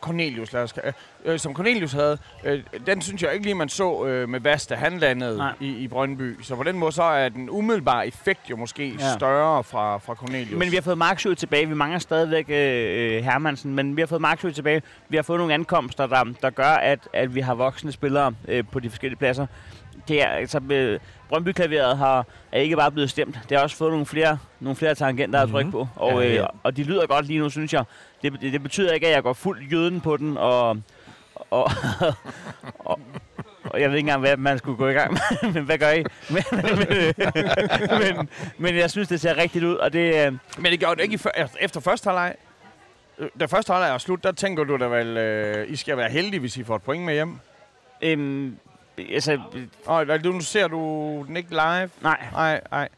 Cornelius, 0.00 0.52
lad 0.52 0.62
os, 0.62 0.74
øh, 1.24 1.38
som 1.38 1.54
Cornelius 1.54 1.92
havde, 1.92 2.18
øh, 2.44 2.60
den 2.86 3.02
synes 3.02 3.22
jeg 3.22 3.32
ikke 3.32 3.44
lige, 3.44 3.54
man 3.54 3.68
så 3.68 4.04
øh, 4.06 4.28
med 4.28 4.40
Vast, 4.40 4.70
da 4.70 4.74
han 4.74 4.98
landede 4.98 5.36
Nej. 5.36 5.52
i, 5.60 5.68
i 5.68 5.88
Brøndby. 5.88 6.42
Så 6.42 6.56
på 6.56 6.62
den 6.62 6.78
måde, 6.78 6.92
så 6.92 7.02
er 7.02 7.28
den 7.28 7.50
umiddelbare 7.50 8.06
effekt 8.06 8.40
jo 8.50 8.56
måske 8.56 8.88
Ja. 9.00 9.12
større 9.16 9.64
fra, 9.64 9.98
fra 9.98 10.14
Cornelius. 10.14 10.58
Men 10.58 10.70
vi 10.70 10.76
har 10.76 10.82
fået 10.82 10.98
Marksjø 10.98 11.34
tilbage. 11.34 11.68
Vi 11.68 11.74
mangler 11.74 11.98
stadigvæk 11.98 12.46
øh, 12.48 13.16
øh, 13.16 13.24
Hermansen, 13.24 13.74
men 13.74 13.96
vi 13.96 14.02
har 14.02 14.06
fået 14.06 14.20
Marksjø 14.20 14.50
tilbage. 14.50 14.82
Vi 15.08 15.16
har 15.16 15.22
fået 15.22 15.38
nogle 15.38 15.54
ankomster, 15.54 16.06
der, 16.06 16.24
der 16.42 16.50
gør, 16.50 16.64
at, 16.74 16.98
at 17.12 17.34
vi 17.34 17.40
har 17.40 17.54
voksne 17.54 17.92
spillere 17.92 18.34
øh, 18.48 18.64
på 18.72 18.80
de 18.80 18.90
forskellige 18.90 19.18
pladser. 19.18 19.46
Det 20.08 20.22
er, 20.22 20.26
altså, 20.26 20.60
øh, 20.70 21.00
Brøndby-klaveret 21.28 21.96
har, 21.98 22.26
er 22.52 22.60
ikke 22.60 22.76
bare 22.76 22.90
blevet 22.90 23.10
stemt. 23.10 23.38
Det 23.48 23.56
har 23.56 23.62
også 23.64 23.76
fået 23.76 23.90
nogle 23.90 24.06
flere, 24.06 24.38
nogle 24.60 24.76
flere 24.76 24.94
tangenter 24.94 25.40
at 25.40 25.48
trykke 25.50 25.64
Mhm. 25.70 25.72
på. 25.72 25.88
Og, 25.96 26.22
Ja, 26.22 26.28
ja. 26.34 26.40
øh, 26.42 26.46
og 26.62 26.76
de 26.76 26.82
lyder 26.82 27.06
godt 27.06 27.26
lige 27.26 27.38
nu, 27.38 27.50
synes 27.50 27.72
jeg. 27.72 27.84
Det, 28.22 28.32
det, 28.40 28.52
det 28.52 28.62
betyder 28.62 28.92
ikke, 28.92 29.06
at 29.06 29.12
jeg 29.14 29.22
går 29.22 29.32
fuld 29.32 29.62
jøden 29.62 30.00
på 30.00 30.16
den, 30.16 30.36
og, 30.36 30.76
og, 31.54 31.70
og, 32.90 33.00
og 33.64 33.80
jeg 33.80 33.90
ved 33.90 33.96
ikke 33.96 34.06
engang, 34.06 34.20
hvad 34.20 34.36
man 34.36 34.58
skulle 34.58 34.76
gå 34.76 34.88
i 34.88 34.92
gang 34.92 35.12
med, 35.12 35.52
men 35.54 35.64
hvad 35.64 35.78
gør 35.78 35.90
I? 35.90 36.04
Men, 36.30 36.42
men, 38.00 38.16
men, 38.16 38.28
men 38.58 38.76
jeg 38.76 38.90
synes, 38.90 39.08
det 39.08 39.20
ser 39.20 39.36
rigtigt 39.36 39.64
ud, 39.64 39.74
og 39.74 39.92
det, 39.92 40.26
øh, 40.26 40.32
Men 40.58 40.72
det 40.72 40.78
gjorde 40.80 40.96
det 40.96 41.02
ikke 41.02 41.14
i 41.14 41.40
efter- 41.60 41.80
første 41.80 42.06
halvleg. 42.06 42.34
Øh, 43.18 43.28
Da 43.40 43.44
første 43.44 43.72
halvleg 43.72 43.90
er 43.94 43.98
slut, 43.98 44.24
der 44.24 44.32
tænker 44.32 44.64
du 44.64 44.76
da 44.76 44.84
vel, 44.84 45.16
øh, 45.16 45.70
I 45.70 45.76
skal 45.76 45.96
være 45.96 46.10
heldige, 46.10 46.40
hvis 46.40 46.56
I 46.56 46.64
får 46.64 46.76
et 46.76 46.82
point 46.82 47.04
med 47.04 47.14
hjem. 47.14 47.38
Øhm, 48.02 48.56
altså, 49.12 49.40
Og 49.86 50.06
øh, 50.06 50.24
nu 50.24 50.40
ser 50.40 50.68
du 50.68 50.78
den 51.28 51.36
ikke 51.36 51.50
live. 51.50 51.90
nej. 52.02 52.18
Nej, 52.32 52.60
nej. 52.70 52.88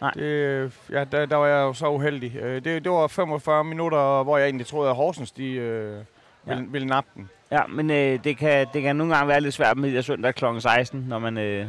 Nej. 0.00 0.10
Det, 0.10 0.72
ja, 0.90 1.04
der, 1.04 1.26
der 1.26 1.36
var 1.36 1.46
jeg 1.46 1.56
jo 1.60 1.72
så 1.72 1.88
uheldig. 1.88 2.36
Øh, 2.36 2.64
Det, 2.64 2.84
det 2.84 2.92
var 2.92 3.06
45 3.06 3.64
minutter, 3.64 4.22
hvor 4.22 4.38
jeg 4.38 4.44
egentlig 4.44 4.66
troede, 4.66 4.90
at 4.90 4.96
Horsens 4.96 5.30
de, 5.32 5.50
øh, 5.52 5.84
ville, 5.90 6.04
Ja. 6.46 6.54
ja. 6.54 6.60
ville 6.68 6.86
nappe 6.86 7.10
den. 7.14 7.30
Ja, 7.50 7.66
men 7.68 7.90
øh, 7.90 8.24
det, 8.24 8.36
kan, 8.36 8.66
det 8.72 8.82
kan 8.82 8.96
nogle 8.96 9.14
gange 9.14 9.28
være 9.28 9.40
lidt 9.40 9.54
svært 9.54 9.76
med 9.76 10.02
søndag 10.02 10.34
kl. 10.34 10.44
16, 10.58 11.00
når 11.00 11.18
man, 11.18 11.38
øh, 11.38 11.66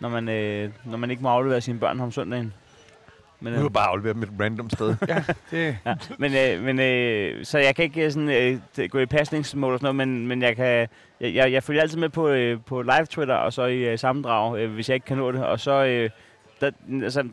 når, 0.00 0.08
man, 0.08 0.28
øh, 0.28 0.70
når 0.84 0.98
man 0.98 1.10
ikke 1.10 1.22
må 1.22 1.28
aflevere 1.28 1.60
sine 1.60 1.78
børn 1.78 2.00
om 2.00 2.12
søndagen. 2.12 2.54
Men, 3.40 3.52
Nu 3.52 3.58
er 3.58 3.62
jeg 3.62 3.72
bare 3.72 3.88
afleveret 3.88 4.16
med 4.16 4.28
et 4.28 4.34
random 4.40 4.70
sted. 4.70 4.96
Det, 5.50 5.78
ja, 5.86 5.94
men, 6.18 6.32
øh, 6.36 6.64
men 6.64 6.80
øh, 6.80 7.44
så 7.44 7.58
jeg 7.58 7.76
kan 7.76 7.84
ikke 7.84 8.04
øh, 8.04 8.12
sådan, 8.12 8.28
øh, 8.78 8.88
gå 8.88 8.98
i 8.98 9.06
pasningsmål 9.06 9.72
og 9.72 9.78
sådan 9.78 9.94
noget, 9.94 10.08
men, 10.08 10.26
men 10.26 10.42
jeg, 10.42 10.56
kan, 10.56 10.88
jeg, 11.20 11.34
jeg, 11.34 11.52
jeg 11.52 11.62
følger 11.62 11.82
altid 11.82 11.98
med 11.98 12.08
på, 12.08 12.28
øh, 12.28 12.58
på 12.66 12.82
live 12.82 13.06
Twitter 13.10 13.34
og 13.34 13.52
så 13.52 13.64
i 13.64 13.78
øh, 13.78 13.98
sammendrag, 13.98 14.58
øh, 14.58 14.74
hvis 14.74 14.88
jeg 14.88 14.94
ikke 14.94 15.06
kan 15.06 15.16
nå 15.16 15.32
det. 15.32 15.44
Og 15.44 15.60
så, 15.60 15.84
øh, 15.84 16.10
der, 16.60 16.70
altså, 17.02 17.28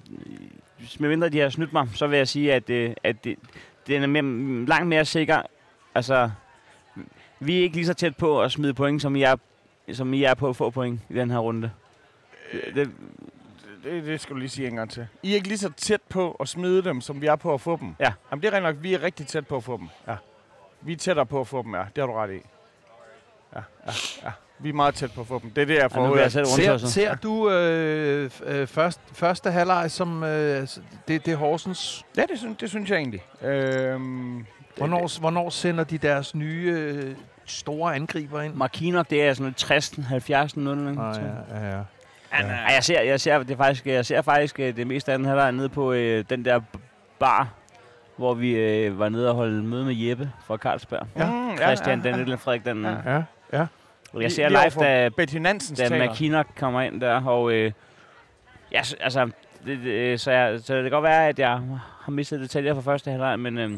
medmindre 1.00 1.30
de 1.30 1.40
har 1.40 1.50
snydt 1.50 1.74
mig, 1.74 1.88
så 1.94 2.08
vil 2.08 2.18
jeg 2.18 2.28
sige, 2.28 2.54
at, 2.54 2.70
øh, 2.70 2.94
at 3.04 3.24
det, 3.24 3.36
den 3.88 4.04
er 4.04 4.08
mere, 4.08 4.66
langt 4.66 4.88
mere 4.88 5.06
sikker. 5.06 5.42
Altså, 5.96 6.30
vi 7.40 7.58
er 7.60 7.62
ikke 7.64 7.76
lige 7.76 7.86
så 7.86 7.94
tæt 7.94 8.18
på 8.18 8.42
at 8.42 8.52
smide 8.52 8.74
point, 8.74 9.02
som 9.02 9.16
jeg 9.16 9.38
som 9.94 10.14
I 10.14 10.24
er 10.24 10.34
på 10.34 10.50
at 10.50 10.56
få 10.56 10.70
point 10.70 11.00
i 11.10 11.14
den 11.14 11.32
her 11.32 11.38
runde. 11.38 11.72
Det, 12.76 12.92
Det, 13.84 14.06
det 14.06 14.22
skal 14.22 14.34
du 14.36 14.40
lige 14.40 14.50
sige 14.50 14.68
en 14.68 14.76
gang 14.76 14.92
til. 14.92 15.08
I 15.24 15.32
er 15.32 15.36
ikke 15.36 15.48
lige 15.48 15.58
så 15.58 15.72
tæt 15.78 16.02
på 16.10 16.32
at 16.32 16.48
smide 16.50 16.84
dem, 16.84 17.02
som 17.02 17.22
vi 17.22 17.26
er 17.28 17.36
på 17.36 17.54
at 17.54 17.62
få 17.62 17.78
dem. 17.78 17.96
Ja. 18.00 18.14
Jamen, 18.32 18.42
det 18.44 18.48
er 18.48 18.54
rent 18.54 18.64
nok, 18.64 18.76
vi 18.82 18.94
er 18.94 19.04
rigtig 19.04 19.28
tæt 19.28 19.48
på 19.48 19.56
at 19.56 19.64
få 19.64 19.78
dem. 19.78 19.88
Ja. 20.08 20.16
Vi 20.82 20.94
er 20.94 20.98
tættere 20.98 21.26
på 21.26 21.40
at 21.42 21.48
få 21.48 21.64
dem, 21.64 21.74
ja. 21.76 21.80
Det 21.96 21.98
har 21.98 22.06
du 22.06 22.14
ret 22.14 22.32
i. 22.32 22.40
Ja, 23.56 23.60
ja, 23.88 23.92
ja. 24.24 24.32
Vi 24.60 24.70
er 24.70 24.74
meget 24.74 24.96
tæt 24.96 25.12
på 25.12 25.22
at 25.22 25.28
få 25.28 25.40
dem. 25.40 25.50
Det 25.52 25.62
er 25.62 25.66
det, 25.66 25.74
jeg 25.74 25.82
ja, 25.82 25.88
får 25.88 26.08
nu 26.08 26.14
ud 26.14 26.18
af. 26.20 26.32
Ser, 26.32 26.78
ser 26.78 27.16
du 27.16 27.50
øh, 27.52 28.32
øh, 28.46 28.68
først, 28.68 29.00
første 29.14 29.52
halvleg 29.52 29.92
som 29.92 30.24
øh, 30.24 30.68
det, 31.08 31.26
det 31.26 31.28
er 31.28 31.36
Horsens? 31.36 32.06
Ja, 32.18 32.24
det 32.30 32.40
synes, 32.40 32.58
det 32.58 32.70
synes 32.70 32.90
jeg 32.90 32.98
egentlig. 32.98 33.24
Det- 33.42 34.02
Hvornår, 34.80 35.20
hvornår 35.20 35.50
sender 35.50 35.84
de 35.84 35.98
deres 35.98 36.36
nye 36.36 36.72
øh, 36.78 37.16
store 37.46 37.96
angriber 37.96 38.42
ind? 38.42 38.54
Markinok, 38.54 39.10
det 39.10 39.24
er 39.24 39.34
sådan 39.34 39.44
noget 39.44 39.56
60 39.56 39.92
70 40.08 40.58
0 40.58 40.78
Ah, 41.00 41.16
ja, 41.52 41.60
ja, 41.60 41.70
ja. 41.76 41.82
Ej, 42.32 42.74
jeg 42.74 42.84
ser, 42.84 43.02
jeg 43.02 43.22
ser, 43.22 43.38
det 43.38 43.52
er 43.52 43.58
faktisk, 43.58 43.86
jeg 43.88 44.06
ser 44.06 44.22
faktisk 44.22 44.60
øh, 44.60 44.76
det 44.76 44.88
meste 44.88 45.12
af 45.12 45.18
den 45.18 45.28
her, 45.28 45.36
der 45.36 45.44
er 45.44 45.52
nede 45.52 45.70
på 45.70 45.92
øh, 45.94 46.26
den 46.30 46.46
der 46.46 46.60
bar, 47.20 47.48
hvor 48.18 48.34
vi 48.34 48.52
øh, 48.52 49.00
var 49.00 49.10
nede 49.10 49.30
og 49.30 49.36
holde 49.36 49.64
møde 49.64 49.86
med 49.86 49.96
Jeppe 49.96 50.32
fra 50.46 50.58
Carlsberg. 50.58 51.08
Ja. 51.16 51.26
Ja, 51.26 51.32
Mm, 51.52 51.58
Christian, 51.58 52.04
den 52.04 52.16
lille 52.16 52.38
Frederik, 52.38 52.66
den... 52.66 52.84
Ja. 52.84 52.90
Ja. 52.90 53.24
ja, 53.54 53.60
ja. 54.14 54.20
Jeg 54.20 54.32
ser 54.32 54.50
live, 54.50 54.86
da, 54.86 55.10
da 55.76 55.90
taler. 55.90 56.12
McKinnock 56.12 56.48
kommer 56.60 56.82
ind 56.82 57.02
der, 57.02 57.26
og 57.26 57.52
øh, 57.52 57.72
ja, 58.72 58.82
altså, 59.00 59.30
det, 59.66 59.80
det, 59.84 60.20
så, 60.22 60.32
jeg, 60.32 60.60
så 60.60 60.76
det 60.76 60.84
kan 60.84 60.92
godt 60.92 61.04
være, 61.04 61.28
at 61.28 61.40
jeg 61.40 61.50
har 62.02 62.12
mistet 62.12 62.40
detaljer 62.40 62.74
fra 62.74 62.82
første 62.82 63.12
halvleg, 63.12 63.40
men, 63.40 63.58
øh, 63.58 63.72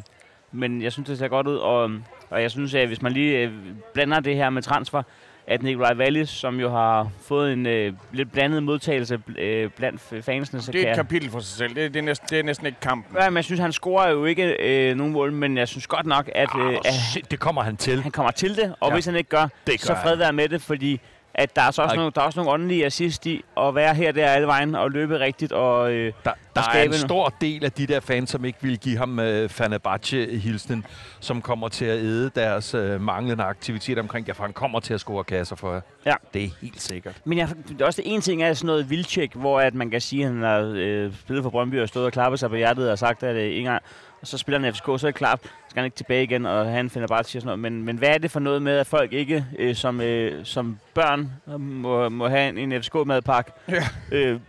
men 0.51 0.81
jeg 0.81 0.91
synes, 0.91 1.09
det 1.09 1.17
ser 1.17 1.27
godt 1.27 1.47
ud, 1.47 1.55
og, 1.55 1.91
og 2.29 2.41
jeg 2.41 2.51
synes, 2.51 2.73
at 2.75 2.87
hvis 2.87 3.01
man 3.01 3.11
lige 3.11 3.37
øh, 3.37 3.51
blander 3.93 4.19
det 4.19 4.35
her 4.35 4.49
med 4.49 4.61
transfer, 4.61 5.03
at 5.47 5.63
Nikolaj 5.63 5.93
Wallis, 5.97 6.29
som 6.29 6.59
jo 6.59 6.69
har 6.71 7.09
fået 7.21 7.53
en 7.53 7.65
øh, 7.65 7.93
lidt 8.13 8.31
blandet 8.31 8.63
modtagelse 8.63 9.19
øh, 9.37 9.69
blandt 9.69 10.01
fansene, 10.25 10.61
så 10.61 10.71
Det 10.71 10.77
er 10.79 10.83
et 10.83 10.87
jeg... 10.87 10.95
kapitel 10.95 11.29
for 11.29 11.39
sig 11.39 11.57
selv. 11.57 11.75
Det, 11.75 11.93
det, 11.93 11.99
er, 11.99 12.03
næsten, 12.03 12.27
det 12.29 12.39
er 12.39 12.43
næsten 12.43 12.67
ikke 12.67 12.79
kampen. 12.79 13.17
Ja, 13.17 13.29
men 13.29 13.35
jeg 13.35 13.43
synes, 13.43 13.59
han 13.59 13.71
scorer 13.71 14.09
jo 14.09 14.25
ikke 14.25 14.55
øh, 14.89 14.95
nogen 14.95 15.13
mål, 15.13 15.31
men 15.33 15.57
jeg 15.57 15.67
synes 15.67 15.87
godt 15.87 16.05
nok, 16.05 16.29
at, 16.35 16.49
øh, 16.59 16.73
at 16.85 16.93
Shit, 16.93 17.31
det 17.31 17.39
kommer 17.39 17.61
han 17.63 17.77
til. 17.77 18.01
han 18.01 18.11
kommer 18.11 18.31
til 18.31 18.55
det, 18.55 18.73
og 18.79 18.89
Ja. 18.89 18.93
hvis 18.93 19.05
han 19.05 19.15
ikke 19.15 19.29
gør, 19.29 19.47
Det 19.67 19.81
så 19.81 19.95
fred 20.03 20.15
være 20.15 20.33
med 20.33 20.49
det, 20.49 20.61
fordi 20.61 20.99
at 21.34 21.55
der 21.55 21.61
er 21.61 21.71
så 21.71 21.82
også, 21.82 21.95
nogle, 21.95 22.11
der 22.15 22.21
er 22.21 22.25
også 22.25 22.39
nogle 22.39 22.51
åndelige 22.51 22.86
assist 22.86 23.25
i 23.25 23.43
at 23.57 23.75
være 23.75 23.95
her 23.95 24.11
der 24.11 24.27
alle 24.27 24.47
vejen 24.47 24.75
og 24.75 24.91
løbe 24.91 25.19
rigtigt. 25.19 25.51
Og, 25.51 25.91
øh, 25.91 26.13
Der, 26.23 26.32
der 26.55 26.61
er 26.61 26.65
skabe 26.65 26.93
en 26.93 26.99
stor 26.99 27.34
del 27.41 27.65
af 27.65 27.71
de 27.71 27.88
der 27.88 27.99
fans, 27.99 28.29
som 28.29 28.45
ikke 28.45 28.59
vil 28.61 28.79
give 28.79 28.97
ham 28.97 29.19
øh, 29.19 29.49
Fenerbahce-hilsen, 29.49 30.86
som 31.19 31.41
kommer 31.41 31.67
til 31.67 31.86
at 31.86 31.99
æde 31.99 32.32
deres 32.36 32.73
øh, 32.73 33.01
manglende 33.01 33.43
aktivitet 33.43 33.99
omkring, 33.99 34.27
for 34.36 34.43
han 34.43 34.53
kommer 34.53 34.79
til 34.79 34.93
at 34.93 34.99
score 34.99 35.23
kasser 35.23 35.55
for 35.55 35.73
jer. 35.73 35.82
Ja. 36.05 36.13
Det 36.34 36.43
er 36.43 36.49
helt 36.61 36.82
sikkert. 36.82 37.15
men 37.25 37.38
jeg, 37.38 37.49
det 37.67 37.82
er 37.82 37.86
også 37.86 38.01
det 38.01 38.11
ene 38.13 38.21
ting 38.21 38.43
er 38.43 38.53
sådan 38.53 38.67
noget 38.67 38.89
vildtjek, 38.89 39.34
hvor 39.36 39.59
at 39.59 39.73
man 39.73 39.91
kan 39.91 40.01
sige, 40.01 40.25
at 40.25 40.32
han 40.32 40.41
har 40.41 40.71
øh, 40.75 41.13
spillet 41.13 41.43
for 41.43 41.49
Brøndby 41.49 41.82
og 41.82 41.88
stået 41.88 42.05
og 42.05 42.11
klappet 42.11 42.39
sig 42.39 42.49
på 42.49 42.55
hjertet 42.55 42.91
og 42.91 42.99
sagt, 42.99 43.23
at 43.23 43.36
øh, 43.36 43.57
en 43.57 43.63
gang, 43.63 43.84
og 44.22 44.28
så 44.28 44.38
spiller 44.38 44.59
han 44.59 44.74
FCK, 44.74 44.86
så 44.86 44.91
er 44.91 44.97
det 44.97 45.15
klart, 45.15 45.39
skal 45.41 45.80
han 45.80 45.86
ikke 45.86 45.97
tilbage 45.97 46.24
igen, 46.24 46.45
og 46.45 46.65
han 46.65 46.89
finder 46.89 47.07
bare 47.07 47.24
til 47.24 47.41
sådan 47.41 47.45
noget. 47.45 47.59
Men, 47.59 47.84
men 47.84 47.97
hvad 47.97 48.09
er 48.09 48.17
det 48.17 48.32
for 48.32 48.39
noget 48.39 48.61
med, 48.61 48.78
at 48.78 48.88
folk 48.88 49.13
ikke 49.13 49.45
øh, 49.59 49.76
som, 49.76 50.01
øh, 50.01 50.45
som 50.45 50.80
børn 50.93 51.32
må, 51.57 52.09
må 52.09 52.28
have 52.28 52.49
en, 52.49 52.57
en 52.57 52.82
FCK-madpakke? 52.82 53.51
Ja. 53.69 53.88
Øh, 54.11 54.39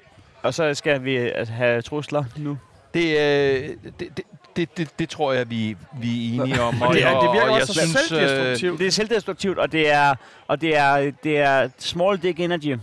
og 0.43 0.55
så 0.55 0.75
skal 0.75 1.05
vi 1.05 1.17
øh, 1.17 1.49
have 1.49 1.83
trusler 1.83 2.25
nu. 2.37 2.59
Det, 2.95 3.19
øh, 3.19 3.69
det, 3.99 4.17
det, 4.17 4.25
det, 4.57 4.77
det, 4.77 4.99
det 4.99 5.09
tror 5.09 5.33
jeg, 5.33 5.51
vi, 5.51 5.77
vi 6.01 6.37
er 6.37 6.43
enige 6.43 6.63
om. 6.63 6.83
Og 6.83 6.95
det, 6.95 7.05
er, 7.05 7.21
det 7.21 7.33
virker 7.33 7.49
og 7.49 7.55
også 7.55 7.75
så 7.75 8.09
selvdestruktivt. 8.09 8.79
Det 8.79 8.87
er 8.87 8.91
selvdestruktivt, 8.91 9.59
og 9.59 9.73
det 9.73 9.93
er, 9.93 10.15
og 10.49 10.61
det 10.61 10.77
er, 10.77 11.13
det 11.25 11.39
er 11.39 11.69
small 11.79 12.23
dick 12.23 12.41
energy. 12.41 12.77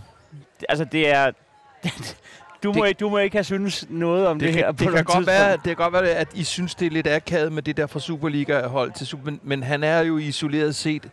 Altså, 0.68 0.84
det 0.84 1.08
er... 1.08 1.30
Du 2.62 2.72
må, 2.72 2.82
Det- 2.82 2.88
ikke, 2.88 2.98
du 2.98 3.08
må 3.08 3.18
ikke 3.18 3.36
have 3.36 3.44
synes 3.44 3.86
noget 3.90 4.26
om 4.26 4.38
det, 4.38 4.48
det, 4.48 4.54
her 4.56 4.66
på 4.66 4.76
det, 4.76 4.78
kan 4.78 4.90
noget 4.92 5.06
godt 5.06 5.26
være, 5.26 5.36
tidspunkt. 5.48 5.64
det 5.64 5.76
kan 5.76 5.90
godt 5.90 5.92
være, 6.04 6.14
at 6.14 6.28
I 6.34 6.44
synes, 6.44 6.74
det 6.74 6.86
er 6.86 6.90
lidt 6.90 7.06
akavet 7.06 7.52
med 7.52 7.62
det 7.62 7.76
der 7.76 7.86
fra 7.86 8.00
Superliga-hold 8.00 8.92
til 8.92 9.06
Super, 9.06 9.24
men, 9.24 9.40
men 9.42 9.62
han 9.62 9.84
er 9.84 10.00
jo 10.00 10.18
isoleret 10.18 10.74
set 10.74 11.08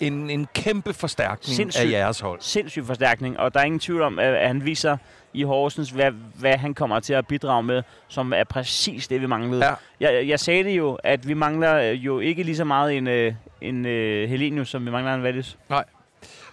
en, 0.00 0.30
en 0.30 0.46
kæmpe 0.54 0.92
forstærkning 0.92 1.56
Sindssygt. 1.56 1.84
af 1.86 1.90
jeres 1.90 2.20
hold. 2.20 2.40
Sindssyg 2.42 2.84
forstærkning, 2.86 3.38
og 3.38 3.54
der 3.54 3.60
er 3.60 3.64
ingen 3.64 3.78
tvivl 3.80 4.02
om, 4.02 4.18
at, 4.18 4.46
han 4.48 4.64
viser 4.64 4.96
i 5.32 5.42
Horsens, 5.42 5.90
hvad, 5.90 6.10
hvad 6.38 6.56
han 6.56 6.74
kommer 6.74 7.00
til 7.00 7.12
at 7.14 7.26
bidrage 7.26 7.62
med, 7.62 7.82
som 8.08 8.32
er 8.32 8.44
præcis 8.44 9.08
det, 9.08 9.20
vi 9.20 9.26
manglede. 9.26 9.64
Ja. 9.66 9.74
Jeg, 10.00 10.28
jeg 10.28 10.40
sagde 10.40 10.64
det 10.64 10.70
jo, 10.76 10.98
at 11.04 11.28
vi 11.28 11.34
mangler 11.34 11.78
jo 11.80 12.20
ikke 12.20 12.42
lige 12.42 12.56
så 12.56 12.64
meget 12.64 12.96
en, 12.96 13.06
øh, 13.06 13.32
en 13.60 13.86
øh, 13.86 14.28
Helenius, 14.28 14.68
som 14.68 14.86
vi 14.86 14.90
mangler 14.90 15.14
en 15.14 15.22
Wallis. 15.22 15.58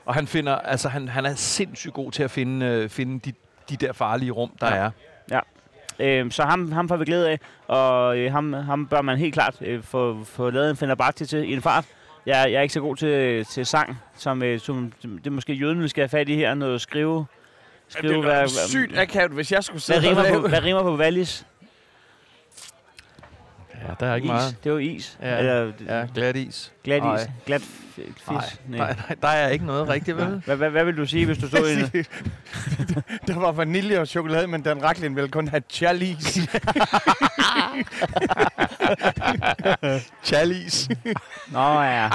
Og 0.05 0.13
han 0.13 0.27
finder, 0.27 0.55
altså 0.55 0.89
han, 0.89 1.07
han 1.07 1.25
er 1.25 1.35
sindssygt 1.35 1.93
god 1.93 2.11
til 2.11 2.23
at 2.23 2.31
finde, 2.31 2.65
øh, 2.65 2.89
finde 2.89 3.19
de, 3.19 3.33
de 3.71 3.85
der 3.85 3.93
farlige 3.93 4.31
rum, 4.31 4.51
der 4.61 4.75
Ja. 4.75 4.89
er. 5.31 5.41
Øh, 5.99 6.31
så 6.31 6.43
ham, 6.43 6.71
ham 6.71 6.87
får 6.89 6.95
vi 6.97 7.05
glæde 7.05 7.29
af, 7.29 7.39
og 7.67 8.17
øh, 8.17 8.31
ham, 8.31 8.53
ham 8.53 8.87
bør 8.87 9.01
man 9.01 9.17
helt 9.17 9.33
klart 9.33 9.55
øh, 9.61 9.83
få, 9.83 10.23
få 10.23 10.49
lavet 10.49 10.69
en 10.69 10.75
Fenerbahce 10.75 11.25
til 11.25 11.49
i 11.49 11.53
en 11.53 11.61
fart. 11.61 11.85
Jeg, 12.25 12.35
jeg 12.51 12.53
er 12.57 12.61
ikke 12.61 12.73
så 12.73 12.79
god 12.79 12.95
til, 12.95 13.45
til 13.45 13.65
sang, 13.65 13.99
som, 14.15 14.43
øh, 14.43 14.59
som 14.59 14.91
det 15.03 15.27
er 15.27 15.31
måske 15.31 15.53
jøden, 15.53 15.83
vi 15.83 15.87
skal 15.87 16.01
have 16.01 16.09
fat 16.09 16.29
i 16.29 16.35
her. 16.35 16.53
Noget 16.53 16.81
skrive. 16.81 17.25
skrive 17.87 18.23
Det 18.25 18.33
er 18.33 18.47
sygt 18.47 18.97
akavet, 18.99 19.31
hvis 19.31 19.51
jeg 19.51 19.63
skulle 19.63 19.81
hvad, 19.87 20.01
sidde 20.01 20.09
rimer 20.09 20.35
og 20.35 20.41
på, 20.41 20.47
hvad 20.47 20.63
rimer 20.63 20.81
på 20.83 20.95
Wallis? 20.95 21.45
Ja, 23.99 24.05
der 24.05 24.11
er 24.11 24.15
ikke 24.15 24.25
Is. 24.25 24.29
meget. 24.31 24.55
Det 24.63 24.71
var 24.71 24.77
is. 24.79 25.17
Ja, 25.21 25.37
Eller 25.37 25.71
Ja, 25.87 26.05
glat 26.15 26.35
is. 26.35 26.71
glat 26.83 27.03
is. 27.21 27.27
Glat 27.45 27.61
f- 27.61 27.65
fisk. 27.97 28.25
Nej, 28.27 28.77
Nej. 28.77 28.95
nej, 29.07 29.15
der 29.21 29.27
er 29.27 29.49
ikke 29.49 29.65
noget 29.65 29.89
rigtigt, 29.89 30.17
vel? 30.17 30.41
Hvad, 30.45 30.55
hvad, 30.55 30.69
hvad 30.69 30.85
vil 30.85 30.97
du 30.97 31.05
sige, 31.05 31.25
hvis 31.25 31.37
du 31.37 31.47
stod 31.47 31.69
i 31.69 31.73
en... 31.73 31.89
Der 33.27 33.39
var 33.39 33.51
vanilje 33.51 33.99
og 33.99 34.07
chokolade, 34.07 34.47
men 34.47 34.65
den 34.65 34.83
Racklin 34.83 35.15
ville 35.15 35.29
kun 35.29 35.47
have 35.47 35.61
chalis. 35.69 36.39
Chalis. 40.23 40.89
Nå 41.51 41.81
ja, 41.81 42.09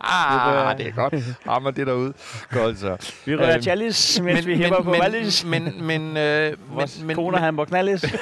ah, 0.00 0.78
det 0.78 0.86
er 0.86 0.90
godt. 0.94 1.14
Rammer 1.48 1.70
det 1.70 1.86
derude. 1.86 2.12
Godt 2.50 2.78
så. 2.78 2.96
vi 3.26 3.36
rører 3.36 3.52
Øhm, 3.54 3.62
chalice, 3.62 4.22
mens 4.22 4.46
vi 4.46 4.56
hæpper 4.56 4.82
på 4.82 4.90
Wallis. 4.90 5.44
men, 5.44 5.84
men, 5.86 6.16
øh, 6.16 6.52
Vores 6.74 6.98
men, 6.98 7.06
men, 7.06 7.16
koner, 7.16 7.38
han 7.38 7.54
må 7.54 7.64
knaldes. 7.64 8.04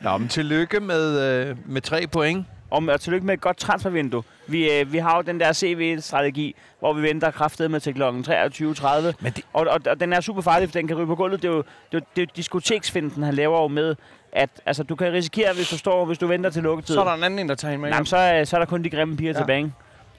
Nå, 0.00 0.18
men 0.18 0.28
tillykke 0.28 0.80
med, 0.80 1.20
øh, 1.48 1.56
med 1.66 1.80
tre 1.80 2.06
point. 2.06 2.46
Og, 2.70 2.82
og 2.88 3.00
tillykke 3.00 3.26
med 3.26 3.34
et 3.34 3.40
godt 3.40 3.56
transfervindue. 3.56 4.22
Vi, 4.46 4.72
øh, 4.72 4.92
vi 4.92 4.98
har 4.98 5.16
jo 5.16 5.22
den 5.22 5.40
der 5.40 5.52
CV-strategi, 5.52 6.54
hvor 6.78 6.92
vi 6.92 7.02
venter 7.02 7.30
kraftet 7.30 7.70
med 7.70 7.80
til 7.80 7.94
kl. 7.94 8.02
23.30. 8.02 9.12
Men 9.20 9.32
det, 9.32 9.44
Og, 9.52 9.66
og, 9.70 9.80
og 9.90 10.00
den 10.00 10.12
er 10.12 10.20
super 10.20 10.42
farlig, 10.42 10.68
for 10.68 10.72
den 10.72 10.86
kan 10.88 10.96
ryge 10.96 11.06
på 11.06 11.14
gulvet. 11.14 11.42
Det 11.42 11.48
er 11.48 11.52
jo, 11.52 11.58
det 11.58 11.66
er, 11.92 11.98
jo- 11.98 12.06
det 12.16 12.22
er 12.22 12.26
diskoteksfinden, 12.36 13.22
han 13.22 13.34
laver 13.34 13.60
jo 13.62 13.68
med, 13.68 13.94
at 14.32 14.50
altså, 14.66 14.82
du 14.82 14.96
kan 14.96 15.12
risikere, 15.12 15.52
hvis 15.54 15.68
du 15.68 15.78
står, 15.78 16.04
hvis 16.04 16.18
du 16.18 16.26
venter 16.26 16.50
til 16.50 16.62
lukketid. 16.62 16.94
Så 16.94 17.00
er 17.00 17.04
der 17.04 17.14
en 17.14 17.24
anden 17.24 17.38
en, 17.38 17.48
der 17.48 17.54
tager 17.54 17.70
hende 17.72 17.82
med. 17.82 17.90
Nej, 17.90 17.98
men 17.98 18.06
så, 18.06 18.16
er, 18.16 18.44
så 18.44 18.56
er 18.56 18.60
der 18.60 18.66
kun 18.66 18.84
de 18.84 18.90
grimme 18.90 19.16
piger 19.16 19.30
Ja. 19.32 19.38
ja. 19.38 19.42
tilbage. 19.42 19.72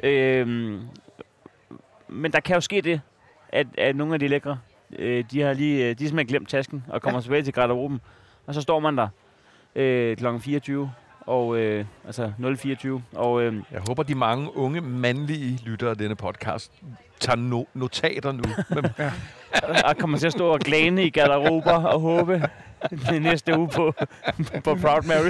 Øhm, 0.03 0.79
men 2.07 2.31
der 2.31 2.39
kan 2.39 2.55
jo 2.55 2.61
ske 2.61 2.81
det, 2.81 3.01
at, 3.49 3.67
at 3.77 3.95
nogle 3.95 4.13
af 4.13 4.19
de 4.19 4.27
lækre, 4.27 4.57
øh, 4.99 5.23
de 5.31 5.41
har 5.41 5.53
lige, 5.53 5.89
øh, 5.89 5.89
de 5.99 6.03
har 6.03 6.07
simpelthen 6.07 6.27
glemt 6.27 6.49
tasken 6.49 6.83
og 6.87 7.01
kommer 7.01 7.19
ja. 7.19 7.21
tilbage 7.21 7.43
til 7.43 7.53
garderoben. 7.53 8.01
Og 8.47 8.53
så 8.53 8.61
står 8.61 8.79
man 8.79 8.97
der 8.97 9.07
øh, 9.75 10.17
kl. 10.17 10.25
24, 10.39 10.91
og, 11.21 11.57
øh, 11.57 11.85
altså 12.05 12.31
024, 12.57 13.03
og 13.15 13.41
øh, 13.41 13.53
jeg 13.71 13.81
håber, 13.87 14.03
de 14.03 14.15
mange 14.15 14.57
unge 14.57 14.81
mandlige 14.81 15.59
lyttere 15.65 15.89
af 15.89 15.97
denne 15.97 16.15
podcast 16.15 16.71
tager 17.19 17.37
no- 17.37 17.69
notater 17.73 18.31
nu. 18.31 18.43
Men, 18.75 18.85
og 19.85 19.97
kommer 19.97 20.17
til 20.17 20.27
at 20.27 20.33
stå 20.33 20.47
og 20.47 20.59
glane 20.59 21.03
i 21.05 21.09
garderober 21.09 21.73
og 21.73 21.99
håbe 21.99 22.43
det 22.89 23.21
næste 23.21 23.57
uge 23.57 23.67
på, 23.67 23.93
på 24.63 24.75
Proud 24.75 25.03
Mary. 25.03 25.29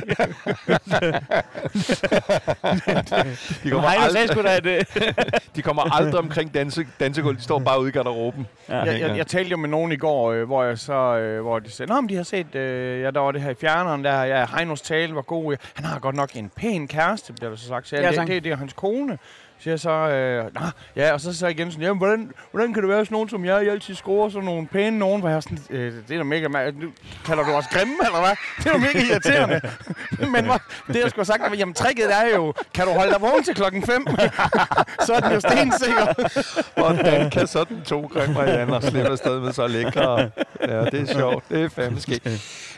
de, 3.64 3.70
kommer 3.70 3.90
Heino 3.90 4.10
sagde 4.10 4.18
aldrig, 4.20 4.30
sgu 4.30 4.42
da, 4.42 4.56
at... 4.56 4.66
Øh, 4.66 5.14
de 5.56 5.62
kommer 5.62 5.96
aldrig 5.96 6.20
omkring 6.20 6.54
danse, 6.54 6.88
dansegulv. 7.00 7.38
De 7.38 7.42
står 7.42 7.60
bare 7.60 7.82
ude 7.82 7.90
i 7.90 7.92
garderoben. 7.92 8.48
ja. 8.70 8.76
Jeg, 8.76 9.00
jeg, 9.02 9.18
jeg 9.18 9.28
talte 9.28 9.52
jo 9.52 9.58
med 9.58 9.70
nogen 9.70 9.92
i 9.92 9.96
går, 9.96 10.32
øh, 10.32 10.44
hvor 10.44 10.64
jeg 10.64 10.80
så, 10.80 10.94
øh, 10.94 11.42
hvor 11.42 11.60
de 11.60 11.72
sagde, 11.72 11.92
Nå, 11.92 12.02
men 12.02 12.10
de 12.10 12.16
har 12.16 12.24
set, 12.24 12.56
øh, 12.56 13.02
ja, 13.02 13.12
der 13.12 13.20
var 13.20 13.32
det 13.32 13.42
her 13.42 13.50
i 13.50 13.56
fjerneren, 13.56 14.04
der, 14.04 14.24
ja, 14.24 14.46
Heinos 14.56 14.82
tale 14.82 15.16
var 15.16 15.22
god. 15.22 15.58
Han 15.74 15.86
har 15.86 16.00
godt 16.00 16.16
nok 16.16 16.36
en 16.36 16.52
pæn 16.56 16.88
kæreste, 16.88 17.34
bliver 17.34 17.50
der 17.50 17.58
så 17.58 17.68
sagt. 17.68 17.88
Så, 17.88 17.96
ja, 17.96 18.12
det, 18.12 18.28
det, 18.28 18.44
det, 18.44 18.52
er 18.52 18.56
hans 18.56 18.74
kone. 18.74 19.18
Siger 19.60 19.72
jeg 19.72 19.80
så, 19.80 19.90
øh, 19.90 20.44
Nå, 20.54 20.62
ja, 20.96 21.14
og 21.14 21.22
så 21.22 21.34
sagde 21.34 21.50
jeg 21.50 21.60
igen 21.60 21.72
sådan, 21.72 21.84
jamen, 21.86 21.98
hvordan, 21.98 22.32
hvordan 22.52 22.74
kan 22.74 22.84
det 22.84 22.90
være 22.90 23.06
sådan 23.06 23.16
nogen 23.16 23.30
som 23.30 23.46
jeg, 23.46 23.66
I 23.66 23.68
altid 23.68 23.96
scorer 23.96 24.30
sådan 24.30 24.46
nogle 24.46 24.68
pæne 24.68 25.00
nogen, 25.00 25.22
hvor 25.22 25.30
jeg 25.30 25.44
sådan, 25.44 25.60
øh, 25.70 25.94
det 26.08 26.14
er 26.14 26.18
da 26.18 26.24
mega 26.24 26.48
mærkeligt. 26.48 26.84
Nu 26.84 26.92
Kalder 27.26 27.44
du 27.44 27.52
os 27.52 27.68
grimme, 27.68 27.94
eller 28.06 28.20
hvad? 28.20 28.36
Det 28.58 28.66
er 28.66 28.72
jo 28.72 28.78
mega 28.78 29.14
irriterende. 29.14 29.62
Men 30.34 30.46
det, 30.88 31.02
jeg 31.02 31.10
skulle 31.10 31.16
have 31.16 31.26
sagt, 31.26 31.42
var, 31.42 31.56
jamen, 31.56 31.74
tricket 31.74 32.14
er 32.14 32.36
jo, 32.36 32.54
kan 32.74 32.86
du 32.86 32.92
holde 32.92 33.12
dig 33.12 33.22
vågen 33.22 33.44
til 33.44 33.56
klokken 33.56 33.84
5? 33.84 34.08
så 35.06 35.14
er 35.14 35.20
den 35.20 35.32
jo 35.32 35.40
stensikker. 35.40 36.08
Hvordan 36.82 37.30
kan 37.30 37.48
sådan 37.48 37.82
to 37.82 38.02
grimme 38.14 38.40
i 38.40 38.50
andre 38.50 38.82
slippe 38.82 39.10
afsted 39.10 39.40
med 39.40 39.54
så 39.54 39.68
lækre? 39.68 40.30
Ja, 40.68 40.86
det 40.86 41.10
er 41.10 41.14
sjovt. 41.14 41.44
Det 41.50 41.64
er 41.64 41.70
fandme 41.70 42.00
skægt. 42.00 42.28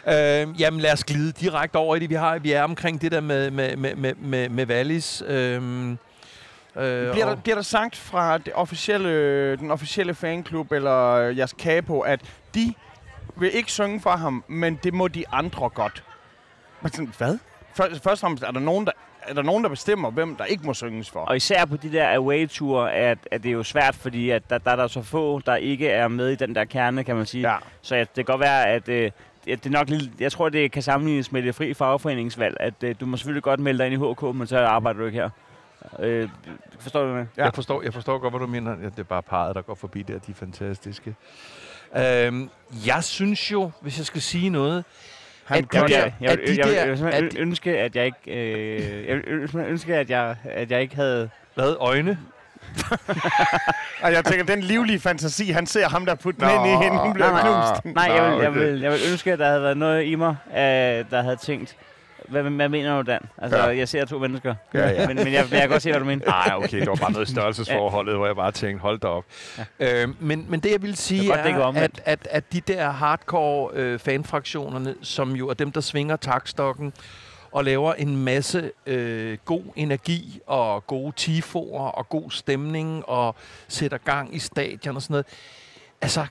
Øh, 0.07 0.61
jamen, 0.61 0.79
lad 0.79 0.93
os 0.93 1.03
glide 1.03 1.31
direkte 1.31 1.75
over 1.75 1.95
i 1.95 1.99
det. 1.99 2.09
Vi, 2.09 2.15
har, 2.15 2.39
vi 2.39 2.51
er 2.51 2.63
omkring 2.63 3.01
det 3.01 3.11
der 3.11 3.21
med, 3.21 3.51
med, 3.51 3.77
med, 3.77 3.95
med, 3.95 4.13
med, 4.15 4.49
med 4.49 4.67
Wallis. 4.67 5.23
Øh, 5.27 5.61
Øh, 6.77 7.11
Bliver 7.11 7.25
der, 7.25 7.35
bliver 7.35 7.55
der 7.55 7.61
sagt 7.61 7.95
fra 7.95 8.37
det 8.37 8.53
officielle, 8.55 9.55
den 9.55 9.71
officielle 9.71 10.13
fanklub 10.13 10.71
eller 10.71 11.11
øh, 11.11 11.37
jeres 11.37 11.55
capo, 11.59 11.99
at 11.99 12.21
de 12.55 12.73
vil 13.35 13.55
ikke 13.55 13.71
synge 13.71 14.01
for 14.01 14.09
ham, 14.09 14.43
men 14.47 14.79
det 14.83 14.93
må 14.93 15.07
de 15.07 15.23
andre 15.31 15.69
godt? 15.69 16.03
Men 16.81 16.91
sådan, 16.91 17.13
hvad? 17.17 17.37
Først, 17.73 18.03
først 18.03 18.23
og 18.23 18.27
fremmest, 18.27 18.43
er 18.43 18.51
der, 18.51 18.59
nogen, 18.59 18.85
der, 18.85 18.91
er 19.21 19.33
der 19.33 19.41
nogen, 19.41 19.63
der 19.63 19.69
bestemmer, 19.69 20.11
hvem 20.11 20.35
der 20.35 20.45
ikke 20.45 20.65
må 20.65 20.73
synges 20.73 21.09
for? 21.09 21.19
Og 21.19 21.35
især 21.35 21.65
på 21.65 21.77
de 21.77 21.91
der 21.91 22.15
away-ture, 22.15 22.93
at, 22.93 23.17
at 23.31 23.43
det 23.43 23.49
er 23.49 23.53
jo 23.53 23.63
svært, 23.63 23.95
fordi 23.95 24.29
at 24.29 24.49
der, 24.49 24.57
der 24.57 24.71
er 24.71 24.75
der 24.75 24.87
så 24.87 25.01
få, 25.01 25.39
der 25.45 25.55
ikke 25.55 25.89
er 25.89 26.07
med 26.07 26.29
i 26.29 26.35
den 26.35 26.55
der 26.55 26.65
kerne, 26.65 27.03
kan 27.03 27.15
man 27.15 27.25
sige. 27.25 27.49
Ja. 27.51 27.57
Så 27.81 27.95
at 27.95 28.07
det 28.15 28.25
kan 28.25 28.33
godt 28.33 28.41
være, 28.41 28.67
at 28.67 28.89
øh, 28.89 29.11
at 29.51 29.63
det 29.63 29.65
er 29.65 29.79
nok 29.79 29.89
lidt, 29.89 30.09
jeg 30.19 30.31
tror, 30.31 30.49
det 30.49 30.71
kan 30.71 30.81
sammenlignes 30.81 31.31
med 31.31 31.43
det 31.43 31.55
fri 31.55 31.73
fagforeningsvalg, 31.73 32.57
at 32.59 32.73
øh, 32.83 32.95
du 32.99 33.05
må 33.05 33.17
selvfølgelig 33.17 33.43
godt 33.43 33.59
melde 33.59 33.77
dig 33.83 33.93
ind 33.93 34.03
i 34.03 34.11
HK, 34.11 34.35
men 34.35 34.47
så 34.47 34.59
arbejder 34.59 34.99
du 34.99 35.05
ikke 35.05 35.17
her. 35.19 35.29
Øh, 35.99 36.29
forstår 36.79 37.03
du 37.05 37.17
det? 37.17 37.27
Ja. 37.37 37.43
Jeg, 37.43 37.51
forstår, 37.55 37.81
jeg 37.83 37.93
forstår 37.93 38.17
godt, 38.19 38.33
hvad 38.33 38.39
du 38.39 38.47
mener. 38.47 38.71
Ja, 38.71 38.85
det 38.85 38.99
er 38.99 39.03
bare 39.03 39.23
parret, 39.23 39.55
der 39.55 39.61
går 39.61 39.75
forbi 39.75 40.01
der. 40.01 40.19
De 40.19 40.31
er 40.31 40.35
fantastiske. 40.35 41.15
Øhm, 41.97 42.49
jeg 42.85 43.03
synes 43.03 43.51
jo, 43.51 43.71
hvis 43.81 43.97
jeg 43.97 44.05
skal 44.05 44.21
sige 44.21 44.49
noget, 44.49 44.85
Han 45.43 45.57
at 45.57 45.63
de 45.63 45.67
gør 45.79 45.87
der, 45.87 45.97
jeg, 45.97 46.13
jeg, 46.21 46.31
at 46.31 46.39
vil- 46.39 46.47
de 46.47 46.51
jeg, 46.57 46.63
der, 46.99 47.11
jeg 47.15 47.31
de, 47.31 47.39
ønske, 47.39 47.77
at 47.77 47.95
jeg 47.95 48.05
ikke, 48.05 48.31
øh, 48.31 49.07
jeg 49.07 49.67
ønske, 49.67 49.95
at 49.95 50.09
jeg, 50.09 50.35
at 50.43 50.71
jeg 50.71 50.81
ikke 50.81 50.95
havde... 50.95 51.29
hvad, 51.55 51.75
øjne? 51.79 52.17
Og 54.03 54.11
jeg 54.11 54.25
tænker, 54.25 54.45
den 54.45 54.63
livlige 54.63 54.99
fantasi, 54.99 55.49
han 55.49 55.65
ser 55.65 55.89
ham 55.89 56.05
der 56.05 56.15
putte 56.15 56.39
den 56.39 56.49
ind 56.49 56.65
i 56.67 56.83
hende, 56.85 56.97
hun 56.99 57.13
bliver 57.13 57.31
nej, 57.31 57.41
knust. 57.41 57.95
Nej, 57.95 58.11
jeg 58.15 58.31
vil, 58.31 58.41
jeg, 58.41 58.53
vil, 58.55 58.79
jeg 58.81 58.91
vil 58.91 58.99
ønske, 59.11 59.33
at 59.33 59.39
der 59.39 59.47
havde 59.47 59.61
været 59.61 59.77
noget 59.77 60.03
i 60.05 60.15
mig, 60.15 60.35
øh, 60.51 60.57
der 61.11 61.21
havde 61.21 61.35
tænkt, 61.35 61.75
hvad, 62.27 62.43
hvad 62.43 62.69
mener 62.69 62.95
du, 63.01 63.11
Dan? 63.11 63.21
Altså, 63.37 63.57
Ja. 63.57 63.65
ja. 63.69 63.77
jeg 63.77 63.87
ser 63.89 64.05
to 64.05 64.19
mennesker, 64.19 64.55
Ja, 64.73 64.89
ja. 64.89 65.07
men, 65.07 65.15
men 65.15 65.33
jeg, 65.33 65.45
jeg 65.51 65.59
kan 65.61 65.69
godt 65.69 65.81
se, 65.81 65.89
hvad 65.89 65.99
du 65.99 66.05
mener. 66.05 66.25
Nej, 66.25 66.51
okay, 66.55 66.79
det 66.79 66.87
var 66.89 66.95
bare 66.95 67.11
noget 67.11 67.29
i 67.29 67.31
størrelsesforholdet, 67.31 68.15
hvor 68.15 68.25
jeg 68.25 68.35
bare 68.35 68.51
tænkte, 68.51 68.81
hold 68.81 68.99
da 68.99 69.07
op. 69.07 69.25
Ja. 69.79 70.03
Øh, 70.03 70.09
men, 70.19 70.45
men 70.49 70.59
det, 70.59 70.71
jeg 70.71 70.81
vil 70.81 70.95
sige, 70.97 71.21
Det 71.21 71.29
er 71.31 71.57
godt, 71.57 71.77
er, 71.77 71.81
at, 71.81 72.01
at, 72.05 72.27
at 72.31 72.53
de 72.53 72.61
der 72.61 72.89
hardcore 72.89 73.69
øh, 73.73 73.99
fanfraktionerne, 73.99 74.95
som 75.01 75.31
jo 75.35 75.49
er 75.49 75.53
dem, 75.53 75.71
der 75.71 75.81
svinger 75.81 76.15
takstokken 76.15 76.93
og 77.51 77.63
laver 77.63 77.93
en 77.93 78.23
masse 78.23 78.71
øh, 78.85 79.37
god 79.45 79.63
energi 79.75 80.39
og 80.47 80.87
gode 80.87 81.11
tifoer 81.15 81.87
og 81.87 82.09
god 82.09 82.31
stemning 82.31 83.09
og 83.09 83.35
sætter 83.67 83.97
gang 83.97 84.35
i 84.35 84.39
stadion 84.39 84.95
og 84.95 85.01
sådan 85.01 85.13
noget. 85.13 85.25
Altså, 86.01 86.25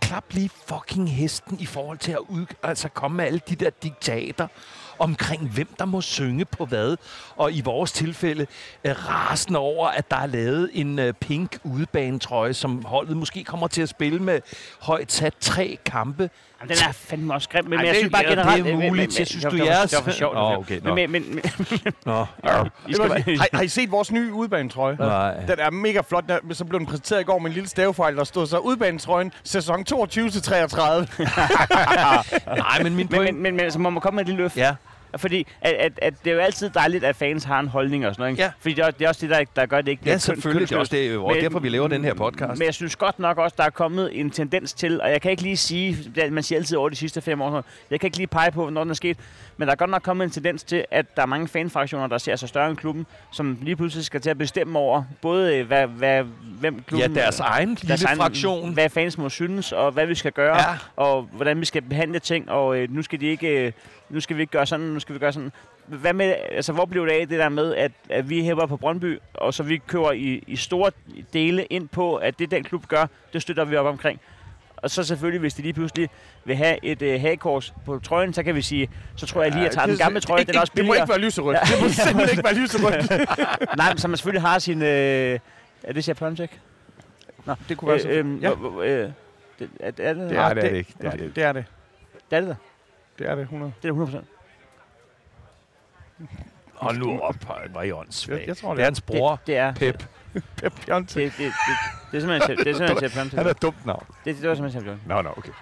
klap 0.00 0.24
lige 0.30 0.50
fucking 0.68 1.10
hesten 1.10 1.56
i 1.60 1.66
forhold 1.66 1.98
til 1.98 2.12
at 2.12 2.18
ud, 2.18 2.46
altså 2.62 2.88
komme 2.88 3.16
med 3.16 3.24
alle 3.24 3.40
de 3.48 3.54
der 3.54 3.70
diktater 3.70 4.46
omkring, 4.98 5.50
hvem 5.50 5.68
der 5.78 5.84
må 5.84 6.00
synge 6.00 6.44
på 6.44 6.64
hvad. 6.66 6.96
Og 7.36 7.52
i 7.52 7.60
vores 7.60 7.92
tilfælde 7.92 8.46
øh, 8.84 9.08
rasende 9.08 9.58
over, 9.58 9.88
at 9.88 10.10
der 10.10 10.16
er 10.16 10.26
lavet 10.26 10.70
en 10.72 10.98
øh, 10.98 11.12
pink 11.12 11.58
udebanetrøje, 11.64 12.54
som 12.54 12.84
holdet 12.84 13.16
måske 13.16 13.44
kommer 13.44 13.68
til 13.68 13.82
at 13.82 13.88
spille 13.88 14.18
med 14.18 14.40
højt 14.80 15.12
sat 15.12 15.34
tre 15.40 15.78
kampe. 15.86 16.30
Jamen, 16.60 16.76
den 16.76 16.88
er 16.88 16.92
fandme 16.92 17.34
også 17.34 17.48
grim, 17.48 17.64
men, 17.64 17.72
Ej, 17.72 17.76
men 17.76 17.86
jeg 17.86 17.94
det- 17.94 17.98
synes 18.00 18.12
bare 18.12 18.22
ja, 18.24 18.30
det 18.30 18.38
er 18.38 18.42
generelt... 18.42 18.64
men- 18.64 18.74
muligt. 18.74 18.90
men- 18.92 18.96
men- 18.96 19.18
Jeg 19.18 19.26
synes, 19.26 19.42
du 19.44 19.48
er 19.48 19.50
det 19.50 19.60
var- 19.60 19.66
jeres- 19.66 19.90
Det 19.90 19.96
var 19.98 20.02
for 20.04 20.10
sjovt. 20.10 20.34
Nå, 20.34 20.40
okay, 20.56 20.80
nå. 20.82 20.94
Men, 20.94 21.10
men, 21.12 21.24
men, 21.34 21.42
Nå, 22.06 22.12
har, 22.14 23.56
har 23.56 23.62
I 23.62 23.68
set 23.68 23.90
vores 23.90 24.12
nye 24.12 24.32
udbanetrøje? 24.32 24.96
Nej. 24.96 25.34
Den 25.46 25.58
er 25.58 25.70
mega 25.70 26.00
flot. 26.08 26.24
Den- 26.28 26.54
Så 26.54 26.64
blev 26.64 26.78
den 26.80 26.86
præsenteret 26.86 27.20
i 27.20 27.24
går 27.24 27.38
med 27.38 27.46
en 27.50 27.54
lille 27.54 27.68
stavefejl, 27.68 28.16
der 28.16 28.24
stod 28.24 28.46
så 28.46 28.58
udbanetrøjen 28.58 29.32
sæson 29.44 29.84
22 29.84 30.30
til 30.30 30.42
33. 30.42 31.06
Nej, 32.56 32.82
men 32.82 32.82
min 32.82 32.96
men, 32.96 33.08
point... 33.08 33.34
men, 33.34 33.42
men, 33.42 33.56
men, 33.56 33.70
så 33.70 33.78
må 33.78 33.90
man 33.90 34.00
komme 34.00 34.16
med 34.16 34.22
et 34.24 34.28
lille 34.28 34.42
løft. 34.42 34.56
Ja, 34.56 34.74
Fordi 35.16 35.46
at, 35.60 35.72
at, 35.72 35.92
at 36.02 36.14
det 36.24 36.30
er 36.30 36.34
jo 36.34 36.40
altid 36.40 36.70
dejligt, 36.70 37.04
at 37.04 37.16
fans 37.16 37.44
har 37.44 37.60
en 37.60 37.68
holdning 37.68 38.06
og 38.06 38.14
sådan 38.14 38.22
noget. 38.22 38.30
Ikke? 38.32 38.42
Ja. 38.42 38.50
Fordi 38.60 38.74
det 38.74 38.82
er, 38.82 38.86
også- 38.86 38.96
det 38.98 39.04
er 39.04 39.08
også 39.08 39.20
det, 39.26 39.30
der, 39.30 39.44
der 39.56 39.66
gør 39.66 39.80
det 39.80 39.88
ikke. 39.90 40.02
ja 40.06 40.12
køn- 40.12 40.18
selvfølgelig. 40.18 40.68
Det 40.68 40.74
er 40.74 40.78
også 40.80 40.96
det, 40.96 41.20
Men- 41.20 41.36
derfor, 41.44 41.58
vi 41.58 41.68
laver 41.68 41.88
den 41.88 42.04
her 42.04 42.14
podcast. 42.14 42.58
Men 42.58 42.66
jeg 42.66 42.74
synes 42.74 42.96
godt 42.96 43.18
nok 43.18 43.38
også, 43.38 43.54
der 43.58 43.64
er 43.64 43.70
kommet 43.70 44.20
en 44.20 44.30
tendens 44.30 44.72
til, 44.72 45.00
og 45.00 45.10
jeg 45.10 45.20
kan 45.22 45.30
ikke 45.30 45.42
lige 45.42 45.56
sige, 45.56 45.98
det- 46.14 46.32
man 46.32 46.42
siger 46.42 46.58
altid 46.58 46.76
over 46.76 46.88
de 46.88 46.96
sidste 46.96 47.20
fem 47.20 47.40
år, 47.42 47.64
jeg 47.90 48.00
kan 48.00 48.06
ikke 48.06 48.16
lige 48.16 48.26
pege 48.26 48.50
på, 48.50 48.62
hvornår 48.62 48.80
den 48.84 48.90
er 48.90 48.94
sket, 48.94 49.18
men 49.56 49.68
der 49.68 49.72
er 49.72 49.76
godt 49.76 49.90
nok 49.90 50.02
kommet 50.02 50.24
en 50.24 50.30
tendens 50.30 50.64
til, 50.64 50.84
at 50.90 51.16
der 51.16 51.22
er 51.22 51.26
mange 51.26 51.48
fanfraktioner, 51.48 52.06
der 52.06 52.18
ser 52.18 52.36
sig 52.36 52.48
større 52.48 52.68
end 52.70 52.76
klubben, 52.76 53.06
som 53.32 53.58
lige 53.62 53.76
pludselig 53.76 54.04
skal 54.04 54.20
til 54.20 54.30
at 54.30 54.38
bestemme 54.38 54.78
over, 54.78 55.02
både 55.22 55.56
øh, 55.56 55.66
hvad, 55.66 55.86
hvad, 55.86 56.24
hvem 56.60 56.74
Ja, 56.74 56.80
klubben... 56.88 57.14
deres 57.14 57.40
egen 57.40 57.78
lille 57.82 58.06
egen- 58.06 58.16
fraktion. 58.18 58.72
Hvad 58.74 58.88
fans 58.90 59.18
må 59.18 59.28
synes, 59.28 59.72
og 59.72 59.92
hvad 59.92 60.06
vi 60.06 60.14
skal 60.14 60.32
gøre, 60.32 60.56
Ja. 60.56 60.76
og 60.96 61.28
hvordan 61.32 61.60
vi 61.60 61.64
skal 61.64 61.82
behandle 61.82 62.18
ting, 62.18 62.50
og 62.50 62.78
øh, 62.78 62.94
nu 62.94 63.02
skal 63.02 63.20
de 63.20 63.26
ikke... 63.26 63.48
Øh, 63.66 63.72
nu 64.14 64.20
skal 64.20 64.36
vi 64.36 64.40
ikke 64.42 64.50
gøre 64.50 64.66
sådan, 64.66 64.86
nu 64.86 65.00
skal 65.00 65.14
vi 65.14 65.18
gøre 65.18 65.32
sådan. 65.32 65.52
Hvad 65.86 66.12
med, 66.12 66.34
altså, 66.52 66.72
hvor 66.72 66.84
blev 66.84 67.06
det 67.06 67.12
af 67.12 67.28
det 67.28 67.38
der 67.38 67.48
med, 67.48 67.74
at, 67.74 67.92
at 68.10 68.30
vi 68.30 68.44
hæpper 68.44 68.66
på 68.66 68.76
Brøndby, 68.76 69.18
og 69.34 69.54
så 69.54 69.62
vi 69.62 69.78
kører 69.86 70.12
i, 70.12 70.44
i 70.46 70.56
store 70.56 70.90
dele 71.32 71.64
ind 71.64 71.88
på, 71.88 72.16
at 72.16 72.38
det 72.38 72.50
den 72.50 72.64
klub 72.64 72.86
gør, 72.86 73.06
det 73.32 73.42
støtter 73.42 73.64
vi 73.64 73.76
op 73.76 73.86
omkring. 73.86 74.20
Og 74.76 74.90
så 74.90 75.02
selvfølgelig, 75.04 75.40
hvis 75.40 75.54
de 75.54 75.62
lige 75.62 75.72
pludselig 75.72 76.08
vil 76.44 76.56
have 76.56 76.76
et 76.84 77.02
øh, 77.02 77.20
hagekors 77.20 77.74
på 77.86 77.98
trøjen, 77.98 78.32
så 78.34 78.42
kan 78.42 78.54
vi 78.54 78.62
sige, 78.62 78.90
så 79.16 79.26
tror 79.26 79.42
jeg 79.42 79.52
lige, 79.52 79.60
at 79.60 79.64
jeg 79.64 79.72
tager 79.72 79.86
den 79.86 79.96
gamle 79.96 80.20
trøje, 80.20 80.40
ikke, 80.40 80.48
den 80.52 80.56
er 80.56 80.60
også 80.60 80.72
Det 80.76 80.84
må 80.84 80.92
billigere. 80.92 81.02
ikke 81.04 81.10
være 81.10 81.18
lyserødt. 81.20 81.56
Ja. 81.56 81.74
Det 81.76 81.82
må 81.82 81.88
simpelthen 81.88 82.30
ikke 82.38 82.44
være 82.44 82.54
lyserødt. 82.54 83.10
Nej, 83.78 83.88
men 83.92 83.98
så 83.98 84.08
man 84.08 84.16
selvfølgelig 84.16 84.42
har 84.42 84.58
sin... 84.58 84.82
Øh, 84.82 85.38
er 85.82 85.92
det 85.92 86.04
siger 86.04 86.14
Plumcheck? 86.14 86.60
Nå, 87.44 87.54
Det 87.68 87.76
kunne 87.76 87.88
være 87.90 88.00
så 88.00 88.08
øh, 88.08 88.26
øh, 88.34 88.42
Ja. 88.42 88.54
hvor- 88.54 88.82
øh, 88.82 88.88
det, 89.58 89.68
er, 89.80 89.86
er 89.86 89.90
det, 89.90 90.16
det, 90.16 90.30
det 90.30 90.38
er 90.38 90.54
det 90.54 90.72
ikke. 90.72 90.92
Det 91.00 91.06
er 91.06 91.10
det 91.10 91.36
det 91.36 91.44
er 91.44 91.52
det. 91.52 91.64
det 92.30 92.36
er 92.36 92.40
det 92.40 92.48
der. 92.48 92.54
Det 93.18 93.28
er 93.28 93.34
det, 93.34 93.42
100. 93.42 93.72
Det 93.82 93.88
er 93.88 93.92
det 93.92 94.00
100 94.02 94.24
Hold 96.74 96.98
nu 96.98 97.20
op, 97.20 97.34
hvor 97.70 97.80
er 97.80 97.82
I 97.82 97.92
åndssvagt. 97.92 98.40
Jeg- 98.40 98.48
jeg 98.48 98.56
tror, 98.56 98.68
det 98.70 98.76
det 98.76 98.82
er 98.82 98.86
hans 98.86 99.00
bror, 99.00 99.36
Det, 99.36 99.46
det 99.46 99.56
er... 99.56 99.74
Pep. 99.74 100.04
Pep 100.62 100.72
Jonte. 100.88 101.20
Det, 101.20 101.32
det, 101.38 101.38
det, 101.38 101.52
det 102.10 102.16
er 102.16 102.20
simpelthen 102.20 102.56
det 102.58 102.66
er 102.66 102.74
simpelthen 102.74 102.98
Chef 103.10 103.16
Han 103.38 103.46
er 103.46 103.50
et 103.50 103.62
dumt 103.62 103.86
navn. 103.86 104.06
Det, 104.24 104.36
det 104.40 104.48
var 104.48 104.54
simpelthen 104.54 104.82
Chef 104.82 104.98
Nå, 105.06 105.22
nå, 105.22 105.30
okay. 105.36 105.52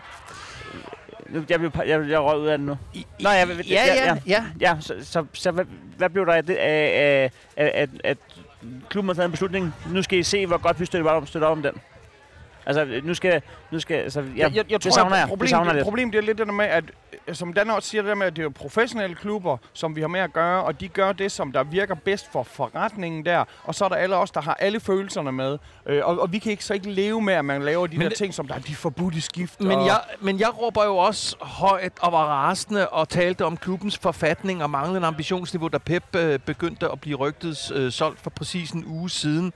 Nu, 1.28 1.44
jeg, 1.48 1.58
blev, 1.60 1.70
jeg, 1.86 2.08
jeg 2.08 2.20
røg 2.20 2.38
ud 2.38 2.46
af 2.46 2.58
det 2.58 2.66
nu. 2.66 2.78
Nå, 3.20 3.30
jeg, 3.30 3.48
jeg, 3.48 3.66
Ja, 3.66 3.84
ja, 3.94 4.16
ja. 4.26 4.44
ja 4.60 4.76
så, 4.80 4.94
så, 5.02 5.26
så 5.32 5.50
hvad, 5.50 5.64
hvad 5.96 6.10
blev 6.10 6.26
der 6.26 6.32
af, 6.32 6.44
det, 6.46 6.56
af, 6.56 7.30
at, 7.56 7.90
at 8.04 8.18
klubben 8.88 9.08
har 9.08 9.14
taget 9.14 9.24
en 9.24 9.30
beslutning? 9.30 9.74
Nu 9.90 10.02
skal 10.02 10.18
I 10.18 10.22
se, 10.22 10.46
hvor 10.46 10.58
godt 10.58 10.80
vi 10.80 10.84
støtter 10.86 11.10
op 11.10 11.28
støtter 11.28 11.48
op 11.48 11.56
om 11.56 11.62
den. 11.62 11.72
Altså, 12.66 13.00
nu 13.04 13.14
skal... 13.14 13.42
Nu 13.70 13.80
skal 13.80 13.96
altså, 13.96 14.20
ja, 14.20 14.26
Jeg, 14.36 14.54
jeg, 14.54 14.54
jeg 14.56 14.64
det 14.70 14.82
tror, 14.82 14.90
savner 14.90 15.16
jeg. 15.16 15.22
at 15.22 15.28
problemet, 15.28 15.40
det 15.42 15.50
savner 15.50 15.70
jeg 15.70 15.74
lidt. 15.74 15.84
problemet 15.84 16.12
det 16.12 16.18
er 16.18 16.22
lidt 16.22 16.38
det 16.38 16.46
der 16.46 16.52
med, 16.52 16.64
at 16.64 16.84
øh, 17.28 17.34
som 17.34 17.52
Dan 17.52 17.70
også 17.70 17.88
siger, 17.88 18.02
det 18.02 18.08
der 18.08 18.14
med, 18.14 18.26
at 18.26 18.32
det 18.36 18.42
er 18.42 18.44
jo 18.44 18.52
professionelle 18.54 19.16
klubber, 19.16 19.56
som 19.72 19.96
vi 19.96 20.00
har 20.00 20.08
med 20.08 20.20
at 20.20 20.32
gøre, 20.32 20.62
og 20.64 20.80
de 20.80 20.88
gør 20.88 21.12
det, 21.12 21.32
som 21.32 21.52
der 21.52 21.62
virker 21.64 21.94
bedst 21.94 22.32
for 22.32 22.42
forretningen 22.42 23.24
der, 23.24 23.44
og 23.64 23.74
så 23.74 23.84
er 23.84 23.88
der 23.88 23.96
alle 23.96 24.16
os, 24.16 24.30
der 24.30 24.40
har 24.40 24.54
alle 24.54 24.80
følelserne 24.80 25.32
med. 25.32 25.58
Øh, 25.86 26.00
og, 26.04 26.20
og 26.20 26.32
vi 26.32 26.38
kan 26.38 26.50
ikke 26.52 26.64
så 26.64 26.74
ikke 26.74 26.90
leve 26.90 27.22
med, 27.22 27.34
at 27.34 27.44
man 27.44 27.62
laver 27.62 27.86
de 27.86 27.92
Men 27.96 28.02
der 28.02 28.08
det- 28.08 28.18
ting, 28.18 28.34
som 28.34 28.46
der 28.48 28.54
er 28.54 28.58
de 28.58 28.74
forbudte 28.74 29.20
skift. 29.20 29.60
Men 29.60 29.72
og, 29.78 29.86
jeg, 29.86 30.00
men 30.20 30.40
jeg 30.40 30.60
råber 30.62 30.84
jo 30.84 30.96
også 30.96 31.36
højt 31.40 31.92
og 32.00 32.12
var 32.12 32.24
rasende 32.26 32.88
og 32.88 33.08
talte 33.08 33.44
om 33.44 33.56
klubbens 33.56 33.98
forfatning 33.98 34.62
og 34.62 34.70
manglende 34.70 35.06
ambitionsniveau, 35.08 35.68
da 35.68 35.78
Pep 35.78 36.16
øh, 36.16 36.38
begyndte 36.38 36.88
at 36.92 37.00
blive 37.00 37.16
rygtet 37.16 37.72
øh, 37.74 37.92
solgt 37.92 38.20
for 38.20 38.30
præcis 38.30 38.70
en 38.70 38.84
uge 38.86 39.10
siden. 39.10 39.52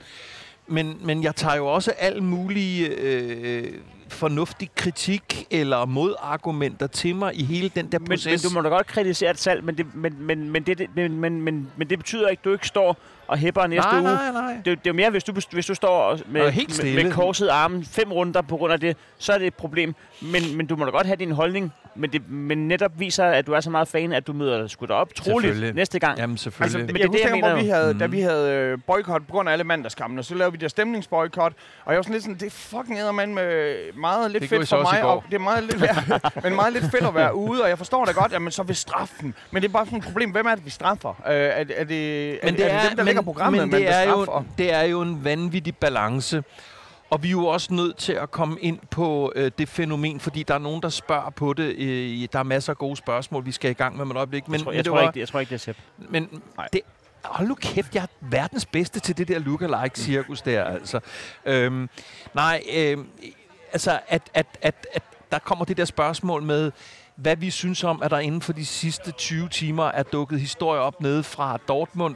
Men, 0.67 0.97
men 1.01 1.23
jeg 1.23 1.35
tager 1.35 1.55
jo 1.55 1.67
også 1.67 1.93
al 1.97 2.23
mulig 2.23 2.89
øh, 2.89 3.73
fornuftig 4.09 4.69
kritik 4.75 5.45
eller 5.51 5.85
modargumenter 5.85 6.87
til 6.87 7.15
mig 7.15 7.35
i 7.39 7.43
hele 7.43 7.69
den 7.75 7.91
der 7.91 7.99
Men, 7.99 8.07
proces. 8.07 8.43
men 8.43 8.49
du 8.51 8.55
må 8.55 8.61
da 8.61 8.69
godt 8.69 8.87
kritisere 8.87 9.31
et 9.31 9.39
salg, 9.39 9.63
men 9.63 9.77
det, 9.77 9.85
men, 9.95 10.15
men, 10.19 10.49
men, 10.49 10.63
det, 10.63 10.87
men, 10.95 11.19
men, 11.19 11.41
men, 11.41 11.67
men 11.77 11.89
det 11.89 11.99
betyder 11.99 12.27
ikke, 12.27 12.41
at 12.41 12.45
du 12.45 12.51
ikke 12.53 12.67
står 12.67 12.97
og 13.27 13.37
hæpper 13.37 13.67
næste 13.67 13.89
nej, 13.89 13.99
uge. 13.99 14.03
nej, 14.13 14.31
nej. 14.31 14.53
Det, 14.53 14.65
det 14.65 14.73
er 14.73 14.79
jo 14.87 14.93
mere, 14.93 15.09
hvis 15.09 15.23
du, 15.23 15.33
hvis 15.51 15.65
du 15.65 15.73
står 15.75 16.19
med, 16.27 16.41
Og 16.41 16.51
helt 16.51 16.69
med, 16.69 16.75
stille. 16.75 17.03
med 17.03 17.11
korset 17.11 17.47
armen 17.47 17.85
fem 17.85 18.11
runder 18.11 18.41
på 18.41 18.57
grund 18.57 18.73
af 18.73 18.79
det, 18.79 18.97
så 19.17 19.33
er 19.33 19.37
det 19.37 19.47
et 19.47 19.53
problem. 19.53 19.95
Men, 20.21 20.57
men 20.57 20.65
du 20.65 20.75
må 20.75 20.85
da 20.85 20.91
godt 20.91 21.07
have 21.07 21.15
din 21.15 21.31
holdning, 21.31 21.73
men, 21.95 22.13
det, 22.13 22.29
men 22.29 22.67
netop 22.67 22.99
viser, 22.99 23.25
at 23.25 23.47
du 23.47 23.53
er 23.53 23.59
så 23.59 23.69
meget 23.69 23.87
fan, 23.87 24.13
at 24.13 24.27
du 24.27 24.33
møder 24.33 24.67
sgu 24.67 24.85
da 24.85 24.93
op 24.93 25.13
troligt 25.15 25.75
næste 25.75 25.99
gang. 25.99 26.17
Jamen 26.19 26.33
Altså, 26.33 26.43
selvfølgelig. 26.43 26.85
men 26.85 26.95
det 26.95 26.99
jeg 26.99 27.07
er 27.07 27.11
det, 27.11 27.19
jeg 27.19 27.31
husker, 27.31 27.39
hvor 27.47 27.55
mener 27.55 27.63
vi 27.63 27.69
havde, 27.69 27.89
Mhm. 27.93 27.99
da 27.99 28.05
vi 28.05 28.19
havde 28.21 28.51
øh, 28.51 28.77
boykot 28.87 29.21
på 29.27 29.31
grund 29.31 29.49
af 29.49 29.53
alle 29.53 29.63
mandagskampene, 29.63 30.23
så 30.23 30.35
lavede 30.35 30.51
vi 30.51 30.57
der 30.57 30.67
stemningsboykot, 30.67 31.53
og 31.85 31.93
jeg 31.93 31.97
var 31.97 32.01
sådan 32.03 32.13
lidt 32.13 32.23
sådan, 32.23 32.35
det 32.39 32.45
er 32.45 32.49
fucking 32.51 32.99
eddermand 32.99 33.33
med 33.33 33.75
meget 33.97 34.31
lidt 34.31 34.41
Det 34.41 34.49
fedt 34.49 34.69
for 34.69 34.81
mig, 34.81 35.03
og 35.03 35.23
det 35.29 35.33
er 35.35 35.39
meget 35.39 35.63
lidt, 35.63 35.81
ja, 35.81 35.95
men 36.43 36.55
meget 36.55 36.73
lidt 36.73 36.83
fedt 36.85 37.03
at 37.03 37.15
være 37.15 37.35
ude, 37.35 37.63
og 37.63 37.69
jeg 37.69 37.77
forstår 37.77 38.05
da 38.05 38.11
godt, 38.11 38.33
at 38.33 38.41
man 38.41 38.51
så 38.51 38.63
vil 38.63 38.75
straffe 38.75 39.13
dem, 39.21 39.33
men 39.51 39.61
det 39.61 39.67
er 39.69 39.73
bare 39.73 39.85
sådan 39.85 39.97
et 39.99 40.03
problem, 40.05 40.31
hvem 40.31 40.45
er 40.45 40.55
det, 40.55 40.65
vi 40.65 40.69
straffer? 40.69 41.09
Øh, 41.27 41.33
er, 41.33 41.37
er, 41.39 41.63
det, 41.63 41.71
er, 41.71 41.83
det, 41.83 41.85
er, 42.45 42.51
det 42.81 42.89
dem, 42.89 42.97
der 42.97 43.03
lægger 43.03 43.21
programmet, 43.21 43.61
men 43.61 43.69
man 43.71 43.81
det 43.81 43.87
er, 43.89 44.05
bestraffer? 44.05 44.33
jo, 44.33 44.43
det 44.57 44.73
er 44.73 44.81
jo 44.81 45.01
en 45.01 45.23
vanvittig 45.23 45.75
balance. 45.77 46.43
Og 47.09 47.23
vi 47.23 47.27
er 47.27 47.31
jo 47.31 47.45
også 47.45 47.73
nødt 47.73 47.97
til 47.97 48.13
at 48.13 48.31
komme 48.31 48.57
ind 48.61 48.79
på 48.91 49.31
øh, 49.35 49.51
det 49.57 49.69
fænomen, 49.69 50.19
fordi 50.19 50.43
der 50.43 50.53
er 50.53 50.57
nogen, 50.59 50.81
der 50.81 50.89
spørger 50.89 51.29
på 51.29 51.53
det. 51.53 51.75
Øh, 51.77 52.27
der 52.33 52.39
er 52.39 52.43
masser 52.43 52.73
af 52.73 52.77
gode 52.77 52.95
spørgsmål, 52.97 53.45
vi 53.45 53.51
skal 53.51 53.71
i 53.71 53.73
gang 53.73 53.95
med 53.95 54.01
om 54.01 54.11
et 54.11 54.17
øjeblik. 54.17 54.47
Men, 54.47 54.53
jeg, 54.53 54.63
tror, 54.63 54.71
men 54.71 54.75
jeg, 54.77 54.83
det 54.85 54.89
tror 54.89 54.95
var- 54.97 55.01
ikke, 55.03 55.13
det- 55.13 55.19
jeg 55.19 55.27
tror 55.27 55.39
ikke, 55.39 55.49
det 55.49 55.55
er 55.55 55.59
Sepp. 55.59 55.79
Men 56.09 56.41
Nej. 56.57 56.67
det, 56.73 56.81
hold 57.23 57.47
nu 57.47 57.55
kæft, 57.55 57.95
jeg 57.95 58.03
er 58.03 58.07
verdens 58.21 58.65
bedste 58.65 58.99
til 58.99 59.17
det 59.17 59.27
der 59.27 59.39
lookalike-cirkus 59.39 60.41
der, 60.41 60.63
altså. 60.63 60.99
Øhm, 61.45 61.89
nej, 62.33 62.61
øhm, 62.75 63.07
altså, 63.77 63.99
at, 64.07 64.21
at, 64.33 64.47
at, 64.61 64.87
at 64.93 65.03
der 65.31 65.39
kommer 65.39 65.65
det 65.65 65.77
der 65.77 65.85
spørgsmål 65.85 66.43
med, 66.43 66.71
hvad 67.15 67.35
vi 67.35 67.49
synes 67.49 67.83
om, 67.83 68.01
at 68.03 68.11
der 68.11 68.19
inden 68.19 68.41
for 68.41 68.53
de 68.53 68.65
sidste 68.65 69.11
20 69.11 69.49
timer 69.49 69.83
er 69.85 70.03
dukket 70.03 70.39
historier 70.39 70.81
op 70.81 71.01
nede 71.01 71.23
fra 71.23 71.57
Dortmund, 71.67 72.15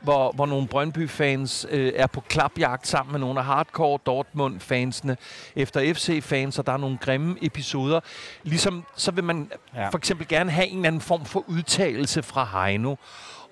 hvor, 0.00 0.32
hvor 0.32 0.46
nogle 0.46 0.68
Brøndby-fans 0.68 1.66
øh, 1.70 1.92
er 1.96 2.06
på 2.06 2.20
klapjagt 2.20 2.86
sammen 2.86 3.12
med 3.12 3.20
nogle 3.20 3.38
af 3.40 3.44
hardcore 3.46 3.98
Dortmund-fansene 4.06 5.16
efter 5.56 5.94
FC-fans, 5.94 6.58
og 6.58 6.66
der 6.66 6.72
er 6.72 6.76
nogle 6.76 6.98
grimme 7.00 7.36
episoder. 7.42 8.00
Ligesom, 8.42 8.84
så 8.96 9.10
vil 9.10 9.24
man 9.24 9.50
Ja. 9.74 9.88
for 9.88 9.98
eksempel 9.98 10.28
gerne 10.28 10.50
have 10.50 10.66
en 10.66 10.76
eller 10.76 10.86
anden 10.86 11.00
form 11.00 11.24
for 11.24 11.44
udtalelse 11.46 12.22
fra 12.22 12.64
Heino. 12.64 12.94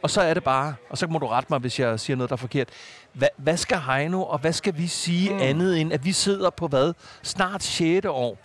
Og 0.02 0.10
så 0.10 0.20
er 0.20 0.34
det 0.34 0.44
bare, 0.44 0.74
og 0.90 0.98
så 0.98 1.06
må 1.06 1.18
du 1.18 1.26
rette 1.26 1.46
mig, 1.50 1.58
hvis 1.58 1.80
jeg 1.80 2.00
siger 2.00 2.16
noget, 2.16 2.30
der 2.30 2.36
er 2.36 2.40
forkert. 2.40 2.68
Hva, 3.12 3.26
hvad 3.36 3.56
skal 3.56 3.78
Heino, 3.78 4.22
og 4.22 4.38
hvad 4.38 4.52
skal 4.52 4.76
vi 4.76 4.86
sige 4.86 5.32
mm. 5.32 5.38
andet 5.40 5.80
end, 5.80 5.92
at 5.92 6.04
vi 6.04 6.12
sidder 6.12 6.50
på 6.50 6.66
hvad? 6.68 6.92
Snart 7.22 7.62
6. 7.62 8.06
år 8.06 8.38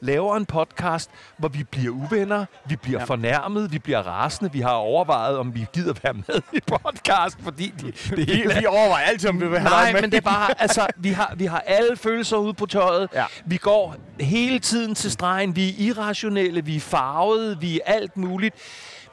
laver 0.00 0.36
en 0.36 0.46
podcast, 0.46 1.10
hvor 1.38 1.48
vi 1.48 1.64
bliver 1.64 1.92
uvenner, 1.92 2.44
vi 2.68 2.76
bliver 2.76 2.98
Ja. 2.98 3.04
fornærmet, 3.04 3.72
vi 3.72 3.78
bliver 3.78 3.98
rasende. 3.98 4.52
Vi 4.52 4.60
har 4.60 4.70
overvejet, 4.72 5.38
om 5.38 5.54
vi 5.54 5.66
gider 5.72 5.94
være 6.02 6.12
med 6.14 6.40
i 6.52 6.60
podcast, 6.66 7.36
fordi 7.42 7.72
de, 7.80 7.86
det 7.86 8.16
Vi, 8.16 8.24
hele 8.24 8.54
vi 8.60 8.66
overvejer 8.66 9.04
altid, 9.06 9.28
om 9.28 9.40
vi 9.40 9.48
vil 9.48 9.58
have 9.58 9.70
Nej, 9.70 9.92
med. 9.92 10.00
men 10.00 10.10
det 10.10 10.16
er 10.16 10.20
bare, 10.20 10.60
altså, 10.62 10.86
vi 10.96 11.08
har, 11.08 11.34
vi 11.36 11.44
har 11.46 11.60
alle 11.66 11.96
følelser 11.96 12.36
ude 12.36 12.54
på 12.54 12.66
tøjet. 12.66 13.08
Ja. 13.14 13.24
Vi 13.46 13.56
går 13.56 13.96
hele 14.20 14.58
tiden 14.58 14.94
til 14.94 15.10
stregen. 15.10 15.56
Vi 15.56 15.68
er 15.68 15.72
irrationelle, 15.78 16.64
vi 16.64 16.76
er 16.76 16.80
farvede, 16.80 17.60
vi 17.60 17.80
er 17.86 17.92
alt 17.94 18.16
muligt. 18.16 18.54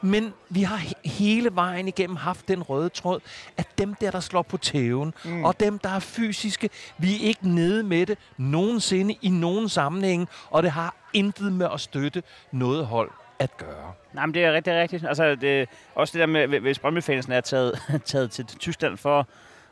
Men 0.02 0.34
vi 0.49 0.62
har 0.62 0.78
he- 0.78 1.10
hele 1.10 1.56
vejen 1.56 1.88
igennem 1.88 2.16
haft 2.16 2.47
den 2.47 2.64
røde 2.64 2.89
tråd, 2.89 3.20
at 3.58 3.68
dem 3.78 3.93
der, 3.93 4.12
der 4.12 4.20
slår 4.20 4.41
på 4.41 4.58
tæven, 4.58 5.14
mm. 5.26 5.43
og 5.45 5.60
dem, 5.60 5.80
der 5.80 5.89
er 5.89 5.99
fysiske, 5.99 6.70
vi 6.97 7.14
er 7.16 7.28
ikke 7.28 7.49
nede 7.49 7.84
med 7.84 8.06
det 8.06 8.18
nogensinde 8.38 9.16
i 9.22 9.30
nogen 9.30 9.70
sammenhæng, 9.70 10.30
og 10.49 10.64
det 10.64 10.72
har 10.72 10.95
intet 11.14 11.54
med 11.54 11.68
at 11.74 11.80
støtte 11.80 12.24
noget 12.52 12.86
hold 12.86 13.12
at 13.39 13.58
gøre. 13.58 13.93
Nej, 14.14 14.26
men 14.26 14.34
det 14.34 14.43
er 14.43 14.54
rigtig 14.54 14.74
rigtigt. 14.74 15.06
Altså, 15.06 15.36
det, 15.36 15.70
også 15.95 16.12
det 16.12 16.20
der 16.20 16.47
med, 16.47 16.60
hvis 16.60 16.80
Brøndby-fansen 16.80 17.32
er 17.32 17.41
taget, 17.41 17.80
taget 18.06 18.32
til 18.32 18.45
Tyskland 18.45 18.97
for 18.97 19.28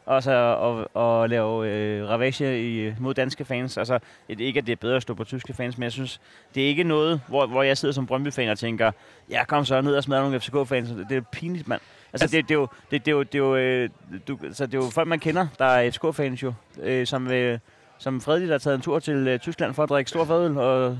også 0.09 0.31
at, 0.31 1.01
at, 1.01 1.03
at 1.23 1.29
lave 1.29 1.67
øh, 1.69 2.09
ravage 2.09 2.63
i, 2.63 2.93
mod 2.99 3.13
danske 3.13 3.45
fans. 3.45 3.77
Altså, 3.77 3.99
det, 4.27 4.39
ikke 4.39 4.57
at 4.57 4.65
det 4.65 4.71
er 4.71 4.75
bedre 4.75 4.95
at 4.95 5.01
stå 5.01 5.13
på 5.13 5.23
tyske 5.23 5.53
fans, 5.53 5.77
men 5.77 5.83
jeg 5.83 5.91
synes, 5.91 6.21
det 6.55 6.63
er 6.63 6.67
ikke 6.67 6.83
noget, 6.83 7.21
hvor, 7.27 7.45
hvor 7.47 7.63
jeg 7.63 7.77
sidder 7.77 7.93
som 7.93 8.05
Brøndby-fan 8.05 8.49
og 8.49 8.59
tænker, 8.59 8.91
ja, 9.29 9.45
kom 9.45 9.65
så 9.65 9.81
ned 9.81 9.95
og 9.95 10.03
smadre 10.03 10.21
nogle 10.21 10.39
FCK-fans. 10.39 10.89
Det 11.09 11.17
er 11.17 11.21
pinligt, 11.31 11.67
mand. 11.67 11.81
Altså, 12.13 12.23
Altså- 12.23 12.37
det, 12.37 12.49
det, 12.49 12.55
er 12.55 12.59
jo, 12.59 12.67
det, 12.91 13.05
det, 13.05 13.11
er 13.11 13.15
jo, 13.15 13.23
det, 13.23 13.35
er 13.35 13.39
jo, 13.39 13.55
øh, 13.55 13.89
du, 14.27 14.37
så 14.53 14.65
det 14.65 14.73
er 14.73 14.77
jo 14.77 14.89
folk, 14.89 15.07
man 15.07 15.19
kender, 15.19 15.47
der 15.59 15.65
er 15.65 15.91
FCK-fans 15.91 16.43
jo, 16.43 16.53
øh, 16.81 17.07
som, 17.07 17.27
øh, 17.31 17.59
som 17.97 18.21
fredeligt 18.21 18.51
har 18.51 18.57
taget 18.57 18.75
en 18.75 18.81
tur 18.81 18.99
til 18.99 19.27
øh, 19.27 19.39
Tyskland 19.39 19.73
for 19.73 19.83
at 19.83 19.89
drikke 19.89 20.09
stor 20.09 20.25
fadøl 20.25 20.57
og 20.57 20.97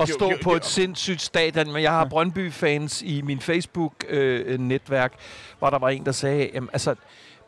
Jo, 0.00 0.06
stå 0.06 0.30
jo, 0.30 0.36
på 0.42 0.50
jo. 0.50 0.56
et 0.56 0.64
sindssygt 0.64 1.20
stadion, 1.20 1.72
men 1.72 1.82
jeg 1.82 1.90
har 1.90 2.04
Brøndby-fans 2.04 3.02
i 3.02 3.22
min 3.22 3.40
Facebook-netværk, 3.40 5.12
hvor 5.58 5.70
der 5.70 5.78
var 5.78 5.88
en, 5.88 6.04
der 6.06 6.12
sagde, 6.12 6.50
jamen, 6.54 6.70
altså, 6.72 6.94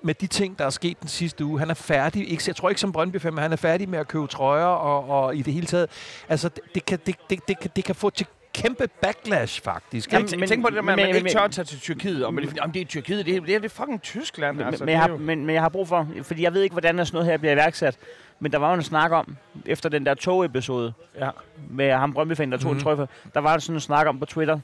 med 0.03 0.15
de 0.15 0.27
ting, 0.27 0.59
der 0.59 0.67
er 0.67 0.71
sket 0.71 1.01
den 1.01 1.09
sidste 1.09 1.45
uge, 1.45 1.59
han 1.59 1.71
er 1.71 1.75
færdig, 1.75 2.31
ikke, 2.31 2.43
jeg 2.47 2.57
tror 2.57 2.69
ikke 2.69 2.81
som 2.81 2.93
Brøndby-fan, 2.93 3.35
men 3.35 3.43
han 3.43 3.53
er 3.53 3.57
færdig 3.57 3.89
med 3.89 3.99
at 3.99 4.09
købe 4.09 4.27
trøjer, 4.27 4.65
og, 4.65 5.09
og 5.25 5.37
i 5.37 5.43
det 5.43 5.55
hele 5.55 5.67
taget, 5.67 5.89
altså, 6.29 6.49
det, 6.49 6.61
det, 6.75 6.85
kan, 6.85 6.99
det, 7.07 7.17
det, 7.31 7.49
det, 7.49 7.59
kan, 7.61 7.71
det 7.77 7.85
kan 7.85 7.95
få 7.95 8.11
til 8.11 8.27
kæmpe 8.55 8.89
backlash, 9.03 9.63
faktisk. 9.63 10.13
Jamen, 10.13 10.29
men- 10.39 10.49
tænk 10.49 10.63
på 10.65 10.69
det 10.71 10.77
der 10.77 10.83
med, 10.83 10.93
at 10.93 10.97
men- 10.97 11.03
man 11.03 11.07
men- 11.09 11.17
ikke 11.17 11.25
men- 11.25 11.33
tør 11.33 11.41
at 11.41 11.51
tage 11.51 11.65
til 11.65 11.81
Tyrkiet. 11.81 12.25
Om, 12.25 12.37
det, 12.37 12.59
om 12.61 12.73
det 12.73 12.83
er 12.83 12.87
Tyrkiet, 12.87 13.27
det 13.27 13.37
er, 13.37 13.41
det 13.41 13.55
er, 13.55 13.59
det 13.59 13.71
fucking 13.71 14.03
Tyskland. 14.03 14.57
Men, 14.57 14.67
altså, 14.67 14.85
men, 14.85 14.93
jeg 14.93 15.01
har, 15.01 15.09
men, 15.09 15.47
men 15.47 15.55
jeg 15.55 15.63
har 15.63 15.69
brug 15.69 15.89
for, 15.89 16.07
fordi 16.23 16.43
jeg 16.43 16.55
ved 16.55 16.63
ikke, 16.63 16.73
hvordan 16.75 17.07
sådan 17.07 17.15
noget 17.17 17.31
her 17.31 17.37
bliver 17.37 17.53
iværksat, 17.53 17.97
men 18.41 18.53
der 18.53 18.59
var 18.59 18.69
jo 18.71 18.75
en 18.77 18.83
snak 18.83 19.11
om, 19.13 19.37
efter 19.67 19.89
den 19.89 20.07
der 20.07 20.15
togepisode 20.15 20.93
ja. 21.19 21.31
med 21.71 21.93
ham 21.93 22.13
Brøndby-fan, 22.13 22.53
der 22.53 22.59
tog 22.59 22.67
mm. 22.67 22.71
en 22.71 22.75
Mhm. 22.77 22.83
trøje 22.83 22.97
for, 22.97 23.09
der 23.35 23.41
var 23.41 23.59
sådan 23.59 23.77
en 23.77 23.81
snak 23.81 24.07
om 24.07 24.19
på 24.19 24.27
Twitter, 24.27 24.59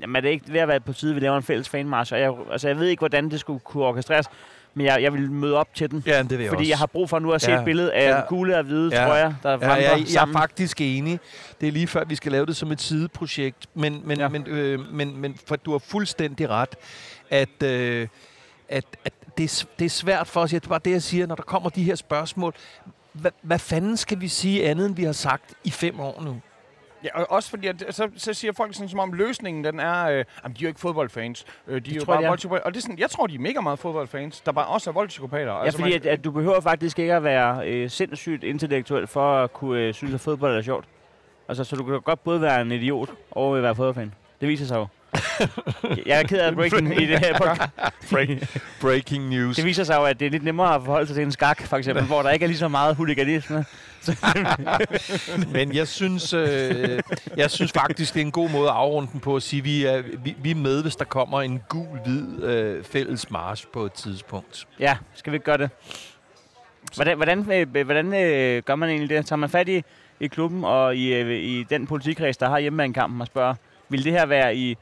jamen 0.00 0.16
er 0.16 0.20
det 0.20 0.28
ikke 0.28 0.52
ved 0.52 0.60
at 0.60 0.68
være 0.68 0.80
på 0.80 0.92
tide, 0.92 1.14
vi 1.14 1.20
laver 1.20 1.36
en 1.36 1.42
fælles 1.42 1.68
fanmarsch, 1.68 2.12
og 2.12 2.20
jeg, 2.20 2.32
altså 2.50 2.68
jeg 2.68 2.78
ved 2.78 2.86
ikke, 2.86 3.00
hvordan 3.00 3.30
det 3.30 3.40
skulle 3.40 3.60
kunne 3.60 3.84
orkestreres, 3.84 4.26
men 4.74 4.86
jeg, 4.86 5.02
jeg 5.02 5.12
vil 5.12 5.30
møde 5.30 5.56
op 5.56 5.74
til 5.74 5.90
den, 5.90 6.02
Ja, 6.06 6.22
det 6.22 6.30
vil 6.30 6.40
jeg 6.40 6.48
fordi 6.48 6.62
også. 6.62 6.68
jeg 6.68 6.78
har 6.78 6.86
brug 6.86 7.08
for 7.10 7.18
nu 7.18 7.32
at 7.32 7.42
se 7.42 7.50
Ja. 7.50 7.58
et 7.58 7.64
billede 7.64 7.92
af 7.92 8.08
Ja. 8.10 8.20
gule 8.28 8.56
og 8.58 8.64
hvide 8.64 8.90
Ja. 8.96 9.04
trøjer, 9.06 9.34
der 9.42 9.50
Ja, 9.50 9.56
vandrer 9.56 9.76
jeg, 9.76 10.04
jeg 10.14 10.22
er 10.28 10.32
faktisk 10.32 10.80
enig. 10.80 11.20
Det 11.60 11.68
er 11.68 11.72
lige 11.72 11.86
før, 11.86 12.04
vi 12.04 12.14
skal 12.14 12.32
lave 12.32 12.46
det 12.46 12.56
som 12.56 12.72
et 12.72 12.80
sideprojekt. 12.80 13.66
Men, 13.74 14.00
men, 14.04 14.16
Ja. 14.18 14.22
ja. 14.22 14.28
men, 14.28 14.46
øh, 14.46 14.92
men, 14.92 15.16
men 15.20 15.36
for 15.46 15.56
du 15.56 15.70
har 15.72 15.78
fuldstændig 15.78 16.50
ret, 16.50 16.74
at, 17.30 17.62
øh, 17.64 18.08
at, 18.68 18.84
at 19.04 19.12
det, 19.38 19.44
er, 19.62 19.66
det 19.78 19.84
er 19.84 19.88
svært 19.90 20.26
for 20.28 20.40
os. 20.40 20.50
Det 20.50 20.64
er 20.64 20.68
bare 20.68 20.80
det, 20.84 20.90
jeg 20.90 21.02
siger, 21.02 21.26
når 21.26 21.34
der 21.34 21.42
kommer 21.42 21.70
de 21.70 21.82
her 21.82 21.94
spørgsmål. 21.94 22.54
Hva, 23.12 23.30
hvad 23.42 23.58
fanden 23.58 23.96
skal 23.96 24.20
vi 24.20 24.28
sige 24.28 24.68
andet, 24.68 24.86
end 24.86 24.96
vi 24.96 25.04
har 25.04 25.12
sagt 25.12 25.54
i 25.64 25.70
fem 25.70 26.00
år 26.00 26.22
nu? 26.24 26.40
Ja, 27.04 27.08
og 27.20 27.26
også 27.30 27.50
fordi, 27.50 27.66
at, 27.66 27.84
så, 27.90 28.08
så 28.16 28.34
siger 28.34 28.52
folk 28.52 28.74
sådan, 28.74 28.88
som 28.88 28.98
om 28.98 29.12
løsningen, 29.12 29.64
den 29.64 29.80
er, 29.80 30.04
øh, 30.04 30.24
jamen, 30.44 30.56
de 30.56 30.58
er 30.58 30.62
jo 30.62 30.68
ikke 30.68 30.80
fodboldfans. 30.80 31.44
Øh, 31.66 31.84
de 31.84 31.90
er 31.90 31.94
jo 31.96 32.04
bare 32.04 32.22
er. 32.24 32.28
voldspsykopater. 32.28 32.64
Og 32.64 32.74
det 32.74 32.78
er 32.78 32.82
sådan, 32.82 32.98
jeg 32.98 33.10
tror, 33.10 33.26
de 33.26 33.34
er 33.34 33.38
mega 33.38 33.60
meget 33.60 33.78
fodboldfans, 33.78 34.40
der 34.40 34.52
bare 34.52 34.66
også 34.66 34.90
er 34.90 34.94
voldspsykopater. 34.94 35.52
Altså, 35.52 35.78
Ja, 35.78 35.84
fordi 35.84 35.94
at, 35.94 36.06
at 36.06 36.24
du 36.24 36.30
behøver 36.30 36.60
faktisk 36.60 36.98
ikke 36.98 37.14
at 37.14 37.24
være 37.24 37.68
øh, 37.68 37.90
sindssygt 37.90 38.44
intellektuel 38.44 39.06
for 39.06 39.36
at 39.44 39.52
kunne 39.52 39.80
øh, 39.80 39.94
synes, 39.94 40.14
at 40.14 40.20
fodbold 40.20 40.56
er 40.56 40.62
sjovt. 40.62 40.84
Altså, 41.48 41.64
så 41.64 41.76
du 41.76 41.84
kan 41.84 42.00
godt 42.00 42.24
både 42.24 42.40
være 42.40 42.60
en 42.60 42.72
idiot 42.72 43.10
og 43.30 43.62
være 43.62 43.74
fodboldfan. 43.74 44.14
Det 44.40 44.48
viser 44.48 44.66
sig 44.66 44.76
jo. 44.76 44.86
Jeg 46.06 46.18
er 46.18 46.22
ked 46.22 46.38
af 46.38 46.54
breaking 46.54 47.02
i 47.02 47.06
det 47.06 47.18
her 47.18 47.38
podcast. 47.38 48.58
Breaking 48.80 49.28
news. 49.28 49.56
Det 49.56 49.64
viser 49.64 49.84
sig 49.84 49.94
jo, 49.94 50.04
at 50.04 50.20
det 50.20 50.26
er 50.26 50.30
lidt 50.30 50.44
nemmere 50.44 50.74
at 50.74 50.82
forholde 50.84 51.06
sig 51.06 51.16
til 51.16 51.22
en 51.22 51.32
skak, 51.32 51.62
for 51.62 51.76
eksempel, 51.76 52.04
hvor 52.04 52.22
der 52.22 52.30
ikke 52.30 52.44
er 52.44 52.48
lige 52.48 52.58
så 52.58 52.68
meget 52.68 52.96
huliganisme. 52.96 53.64
Men 55.54 55.74
jeg 55.74 55.88
synes, 55.88 56.32
øh, 56.32 57.00
jeg 57.36 57.50
synes 57.50 57.72
faktisk, 57.72 58.14
det 58.14 58.20
er 58.20 58.24
en 58.24 58.32
god 58.32 58.50
måde 58.50 58.68
at 58.68 58.74
afrunde 58.74 59.08
den 59.12 59.20
på 59.20 59.36
at 59.36 59.42
sige, 59.42 59.60
at 59.60 59.64
vi 59.64 59.84
er, 59.84 60.02
vi, 60.24 60.36
vi 60.42 60.50
er 60.50 60.54
med, 60.54 60.82
hvis 60.82 60.96
der 60.96 61.04
kommer 61.04 61.42
en 61.42 61.62
gul-hvid 61.68 62.42
øh, 62.44 62.84
fælles 62.84 63.30
march 63.30 63.66
på 63.72 63.84
et 63.84 63.92
tidspunkt. 63.92 64.66
Ja, 64.80 64.96
skal 65.14 65.32
vi 65.32 65.36
ikke 65.36 65.44
gøre 65.44 65.58
det? 65.58 65.70
Hvordan, 66.94 67.16
hvordan, 67.16 67.52
øh, 67.52 67.84
hvordan 67.84 68.14
øh, 68.14 68.62
gør 68.62 68.74
man 68.74 68.88
egentlig 68.88 69.16
det? 69.16 69.26
Tager 69.26 69.38
man 69.38 69.50
fat 69.50 69.68
i, 69.68 69.82
i 70.20 70.26
klubben 70.26 70.64
og 70.64 70.96
i, 70.96 71.14
øh, 71.14 71.30
i 71.30 71.62
den 71.70 71.86
politikreds, 71.86 72.36
der 72.36 72.48
har 72.48 72.58
hjemmebanekampen 72.58 73.20
og 73.20 73.26
spørger, 73.26 73.54
vil 73.88 74.04
det 74.04 74.12
her 74.12 74.26
være 74.26 74.56
i... 74.56 74.76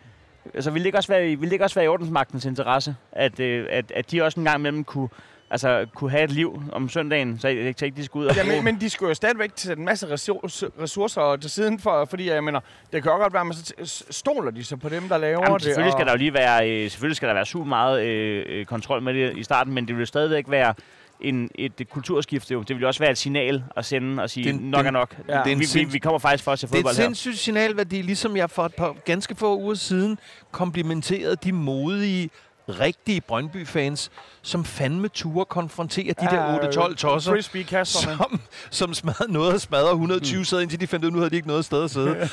Altså, 0.55 0.70
vil 0.70 0.80
det 0.82 0.86
ikke 0.86 0.99
også 0.99 1.12
være 1.12 1.30
i, 1.30 1.34
vil 1.34 1.47
det 1.49 1.53
ikke 1.53 1.64
også 1.64 1.74
være 1.74 1.84
i 1.84 1.88
ordensmagtens 1.88 2.45
interesse, 2.45 2.97
at, 3.12 3.41
øh, 3.41 3.66
at, 3.70 3.93
at 3.95 4.11
de 4.11 4.22
også 4.22 4.41
en 4.41 4.45
gang 4.47 4.59
imellem 4.59 4.84
kunne, 4.84 5.09
altså, 5.51 5.86
kunne 5.95 6.11
have 6.11 6.24
et 6.24 6.30
liv 6.30 6.62
om 6.72 6.88
søndagen, 6.88 7.38
så 7.38 7.72
så 7.78 7.84
ikke 7.84 7.97
de 7.97 8.05
skulle 8.05 8.24
ud 8.24 8.28
og 8.30 8.36
Ja, 8.36 8.45
men, 8.45 8.64
men 8.64 8.80
de 8.80 8.91
skulle 8.91 9.09
jo 9.09 9.14
stadigvæk 9.14 9.51
sætte 9.57 9.80
en 9.80 9.84
masse 9.84 10.07
ressourcer, 10.11 11.36
til 11.36 11.51
siden, 11.51 11.78
for, 11.78 12.05
fordi 12.05 12.28
jeg 12.30 12.45
mener, 12.45 12.61
det 12.93 13.03
kan 13.03 13.12
jo 13.12 13.18
godt 13.18 13.32
være, 13.32 13.47
at 13.49 13.55
så 13.55 13.74
t- 13.78 13.84
s- 13.84 14.05
stoler 14.16 14.51
de 14.51 14.64
så 14.64 14.76
på 14.76 14.88
dem, 14.88 15.09
der 15.09 15.18
laver 15.18 15.41
Jamen, 15.43 15.55
det. 15.55 15.62
selvfølgelig 15.62 15.93
skal 15.93 16.03
og- 16.03 16.07
der 16.07 16.12
jo 16.12 16.18
lige 16.18 16.34
være, 16.34 16.70
øh, 16.70 16.91
selvfølgelig 16.91 17.16
skal 17.16 17.28
der 17.28 17.34
være 17.34 17.47
super 17.47 17.66
meget 17.66 18.03
øh, 18.07 18.45
øh, 18.49 18.64
kontrol 18.66 19.03
med 19.03 19.14
det 19.14 19.36
i 19.36 19.43
starten, 19.43 19.74
men 19.74 19.88
det 19.88 19.97
vil 19.99 20.07
stadigvæk 20.07 20.45
være 20.49 20.74
en, 21.23 21.51
et, 21.55 21.73
kulturskifte. 21.91 22.55
Jo. 22.55 22.62
Det 22.62 22.77
vil 22.77 22.81
jo 22.81 22.87
også 22.87 23.01
være 23.01 23.11
et 23.11 23.18
signal 23.18 23.64
at 23.77 23.85
sende 23.85 24.23
og 24.23 24.31
sige, 24.31 24.53
Det 24.53 24.61
nok 24.61 24.79
det- 24.81 24.87
er 24.87 24.91
nok. 24.91 25.16
ja. 25.29 25.37
Ja, 25.37 25.43
det 25.45 25.47
er 25.49 25.53
en 25.53 25.59
vi, 25.59 25.64
vi, 25.64 25.66
sinds- 25.66 25.93
vi 25.93 25.99
kommer 25.99 26.18
faktisk 26.18 26.45
for 26.45 26.53
at 26.53 26.59
se 26.59 26.66
Det 26.66 26.73
er 26.73 26.77
fodbold 26.77 26.93
et 26.95 26.99
her. 26.99 27.05
sindssygt 27.05 27.39
signalværdi, 27.39 28.03
ligesom 28.03 28.37
jeg 28.37 28.51
for 28.51 28.64
et 28.66 28.75
par 28.75 28.97
ganske 29.05 29.35
få 29.35 29.59
uger 29.59 29.75
siden 29.75 30.18
komplimenterede 30.53 31.37
de 31.45 31.53
modige, 31.53 32.31
rigtige 32.68 33.21
Brøndby-fans, 33.21 34.11
som 34.43 34.64
fandme 34.64 35.09
ture 35.09 35.45
konfrontere 35.45 36.14
de 36.21 36.27
der 36.27 36.59
8-12 36.59 36.95
tosser, 36.95 37.33
Frisbee-kasterne. 37.33 38.16
som, 38.16 38.41
som 38.71 38.95
smadrede 38.95 39.33
noget 39.33 39.53
og 39.55 39.61
smadrede 39.61 39.91
120 39.93 40.37
Hmm. 40.39 40.45
sæder, 40.45 40.62
indtil 40.62 40.81
de 40.81 40.87
fandt 40.87 41.05
ud 41.05 41.09
af, 41.09 41.12
nu 41.12 41.18
havde 41.18 41.31
de 41.31 41.37
ikke 41.37 41.49
noget 41.49 41.64
sted 41.64 41.85
at 41.85 41.91
sidde. 41.91 42.29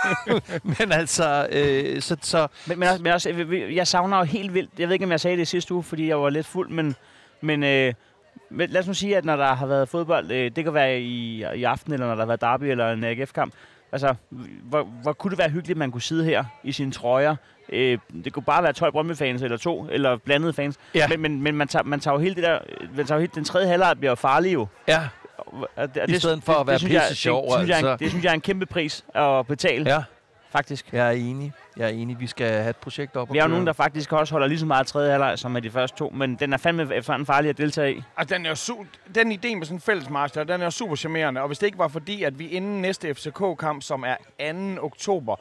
Men 0.78 0.92
altså, 0.92 1.46
øh, 1.52 2.02
så, 2.02 2.16
så 2.22 2.46
Men, 2.66 2.78
men, 2.78 2.88
også, 2.88 3.02
men 3.02 3.12
også, 3.12 3.28
jeg- 3.28 3.74
jeg, 3.74 3.86
savner 3.86 4.18
jo 4.18 4.24
helt 4.24 4.54
vildt, 4.54 4.70
jeg 4.78 4.88
ved 4.88 4.92
ikke, 4.92 5.04
om 5.04 5.10
jeg 5.10 5.20
sagde 5.20 5.36
det 5.36 5.42
i 5.42 5.46
sidste 5.46 5.74
uge, 5.74 5.82
fordi 5.82 6.08
jeg 6.08 6.20
var 6.20 6.30
lidt 6.30 6.46
fuld, 6.46 6.68
men, 6.70 6.96
men, 7.40 7.62
øh, 7.62 7.94
men 8.52 8.70
lad 8.70 8.80
os 8.80 8.86
nu 8.86 8.94
sige, 8.94 9.16
at 9.16 9.24
når 9.24 9.36
der 9.36 9.54
har 9.54 9.66
været 9.66 9.88
fodbold, 9.88 10.30
øh, 10.30 10.50
det 10.56 10.64
kan 10.64 10.74
være 10.74 11.00
i, 11.00 11.44
i 11.54 11.64
aften, 11.64 11.92
eller 11.92 12.06
når 12.06 12.14
der 12.14 12.20
har 12.22 12.26
været 12.26 12.40
derby 12.40 12.64
eller 12.64 12.92
en 12.92 13.04
AGF-kamp, 13.04 13.52
altså, 13.92 14.14
hvor, 14.62 14.82
hvor 14.82 15.12
kunne 15.12 15.30
det 15.30 15.38
være 15.38 15.48
hyggeligt, 15.50 15.76
at 15.76 15.78
man 15.78 15.90
kunne 15.90 16.02
sidde 16.02 16.24
her 16.24 16.44
i 16.64 16.72
sine 16.72 16.92
trøjer. 16.92 17.36
Øh, 17.68 17.98
det 18.24 18.32
kunne 18.32 18.42
bare 18.42 18.62
være 18.62 18.72
12 18.72 18.92
Brøndby-fans, 18.92 19.42
eller 19.42 19.56
to, 19.56 19.86
eller 19.90 20.16
blandede 20.16 20.52
fans. 20.52 20.76
Ja. 20.94 21.08
Men, 21.08 21.20
men, 21.20 21.42
men 21.42 21.54
man, 21.56 21.68
tager, 21.68 21.82
man 21.82 22.00
tager 22.00 22.14
jo 22.14 22.20
hele 22.20 22.34
det 22.34 22.42
der, 22.42 22.58
man 22.96 23.06
tager 23.06 23.16
jo 23.16 23.20
hele, 23.20 23.32
den 23.34 23.44
tredje 23.44 23.66
halvleg 23.68 23.96
bliver 23.98 24.10
jo 24.10 24.14
farlig 24.14 24.54
jo. 24.54 24.66
ja, 24.88 25.00
Og, 25.38 25.68
og 25.76 25.94
det, 25.94 26.10
I 26.10 26.18
stedet 26.18 26.42
for 26.44 26.52
at 26.52 26.66
være 26.66 26.78
synes 26.78 26.94
jeg- 26.94 27.02
pisse 27.08 27.22
sjov, 27.22 27.44
det, 27.44 27.52
synes 27.54 27.68
jeg, 27.68 27.74
er 27.74 27.78
en- 27.80 27.86
altså. 27.88 28.04
det 28.04 28.10
synes 28.10 28.24
jeg 28.24 28.30
er 28.30 28.34
en 28.34 28.40
kæmpe 28.40 28.66
pris 28.66 29.04
at 29.14 29.46
betale, 29.46 29.84
ja. 29.90 29.94
ja, 29.94 30.02
faktisk. 30.50 30.92
jeg 30.92 31.06
er 31.06 31.10
enig. 31.10 31.52
Jeg 31.76 31.84
er 31.84 31.88
enig, 31.88 32.20
vi 32.20 32.26
skal 32.26 32.46
have 32.48 32.70
et 32.70 32.76
projekt 32.76 33.16
op. 33.16 33.32
Vi 33.32 33.38
er 33.38 33.42
jo 33.42 33.48
nogen, 33.48 33.66
der 33.66 33.72
faktisk 33.72 34.12
også 34.12 34.34
holder 34.34 34.46
lige 34.46 34.58
så 34.58 34.66
meget 34.66 34.86
tredje 34.86 35.10
halvleg, 35.10 35.38
som 35.38 35.56
er 35.56 35.60
de 35.60 35.70
første 35.70 35.98
to, 35.98 36.10
men 36.10 36.34
den 36.36 36.52
er 36.52 36.56
fandme 36.56 36.94
efterhånden 36.94 37.26
farlig 37.26 37.48
at 37.48 37.58
deltage 37.58 37.94
i. 37.96 38.02
Altså, 38.16 38.34
den, 38.34 38.46
er 38.46 38.54
su- 38.54 38.86
den 39.14 39.32
idé 39.32 39.54
med 39.56 39.64
sådan 39.64 39.76
en 39.76 39.80
fælles 39.80 40.10
master, 40.10 40.44
den 40.44 40.60
er 40.60 40.64
jo 40.64 40.70
super 40.70 40.96
charmerende. 40.96 41.40
Og 41.40 41.46
hvis 41.46 41.58
det 41.58 41.66
ikke 41.66 41.78
var 41.78 41.88
fordi, 41.88 42.22
at 42.22 42.38
vi 42.38 42.48
inden 42.48 42.82
næste 42.82 43.14
FCK-kamp, 43.14 43.82
som 43.82 44.04
er 44.06 44.16
2. 44.76 44.84
oktober, 44.86 45.36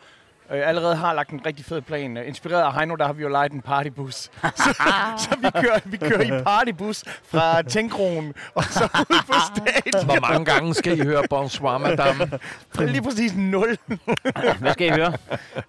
øh, 0.51 0.67
allerede 0.67 0.95
har 0.95 1.13
lagt 1.13 1.29
en 1.29 1.41
rigtig 1.45 1.65
fed 1.65 1.81
plan. 1.81 2.17
Øh, 2.17 2.27
Inspireret 2.27 2.61
af 2.63 2.73
Heino, 2.73 2.95
der 2.95 3.05
har 3.05 3.13
vi 3.13 3.23
jo 3.23 3.29
lejet 3.29 3.51
en 3.51 3.61
partybus. 3.61 4.15
så, 4.15 4.29
så 5.23 5.29
vi, 5.41 5.49
kører, 5.61 5.79
vi 5.85 5.97
kører 5.97 6.39
i 6.39 6.43
partybus 6.43 7.03
fra 7.27 7.61
Tænkronen 7.61 8.33
og 8.55 8.63
så 8.63 8.83
ud 9.09 9.23
på 9.27 9.33
stadion. 9.55 10.05
Hvor 10.05 10.29
mange 10.29 10.45
gange 10.45 10.73
skal 10.73 10.99
I 10.99 11.03
høre 11.03 11.23
Bonsoir, 11.29 11.77
madame? 11.77 12.31
Lige 12.91 13.01
præcis 13.01 13.35
nul. 13.35 13.77
Hvad 14.59 14.73
skal 14.73 14.87
I 14.87 14.89
høre? 14.89 15.13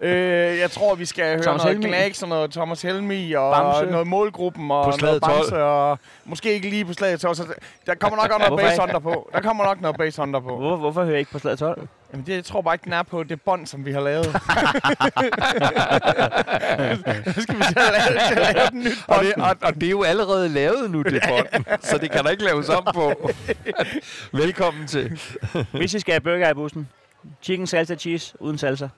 Øh, 0.01 0.59
jeg 0.59 0.71
tror, 0.71 0.95
vi 0.95 1.05
skal 1.05 1.25
høre 1.25 1.43
Thomas 1.43 1.65
noget. 1.65 1.81
Knacks 1.85 2.23
og 2.23 2.29
noget 2.29 2.51
Thomas 2.51 2.83
Helmi 2.83 3.33
og 3.33 3.55
Bamse. 3.55 3.91
noget 3.91 4.07
målgruppen 4.07 4.71
og 4.71 4.85
På 4.85 4.99
noget 5.01 5.23
Bamse 5.23 5.63
og 5.65 5.99
måske 6.25 6.53
ikke 6.53 6.71
lige 6.71 6.85
på 6.85 6.93
slaget 6.93 7.21
12. 7.21 7.35
Så 7.35 7.45
der 7.87 7.95
kommer 7.95 8.17
nok 8.17 8.31
også 8.31 8.49
noget 8.49 8.79
bass 8.79 9.03
på. 9.03 9.31
Der 9.33 9.41
kommer 9.41 9.65
nok 9.65 9.81
noget 9.81 9.97
bass 9.97 10.17
på. 10.17 10.27
Hvor, 10.27 10.77
hvorfor 10.77 11.05
hører 11.05 11.17
I 11.17 11.19
ikke 11.19 11.33
på 11.33 11.39
slaget 11.39 11.59
12? 11.59 11.89
Jamen, 12.13 12.27
det, 12.27 12.35
jeg 12.35 12.45
tror 12.45 12.61
bare 12.63 12.75
ikke, 12.75 12.85
den 12.85 12.93
er 12.93 13.03
på 13.03 13.23
det 13.23 13.41
bånd, 13.43 13.67
som 13.67 13.87
vi 13.87 13.93
har 13.93 14.01
lavet. 14.01 14.25
Så 17.35 17.43
skal 17.43 17.57
vi 17.57 17.63
til 17.63 17.79
at 17.79 17.93
lave, 17.93 18.19
til 18.29 18.35
at 18.41 18.55
lave 18.55 18.67
den 18.71 18.81
nyt 18.81 18.99
Og 19.09 19.15
bånd. 19.17 19.27
det, 19.27 19.35
og, 19.37 19.57
og 19.63 19.75
det 19.75 19.83
er 19.83 19.91
jo 19.91 20.03
allerede 20.03 20.49
lavet 20.49 20.91
nu, 20.91 21.03
det 21.03 21.23
bånd. 21.29 21.65
Så 21.81 21.99
det 21.99 22.11
kan 22.11 22.25
der 22.25 22.31
ikke 22.31 22.45
laves 22.45 22.69
om 22.69 22.85
på. 22.95 23.31
Velkommen 24.43 24.87
til. 24.87 25.21
Hvis 25.73 25.95
I 25.95 26.01
skal 26.01 26.13
have 26.13 26.21
burger 26.21 26.51
i 26.51 26.55
bussen, 26.55 26.89
chicken 27.43 27.67
salsa 27.67 27.95
cheese 27.95 28.35
uden 28.41 28.59
salsa. 28.59 28.89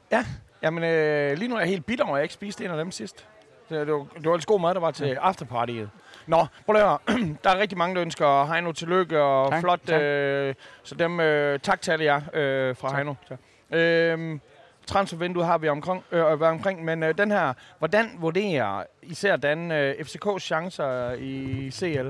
Jamen, 0.62 0.84
øh, 0.84 1.38
lige 1.38 1.48
nu 1.48 1.54
er 1.54 1.60
jeg 1.60 1.68
helt 1.68 1.86
bitter, 1.86 2.04
og 2.04 2.16
jeg 2.16 2.22
ikke 2.22 2.34
spiste 2.34 2.64
en 2.64 2.70
af 2.70 2.76
dem 2.76 2.90
sidst. 2.90 3.26
Det, 3.68 3.86
det, 3.86 3.94
var, 3.94 3.98
det 3.98 4.24
var 4.24 4.32
ellers 4.32 4.46
god 4.46 4.60
mad, 4.60 4.74
der 4.74 4.80
var 4.80 4.90
til 4.90 5.04
afterpartyet. 5.20 5.90
Nå, 6.26 6.46
prøv 6.66 6.76
at 6.76 6.82
høre. 6.82 6.98
Der 7.44 7.50
er 7.50 7.58
rigtig 7.58 7.78
mange, 7.78 7.94
der 7.94 8.02
ønsker 8.02 8.52
Heino 8.52 8.72
tillykke 8.72 9.22
og 9.22 9.50
Tak, 9.50 9.60
flot. 9.60 9.80
tak. 9.86 10.00
Øh, 10.02 10.54
så 10.82 10.94
dem, 10.94 11.20
øh, 11.20 11.58
tak 11.60 11.80
til 11.82 11.90
alle 11.90 12.04
jer 12.04 12.20
øh, 12.34 12.76
fra 12.76 12.94
Heino. 12.96 13.14
Tak. 13.28 13.38
Øh, 13.80 14.38
transfervinduet 14.86 15.46
har 15.46 15.58
vi 15.58 15.68
omkring, 15.68 16.04
øh, 16.12 16.20
været 16.20 16.42
omkring, 16.42 16.84
men 16.84 17.02
øh, 17.02 17.18
den 17.18 17.30
her, 17.30 17.52
hvordan 17.78 18.10
vurderer 18.18 18.82
især 19.02 19.36
den 19.36 19.70
øh, 19.70 19.94
FCK's 20.00 20.38
chancer 20.38 21.12
i 21.12 21.70
CL? 21.70 22.08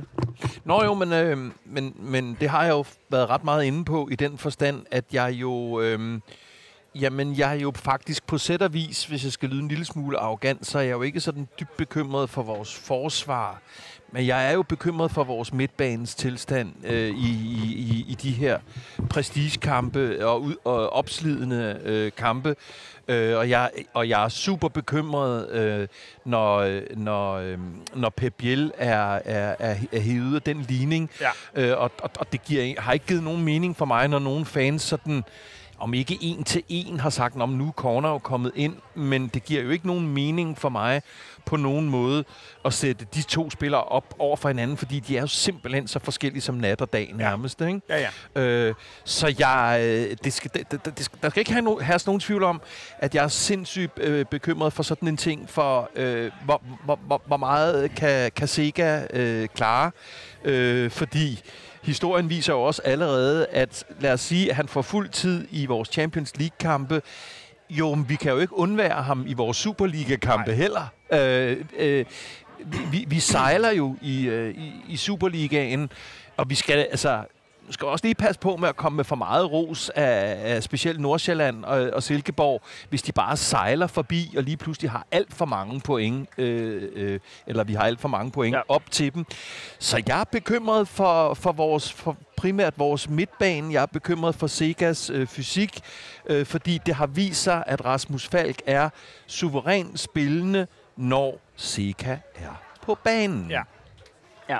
Nå 0.64 0.84
jo, 0.84 0.94
men, 0.94 1.12
øh, 1.12 1.38
men, 1.64 1.94
men 1.98 2.36
det 2.40 2.48
har 2.48 2.62
jeg 2.64 2.70
jo 2.70 2.84
været 3.10 3.30
ret 3.30 3.44
meget 3.44 3.64
inde 3.64 3.84
på 3.84 4.08
i 4.12 4.14
den 4.16 4.38
forstand, 4.38 4.86
at 4.90 5.04
jeg 5.12 5.32
jo... 5.32 5.80
Øh, 5.80 6.20
Jamen, 7.00 7.38
jeg 7.38 7.50
er 7.56 7.60
jo 7.60 7.72
faktisk 7.76 8.26
på 8.26 8.38
sæt 8.38 8.62
og 8.62 8.72
vis, 8.74 9.04
hvis 9.04 9.24
jeg 9.24 9.32
skal 9.32 9.48
lyde 9.48 9.60
en 9.62 9.68
lille 9.68 9.84
smule 9.84 10.18
arrogant, 10.18 10.66
så 10.66 10.78
er 10.78 10.82
jeg 10.82 10.92
jo 10.92 11.02
ikke 11.02 11.20
sådan 11.20 11.48
dybt 11.60 11.76
bekymret 11.76 12.30
for 12.30 12.42
vores 12.42 12.74
forsvar. 12.78 13.60
Men 14.14 14.26
jeg 14.26 14.48
er 14.48 14.52
jo 14.52 14.62
bekymret 14.62 15.10
for 15.10 15.24
vores 15.24 15.52
midtbanens 15.52 16.14
tilstand 16.14 16.72
øh, 16.84 17.08
i, 17.08 17.30
i, 17.74 18.04
i, 18.08 18.16
de 18.22 18.30
her 18.30 18.58
prestigekampe 19.10 20.26
og, 20.26 20.42
ud, 20.42 20.54
og 20.64 20.92
opslidende 20.92 21.80
øh, 21.84 22.12
kampe. 22.16 22.56
Øh, 23.08 23.36
og, 23.36 23.50
jeg, 23.50 23.70
og 23.94 24.08
jeg 24.08 24.24
er 24.24 24.28
super 24.28 24.68
bekymret, 24.68 25.50
øh, 25.50 25.88
når, 26.24 26.80
når, 26.96 27.34
øh, 27.34 27.58
når 27.94 28.10
Pep 28.10 28.34
Biel 28.34 28.72
er, 28.78 29.20
er, 29.24 29.56
er, 29.58 29.76
er 29.92 30.00
hævet 30.00 30.34
af 30.34 30.42
den 30.42 30.66
ligning. 30.68 31.10
Ja. 31.20 31.30
Øh, 31.54 31.78
og, 31.78 31.90
og, 32.02 32.10
og 32.18 32.32
det 32.32 32.44
giver, 32.44 32.80
har 32.80 32.92
ikke 32.92 33.06
givet 33.06 33.22
nogen 33.22 33.42
mening 33.42 33.76
for 33.76 33.84
mig, 33.84 34.08
når 34.08 34.18
nogle 34.18 34.46
fans 34.46 34.82
sådan 34.82 35.24
om 35.84 35.94
ikke 35.94 36.18
en 36.20 36.44
til 36.44 36.62
en 36.68 37.00
har 37.00 37.10
sagt, 37.10 37.36
om 37.40 37.48
nu 37.48 37.68
er 37.68 37.72
corner 37.72 38.08
jo 38.08 38.18
kommet 38.18 38.52
ind, 38.54 38.76
men 38.94 39.28
det 39.28 39.44
giver 39.44 39.62
jo 39.62 39.70
ikke 39.70 39.86
nogen 39.86 40.08
mening 40.08 40.58
for 40.58 40.68
mig 40.68 41.02
på 41.44 41.56
nogen 41.56 41.88
måde 41.88 42.24
at 42.64 42.72
sætte 42.72 43.06
de 43.14 43.22
to 43.22 43.50
spillere 43.50 43.82
op 43.82 44.14
over 44.18 44.36
for 44.36 44.48
hinanden, 44.48 44.76
fordi 44.76 45.00
de 45.00 45.16
er 45.16 45.20
jo 45.20 45.26
simpelthen 45.26 45.88
så 45.88 45.98
forskellige 45.98 46.40
som 46.42 46.54
nat 46.54 46.80
og 46.80 46.92
dag 46.92 47.12
nærmest. 47.14 47.60
Ikke? 47.60 47.80
Ja, 47.88 48.08
ja. 48.36 48.40
Øh, 48.42 48.74
så 49.04 49.34
jeg, 49.38 49.80
øh, 49.82 50.16
det 50.24 50.32
skal, 50.32 50.50
det, 50.54 50.70
det, 50.70 50.98
det 50.98 51.04
skal, 51.04 51.18
der 51.22 51.30
skal 51.30 51.40
ikke 51.40 51.52
have 51.52 51.62
no, 51.62 51.78
herske 51.78 52.08
nogen 52.08 52.20
tvivl 52.20 52.42
om, 52.42 52.62
at 52.98 53.14
jeg 53.14 53.24
er 53.24 53.28
sindssygt 53.28 53.98
øh, 53.98 54.24
bekymret 54.24 54.72
for 54.72 54.82
sådan 54.82 55.08
en 55.08 55.16
ting, 55.16 55.50
for 55.50 55.90
øh, 55.96 56.30
hvor, 56.44 56.62
hvor, 56.84 56.98
hvor, 57.06 57.22
hvor 57.26 57.36
meget 57.36 57.94
kan, 57.94 58.30
kan 58.36 58.48
Sega 58.48 59.06
øh, 59.12 59.48
klare. 59.48 59.90
Øh, 60.44 60.90
fordi 60.90 61.42
historien 61.84 62.30
viser 62.30 62.52
jo 62.52 62.62
også 62.62 62.82
allerede, 62.84 63.46
at 63.46 63.84
lad 64.00 64.12
os 64.12 64.20
sige, 64.20 64.50
at 64.50 64.56
han 64.56 64.68
får 64.68 64.82
fuld 64.82 65.08
tid 65.08 65.46
i 65.50 65.66
vores 65.66 65.88
Champions 65.88 66.36
League-kampe. 66.36 67.02
Jo, 67.70 67.94
men 67.94 68.08
vi 68.08 68.16
kan 68.16 68.32
jo 68.32 68.38
ikke 68.38 68.58
undvære 68.58 69.02
ham 69.02 69.24
i 69.26 69.34
vores 69.34 69.56
Superliga-kampe 69.56 70.50
Nej. 70.50 70.56
heller. 70.56 70.86
Øh, 71.12 71.64
øh, 71.78 72.04
vi, 72.92 73.04
vi 73.08 73.20
sejler 73.20 73.70
jo 73.70 73.96
i, 74.02 74.26
øh, 74.26 74.54
i, 74.54 74.72
i 74.88 74.96
Superligaen, 74.96 75.90
og 76.36 76.50
vi 76.50 76.54
skal 76.54 76.86
altså 76.90 77.24
skal 77.70 77.88
også 77.88 78.04
lige 78.06 78.14
passe 78.14 78.40
på 78.40 78.56
med 78.56 78.68
at 78.68 78.76
komme 78.76 78.96
med 78.96 79.04
for 79.04 79.16
meget 79.16 79.50
ros 79.52 79.88
af, 79.88 80.36
af 80.54 80.62
specielt 80.62 81.00
Nordsjælland 81.00 81.64
og, 81.64 81.90
og 81.92 82.02
Silkeborg, 82.02 82.62
hvis 82.88 83.02
de 83.02 83.12
bare 83.12 83.36
sejler 83.36 83.86
forbi 83.86 84.34
og 84.36 84.42
lige 84.42 84.56
pludselig 84.56 84.90
har 84.90 85.06
alt 85.10 85.34
for 85.34 85.44
mange 85.44 85.80
point, 85.80 86.28
øh, 86.38 86.90
øh, 86.94 87.20
eller 87.46 87.64
vi 87.64 87.74
har 87.74 87.82
alt 87.82 88.00
for 88.00 88.08
mange 88.08 88.30
point 88.30 88.56
Ja. 88.56 88.60
op 88.68 88.82
til 88.90 89.14
dem. 89.14 89.26
Så 89.78 90.02
jeg 90.08 90.20
er 90.20 90.24
bekymret 90.24 90.88
for, 90.88 91.34
for 91.34 91.52
vores 91.52 91.92
for 91.92 92.16
primært 92.36 92.78
vores 92.78 93.08
midtbane. 93.08 93.72
Jeg 93.72 93.82
er 93.82 93.86
bekymret 93.86 94.34
for 94.34 94.46
Segas 94.46 95.10
øh, 95.10 95.26
fysik, 95.26 95.80
øh, 96.26 96.46
fordi 96.46 96.78
det 96.86 96.94
har 96.94 97.06
vist 97.06 97.42
sig, 97.42 97.64
at 97.66 97.84
Rasmus 97.84 98.28
Falk 98.28 98.62
er 98.66 98.88
suveræn 99.26 99.96
spillende, 99.96 100.66
når 100.96 101.40
Sega 101.56 102.16
er 102.34 102.62
på 102.82 102.98
banen. 103.04 103.50
Ja. 103.50 103.62
Ja. 104.48 104.58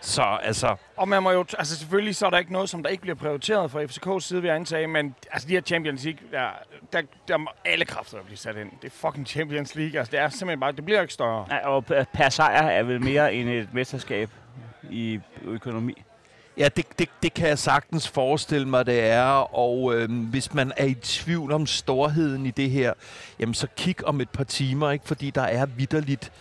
Så 0.00 0.22
altså, 0.22 0.76
Og 0.96 1.08
man 1.08 1.22
må 1.22 1.30
jo, 1.30 1.44
altså 1.58 1.76
selvfølgelig 1.76 2.16
så 2.16 2.26
er 2.26 2.30
der 2.30 2.38
ikke 2.38 2.52
noget, 2.52 2.70
som 2.70 2.82
der 2.82 2.90
ikke 2.90 3.00
bliver 3.00 3.14
prioriteret 3.14 3.70
fra 3.70 3.82
FCK's 3.82 4.20
side, 4.20 4.40
vil 4.40 4.48
jeg 4.48 4.56
antage, 4.56 4.86
men 4.86 5.14
altså 5.32 5.48
de 5.48 5.52
her 5.52 5.60
Champions 5.60 6.04
League, 6.04 6.20
der, 6.32 6.48
der, 6.92 7.02
der 7.28 7.36
må 7.36 7.50
alle 7.64 7.84
kræfter 7.84 8.18
blive 8.22 8.36
sat 8.36 8.56
ind. 8.56 8.70
Det 8.82 8.86
er 8.92 9.08
fucking 9.08 9.26
Champions 9.26 9.74
League, 9.74 9.98
altså 9.98 10.10
det 10.10 10.20
er 10.20 10.28
simpelthen 10.28 10.60
bare, 10.60 10.72
det 10.72 10.84
bliver 10.84 11.00
ikke 11.00 11.14
større. 11.14 11.46
Nej, 11.48 11.60
og 11.64 11.84
per- 11.84 12.04
per 12.12 12.28
sejr 12.28 12.62
er 12.62 12.82
vel 12.82 13.02
mere 13.02 13.34
end 13.34 13.48
et 13.48 13.68
mesterskab 13.74 14.30
i 14.90 15.20
økonomi. 15.44 16.02
Ja, 16.58 16.68
det, 16.76 16.86
det, 16.98 17.08
det 17.22 17.34
kan 17.34 17.48
jeg 17.48 17.58
sagtens 17.58 18.08
forestille 18.08 18.68
mig, 18.68 18.86
det 18.86 19.00
er. 19.04 19.54
Og 19.54 19.94
øhm, 19.94 20.18
hvis 20.20 20.54
man 20.54 20.72
er 20.76 20.84
i 20.84 20.94
tvivl 20.94 21.52
om 21.52 21.66
storheden 21.66 22.46
i 22.46 22.50
det 22.50 22.70
her, 22.70 22.92
jamen 23.38 23.54
så 23.54 23.66
kig 23.76 24.06
om 24.06 24.20
et 24.20 24.30
par 24.30 24.44
timer, 24.44 24.90
ikke? 24.90 25.06
fordi 25.06 25.30
der 25.30 25.42
er 25.42 25.66
vidderligt, 25.66 26.32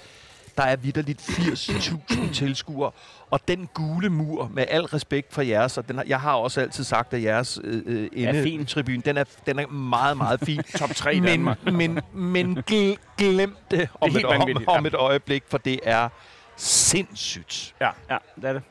der 0.58 0.64
er 0.64 0.76
vidderligt 0.76 1.22
80.000 1.22 2.34
tilskuere. 2.34 2.92
Og 3.32 3.40
den 3.48 3.70
gule 3.74 4.10
mur, 4.10 4.52
med 4.54 4.66
al 4.70 4.82
respekt 4.84 5.34
for 5.34 5.42
jeres, 5.42 5.78
og 5.78 5.88
den 5.88 5.96
har, 5.98 6.04
jeg 6.08 6.20
har 6.20 6.34
også 6.34 6.62
altid 6.62 6.84
sagt, 6.84 7.14
at 7.14 7.24
jeres 7.24 7.60
øh, 7.64 8.10
øh, 8.14 8.44
fin. 8.44 8.66
tribune, 8.66 9.02
den 9.02 9.18
er, 9.18 9.24
den 9.46 9.60
er 9.60 9.68
meget, 9.68 10.18
meget 10.18 10.40
fin. 10.40 10.64
Top 10.80 10.90
3 10.90 11.16
i 11.16 11.20
men, 11.20 11.30
Danmark. 11.30 11.66
men, 11.66 12.00
men 12.14 12.64
gl- 12.72 12.98
glem 13.18 13.58
det 13.72 13.90
om, 14.02 14.12
helt 14.12 14.26
et, 14.26 14.26
om, 14.26 14.64
om 14.68 14.84
ja. 14.84 14.88
et 14.88 14.94
øjeblik, 14.94 15.44
for 15.50 15.58
det 15.58 15.80
er 15.84 16.10
sindssygt. 16.56 17.76
Ja, 17.82 17.90
det 18.36 18.44
er 18.44 18.54
det. 18.54 18.62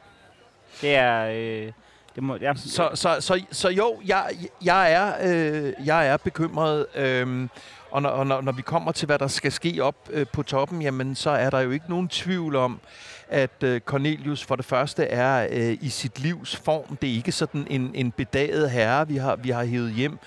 Det 0.80 0.94
er... 0.94 1.30
Øh, 1.66 1.72
det 2.14 2.22
må, 2.22 2.36
ja, 2.40 2.52
Så, 2.54 2.90
så, 2.94 3.16
så, 3.20 3.44
så 3.52 3.68
jo, 3.68 4.00
jeg, 4.06 4.30
jeg, 4.64 4.92
er, 4.92 5.12
øh, 5.22 5.72
jeg 5.84 6.06
er 6.08 6.16
bekymret. 6.16 6.86
Øh, 6.94 7.48
og 7.90 8.02
når, 8.02 8.10
og 8.10 8.26
når, 8.26 8.40
når 8.40 8.52
vi 8.52 8.62
kommer 8.62 8.92
til, 8.92 9.06
hvad 9.06 9.18
der 9.18 9.26
skal 9.26 9.52
ske 9.52 9.82
op 9.82 10.08
øh, 10.10 10.26
på 10.32 10.42
toppen, 10.42 10.82
jamen, 10.82 11.14
så 11.14 11.30
er 11.30 11.50
der 11.50 11.60
jo 11.60 11.70
ikke 11.70 11.86
nogen 11.88 12.08
tvivl 12.08 12.56
om, 12.56 12.80
at 13.28 13.62
øh, 13.62 13.80
Cornelius 13.80 14.44
for 14.44 14.56
det 14.56 14.64
første 14.64 15.04
er 15.04 15.48
øh, 15.50 15.78
i 15.80 15.88
sit 15.88 16.18
livs 16.18 16.56
form. 16.56 16.96
Det 16.96 17.10
er 17.10 17.14
ikke 17.14 17.32
sådan 17.32 17.66
en, 17.70 17.90
en 17.94 18.12
bedaget 18.12 18.70
herre, 18.70 19.08
vi 19.08 19.16
har, 19.16 19.36
vi 19.36 19.50
har 19.50 19.64
hævet 19.64 19.92
hjem. 19.92 20.18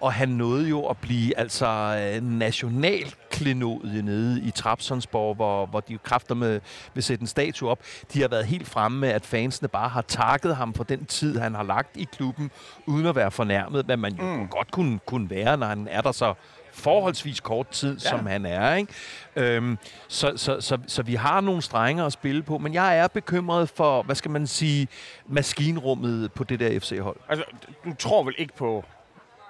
Og 0.00 0.12
han 0.12 0.28
nåede 0.28 0.68
jo 0.68 0.86
at 0.86 0.96
blive 0.96 1.38
altså 1.38 1.66
øh, 1.66 2.22
nationalklenodie 2.22 4.02
nede 4.02 4.42
i 4.42 4.50
Trabzonsborg, 4.50 5.34
hvor, 5.34 5.66
hvor 5.66 5.80
de 5.80 5.92
jo 5.92 5.98
kræfter 6.02 6.34
med 6.34 6.60
vil 6.94 7.02
sætte 7.02 7.22
en 7.22 7.26
statue 7.26 7.70
op. 7.70 7.78
De 8.12 8.20
har 8.20 8.28
været 8.28 8.46
helt 8.46 8.68
fremme 8.68 8.98
med, 8.98 9.08
at 9.08 9.26
fansene 9.26 9.68
bare 9.68 9.88
har 9.88 10.02
takket 10.02 10.56
ham 10.56 10.74
for 10.74 10.84
den 10.84 11.04
tid, 11.04 11.38
han 11.38 11.54
har 11.54 11.62
lagt 11.62 11.96
i 11.96 12.06
klubben, 12.12 12.50
uden 12.86 13.06
at 13.06 13.16
være 13.16 13.30
fornærmet, 13.30 13.84
hvad 13.84 13.96
man 13.96 14.12
jo 14.12 14.24
mm. 14.24 14.48
godt 14.48 14.70
kunne, 14.70 14.98
kunne 15.06 15.30
være, 15.30 15.56
når 15.56 15.66
han 15.66 15.88
er 15.90 16.00
der 16.00 16.12
så 16.12 16.34
forholdsvis 16.76 17.40
kort 17.40 17.68
tid, 17.68 17.98
ja. 17.98 18.08
som 18.08 18.26
han 18.26 18.46
er. 18.46 18.74
Ikke? 18.74 18.92
Øhm, 19.36 19.78
så, 20.08 20.32
så, 20.36 20.60
så, 20.60 20.78
så 20.86 21.02
vi 21.02 21.14
har 21.14 21.40
nogle 21.40 21.62
strenge 21.62 22.04
at 22.04 22.12
spille 22.12 22.42
på, 22.42 22.58
men 22.58 22.74
jeg 22.74 22.98
er 22.98 23.08
bekymret 23.08 23.68
for, 23.68 24.02
hvad 24.02 24.14
skal 24.14 24.30
man 24.30 24.46
sige, 24.46 24.88
maskinrummet 25.26 26.32
på 26.32 26.44
det 26.44 26.60
der 26.60 26.80
FC-hold. 26.80 27.16
Altså, 27.28 27.44
du 27.84 27.94
tror 27.94 28.22
vel 28.22 28.34
ikke 28.38 28.54
på, 28.56 28.84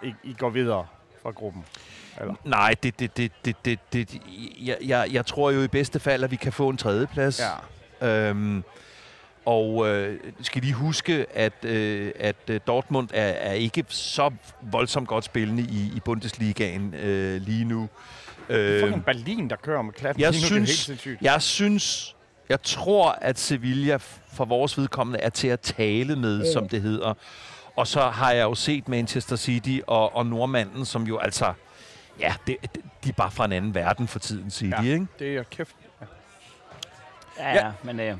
I, 0.02 0.14
I 0.22 0.32
går 0.38 0.50
videre 0.50 0.86
fra 1.22 1.30
gruppen? 1.30 1.64
Eller? 2.20 2.34
Nej, 2.44 2.74
det, 2.82 3.00
det, 3.00 3.16
det, 3.16 3.32
det, 3.44 3.56
det, 3.64 3.78
det 3.92 4.20
jeg, 4.58 4.76
jeg, 4.84 5.08
jeg 5.12 5.26
tror 5.26 5.50
jo 5.50 5.62
i 5.62 5.68
bedste 5.68 6.00
fald, 6.00 6.24
at 6.24 6.30
vi 6.30 6.36
kan 6.36 6.52
få 6.52 6.68
en 6.68 6.76
tredjeplads. 6.76 7.40
Ja. 8.00 8.08
Øhm, 8.08 8.64
og 9.46 9.88
øh, 9.88 10.20
skal 10.40 10.62
lige 10.62 10.72
huske, 10.74 11.26
at, 11.34 11.64
øh, 11.64 12.12
at 12.20 12.36
øh, 12.48 12.60
Dortmund 12.66 13.08
er, 13.14 13.22
er 13.26 13.52
ikke 13.52 13.84
så 13.88 14.30
voldsomt 14.62 15.08
godt 15.08 15.24
spillende 15.24 15.62
i, 15.62 15.92
i 15.96 16.00
Bundesligaen 16.04 16.94
øh, 16.94 17.40
lige 17.42 17.64
nu. 17.64 17.88
Det 18.48 18.56
er 18.56 18.74
Øh, 18.76 18.80
fucking 18.80 19.04
Berlin, 19.04 19.50
der 19.50 19.56
kører 19.56 19.82
med 19.82 19.92
klatten. 19.92 20.22
jeg 20.22 20.32
lige 20.32 20.42
nu, 20.42 20.48
det 20.48 20.52
er 20.54 20.58
helt 20.58 20.68
synes- 20.68 20.78
sindssygt. 20.86 21.22
jeg 21.22 21.42
synes, 21.42 22.16
jeg 22.48 22.62
tror, 22.62 23.10
at 23.20 23.38
Sevilla 23.38 23.96
for 24.32 24.44
vores 24.44 24.78
vedkommende 24.78 25.20
er 25.20 25.28
til 25.30 25.48
at 25.48 25.60
tale 25.60 26.16
med, 26.16 26.38
mm. 26.38 26.44
som 26.52 26.68
det 26.68 26.82
hedder. 26.82 27.14
Og 27.76 27.86
så 27.86 28.00
har 28.00 28.32
jeg 28.32 28.42
jo 28.42 28.54
set 28.54 28.88
Manchester 28.88 29.36
City 29.36 29.78
og, 29.86 30.16
og 30.16 30.26
nordmanden, 30.26 30.84
som 30.84 31.02
jo 31.02 31.18
altså 31.18 31.52
Ja, 32.20 32.34
det, 32.46 32.56
det, 32.62 32.82
de 33.04 33.08
er 33.08 33.12
bare 33.12 33.30
fra 33.30 33.44
en 33.44 33.52
anden 33.52 33.74
verden 33.74 34.08
for 34.08 34.18
tiden, 34.18 34.50
siger 34.50 34.76
Ja. 34.76 34.82
de, 34.88 34.92
ikke? 34.92 35.06
Det 35.18 35.36
er 35.36 35.42
kæft. 35.42 35.76
Ja, 37.38 37.48
Ja. 37.54 37.66
ja. 37.66 37.72
men 37.82 38.00
øh, 38.00 38.16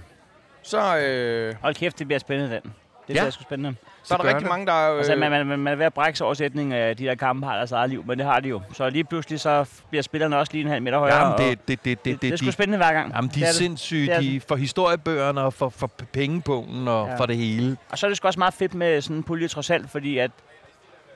Så, 0.67 0.97
øh, 0.99 1.55
hold 1.63 1.75
kæft, 1.75 1.99
det 1.99 2.07
bliver 2.07 2.19
spændende, 2.19 2.55
den. 2.55 2.63
Det 3.09 3.15
Ja. 3.15 3.21
bliver 3.21 3.31
sgu 3.31 3.43
spændende. 3.43 3.77
så 4.03 4.15
er 4.15 4.19
der 4.19 4.25
rigtig 4.25 4.41
det. 4.41 4.49
mange, 4.49 4.67
der... 4.67 4.91
Øh, 4.93 4.97
Altså, 4.99 5.17
man, 5.17 5.31
man, 5.31 5.47
man, 5.47 5.59
man 5.59 5.73
er 5.73 5.77
ved 5.77 5.87
at 5.87 5.95
brække 5.95 6.17
sig 6.17 6.25
over 6.25 6.35
sætningen 6.35 6.73
af, 6.73 6.79
at 6.91 6.99
de 6.99 7.05
der 7.05 7.15
kampe 7.15 7.47
har 7.47 7.57
deres 7.57 7.73
eget 7.73 7.91
liv, 7.91 8.05
men 8.07 8.19
det 8.19 8.27
har 8.27 8.41
de 8.41 8.49
jo. 8.49 8.61
Så 8.73 8.91
lige 8.91 9.05
pludselig 9.05 9.41
så 9.41 9.65
bliver 9.91 10.03
spillerne 10.03 10.39
også 10.39 10.53
lige 10.53 10.63
en 10.65 10.71
halv 10.71 10.83
meter 10.83 10.99
højere. 10.99 11.17
Jamen, 11.25 11.39
det, 11.39 11.59
det, 11.59 11.69
det, 11.69 11.85
det, 11.85 12.05
det, 12.05 12.13
det, 12.15 12.23
det, 12.23 12.33
er 12.33 12.37
sgu 12.37 12.47
de, 12.47 12.53
spændende 12.53 12.77
hver 12.79 12.93
gang. 12.93 13.13
jamen, 13.15 13.31
de 13.31 13.35
Det 13.35 13.43
er 13.43 13.47
er 13.47 13.51
det. 13.51 13.57
sindssyge. 13.57 14.07
Det 14.07 14.15
er 14.15 14.21
De, 14.21 14.41
for 14.49 14.57
historiebøgerne 14.57 15.41
og 15.41 15.53
for, 15.53 15.69
for 15.69 15.91
pengepunkten 16.13 16.89
og 16.89 17.09
Ja. 17.09 17.17
for 17.17 17.27
det 17.27 17.37
hele. 17.37 17.77
Og 17.91 17.99
så 17.99 18.07
er 18.07 18.11
det 18.11 18.17
sgu 18.17 18.27
også 18.27 18.39
meget 18.39 18.55
fedt 18.55 18.75
med 18.75 19.01
sådan 19.01 19.17
en 19.17 19.23
pulje 19.23 19.49
trods 19.49 19.71
alt, 19.71 19.91
fordi 19.91 20.19
at 20.19 20.31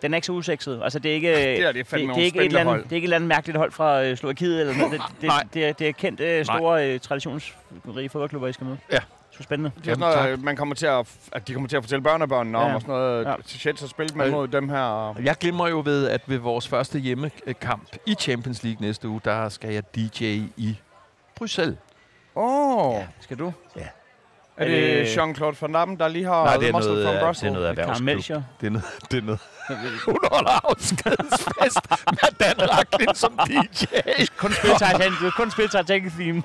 den 0.03 0.15
er 0.15 0.17
ikke 0.17 0.27
så 0.27 0.33
usekset. 0.33 0.81
Altså, 0.85 0.99
det 0.99 1.11
er 1.11 1.15
ikke... 1.15 1.35
det 1.35 1.61
er 1.61 1.73
det 1.73 1.91
det, 1.91 2.01
det, 2.01 2.11
er 2.11 2.17
ikke 2.17 2.39
et 2.41 2.45
eller 2.47 2.61
andet, 2.61 2.85
det 2.85 2.93
er 2.93 2.97
ikke 2.97 2.97
et 2.97 3.03
eller 3.03 3.17
andet 3.17 3.29
mærkeligt 3.29 3.59
hold 3.59 3.73
fra 3.73 4.03
øh, 4.05 4.17
Slovakiet 4.17 4.61
eller 4.61 4.75
noget. 4.77 4.93
Det, 5.01 5.03
det, 5.21 5.27
Nej. 5.27 5.43
det, 5.55 5.67
er, 5.69 5.73
det 5.73 5.89
er 5.89 5.93
kendt 5.93 6.21
øh, 6.21 6.45
store 6.45 6.89
øh, 6.95 7.01
traditionsrige 7.01 8.09
fodboldklubber, 8.09 8.49
I 8.49 8.53
skal 8.53 8.65
møde. 8.67 8.79
Ja. 8.93 8.99
Så 9.41 9.45
spændende. 9.45 9.71
Det 9.79 9.87
er 9.91 9.95
sådan 9.95 10.15
noget, 10.17 10.29
øh, 10.33 10.45
man 10.45 10.57
kommer 10.57 10.75
til 10.75 10.87
at, 10.87 11.09
at 11.33 11.49
de 11.49 11.53
kommer 11.53 11.69
til 11.69 11.77
at 11.77 11.83
fortælle 11.83 12.03
børnebørnene 12.03 12.59
om 12.59 12.69
Ja. 12.69 12.75
og 12.75 12.81
sådan 12.81 12.95
noget. 12.95 13.25
Ja. 13.25 13.31
Ja. 13.31 13.37
Shit, 13.47 13.81
så 13.81 13.89
spillede 13.89 14.19
man 14.19 14.31
mod 14.31 14.49
dem 14.49 14.69
her. 14.69 15.15
Jeg 15.25 15.37
glemmer 15.37 15.69
jo 15.69 15.83
ved, 15.85 16.09
at 16.09 16.21
ved 16.27 16.39
vores 16.39 16.69
første 16.69 16.99
hjemmekamp 16.99 17.97
i 18.07 18.15
Champions 18.15 18.63
League 18.63 18.81
næste 18.87 19.09
uge, 19.09 19.21
der 19.25 19.49
skal 19.49 19.73
jeg 19.73 19.95
DJ 19.95 20.25
i 20.57 20.79
Bruxelles. 21.37 21.79
Åh, 22.37 22.87
oh, 22.87 22.95
Ja. 22.95 23.07
Skal 23.21 23.39
du? 23.39 23.53
er 23.77 23.81
Er 24.61 24.65
det 24.65 25.07
det- 25.07 25.17
Jean-Claude 25.19 25.57
Van 25.61 25.73
Damme, 25.73 25.97
der 25.97 26.09
lige 26.09 26.25
har 26.25 26.45
Nej, 26.45 26.57
det 26.57 26.69
er 26.69 26.73
Muscle 26.73 26.93
noget, 26.93 27.07
from 27.07 27.15
øh, 27.15 27.21
Brussels? 27.23 27.41
det 27.41 27.49
er 27.49 27.53
noget 27.53 27.69
erhvervsklub. 27.69 28.43
Det 28.61 28.67
er 28.67 28.71
noget, 28.71 28.85
det 29.11 29.19
er 29.19 29.23
noget. 29.23 29.41
Hun 30.07 30.19
holder 30.33 30.69
afskedsfest 30.71 31.79
med 32.11 32.31
Dan 32.41 32.71
Racklin 32.71 33.15
som 33.15 33.39
DJ. 33.47 33.85
Kun 34.37 34.53
spil 34.53 34.71
Titanic, 34.71 35.19
du 35.19 35.23
kan 35.23 35.33
kun 35.37 35.51
spille 35.51 35.69
Titanic 35.69 36.13
theme. 36.13 36.43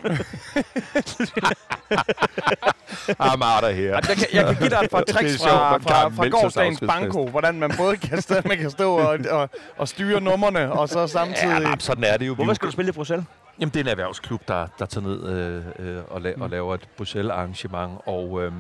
I'm 3.20 3.41
out 3.43 3.63
of 3.63 3.74
here. 3.76 3.93
Jeg, 3.95 4.03
kan, 4.03 4.18
jeg 4.34 4.45
kan 4.45 4.55
give 4.55 4.70
dig 4.70 4.80
et 4.84 4.89
par 4.91 5.01
tricks 5.09 5.38
fra, 5.43 5.78
fra, 5.78 6.09
fra 6.09 6.28
gårdsdagens 6.28 6.80
banko, 6.88 7.28
hvordan 7.28 7.59
man 7.59 7.72
både 7.78 7.97
kan 7.97 8.22
stå, 8.22 8.36
man 8.45 8.57
kan 8.57 8.70
stå 8.72 8.93
og, 8.97 9.18
og, 9.32 9.49
og 9.78 9.88
styre 9.88 10.22
numrene, 10.22 10.72
og 10.72 10.89
så 10.89 11.07
samtidig... 11.07 11.61
Ja, 11.61 11.74
sådan 11.80 12.03
er 12.03 12.18
det 12.18 12.28
jo. 12.28 12.36
Hvorfor 12.36 12.53
skal 12.53 12.66
du 12.68 12.72
spille 12.72 12.89
i 12.89 12.91
Bruxelles? 12.91 13.26
Jamen, 13.60 13.74
det 13.74 13.80
er 13.80 13.84
en 13.84 13.89
erhvervsklub, 13.89 14.47
der, 14.47 14.68
der 14.80 14.86
tager 14.86 15.08
ned 15.08 15.30
øh, 15.30 15.97
øh, 15.97 16.03
og, 16.08 16.22
la- 16.22 16.41
og 16.41 16.49
laver 16.49 16.74
et 16.74 16.88
Bruxelles-arrangement, 16.97 17.91
og 18.06 18.43
øh, 18.43 18.51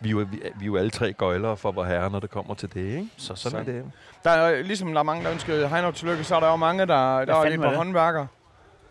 vi, 0.00 0.08
er 0.08 0.10
jo, 0.12 0.18
vi, 0.18 0.36
vi 0.58 0.64
er 0.64 0.66
jo 0.66 0.76
alle 0.76 0.90
tre 0.90 1.12
gøjlere 1.12 1.56
for 1.56 1.72
vor 1.72 1.84
herre, 1.84 2.10
når 2.10 2.20
det 2.20 2.30
kommer 2.30 2.54
til 2.54 2.74
det, 2.74 2.80
ikke? 2.80 3.08
Så 3.16 3.34
sådan 3.34 3.64
Så. 3.64 3.70
er 3.70 3.74
det. 3.74 3.84
Der 4.24 4.30
er 4.30 4.62
ligesom 4.62 4.92
der 4.92 4.98
er 4.98 5.02
mange, 5.02 5.24
der 5.24 5.32
ønsker 5.32 5.66
Heino 5.66 5.90
tillykke, 5.90 6.24
så 6.24 6.36
er 6.36 6.40
der 6.40 6.50
jo 6.50 6.56
mange, 6.56 6.86
der, 6.86 7.24
der 7.24 7.34
er 7.36 7.48
lidt 7.48 7.62
på 7.62 7.68
håndværker. 7.68 8.26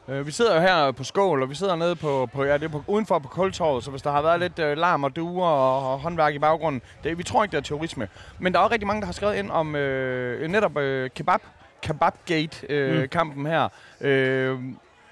Øh, 0.08 0.26
vi 0.28 0.32
sidder 0.32 0.56
jo 0.56 0.62
her 0.62 0.92
på 0.92 1.04
Skål, 1.04 1.44
og 1.44 1.50
vi 1.50 1.56
sidder 1.56 1.76
nede 1.76 1.96
på, 1.96 2.30
på, 2.34 2.44
ja, 2.44 2.54
det 2.54 2.64
er 2.64 2.70
på 2.70 2.84
udenfor 2.88 3.20
på 3.20 3.28
Kultorvet, 3.28 3.84
så 3.84 3.92
hvis 3.92 4.02
der 4.02 4.12
har 4.12 4.22
været 4.22 4.40
lidt 4.40 4.60
øh, 4.60 4.78
larm 4.78 5.04
og 5.04 5.16
duer 5.16 5.48
og, 5.48 5.94
og 5.94 6.00
håndværk 6.00 6.34
i 6.34 6.40
baggrunden, 6.40 6.82
det, 7.04 7.18
vi 7.18 7.24
tror 7.24 7.44
ikke, 7.44 7.52
det 7.52 7.58
er 7.58 7.62
terrorisme. 7.62 8.08
Men 8.40 8.54
der 8.54 8.60
er 8.60 8.64
også 8.64 8.74
rigtig 8.74 8.88
mange, 8.88 9.02
der 9.02 9.06
har 9.06 9.14
skrevet 9.14 9.36
ind 9.36 9.52
om 9.52 9.76
øh, 9.76 10.50
netop 10.50 10.78
øh, 10.78 11.10
kebab, 11.16 11.40
Kebabgate-kampen 11.82 13.46
øh, 13.46 13.52
her. 13.52 13.70
Øh, 14.02 14.60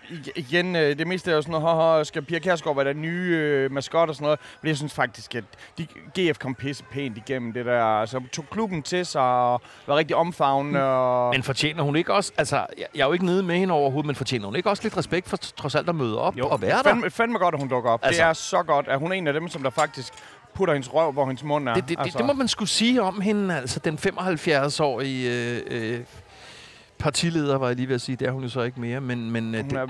ig- 0.09 0.31
igen, 0.35 0.75
øh, 0.75 0.97
det 0.99 1.07
meste 1.07 1.31
er 1.31 1.35
jo 1.35 1.41
sådan 1.41 1.61
noget, 1.61 1.77
haha, 1.77 2.03
skal 2.03 2.21
Pia 2.21 2.39
Kjærsgaard 2.39 2.75
være 2.75 2.93
den 2.93 3.01
nye 3.01 3.37
øh, 3.41 3.71
maskot 3.71 4.09
og 4.09 4.15
sådan 4.15 4.23
noget. 4.25 4.39
Men 4.61 4.67
jeg 4.69 4.77
synes 4.77 4.93
faktisk, 4.93 5.35
at 5.35 5.43
de, 5.77 5.87
GF 6.19 6.37
kom 6.39 6.55
pisse 6.55 6.83
pænt 6.91 7.17
igennem 7.17 7.53
det 7.53 7.65
der. 7.65 7.83
Altså, 7.83 8.21
tog 8.31 8.45
klubben 8.51 8.83
til 8.83 9.05
sig 9.05 9.21
og 9.21 9.61
var 9.87 9.95
rigtig 9.95 10.15
omfavnende. 10.15 10.83
Og 10.83 11.33
Men 11.33 11.43
fortjener 11.43 11.83
hun 11.83 11.95
ikke 11.95 12.13
også, 12.13 12.31
altså, 12.37 12.55
jeg, 12.55 12.85
jeg 12.95 13.01
er 13.01 13.05
jo 13.05 13.13
ikke 13.13 13.25
nede 13.25 13.43
med 13.43 13.55
hende 13.55 13.73
overhovedet, 13.73 14.05
men 14.07 14.15
fortjener 14.15 14.45
hun 14.45 14.55
ikke 14.55 14.69
også 14.69 14.83
lidt 14.83 14.97
respekt 14.97 15.29
for 15.29 15.37
trods 15.37 15.75
alt 15.75 15.89
at 15.89 15.95
møde 15.95 16.19
op 16.21 16.37
Jo. 16.37 16.47
og 16.49 16.61
være 16.61 16.77
der? 16.77 16.83
fandme, 16.83 17.09
fandme 17.09 17.37
godt, 17.39 17.53
at 17.55 17.59
hun 17.59 17.69
dukker 17.69 17.91
op. 17.91 17.99
Altså, 18.03 18.23
Altså- 18.23 18.49
det 18.53 18.57
er 18.57 18.61
så 18.61 18.67
godt, 18.67 18.87
at 18.87 18.99
hun 18.99 19.11
er 19.11 19.15
en 19.15 19.27
af 19.27 19.33
dem, 19.33 19.47
som 19.47 19.63
der 19.63 19.69
faktisk 19.69 20.13
putter 20.55 20.73
hendes 20.73 20.93
røv, 20.93 21.11
hvor 21.11 21.25
hendes 21.25 21.43
mund 21.43 21.69
er. 21.69 21.73
Det, 21.73 21.83
det, 21.83 21.89
det, 21.97 22.03
altså. 22.03 22.17
det 22.17 22.25
må 22.27 22.33
man 22.33 22.47
skulle 22.47 22.69
sige 22.69 23.01
om 23.01 23.21
hende, 23.21 23.57
altså 23.57 23.79
den 23.79 23.97
75-årige 23.97 25.31
øh, 25.31 25.61
øh, 25.67 25.99
partileder, 26.99 27.57
var 27.57 27.67
jeg 27.67 27.75
lige 27.75 27.87
ved 27.87 27.95
at 27.95 28.01
sige, 28.01 28.15
det 28.15 28.27
er 28.27 28.31
hun 28.31 28.43
jo 28.43 28.49
så 28.49 28.61
ikke 28.61 28.79
mere, 28.81 29.01
men, 29.01 29.31
men 29.31 29.55
øh, 29.55 29.61
Hun 29.61 29.69
det, 29.69 29.77
er 29.77 29.85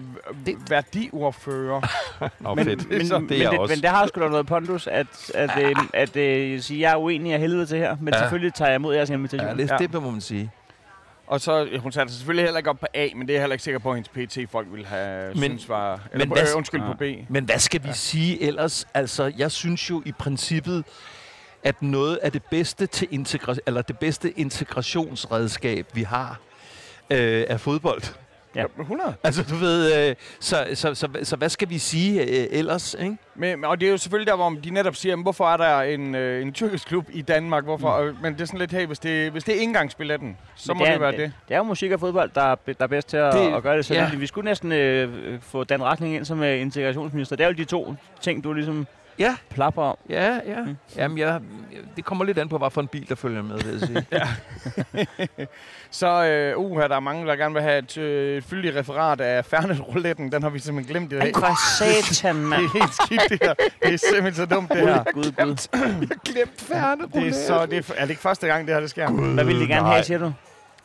det- 0.45 0.55
værdiordfører. 0.69 1.81
Nå, 2.39 2.55
men, 2.55 2.65
fedt. 2.65 2.89
men, 2.89 3.07
Så- 3.07 3.19
men, 3.19 3.29
det 3.29 3.37
er 3.37 3.41
jeg 3.41 3.51
det, 3.51 3.59
også. 3.59 3.75
men 3.75 3.81
det 3.81 3.89
har 3.89 4.07
sgu 4.07 4.21
da 4.21 4.27
noget 4.29 4.47
pondus, 4.47 4.87
at, 4.87 5.07
at, 5.35 5.49
at, 5.57 5.77
at, 5.93 6.17
at 6.17 6.63
sige, 6.63 6.79
jeg 6.81 6.91
er 6.91 6.95
uenig 6.95 7.33
af 7.33 7.39
helvede 7.39 7.65
til 7.65 7.77
her, 7.77 7.97
men 8.01 8.13
Ja. 8.13 8.19
selvfølgelig 8.19 8.53
tager 8.53 8.69
jeg 8.69 8.75
imod 8.75 8.95
jeres 8.95 9.09
invitation. 9.09 9.47
Ja, 9.49 9.63
det, 9.63 9.69
Ja. 9.71 9.77
det 9.77 9.93
må 10.03 10.09
man 10.11 10.21
sige. 10.21 10.51
Og 11.27 11.41
så, 11.41 11.65
øh, 11.71 11.81
hun 11.81 11.91
satte 11.91 12.11
sig 12.13 12.17
selvfølgelig 12.19 12.45
heller 12.45 12.57
ikke 12.57 12.69
op 12.69 12.79
på 12.79 12.85
A, 12.93 13.07
men 13.15 13.27
det 13.27 13.29
er 13.29 13.35
jeg 13.37 13.41
heller 13.41 13.53
ikke 13.53 13.63
sikker 13.63 13.79
på, 13.79 13.91
at 13.91 13.95
hendes 13.95 14.29
PT-folk 14.37 14.67
ville 14.71 14.85
have 14.85 15.29
Men- 15.33 15.39
men, 15.39 15.49
synes 15.49 15.69
var... 15.69 15.93
Eller 16.11 16.25
men 16.25 16.29
på, 16.29 16.35
hvad- 16.35 16.43
øh, 16.51 16.57
undskyld, 16.57 16.81
Ja. 16.81 16.87
på 16.91 16.97
B. 16.97 17.01
Men 17.29 17.43
hvad 17.45 17.59
skal 17.59 17.83
vi 17.83 17.87
ja. 17.87 17.93
sige 17.93 18.43
ellers? 18.43 18.87
Altså, 18.93 19.31
jeg 19.37 19.51
synes 19.51 19.89
jo 19.89 20.01
i 20.05 20.11
princippet, 20.11 20.83
at 21.63 21.81
noget 21.81 22.15
af 22.17 22.31
det 22.31 22.43
bedste 22.51 22.85
til 22.87 23.07
integra- 23.11 23.55
eller 23.65 23.81
det 23.81 23.97
bedste 23.99 24.39
integrationsredskab, 24.39 25.85
vi 25.93 26.03
har, 26.03 26.39
øh, 27.11 27.43
er 27.47 27.57
fodbold. 27.57 28.01
Ja. 28.55 28.63
100. 28.79 29.13
Altså, 29.23 29.43
du 29.49 29.55
ved, 29.55 30.09
øh, 30.09 30.15
så, 30.39 30.65
så, 30.73 30.95
så, 30.95 31.07
så, 31.23 31.35
hvad 31.35 31.49
skal 31.49 31.69
vi 31.69 31.77
sige 31.77 32.21
øh, 32.21 32.47
ellers, 32.51 32.95
ikke? 32.99 33.17
Men, 33.35 33.65
og 33.65 33.79
det 33.79 33.87
er 33.87 33.91
jo 33.91 33.97
selvfølgelig 33.97 34.27
der, 34.31 34.35
hvor 34.35 34.49
de 34.49 34.69
netop 34.69 34.95
siger, 34.95 35.11
jamen, 35.11 35.23
hvorfor 35.23 35.49
er 35.49 35.57
der 35.57 35.81
en, 35.81 36.15
øh, 36.15 36.41
en 36.41 36.53
tyrkisk 36.53 36.87
klub 36.87 37.05
i 37.13 37.21
Danmark? 37.21 37.63
Hvorfor? 37.63 38.03
Mm. 38.11 38.17
Men 38.21 38.33
det 38.33 38.41
er 38.41 38.45
sådan 38.45 38.59
lidt, 38.59 38.71
hey, 38.71 38.85
hvis 38.85 38.99
det, 38.99 39.31
hvis 39.31 39.43
det 39.43 39.57
er 39.57 39.61
indgangsbilletten, 39.61 40.37
så 40.55 40.73
Men 40.73 40.77
må 40.77 40.85
det, 40.85 40.89
er- 40.89 40.93
det 40.93 41.01
være 41.01 41.11
det. 41.11 41.31
Det 41.47 41.53
er 41.53 41.57
jo 41.57 41.63
musik 41.63 41.91
og 41.91 41.99
fodbold, 41.99 42.31
der 42.35 42.41
er, 42.41 42.55
der 42.67 42.73
er 42.79 42.87
bedst 42.87 43.09
til 43.09 43.17
at, 43.17 43.33
Det- 43.33 43.53
at 43.53 43.63
gøre 43.63 43.77
det. 43.77 43.85
Så 43.85 43.93
ja. 43.93 44.09
vi 44.17 44.25
skulle 44.27 44.45
næsten 44.45 44.71
øh, 44.71 45.09
øh, 45.33 45.41
få 45.41 45.63
Dan 45.63 45.83
Retning 45.83 46.15
ind 46.15 46.25
som 46.25 46.43
øh, 46.43 46.61
integrationsminister. 46.61 47.35
Det 47.35 47.43
er 47.43 47.47
jo 47.47 47.53
de 47.53 47.63
to 47.65 47.95
ting, 48.21 48.43
du 48.43 48.53
ligesom 48.53 48.87
Ja, 49.19 49.35
plapper 49.49 49.83
om. 49.83 49.97
ja, 50.09 50.39
ja. 50.47 50.63
Mm. 50.63 50.77
Jamen, 50.95 51.17
jeg, 51.17 51.41
det 51.95 52.05
kommer 52.05 52.25
lidt 52.25 52.37
an 52.37 52.49
på, 52.49 52.57
hvad 52.57 52.69
for 52.69 52.81
en 52.81 52.87
bil, 52.87 53.09
der 53.09 53.15
følger 53.15 53.41
med, 53.41 53.57
vil 53.57 53.79
jeg 53.79 53.87
sige. 53.87 55.47
Så 55.91 56.25
øh, 56.25 56.57
uh, 56.57 56.79
her, 56.79 56.87
der 56.87 56.95
er 56.95 56.99
mange, 56.99 57.27
der 57.27 57.35
gerne 57.35 57.53
vil 57.53 57.63
have 57.63 57.77
et, 57.77 57.97
øh, 57.97 58.37
et 58.37 58.43
fyldigt 58.43 58.75
referat 58.75 59.21
af 59.21 59.45
Fernet-rouletten. 59.45 60.31
Den 60.31 60.43
har 60.43 60.49
vi 60.49 60.59
simpelthen 60.59 60.93
glemt 60.93 61.13
i 61.13 61.15
dag. 61.19 61.25
Ej, 61.25 61.33
for 61.33 61.77
satan, 61.77 62.35
Det 62.41 62.45
mand. 62.45 62.61
er 62.63 62.69
helt 62.79 62.93
skidt, 62.93 63.21
det 63.29 63.39
her. 63.47 63.53
Det 63.83 63.93
er 63.93 63.97
simpelthen 63.97 64.33
så 64.33 64.45
dumt, 64.45 64.69
det 64.71 64.77
her. 64.81 65.03
Gud, 65.13 65.23
Gud. 65.23 65.67
jeg 66.09 66.17
glemt 66.25 66.61
færne 66.61 67.03
Det 67.13 67.27
er, 67.27 67.33
så, 67.47 67.65
det 67.65 67.89
er, 67.89 67.93
er 67.97 68.01
det 68.01 68.09
ikke 68.09 68.21
første 68.21 68.47
gang, 68.47 68.67
det 68.67 68.73
her 68.73 68.81
det 68.81 68.89
sker? 68.89 69.09
Hvad 69.33 69.45
vil 69.45 69.59
de 69.59 69.67
gerne 69.67 69.81
Nej. 69.81 69.91
have, 69.93 70.03
siger 70.03 70.17
du? 70.19 70.33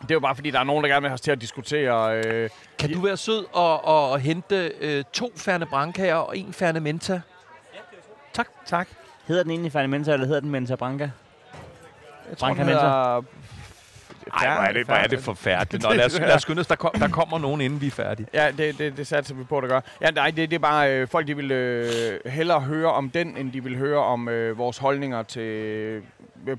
Det 0.02 0.10
er 0.10 0.14
jo 0.14 0.20
bare, 0.20 0.34
fordi 0.34 0.50
der 0.50 0.60
er 0.60 0.64
nogen, 0.64 0.84
der 0.84 0.90
gerne 0.90 1.00
vil 1.02 1.08
have 1.08 1.14
os 1.14 1.20
til 1.20 1.30
at 1.30 1.40
diskutere. 1.40 2.16
Øh, 2.24 2.50
Kan 2.78 2.92
du 2.92 3.00
være 3.00 3.16
sød 3.16 3.44
og, 3.52 3.84
og, 3.84 4.10
og 4.10 4.18
hente 4.20 4.72
øh, 4.80 5.04
to 5.12 5.32
færne 5.36 5.66
brankager 5.66 6.14
og 6.14 6.38
en 6.38 6.52
færne 6.52 6.80
menta? 6.80 7.20
Tak. 8.66 8.88
Hedder 9.28 9.42
den 9.42 9.50
egentlig 9.50 9.72
Fanny 9.72 9.88
Mensa, 9.88 10.12
eller 10.12 10.26
hedder 10.26 10.40
den 10.40 10.50
Mensa 10.50 10.74
Branca? 10.74 11.10
Jeg 12.30 12.38
tror, 12.38 12.46
Branca 12.46 12.62
den 12.62 12.68
hedder... 12.68 13.22
Ej, 14.32 14.54
hvor 14.54 14.64
er 14.64 14.72
det, 14.72 14.86
hvor 14.86 14.94
er 14.94 15.06
det 15.06 15.20
forfærdeligt. 15.20 15.84
Nå, 15.84 15.92
lad 15.92 16.06
os, 16.06 16.18
lad 16.18 16.34
os 16.34 16.42
skynde 16.42 16.60
os. 16.60 16.66
Der, 16.66 16.74
kom, 16.74 16.90
der 16.98 17.08
kommer 17.08 17.38
nogen, 17.38 17.60
inden 17.60 17.80
vi 17.80 17.86
er 17.86 17.90
færdige. 17.90 18.26
Ja, 18.34 18.50
det, 18.58 18.78
det, 18.78 18.96
det 18.96 19.06
satser 19.06 19.34
vi 19.34 19.44
på, 19.44 19.58
at 19.58 19.68
gøre. 19.68 19.82
Ja, 20.00 20.10
nej, 20.10 20.30
det, 20.30 20.50
det 20.50 20.56
er 20.56 20.60
bare, 20.60 20.92
øh, 20.92 21.08
folk 21.08 21.26
de 21.26 21.36
vil 21.36 21.50
øh, 21.50 22.20
hellere 22.26 22.60
høre 22.60 22.92
om 22.92 23.10
den, 23.10 23.36
end 23.36 23.52
de 23.52 23.64
vil 23.64 23.76
høre 23.76 23.98
om 23.98 24.28
øh, 24.28 24.58
vores 24.58 24.78
holdninger 24.78 25.22
til 25.22 26.02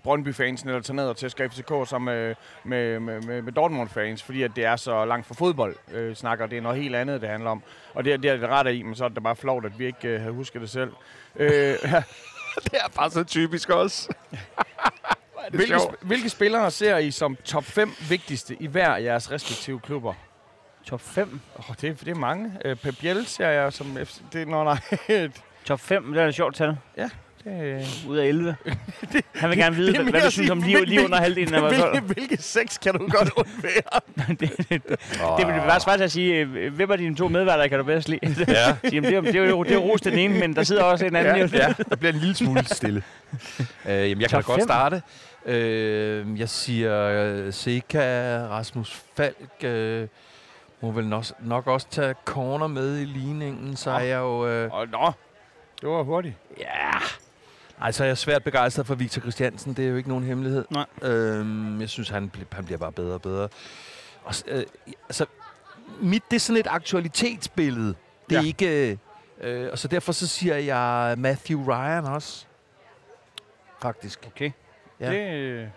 Brøndby-fansen, 0.04 0.70
eller 0.70 0.82
tage 0.82 0.96
ned 0.96 1.08
og 1.08 1.18
til 1.18 1.30
FCK 1.30 1.72
som 1.86 2.08
øh, 2.10 2.36
med, 2.64 3.00
med, 3.00 3.22
med, 3.22 3.42
med 3.42 3.52
Dortmund-fans, 3.54 4.24
fordi 4.24 4.44
at 4.44 4.52
det 4.56 4.66
er 4.66 4.76
så 4.76 5.06
langt 5.06 5.28
fra 5.28 5.34
fodbold, 5.34 5.76
øh, 5.92 6.16
snakker. 6.16 6.46
Det 6.46 6.58
er 6.58 6.62
noget 6.62 6.82
helt 6.82 6.96
andet, 6.96 7.22
det 7.22 7.30
handler 7.30 7.50
om. 7.50 7.64
Og 7.94 8.06
det, 8.06 8.14
er- 8.14 8.18
det 8.18 8.32
er 8.32 8.38
det 8.38 8.50
ret 8.50 8.74
i, 8.74 8.84
men 8.84 8.96
så 8.96 9.06
er 9.06 9.10
det 9.10 9.24
bare 9.24 9.36
flot, 9.36 9.66
at 9.66 9.80
vi 9.80 9.86
ikke 9.86 10.08
øh, 10.08 10.20
havde 10.20 10.34
husket 10.34 10.62
det 10.62 10.70
selv. 10.70 10.92
Øh, 11.36 11.50
ja. 11.84 12.04
Det 12.64 12.74
er 12.74 12.88
bare 12.96 13.12
så 13.12 13.24
typisk 13.24 13.70
også. 13.70 14.14
hvilke, 15.52 15.76
sp- 15.76 15.96
hvilke 16.02 16.30
spillere 16.30 16.72
ser 16.72 16.98
I 16.98 17.12
som 17.12 17.36
top 17.36 17.64
5 17.64 17.92
vigtigste 18.10 18.56
i 18.60 18.68
hver 18.68 18.90
af 18.90 19.02
jeres 19.04 19.32
respektive 19.32 19.80
klubber? 19.80 20.14
Top 20.86 21.02
5? 21.02 21.40
Oh, 21.56 21.76
det, 21.82 21.90
er- 21.90 21.94
det 21.94 22.08
er 22.08 22.16
mange. 22.16 22.52
Øh, 22.66 22.76
Pep 22.76 22.96
Biel 23.00 23.26
ser 23.26 23.48
jeg 23.50 23.74
som... 23.74 23.98
FC, 24.06 24.18
det 24.34 24.42
er, 24.42 24.46
nå, 24.46 24.64
nej. 24.64 24.80
Top 25.66 25.80
5, 25.80 26.14
det 26.14 26.22
er 26.24 26.28
et 26.28 26.36
sjovt 26.36 26.56
tal. 26.56 26.78
Det, 27.46 28.06
Ud 28.08 28.18
af 28.18 28.26
11. 28.28 28.56
Han 29.36 29.50
vil 29.50 29.58
gerne 29.58 29.76
vide, 29.76 29.94
det 29.94 30.00
er 30.00 30.04
hvad, 30.04 30.22
du 30.22 30.32
synes 30.32 30.34
sige, 30.34 30.52
om 30.52 30.62
lige, 30.62 30.86
lige 30.86 31.06
under 31.06 31.18
halvdelen 31.22 31.54
af 31.54 31.62
hold. 31.62 31.76
hvilke, 31.92 32.14
hvilke 32.14 32.38
seks 32.44 32.78
kan 32.78 32.94
du 32.94 33.08
godt 33.08 33.30
undvære? 33.38 34.02
det, 34.40 34.40
det, 34.40 34.70
det, 34.70 34.82
det 35.38 35.48
vil 35.48 35.56
være 35.56 35.80
svært 35.80 36.02
at 36.02 36.12
sige, 36.12 36.36
øh, 36.36 36.74
hvem 36.76 36.92
af 36.92 36.98
dine 36.98 37.16
to 37.16 37.28
medværter 37.28 37.68
kan 37.68 37.78
du 37.80 37.84
bedst 37.86 38.10
lide? 38.10 38.46
Ja. 38.48 38.76
Jamen, 38.94 39.04
det, 39.04 39.12
er, 39.12 39.16
jo- 39.16 39.22
det, 39.22 39.36
er 39.36 39.44
jo, 39.50 39.64
det 39.64 39.72
er 39.72 39.76
jo 39.76 39.82
ros 39.82 40.02
den 40.02 40.18
ene, 40.18 40.40
men 40.40 40.56
der 40.56 40.64
sidder 40.64 40.84
også 40.84 41.06
en 41.06 41.16
anden. 41.16 41.50
Ja, 41.50 41.68
ja, 41.68 41.74
der 41.90 41.96
bliver 41.96 42.14
en 42.14 42.20
lille 42.20 42.36
smule 42.36 42.66
stille. 42.66 43.04
øh, 43.86 44.10
jamen, 44.10 44.22
jeg 44.22 44.30
kan 44.30 44.42
da 44.42 44.46
godt 44.46 44.64
starte. 44.64 45.02
Øh, 45.46 46.40
jeg 46.40 46.50
siger 46.50 47.04
øh, 47.04 47.54
Seca, 47.54 48.38
Rasmus 48.50 49.04
Falk, 49.18 49.64
øh, 49.64 50.08
må 50.82 50.92
vel 50.92 51.08
nok, 51.08 51.26
nok 51.40 51.68
også 51.68 51.88
tage 51.90 52.16
corner 52.26 52.68
med 52.68 53.00
i 53.00 53.06
ligningen, 53.06 53.76
så 53.76 53.92
er 53.92 54.00
jeg 54.00 54.18
jo... 54.20 54.48
Øh, 54.48 54.70
Oh, 54.74 54.92
nå, 54.92 55.12
det 55.82 55.90
var 55.90 56.04
hurtigt. 56.04 56.36
ja, 56.60 56.92
altså 57.82 58.04
jeg 58.04 58.12
er 58.12 58.16
svært 58.16 58.44
begejstret 58.44 58.86
for 58.88 58.96
Victor 58.96 59.22
Christiansen, 59.22 59.74
det 59.74 59.86
er 59.86 59.90
jo 59.90 59.96
ikke 59.96 60.10
nogen 60.10 60.24
hemmelighed. 60.24 60.66
Nej. 60.70 60.86
Øhm, 61.02 61.82
jeg 61.82 61.90
synes, 61.90 62.10
han, 62.10 62.32
han 62.52 62.66
bliver 62.66 62.78
bare 62.78 62.92
bedre 62.92 63.14
og 63.14 63.22
bedre. 63.22 63.50
Og, 64.24 64.34
øh, 64.48 64.64
altså, 65.10 65.26
mit, 66.02 66.24
det 66.30 66.36
er 66.36 66.40
sådan 66.40 66.60
et 66.60 66.68
aktualitetsbillede. 66.70 67.96
Det 68.30 68.38
er 68.38 68.42
Ja. 68.42 68.48
ikke... 68.48 69.00
Øh, 69.42 69.70
og 69.72 69.80
så 69.80 69.88
derfor 69.88 70.12
så 70.12 70.28
siger 70.28 70.56
jeg 70.56 71.16
Matthew 71.18 71.66
Ryan 71.66 72.06
også. 72.06 72.46
Faktisk. 73.82 74.28
Okay. 74.36 74.52
Ja. 75.00 75.12
Det, 75.12 75.72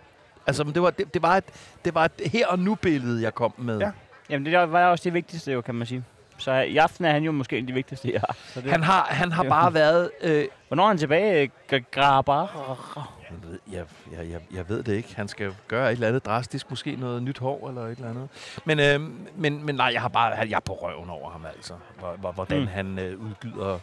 Altså, 0.47 0.65
men 0.65 0.75
det 0.75 0.83
var, 0.83 0.91
det, 0.91 1.15
det, 1.15 1.23
var 1.23 1.37
et, 1.37 1.45
det 1.85 1.95
var 1.95 2.05
et 2.05 2.13
her 2.31 2.47
og 2.47 2.59
nu 2.59 2.75
billede, 2.75 3.23
jeg 3.23 3.35
kom 3.35 3.55
med. 3.59 3.79
Ja. 3.79 3.91
Jamen, 4.31 4.47
det 4.47 4.73
var 4.73 4.87
også 4.87 5.05
det 5.05 5.15
vigtigste, 5.15 5.53
jo, 5.53 5.61
kan 5.61 5.75
man 5.75 5.87
sige. 5.87 6.05
Så 6.39 6.53
i 6.53 6.77
aften 6.77 7.05
er 7.05 7.11
han 7.13 7.23
jo 7.23 7.33
måske 7.33 7.59
en 7.59 7.65
af 7.65 7.67
de 7.67 7.73
vigtigste, 7.73 8.13
jeg 8.13 8.21
har. 8.21 8.37
Så 8.55 8.61
det, 8.61 8.71
Han 8.71 8.83
har, 8.83 9.05
han 9.11 9.33
har 9.33 9.43
bare 9.43 9.75
været... 9.81 10.11
Øh, 10.21 10.47
Hvornår 10.69 10.85
er 10.85 10.89
han 10.89 10.99
tilbage? 10.99 11.51
Grabar? 11.91 12.75
jeg, 13.31 13.37
ved, 13.43 13.59
jeg, 13.73 14.31
jeg, 14.31 14.41
jeg, 14.55 14.69
ved 14.69 14.83
det 14.83 14.95
ikke. 14.95 15.17
Han 15.17 15.29
skal 15.29 15.55
gøre 15.69 15.87
et 15.89 15.93
eller 15.93 16.09
andet 16.09 16.27
drastisk. 16.27 16.71
Måske 16.71 16.97
noget 16.97 17.23
nyt 17.23 17.39
hår 17.39 17.69
eller 17.69 17.83
et 17.83 17.91
eller 17.97 18.11
andet. 18.11 18.29
Men, 18.65 18.81
øh, 18.81 19.01
men, 19.37 19.67
men 19.67 19.75
nej, 19.75 19.91
jeg 19.93 20.01
har 20.01 20.09
bare 20.09 20.27
jeg 20.39 20.57
er 20.57 20.61
på 20.61 20.73
røven 20.75 21.11
over 21.11 21.31
ham 21.31 21.47
altså. 21.57 21.75
Hvor- 21.99 22.17
hvor- 22.17 22.33
Hvordan 22.33 22.61
mm. 22.61 22.67
han 22.67 22.99
øh, 22.99 23.19
udgyder 23.21 23.79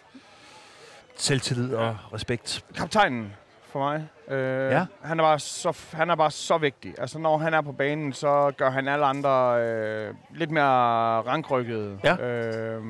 selvtillid 1.17 1.73
og 1.75 1.97
respekt. 2.13 2.65
kaptajnen 2.75 3.33
for 3.75 3.79
mig. 3.79 4.07
Øh, 4.37 4.71
Ja. 4.71 4.85
han, 5.03 5.19
er 5.19 5.23
bare 5.23 5.39
så, 5.39 5.77
han 5.93 6.09
er 6.09 6.15
bare 6.15 6.31
så 6.31 6.57
vigtig. 6.57 6.95
Altså, 6.97 7.19
når 7.19 7.37
han 7.37 7.53
er 7.53 7.61
på 7.61 7.71
banen, 7.71 8.13
så 8.13 8.51
gør 8.57 8.69
han 8.69 8.87
alle 8.87 9.05
andre 9.05 9.61
øh, 9.61 10.13
lidt 10.35 10.51
mere 10.51 11.21
rankrykket. 11.21 11.99
Ja. 12.03 12.15
Øh, 12.17 12.83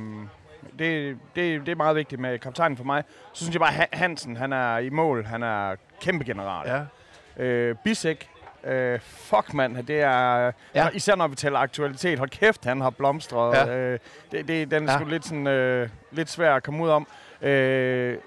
det, 0.79 1.17
det, 1.35 1.65
det 1.65 1.69
er 1.71 1.75
meget 1.75 1.95
vigtigt 1.95 2.21
med 2.21 2.39
kaptajnen 2.39 2.77
for 2.77 2.83
mig. 2.83 3.03
Så 3.33 3.43
synes 3.43 3.53
jeg 3.55 3.59
bare, 3.61 3.87
Hansen, 3.93 4.37
han 4.37 4.53
er 4.53 4.77
i 4.77 4.89
mål. 4.89 5.25
Han 5.25 5.43
er 5.43 5.75
kæmpe 6.01 6.25
general. 6.25 6.67
Ja. 7.37 7.43
Øh, 7.43 7.75
Bisek, 7.83 8.29
øh, 8.63 8.99
fuck 8.99 9.53
mand, 9.53 9.87
det 9.87 10.01
er... 10.01 10.51
Ja. 10.75 10.89
Især 10.93 11.15
når 11.15 11.27
vi 11.27 11.35
taler 11.35 11.59
aktualitet. 11.59 12.19
Hold 12.19 12.29
kæft, 12.29 12.65
han 12.65 12.81
har 12.81 12.89
blomstret. 12.89 13.53
Ja. 13.55 13.77
Øh, 13.77 13.99
det, 14.31 14.47
det, 14.47 14.71
den 14.71 14.87
er 14.89 14.91
ja. 14.91 14.99
sgu 14.99 15.07
lidt, 15.09 15.25
sådan, 15.25 15.47
øh, 15.47 15.89
lidt 16.11 16.29
svær 16.29 16.55
at 16.55 16.63
komme 16.63 16.83
ud 16.83 16.89
om. 16.89 17.07
Øh, 17.41 18.17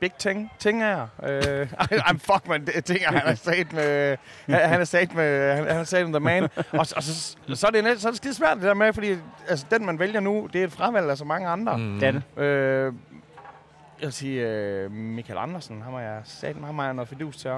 Big 0.00 0.12
Ting, 0.18 0.52
ting 0.58 0.82
er. 0.82 1.06
Øh, 1.22 1.72
I'm 2.08 2.18
fuck 2.18 2.48
man, 2.48 2.66
ting 2.84 2.98
er, 3.04 3.12
han 3.12 3.26
er 3.26 3.34
sat 3.34 3.72
med, 3.72 4.16
han, 4.48 4.68
han 4.68 4.80
er 4.80 4.84
sat 4.84 5.14
med, 5.14 5.54
han, 5.56 5.64
han 5.66 5.76
er 5.76 5.84
sat 5.84 6.04
med 6.10 6.20
the 6.20 6.24
man. 6.24 6.42
Og, 6.56 6.66
og 6.72 6.86
så, 6.86 7.36
så, 7.54 7.66
er 7.66 7.70
det, 7.70 7.84
net- 7.84 8.00
så 8.00 8.08
er 8.08 8.12
det 8.12 8.16
skide 8.16 8.34
svært 8.34 8.56
det 8.56 8.64
der 8.64 8.74
med, 8.74 8.92
fordi 8.92 9.16
altså, 9.48 9.66
den 9.70 9.86
man 9.86 9.98
vælger 9.98 10.20
nu, 10.20 10.48
det 10.52 10.60
er 10.60 10.64
et 10.66 10.72
fravalg 10.72 11.10
af 11.10 11.16
så 11.18 11.24
mange 11.24 11.48
andre. 11.48 11.78
Mm. 11.78 12.00
Det 12.00 12.08
er 12.08 12.12
det. 12.12 12.42
Øh, 12.42 12.92
jeg 14.00 14.06
vil 14.06 14.12
sige, 14.12 14.48
øh, 14.48 14.90
Michael 14.90 15.38
Andersen, 15.38 15.82
ham 15.82 15.92
har 15.92 16.00
jeg 16.00 16.20
sat 16.24 16.56
ham 16.64 16.78
har 16.78 16.84
jeg 16.84 16.94
noget 16.94 17.08
fidus 17.08 17.36
til. 17.36 17.50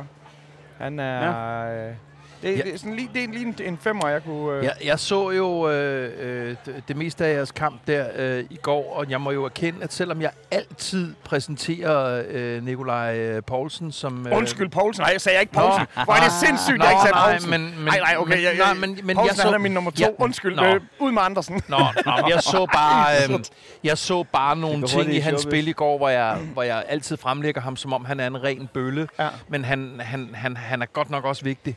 Han 0.79 0.99
er... 0.99 1.23
Ja. 1.71 1.89
Øh, 1.89 1.95
det, 2.43 2.59
Ja. 2.59 2.63
det, 2.63 2.75
er 2.75 2.79
sådan 2.79 2.95
lige, 2.97 3.11
det 3.15 3.25
er 3.25 3.29
lige 3.29 3.47
en, 3.47 3.55
en 3.65 3.79
femmer, 3.79 4.09
jeg 4.09 4.25
kunne... 4.25 4.59
Øh, 4.59 4.65
Jeg, 4.65 4.73
jeg 4.85 4.99
så 4.99 5.31
jo 5.31 5.71
øh, 5.71 6.11
øh, 6.49 6.57
det, 6.67 6.83
det 6.89 6.97
meste 6.97 7.25
af 7.27 7.35
jeres 7.35 7.53
kamp 7.53 7.81
der 7.87 8.07
øh, 8.17 8.45
i 8.51 8.57
går, 8.63 8.95
og 8.97 9.11
jeg 9.11 9.21
må 9.21 9.31
jo 9.31 9.45
erkende, 9.45 9.83
at 9.83 9.93
selvom 9.93 10.21
jeg 10.23 10.31
altid 10.51 11.15
præsenterer 11.25 12.25
øh, 12.29 12.65
Nikolaj 12.65 13.19
øh, 13.19 13.43
Poulsen 13.43 13.93
som... 13.93 14.27
Øh, 14.27 14.37
Undskyld, 14.37 14.69
Poulsen. 14.69 15.03
Nej, 15.03 15.11
jeg 15.13 15.21
sagde 15.21 15.41
ikke 15.41 15.53
Poulsen. 15.53 15.87
Nå. 15.97 16.03
Hvor 16.05 16.15
er 16.15 16.21
det 16.23 16.33
sindssygt, 16.33 16.79
Nå, 16.79 16.85
jeg 16.85 16.93
ikke 16.93 17.03
sagde 17.03 17.15
nej, 17.17 17.31
Poulsen. 17.31 17.51
men, 17.51 17.61
men, 17.77 17.85
Nej, 17.85 17.99
nej, 17.99 18.15
okay. 18.19 18.35
Men, 18.35 18.45
jeg, 18.45 18.57
jeg, 18.59 18.65
nej, 18.67 18.75
men, 18.75 18.99
men 19.05 19.17
Poulsen, 19.17 19.27
jeg 19.29 19.37
så, 19.37 19.43
han 19.43 19.55
er 19.55 19.59
min 19.59 19.73
nummer 19.73 19.91
to. 19.91 19.97
Ja, 20.05 20.09
Undskyld. 20.19 20.57
nå. 20.57 20.65
Øh, 20.65 20.81
ud 20.99 21.13
med 21.13 21.23
Andersen. 21.23 21.63
Nå, 21.69 21.79
nå, 22.07 22.13
jeg 22.29 22.43
så 22.43 22.67
bare, 22.75 23.07
øhm, 23.35 23.45
jeg 23.85 23.99
så 23.99 24.23
bare 24.33 24.57
nogle 24.57 24.87
ting 24.87 25.15
i 25.15 25.19
hans 25.19 25.43
spil 25.43 25.69
i 25.69 25.73
går, 25.73 25.97
hvor 25.99 26.09
jeg, 26.09 26.39
hvor 26.53 26.63
jeg 26.63 26.85
altid 26.89 27.17
fremlægger 27.17 27.61
ham, 27.61 27.77
som 27.77 27.93
om 27.93 28.05
han 28.05 28.21
er 28.21 28.27
en 28.27 28.43
ren 28.45 28.69
bølle. 28.75 29.09
Ja. 29.19 29.29
Men 29.49 29.65
han, 29.65 29.93
han, 30.01 30.31
han, 30.35 30.57
han 30.57 30.83
er 30.83 30.87
godt 30.87 31.11
nok 31.11 31.25
også 31.25 31.45
vigtig. 31.45 31.77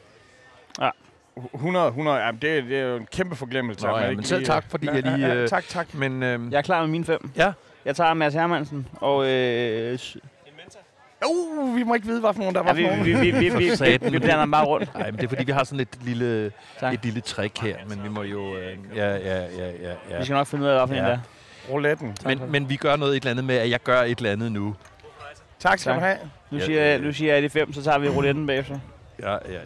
100, 1.54 1.88
100. 1.88 2.18
Ja, 2.18 2.32
det, 2.42 2.58
er- 2.58 2.62
det 2.62 2.78
er 2.80 2.84
jo 2.86 2.96
en 2.98 3.06
kæmpe 3.12 3.36
forglemmelse. 3.36 3.86
Nå 3.88 3.98
ja, 3.98 4.12
men 4.12 4.24
selv 4.24 4.40
lige- 4.40 4.48
tak, 4.48 4.66
fordi 4.70 4.86
Ja, 4.86 4.94
jeg 4.94 5.04
lige, 5.04 5.16
ja, 5.18 5.28
ja, 5.28 5.36
øh, 5.36 5.48
tak, 5.50 5.64
tak. 5.68 5.94
Men 5.94 6.24
øhm, 6.24 6.52
Jeg 6.52 6.58
er 6.58 6.62
klar 6.62 6.82
med 6.82 6.88
mine 6.90 7.06
fem. 7.06 7.30
ja, 7.36 7.52
Jeg 7.86 7.96
tager 7.96 8.14
Mads 8.14 8.34
Hermansen, 8.34 8.88
og 8.94 9.28
øh, 9.30 10.00
Uh, 11.30 11.76
vi 11.76 11.84
må 11.84 11.94
ikke 11.94 12.08
vide, 12.08 12.20
hvad 12.20 12.34
for 12.34 12.40
nogen 12.40 12.56
der 12.56 12.62
ja, 12.62 12.68
var 12.68 12.74
vi, 12.74 12.84
for 12.84 12.90
nogen. 12.90 13.06
vi, 13.06 13.14
vi, 13.14 13.32
vi, 13.32 13.50
vi, 13.50 13.50
vi, 14.06 14.10
vi 14.12 14.20
blander 14.20 14.40
dem 14.40 14.52
bare 14.52 14.66
rundt. 14.66 14.94
nej, 14.96 15.06
men 15.12 15.16
det 15.20 15.24
er 15.24 15.28
fordi, 15.30 15.44
vi 15.44 15.52
har 15.52 15.64
sådan 15.64 15.80
et 15.80 15.88
lille, 16.04 16.52
Tak. 16.80 16.94
et 16.94 17.00
lille 17.06 17.22
trick 17.22 17.60
her, 17.60 17.76
men 17.90 18.04
vi 18.04 18.10
må 18.10 18.24
jo... 18.24 18.58
Øh, 18.58 18.78
ja, 18.96 19.16
ja, 19.16 19.18
ja, 19.18 19.46
ja, 19.82 19.94
ja. 20.10 20.18
Vi 20.18 20.24
skal 20.24 20.34
nok 20.34 20.48
finde 20.48 20.64
ud 20.64 20.70
af, 20.70 20.76
hvad 20.78 20.88
for 20.88 20.94
en 21.04 21.08
Ja. 21.08 21.10
der. 21.12 21.20
Rouletten. 21.70 22.16
Men, 22.26 22.42
men 22.52 22.70
vi 22.70 22.76
gør 22.76 22.96
noget 22.96 23.12
et 23.18 23.22
eller 23.22 23.32
andet 23.32 23.46
med, 23.46 23.56
at 23.56 23.70
jeg 23.70 23.80
gør 23.84 24.02
et 24.02 24.18
eller 24.18 24.32
andet 24.32 24.52
nu. 24.52 24.76
Tak 25.60 25.80
skal 25.80 25.92
Tak. 25.94 26.00
du 26.02 26.06
have. 26.06 26.18
Nu 26.52 26.58
Ja, 26.58 26.66
siger, 26.66 26.86
ja. 26.92 26.98
nu 26.98 27.14
siger 27.14 27.34
jeg 27.34 27.44
de 27.44 27.50
fem, 27.50 27.74
så 27.74 27.84
tager 27.84 27.98
vi 28.00 28.10
rouletten 28.10 28.48
bagefter. 28.48 28.80
Ja, 29.22 29.32
ja. 29.32 29.38
ja. 29.54 29.60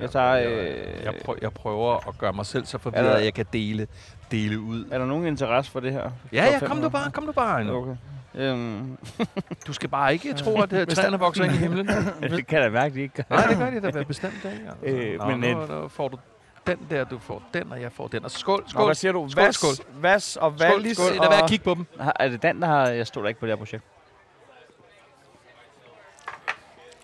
Jeg 0.00 0.10
tager, 0.10 0.34
jeg, 0.34 0.52
øh, 0.52 1.04
jeg, 1.04 1.14
prøver, 1.24 1.38
jeg 1.42 1.52
prøver 1.52 2.08
at 2.08 2.18
gøre 2.18 2.32
mig 2.32 2.46
selv 2.46 2.66
så 2.66 2.78
forvirret, 2.78 3.10
at 3.10 3.24
jeg 3.24 3.34
kan 3.34 3.46
dele, 3.52 3.86
dele 4.30 4.60
ud. 4.60 4.84
Er 4.90 4.98
der 4.98 5.06
nogen 5.06 5.26
interesse 5.26 5.70
for 5.70 5.80
det 5.80 5.92
her? 5.92 6.10
Ja, 6.32 6.44
ja, 6.44 6.66
kom 6.66 6.82
du 6.82 6.88
bare, 6.88 7.10
kom 7.10 7.26
du 7.26 7.32
bare. 7.32 7.58
Heino. 7.58 7.82
Okay. 7.82 7.96
Øhm, 8.34 8.98
Du 9.66 9.72
skal 9.72 9.88
bare 9.88 10.12
ikke 10.12 10.32
tro, 10.32 10.60
at 10.60 10.72
uh, 10.72 10.84
træerne 10.86 11.18
vokser 11.18 11.44
ind 11.44 11.52
i 11.52 11.56
himlen. 11.56 11.88
det 12.36 12.46
kan 12.46 12.62
da 12.62 12.70
mærke, 12.70 12.94
de 12.94 13.00
ikke 13.00 13.14
gør. 13.14 13.36
Nej, 13.36 13.46
det 13.46 13.58
gør 13.58 13.70
de 13.70 13.98
da 13.98 14.02
bestemt 14.04 14.34
ikke. 14.34 14.70
Altså. 14.82 14.96
Øh, 14.96 15.18
Nå, 15.18 15.26
men, 15.26 15.40
nu, 15.40 15.62
øh, 15.62 15.82
nu 15.82 15.88
får 15.88 16.08
du 16.08 16.18
den 16.66 16.78
der, 16.90 17.04
du 17.04 17.18
får 17.18 17.42
den, 17.54 17.72
og 17.72 17.80
jeg 17.82 17.92
får 17.92 18.08
den. 18.08 18.24
Og 18.24 18.30
skål, 18.30 18.60
Nå, 18.60 18.68
skål. 18.68 18.84
hvad 18.84 18.94
siger 18.94 19.12
du? 19.12 19.28
Skål, 19.28 19.44
Vas, 19.44 19.54
skål. 19.54 19.70
Vas 20.00 20.36
og 20.36 20.54
Skål, 20.58 20.70
Wallis 20.70 20.96
skål. 20.96 21.12
Lad 21.12 21.20
og... 21.20 21.30
være 21.30 21.42
at 21.42 21.50
kigge 21.50 21.64
på 21.64 21.74
dem. 21.74 21.86
Er 22.20 22.28
det 22.28 22.42
Dan, 22.42 22.60
der 22.60 22.66
har... 22.66 22.88
Jeg 22.88 23.06
stod 23.06 23.22
der 23.22 23.28
ikke 23.28 23.40
på 23.40 23.46
det 23.46 23.52
her 23.52 23.56
projekt. 23.56 23.84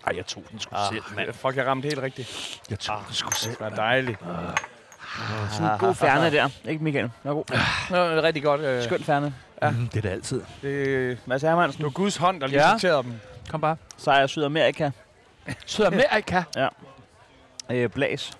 Ej, 0.07 0.13
jeg 0.15 0.25
tog 0.25 0.43
den 0.51 0.59
sgu 0.59 0.75
selv, 0.91 1.03
mand. 1.15 1.33
Fuck, 1.33 1.55
jeg 1.55 1.65
ramte 1.67 1.85
helt 1.87 2.01
rigtigt. 2.01 2.59
Jeg 2.69 2.79
tog 2.79 2.97
den 3.07 3.13
sgu 3.15 3.31
selv. 3.31 3.51
Det 3.51 3.59
var 3.59 3.69
dejligt. 3.69 4.19
Sådan 5.51 5.71
en 5.71 5.79
god 5.79 5.95
færne 5.95 6.31
der. 6.31 6.49
Ikke, 6.65 6.83
Michael? 6.83 7.11
Nå, 7.23 7.33
god. 7.33 7.43
Det 7.45 7.59
var 7.89 8.21
rigtig 8.23 8.43
godt. 8.43 8.61
Øh, 8.61 8.83
Skøn 8.83 9.03
færne. 9.03 9.33
Ja. 9.61 9.69
Mm, 9.69 9.87
det 9.87 9.97
er 9.97 10.01
det 10.01 10.09
altid. 10.09 10.41
det, 10.61 11.17
Mads 11.25 11.41
Hermansen. 11.41 11.77
det 11.77 11.83
var 11.83 11.89
Guds 11.91 12.17
hånd, 12.17 12.41
der 12.41 12.47
lige 12.47 12.59
Ja. 12.59 12.65
ja. 12.67 12.71
sorterede 12.71 13.03
dem. 13.03 13.13
Kom 13.49 13.61
bare. 13.61 13.75
Sejr 13.97 14.27
Sydamerika. 14.27 14.89
Sydamerika. 15.65 16.43
Øh, 17.71 17.89
Blas. 17.89 18.31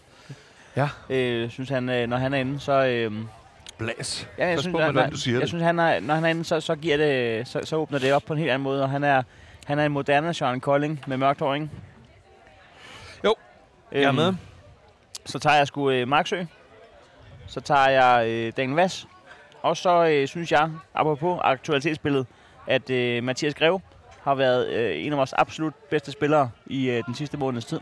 Ja. 0.76 0.88
Øh, 1.10 1.50
synes 1.50 1.70
han, 1.70 1.90
øh, 1.90 2.08
når 2.08 2.18
han 2.18 2.34
er 2.34 2.38
inde, 2.38 2.60
så... 2.60 2.86
Øh, 2.86 3.12
Blas. 3.78 4.28
ja, 4.38 4.48
jeg 4.48 4.56
Pas 4.56 4.62
synes, 4.64 4.74
på, 4.74 4.78
hvordan 4.82 5.12
du 5.12 5.18
siger 5.18 5.36
jeg 5.36 5.42
det. 5.42 5.50
synes, 5.50 5.64
han 5.64 5.80
er, 5.80 6.00
når 6.00 6.14
han 6.16 6.26
er 6.26 6.30
inde, 6.30 6.46
så, 6.46 6.60
så, 6.62 6.76
giver 6.76 6.98
det, 6.98 7.48
så, 7.48 7.62
så 7.64 7.76
åbner 7.76 8.00
det 8.00 8.14
op 8.14 8.24
på 8.24 8.34
en 8.34 8.40
helt 8.40 8.52
anden 8.52 8.64
måde, 8.64 8.84
og 8.84 8.90
han 8.90 9.04
er, 9.04 9.24
han 9.66 9.80
er 9.80 9.86
en 9.86 9.92
moderne 9.92 10.34
Sean 10.34 10.60
Kolding 10.60 11.04
med 11.08 11.18
mørkt 11.18 11.40
hår, 11.40 11.54
ikke? 11.54 11.70
Jo, 13.24 13.36
Jeg 13.92 14.02
er 14.04 14.08
Øhm, 14.08 14.16
med. 14.16 14.34
Så 15.26 15.40
tager 15.40 15.56
jeg 15.56 15.68
sgu 15.68 15.90
øh, 15.90 16.08
Marksø. 16.08 16.44
Så 17.48 17.62
tager 17.62 17.90
jeg 17.90 18.28
øh, 18.30 18.54
Daniel 18.58 18.76
Vass. 18.76 19.08
Og 19.62 19.78
så 19.78 20.06
øh, 20.08 20.28
synes 20.28 20.52
jeg, 20.52 20.70
apropos 20.96 21.40
aktualitetsbilledet, 21.44 22.28
at 22.68 22.90
øh, 22.90 23.24
Mathias 23.24 23.56
Greve 23.56 23.82
har 24.24 24.36
været 24.36 24.68
øh, 24.70 25.06
en 25.06 25.12
af 25.12 25.18
vores 25.18 25.34
absolut 25.34 25.74
bedste 25.76 26.12
spillere 26.12 26.50
i 26.66 26.90
øh, 26.90 27.04
den 27.06 27.16
sidste 27.16 27.38
måneds 27.38 27.66
tid. 27.66 27.80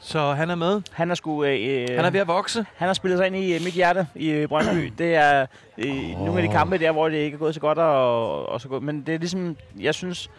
Så 0.00 0.32
han 0.32 0.50
er 0.50 0.54
med. 0.54 0.82
Han 0.92 1.10
er 1.10 1.14
sgu... 1.14 1.44
Øh, 1.44 1.86
Han 1.96 2.04
er 2.04 2.10
ved 2.10 2.20
at 2.20 2.26
vokse. 2.28 2.66
han 2.76 2.86
har 2.88 2.94
spillet 2.94 3.18
sig 3.18 3.26
ind 3.26 3.36
i 3.36 3.54
øh, 3.54 3.60
mit 3.64 3.72
hjerte 3.72 4.06
i 4.14 4.30
øh, 4.30 4.48
Brøndby. 4.48 4.92
Det 4.98 5.14
er 5.14 5.46
øh, 5.78 5.90
oh. 6.14 6.24
nogle 6.26 6.42
af 6.42 6.48
de 6.48 6.52
kampe 6.54 6.78
der, 6.78 6.92
hvor 6.92 7.08
det 7.08 7.16
ikke 7.16 7.34
er 7.34 7.38
gået 7.38 7.54
så 7.54 7.60
godt 7.60 7.78
og, 7.78 8.48
og 8.48 8.60
så 8.60 8.68
godt. 8.68 8.82
Men 8.82 9.06
det 9.06 9.14
er 9.14 9.18
ligesom, 9.18 9.56
jeg 9.80 9.94
synes, 9.94 10.30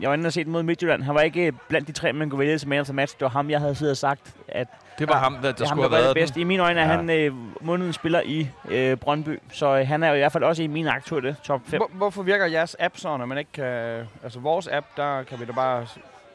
jeg 0.00 0.08
var 0.08 0.14
inde 0.14 0.26
og 0.26 0.32
set 0.32 0.46
mod 0.46 0.62
Midtjylland. 0.62 1.02
Han 1.02 1.14
var 1.14 1.20
ikke 1.20 1.52
blandt 1.68 1.88
de 1.88 1.92
tre, 1.92 2.12
man 2.12 2.30
kunne 2.30 2.38
vælge 2.38 2.58
til 2.58 2.68
man 2.68 2.80
of 2.80 2.90
match. 2.92 3.14
Det 3.14 3.22
var 3.22 3.28
ham, 3.28 3.50
jeg 3.50 3.60
havde 3.60 3.74
siddet 3.74 3.90
og 3.90 3.96
sagt, 3.96 4.34
at 4.48 4.68
Det 4.98 5.08
var 5.08 5.14
Ja, 5.16 5.20
ham, 5.22 5.34
der, 5.34 5.40
der 5.40 5.48
er 5.64 5.68
ham, 5.68 5.78
skulle 5.78 5.90
der 5.90 5.96
have 5.96 6.04
været 6.04 6.14
bedste. 6.14 6.40
I 6.40 6.44
mine 6.44 6.62
øjne 6.62 6.80
er 6.80 6.84
Ja. 6.90 6.96
han 6.96 7.10
øh, 7.10 7.32
månedens 7.60 7.96
spiller 7.96 8.20
i 8.24 8.48
øh, 8.68 8.96
Brøndby. 8.96 9.38
Så 9.52 9.78
øh, 9.78 9.86
han 9.88 10.02
er 10.02 10.08
jo 10.08 10.14
i 10.14 10.18
hvert 10.18 10.32
fald 10.32 10.44
også 10.44 10.62
i 10.62 10.66
min 10.66 10.86
aktuelle 10.88 11.36
top 11.42 11.60
5. 11.64 11.78
Hvor, 11.78 11.90
hvorfor 11.92 12.22
virker 12.22 12.46
jeres 12.46 12.76
app 12.80 12.96
sådan, 12.96 13.20
at 13.20 13.28
man 13.28 13.38
ikke 13.38 13.52
kan... 13.52 13.64
Altså, 14.22 14.40
vores 14.40 14.68
app, 14.68 14.86
der 14.96 15.22
kan 15.22 15.40
vi 15.40 15.44
da 15.44 15.52
bare 15.52 15.86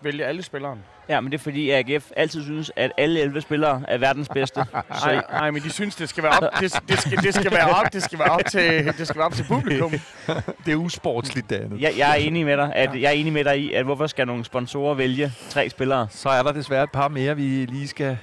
vælge 0.02 0.26
alle 0.26 0.44
spilleren. 0.44 0.84
Ja, 1.10 1.20
men 1.22 1.32
det 1.32 1.38
er 1.38 1.44
fordi 1.44 1.70
AGF 1.70 2.12
altid 2.18 2.44
synes, 2.44 2.72
at 2.76 2.92
alle 2.98 3.20
11 3.20 3.42
spillere 3.42 3.84
er 3.88 3.98
verdens 3.98 4.30
bedste. 4.30 4.66
Nej, 5.32 5.52
men 5.52 5.62
de 5.62 5.70
synes, 5.70 5.96
det 5.96 6.10
skal 6.10 6.24
være 6.24 6.32
op, 6.32 6.44
det, 6.60 6.80
det, 6.90 7.00
skal, 7.00 7.18
det 7.24 7.34
skal 7.36 7.52
være 7.52 7.70
op, 7.70 7.94
det 7.94 8.04
skal 8.04 8.20
være 8.20 8.30
op 8.30 8.42
til, 8.52 8.94
det 8.98 9.08
skal 9.08 9.18
være 9.18 9.26
op 9.26 9.34
til 9.34 9.44
publikum. 9.48 9.92
Det 10.66 10.72
er 10.72 10.76
usportsligt, 10.76 11.50
det 11.50 11.56
andet. 11.56 11.82
jeg, 11.82 11.94
jeg 11.98 12.10
er 12.12 12.16
enig 12.16 12.46
med 12.46 12.58
dig, 12.58 12.72
at 12.76 13.02
jeg 13.02 13.08
er 13.08 13.12
enig 13.12 13.34
med 13.34 13.44
dig 13.44 13.60
i, 13.60 13.74
at 13.74 13.86
hvorfor 13.86 14.08
skal 14.08 14.28
nogle 14.28 14.46
sponsorer 14.46 14.94
vælge 14.96 15.32
tre 15.50 15.70
spillere? 15.70 16.08
Så 16.12 16.30
er 16.30 16.44
der 16.44 16.52
desværre 16.52 16.84
et 16.84 16.92
par 16.92 17.08
mere, 17.08 17.36
vi 17.36 17.42
lige 17.66 17.88
skal 17.88 18.18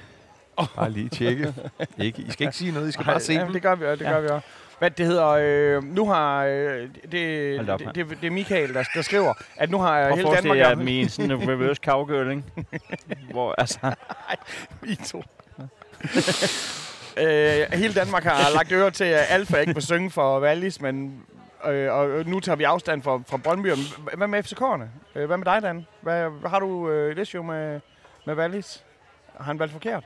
bare 0.75 0.91
lige 0.91 1.09
tjekke. 1.09 1.53
ikke, 1.99 2.21
I 2.21 2.31
skal 2.31 2.47
ikke 2.47 2.57
sige 2.57 2.71
noget, 2.71 2.89
I 2.89 2.91
skal 2.91 3.05
bare 3.05 3.19
se 3.19 3.33
ja, 3.33 3.39
dem. 3.43 3.53
det 3.53 3.61
gør 3.61 3.75
vi 3.75 3.85
også, 3.85 4.03
det 4.03 4.09
Ja. 4.09 4.15
gør 4.15 4.21
vi 4.21 4.27
også. 4.27 4.47
Hvad 4.79 4.91
det 4.91 5.05
hedder, 5.05 5.27
øh, 5.27 5.83
nu 5.83 6.05
har, 6.05 6.45
øh, 6.45 6.89
det, 7.11 7.67
da 7.67 7.73
op, 7.73 7.79
det, 7.79 7.95
det, 7.95 8.17
det 8.21 8.27
er 8.27 8.31
Michael, 8.31 8.73
der, 8.73 8.83
der 8.95 9.01
skriver, 9.01 9.33
at 9.55 9.69
nu 9.69 9.77
har 9.77 10.01
Prøv 10.01 10.11
at 10.11 10.17
hele 10.17 10.35
Danmark... 10.35 10.57
jer 10.57 10.75
dem 10.75 10.87
i 10.87 11.07
sådan 11.07 11.31
en 11.31 11.49
reverse 11.49 11.81
cowgirl, 11.85 12.29
ikke? 12.29 12.43
Hvor, 13.31 13.55
altså, 13.57 13.95
I 14.83 14.95
to. 14.95 15.23
øh, 17.17 17.79
hele 17.79 17.93
Danmark 17.93 18.23
har 18.23 18.53
lagt 18.53 18.71
øre 18.71 18.91
til, 18.91 19.03
at 19.03 19.25
Alfa 19.29 19.57
ikke 19.57 19.73
må 19.73 19.81
synge 19.81 20.11
for 20.11 20.39
Wallis, 20.39 20.81
men 20.81 21.21
øh, 21.65 21.93
og 21.93 22.25
nu 22.25 22.39
tager 22.39 22.55
vi 22.55 22.63
afstand 22.63 23.03
fra, 23.03 23.21
fra 23.27 23.37
Brøndby. 23.37 23.71
Hvad 24.13 24.27
med 24.27 24.43
FCK'erne? 24.45 24.83
Øh, 25.19 25.25
hvad 25.25 25.37
med 25.37 25.45
dig, 25.45 25.61
Dan? 25.61 25.85
Hvad, 26.01 26.29
har 26.45 26.59
du 26.59 26.89
øh, 26.89 27.11
et 27.11 27.17
issue 27.17 27.43
med, 27.43 27.79
med 28.25 28.35
Wallis? 28.35 28.83
Har 29.37 29.43
han 29.43 29.59
valgt 29.59 29.73
forkert? 29.73 30.03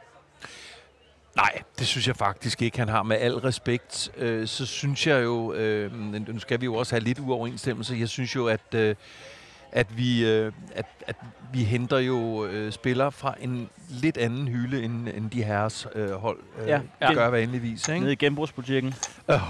Nej, 1.35 1.61
det 1.79 1.87
synes 1.87 2.07
jeg 2.07 2.15
faktisk 2.15 2.61
ikke, 2.61 2.79
han 2.79 2.89
har. 2.89 3.03
Med 3.03 3.17
al 3.17 3.33
respekt, 3.33 4.11
øh, 4.17 4.47
så 4.47 4.65
synes 4.65 5.07
jeg 5.07 5.23
jo, 5.23 5.53
øh, 5.53 5.93
nu 6.27 6.39
skal 6.39 6.61
vi 6.61 6.65
jo 6.65 6.75
også 6.75 6.95
have 6.95 7.03
lidt 7.03 7.19
uoverensstemmelse, 7.19 7.95
jeg 7.99 8.09
synes 8.09 8.35
jo, 8.35 8.47
at, 8.47 8.73
øh, 8.75 8.95
at, 9.71 9.97
vi, 9.97 10.25
øh, 10.25 10.51
at, 10.75 10.85
at 11.07 11.15
vi 11.53 11.63
henter 11.63 11.97
jo 11.97 12.45
øh, 12.45 12.71
spillere 12.71 13.11
fra 13.11 13.35
en 13.41 13.69
lidt 13.89 14.17
anden 14.17 14.47
hylde, 14.47 14.83
end, 14.83 15.07
end 15.07 15.29
de 15.29 15.43
herres 15.43 15.87
øh, 15.95 16.11
hold 16.11 16.37
øh, 16.61 16.67
Ja. 16.67 16.81
ja. 17.01 17.13
Gør 17.13 17.27
vanligvis. 17.27 17.87
Ikke? 17.87 17.99
Nede 17.99 18.11
i 18.11 18.15
genbrugsbutikken. 18.15 18.93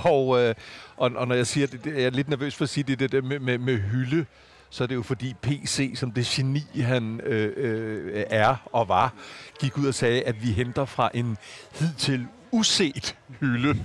Og, 0.03 0.40
øh, 0.41 0.56
og, 0.98 1.12
og 1.16 1.28
når 1.28 1.36
jeg 1.36 1.48
siger 1.48 1.68
det, 1.68 1.84
det, 1.84 1.94
jeg 1.95 2.03
er 2.03 2.10
lidt 2.10 2.30
nervøs 2.30 2.56
for 2.56 2.64
at 2.64 2.70
sige 2.70 2.84
det, 2.84 2.99
det 2.99 3.12
der 3.12 3.22
med, 3.22 3.40
med, 3.40 3.58
med 3.58 3.78
hylde, 3.78 4.26
så 4.72 4.84
er 4.84 4.88
det 4.88 4.95
jo 4.95 5.03
fordi 5.03 5.35
PC, 5.41 5.93
som 5.95 6.11
det 6.11 6.26
geni 6.26 6.81
han 6.81 7.22
øh, 7.23 7.53
øh, 7.57 8.23
er 8.30 8.56
og 8.65 8.88
var, 8.88 9.14
gik 9.60 9.77
ud 9.77 9.85
og 9.85 9.93
sagde, 9.93 10.23
at 10.23 10.43
vi 10.43 10.52
henter 10.52 10.85
fra 10.85 11.10
en 11.14 11.38
hidtil 11.80 12.27
uset 12.52 13.15
hylde. 13.40 13.68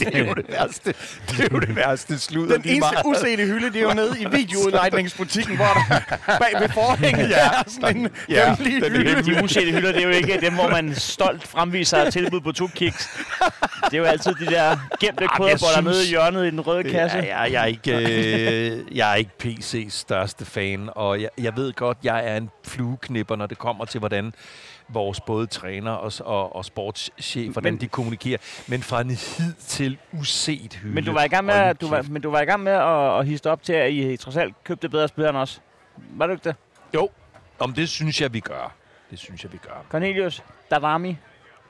Det 0.00 0.08
er 0.16 0.18
jo 0.24 0.34
det 0.34 0.44
værste. 0.48 0.94
Det 1.30 1.40
er 1.40 1.48
jo 1.52 1.60
det 1.60 1.76
værste 1.76 2.18
sludder. 2.18 2.56
Den 2.56 2.62
eneste 2.64 2.80
meget. 3.04 3.18
usete 3.18 3.46
hylde, 3.46 3.66
det 3.66 3.76
er 3.76 3.82
jo 3.82 3.92
nede 3.94 4.16
i 4.20 4.26
videoudlejningsbutikken, 4.30 5.56
hvor 5.56 5.64
der 5.64 6.00
bag 6.42 6.60
ved 6.60 6.68
forhænget 6.68 7.30
ja. 7.30 7.36
er 7.46 7.62
sådan 7.68 7.96
en 7.96 8.08
Ja, 8.28 8.54
hemmelig 8.54 8.82
den 8.82 8.92
hylde. 8.92 9.22
De 9.34 9.44
usete 9.44 9.70
hylder, 9.72 9.92
det 9.92 10.00
er 10.00 10.06
jo 10.06 10.10
ikke 10.14 10.40
dem, 10.40 10.54
hvor 10.54 10.68
man 10.68 10.94
stolt 10.94 11.46
fremviser 11.46 11.98
et 11.98 12.12
tilbud 12.12 12.40
på 12.40 12.52
to 12.52 12.66
kiks. 12.66 13.08
Det 13.84 13.94
er 13.94 13.98
jo 13.98 14.04
altid 14.04 14.34
de 14.34 14.46
der 14.46 14.76
gemte 15.00 15.26
koderboller 15.36 15.80
nede 15.80 16.04
i 16.04 16.08
hjørnet 16.08 16.46
i 16.46 16.50
den 16.50 16.60
røde 16.60 16.90
kasse. 16.90 17.18
Ja, 17.18 17.38
jeg, 17.40 17.52
jeg, 17.52 17.62
er 17.62 17.66
ikke, 17.66 17.96
øh, 17.96 18.96
jeg 18.96 19.10
er 19.10 19.14
ikke 19.14 19.30
PC's 19.44 19.90
største 19.90 20.44
fan, 20.44 20.88
og 20.94 21.20
jeg, 21.22 21.28
jeg 21.38 21.56
ved 21.56 21.72
godt, 21.72 21.98
jeg 22.02 22.26
er 22.26 22.36
en 22.36 22.50
flueknipper, 22.64 23.36
når 23.36 23.46
det 23.46 23.58
kommer 23.58 23.84
til, 23.84 23.98
hvordan 23.98 24.32
vores 24.92 25.20
både 25.20 25.46
træner 25.46 25.90
og, 25.90 26.12
og, 26.20 26.56
og 26.56 26.64
sportschef, 26.64 27.52
hvordan 27.52 27.72
Men- 27.72 27.80
de 27.80 27.88
kommunikerer. 27.88 28.38
Men 28.66 28.82
fra 28.82 29.00
en 29.00 29.10
hid 29.10 29.52
til 29.66 29.98
uset 30.12 30.74
hylde. 30.74 30.94
Men 30.94 31.04
du 31.04 31.12
var 31.12 31.24
i 31.24 31.28
gang 31.28 31.46
med, 31.46 31.54
at, 31.54 31.80
du 31.80 31.88
var, 31.88 32.02
men 32.02 32.22
du 32.22 32.30
var 32.30 32.40
i 32.40 32.44
gang 32.44 32.62
med 32.62 32.72
at, 32.72 33.18
at 33.18 33.26
histe 33.26 33.50
op 33.50 33.62
til, 33.62 33.72
at 33.72 33.92
I 33.92 34.16
trods 34.16 34.36
alt 34.36 34.54
købte 34.64 34.88
bedre 34.88 35.08
spillere 35.08 35.30
end 35.30 35.38
os. 35.38 35.60
Var 35.96 36.26
du 36.26 36.32
ikke 36.32 36.44
det? 36.44 36.56
Jo, 36.94 37.08
om 37.58 37.72
det 37.72 37.88
synes 37.88 38.20
jeg, 38.20 38.32
vi 38.32 38.40
gør. 38.40 38.72
Det 39.10 39.18
synes 39.18 39.42
jeg, 39.44 39.52
vi 39.52 39.58
gør. 39.58 39.84
Cornelius, 39.90 40.42
Davami 40.70 41.16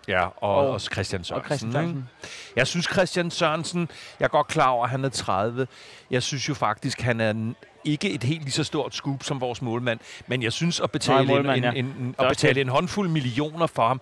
Ja, 0.08 0.24
og, 0.24 0.32
Og- 0.40 0.56
og, 0.56 0.70
og 0.70 0.80
Christian 0.80 1.24
Sørensen. 1.24 1.34
og 1.34 1.44
Christian? 1.44 1.72
Sørensen. 1.72 2.08
Jeg 2.56 2.66
synes, 2.66 2.86
Christian 2.92 3.30
Sørensen, 3.30 3.88
jeg 4.20 4.24
er 4.24 4.28
godt 4.28 4.46
klar 4.46 4.68
over, 4.68 4.84
at 4.84 4.90
han 4.90 5.04
er 5.04 5.08
30. 5.08 5.66
Jeg 6.10 6.22
synes 6.22 6.48
jo 6.48 6.54
faktisk, 6.54 7.00
han 7.00 7.20
er 7.20 7.52
ikke 7.84 8.10
et 8.10 8.22
helt 8.24 8.42
lige 8.42 8.52
så 8.52 8.64
stort 8.64 8.94
scoop 8.94 9.22
som 9.22 9.40
vores 9.40 9.62
målmand. 9.62 10.00
Men 10.26 10.42
jeg 10.42 10.52
synes, 10.52 10.80
at 10.80 10.90
betale, 10.90 11.26
målmand, 11.26 11.56
en, 11.64 11.64
ja. 11.64 11.70
en, 11.78 12.14
er 12.18 12.22
at 12.22 12.28
også 12.28 12.40
betale 12.46 12.60
en 12.60 12.68
håndfuld 12.68 13.08
millioner 13.08 13.66
for 13.66 13.88
ham, 13.88 14.00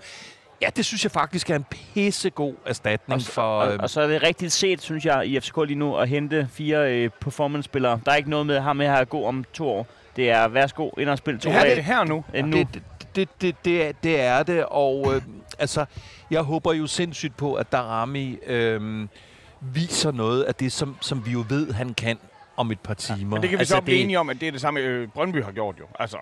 ja, 0.63 0.69
det 0.77 0.85
synes 0.85 1.05
jeg 1.05 1.13
faktisk 1.13 1.51
er 1.51 1.57
en 1.57 1.65
pissegod 1.71 2.55
erstatning 2.67 3.15
Og, 3.15 3.23
for... 3.23 3.43
og, 3.43 3.73
øh, 3.73 3.79
og 3.83 3.91
så 3.91 4.01
er 4.01 4.07
det 4.07 4.23
rigtigt 4.23 4.53
set, 4.53 4.83
synes 4.83 5.05
jeg, 5.05 5.27
i 5.27 5.41
FCK 5.41 5.57
lige 5.57 5.79
nu, 5.79 5.97
at 5.97 6.09
hente 6.09 6.49
fire 6.53 6.93
øh, 6.95 7.11
performance-spillere. 7.21 8.01
Der 8.05 8.13
er 8.13 8.17
ikke 8.17 8.31
noget 8.31 8.47
med 8.47 8.61
ham 8.61 8.77
med 8.77 8.87
at 8.87 9.09
god 9.09 9.27
om 9.27 9.45
to 9.53 9.69
år. 9.69 9.87
Det 10.17 10.31
er, 10.31 10.49
værsgo, 10.49 10.91
ind 10.99 11.09
og 11.09 11.19
spil 11.19 11.39
to 11.39 11.49
Det 11.49 11.53
her, 11.53 11.61
det 11.61 11.71
er 11.71 11.75
dage 11.75 11.85
her 11.85 12.05
nu. 12.05 12.25
end 12.35 12.47
nu. 12.47 12.57
det, 12.57 12.69
det, 12.75 12.83
det, 13.17 13.29
det, 13.41 13.65
det, 13.65 13.87
er, 13.87 13.93
det 14.03 14.21
er 14.21 14.43
det, 14.43 14.65
og 14.65 15.15
øh, 15.15 15.23
altså, 15.59 15.85
jeg 16.31 16.43
håber 16.43 16.73
jo 16.73 16.87
sindssygt 16.87 17.37
på, 17.37 17.55
at 17.55 17.73
Darami 17.73 18.39
øh, 18.47 19.09
viser 19.61 20.11
noget 20.11 20.43
af 20.43 20.55
det, 20.55 20.73
som, 20.73 20.97
som 21.01 21.27
vi 21.27 21.31
jo 21.31 21.45
ved, 21.49 21.73
han 21.73 21.95
kan 21.95 22.19
om 22.57 22.71
et 22.71 22.81
par 22.81 22.95
timer. 22.95 23.37
Men 23.37 23.43
det 23.43 23.51
kan 23.51 23.59
vi 23.59 23.61
altså, 23.61 23.75
så 23.75 23.81
blive 23.81 23.99
enige 23.99 24.19
om, 24.19 24.31
at 24.31 24.41
det 24.41 24.49
er 24.49 24.53
det 24.53 24.61
samme, 24.61 24.81
øh, 24.81 25.09
Brøndby 25.09 25.45
har 25.45 25.53
gjort 25.53 25.75
jo. 25.81 25.85
Altså, 25.99 26.17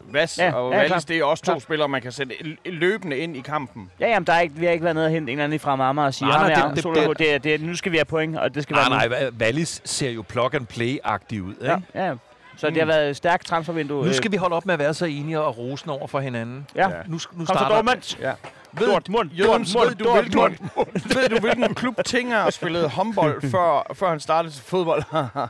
Vas 0.00 0.38
Ja, 0.38 0.52
og 0.52 0.72
ja, 0.72 0.78
Wallis, 0.78 1.04
det 1.04 1.18
er 1.18 1.24
også 1.24 1.44
to 1.44 1.52
Klart. 1.52 1.62
spillere, 1.62 1.88
man 1.88 2.02
kan 2.02 2.12
sætte 2.12 2.34
løbende 2.66 3.18
ind 3.18 3.36
i 3.36 3.40
kampen. 3.40 3.90
Ja, 4.00 4.08
jamen, 4.08 4.26
der 4.26 4.32
er 4.32 4.40
ikke, 4.40 4.54
vi 4.54 4.64
har 4.64 4.72
ikke 4.72 4.84
været 4.84 4.96
nede 4.96 5.06
og 5.06 5.10
hente 5.12 5.32
en 5.32 5.38
eller 5.38 5.44
anden 5.44 5.60
fra 5.60 5.76
Marmar 5.76 6.06
og 6.06 6.14
sige, 6.14 6.28
Nej, 6.28 6.38
nej, 6.50 6.62
er 6.62 6.74
det- 6.74 6.84
det- 6.84 7.18
det- 7.18 7.18
det, 7.18 7.44
det, 7.60 7.60
nu 7.68 7.74
skal 7.76 7.92
vi 7.92 7.96
have 7.96 8.04
point, 8.04 8.38
og 8.38 8.54
det 8.54 8.62
skal 8.62 8.74
Nej, 8.74 9.08
være 9.08 9.20
nej, 9.22 9.30
Wallis 9.40 9.82
ser 9.84 10.10
jo 10.10 10.22
plug 10.22 10.54
and 10.54 10.66
play-agtig 10.66 11.42
ud. 11.42 11.54
Ikke? 11.62 11.82
Ja, 11.94 12.06
ja. 12.06 12.14
Så 12.56 12.70
det 12.70 12.78
har 12.78 12.86
været 12.86 13.10
et 13.10 13.16
stærkt 13.16 13.46
transfervindue. 13.46 14.06
Nu 14.06 14.12
skal 14.12 14.32
vi 14.32 14.36
holde 14.36 14.56
op 14.56 14.66
med 14.66 14.74
at 14.74 14.80
være 14.80 14.94
så 14.94 15.04
enige 15.06 15.40
og 15.40 15.58
rosen 15.58 15.90
over 15.90 16.06
for 16.06 16.20
hinanden. 16.20 16.66
Ja. 16.76 16.88
Ja. 16.88 16.94
Nu, 17.06 17.12
nu 17.12 17.18
Kom 17.18 17.46
så, 17.46 17.52
starter... 17.52 17.74
Dortmund. 17.74 18.16
Ja. 18.20 18.32
Ved, 18.78 18.86
Dortmund. 18.92 19.30
Jørgens, 19.30 19.72
Dortmund. 19.72 19.88
ved, 19.88 19.96
du, 19.96 20.12
hvilken, 20.12 20.70
ved 21.20 21.28
du, 21.28 21.40
hvilken 21.40 21.74
klub 21.74 22.04
Tinger 22.04 22.50
spillede 22.50 22.88
håndbold, 22.88 23.42
før, 23.50 23.92
før 23.94 24.08
han 24.08 24.20
startede 24.20 24.54
til 24.54 24.62
fodbold? 24.62 25.02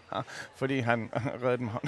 Fordi 0.61 0.79
han 0.81 1.11
reddede 1.45 1.59
dem 1.59 1.69
hånd. 1.69 1.85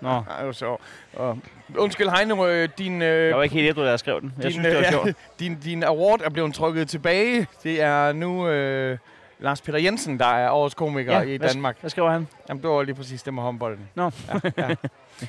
Nå, 0.00 0.22
Det 0.40 0.46
jo 0.46 0.52
sjovt. 0.52 0.80
Og, 1.16 1.38
undskyld, 1.76 2.08
Heino, 2.08 2.46
øh, 2.46 2.68
din, 2.78 3.02
øh, 3.02 3.28
jeg 3.28 3.36
var 3.36 3.42
ikke 3.42 3.54
helt 3.54 3.68
ædru, 3.68 3.84
da 3.84 3.90
jeg 3.90 3.98
skrev 3.98 4.20
den. 4.20 4.32
Jeg 4.36 4.44
din, 4.44 4.52
synes, 4.52 4.66
det 4.66 4.76
var 4.76 4.82
øh, 4.82 4.90
sjovt. 4.90 5.16
din, 5.38 5.60
din 5.60 5.82
award 5.82 6.20
er 6.24 6.30
blevet 6.30 6.54
trukket 6.54 6.88
tilbage. 6.88 7.46
Det 7.62 7.82
er 7.82 8.12
nu 8.12 8.48
øh, 8.48 8.98
Lars 9.40 9.60
Peter 9.60 9.78
Jensen, 9.78 10.18
der 10.18 10.26
er 10.26 10.50
årets 10.50 10.74
komiker 10.74 11.12
Ja, 11.12 11.20
i 11.22 11.36
hvad- 11.36 11.48
Danmark. 11.48 11.76
Hvad 11.80 11.90
skriver 11.90 12.10
han? 12.10 12.28
Jamen, 12.48 12.62
det 12.62 12.70
var 12.70 12.82
lige 12.82 12.94
præcis 12.94 13.22
det 13.22 13.34
med 13.34 13.42
håndbolden. 13.42 13.88
Nå. 13.94 14.10
Ja, 14.28 14.50
ja. 14.58 14.74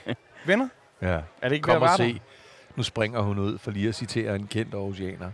Venner? 0.45 0.67
Ja. 1.01 1.07
Er 1.07 1.21
det 1.49 1.51
ikke 1.51 1.63
Kom 1.63 1.81
og 1.81 1.89
se. 1.97 2.21
Nu 2.75 2.83
springer 2.83 3.19
hun 3.21 3.39
ud 3.39 3.57
for 3.57 3.71
lige 3.71 3.89
at 3.89 3.95
citere 3.95 4.35
en 4.35 4.47
kendt 4.47 4.73
Aarhusianer. 4.73 5.31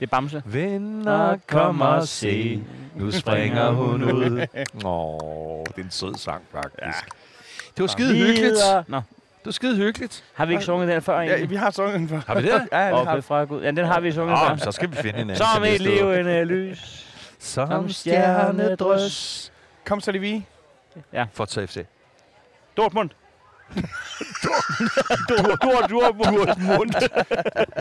Det 0.00 0.06
er 0.06 0.10
Bamse. 0.10 0.42
Venner, 0.46 1.38
kom 1.46 1.80
og 1.80 2.08
se. 2.08 2.62
Nu 2.94 3.10
springer 3.10 3.70
hun 3.80 4.04
ud. 4.04 4.46
Åh, 4.84 5.64
det 5.68 5.80
er 5.80 5.84
en 5.84 5.90
sød 5.90 6.14
sang, 6.14 6.42
faktisk. 6.52 6.82
Ja. 6.82 6.92
Det 7.76 7.80
var 7.82 7.86
skide 7.86 8.16
hyggeligt. 8.26 8.56
Nå, 8.88 8.96
Det 8.96 9.44
var 9.44 9.52
skide 9.52 9.76
hyggeligt. 9.76 10.24
har 10.34 10.46
vi 10.46 10.52
ikke 10.52 10.64
sunget 10.64 10.88
den 10.88 11.02
før 11.02 11.20
Ja, 11.20 11.26
egentlig? 11.28 11.50
vi 11.50 11.56
har 11.56 11.70
sunget 11.70 11.94
den 11.94 12.08
før. 12.08 12.20
Har 12.26 12.34
vi 12.34 12.42
det? 12.42 12.48
Ja, 12.72 12.86
det 12.88 13.24
har 13.28 13.44
Gud. 13.44 13.62
Ja, 13.62 13.70
den 13.70 13.84
har 13.84 14.00
vi 14.00 14.12
sunget 14.12 14.32
Åh, 14.32 14.46
før. 14.46 14.52
oh, 14.52 14.58
så 14.58 14.72
skal 14.72 14.90
vi 14.90 14.96
finde 14.96 15.08
en 15.20 15.30
anden. 15.30 15.36
Som 15.36 15.64
et 15.64 15.80
levende 15.80 16.44
lys. 16.44 17.01
Som 17.42 17.68
som 17.68 17.88
stjernedrys. 17.88 19.52
Kom 19.86 20.00
så, 20.00 20.12
vi. 20.12 20.46
Fortsæt 21.32 21.70
FC. 21.70 21.86
Dortmund. 22.76 23.10
Dortmund. 25.28 26.92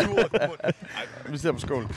Dortmund. 0.03 0.73
Vi 1.29 1.37
sidder 1.37 1.53
på 1.53 1.59
skål. 1.59 1.87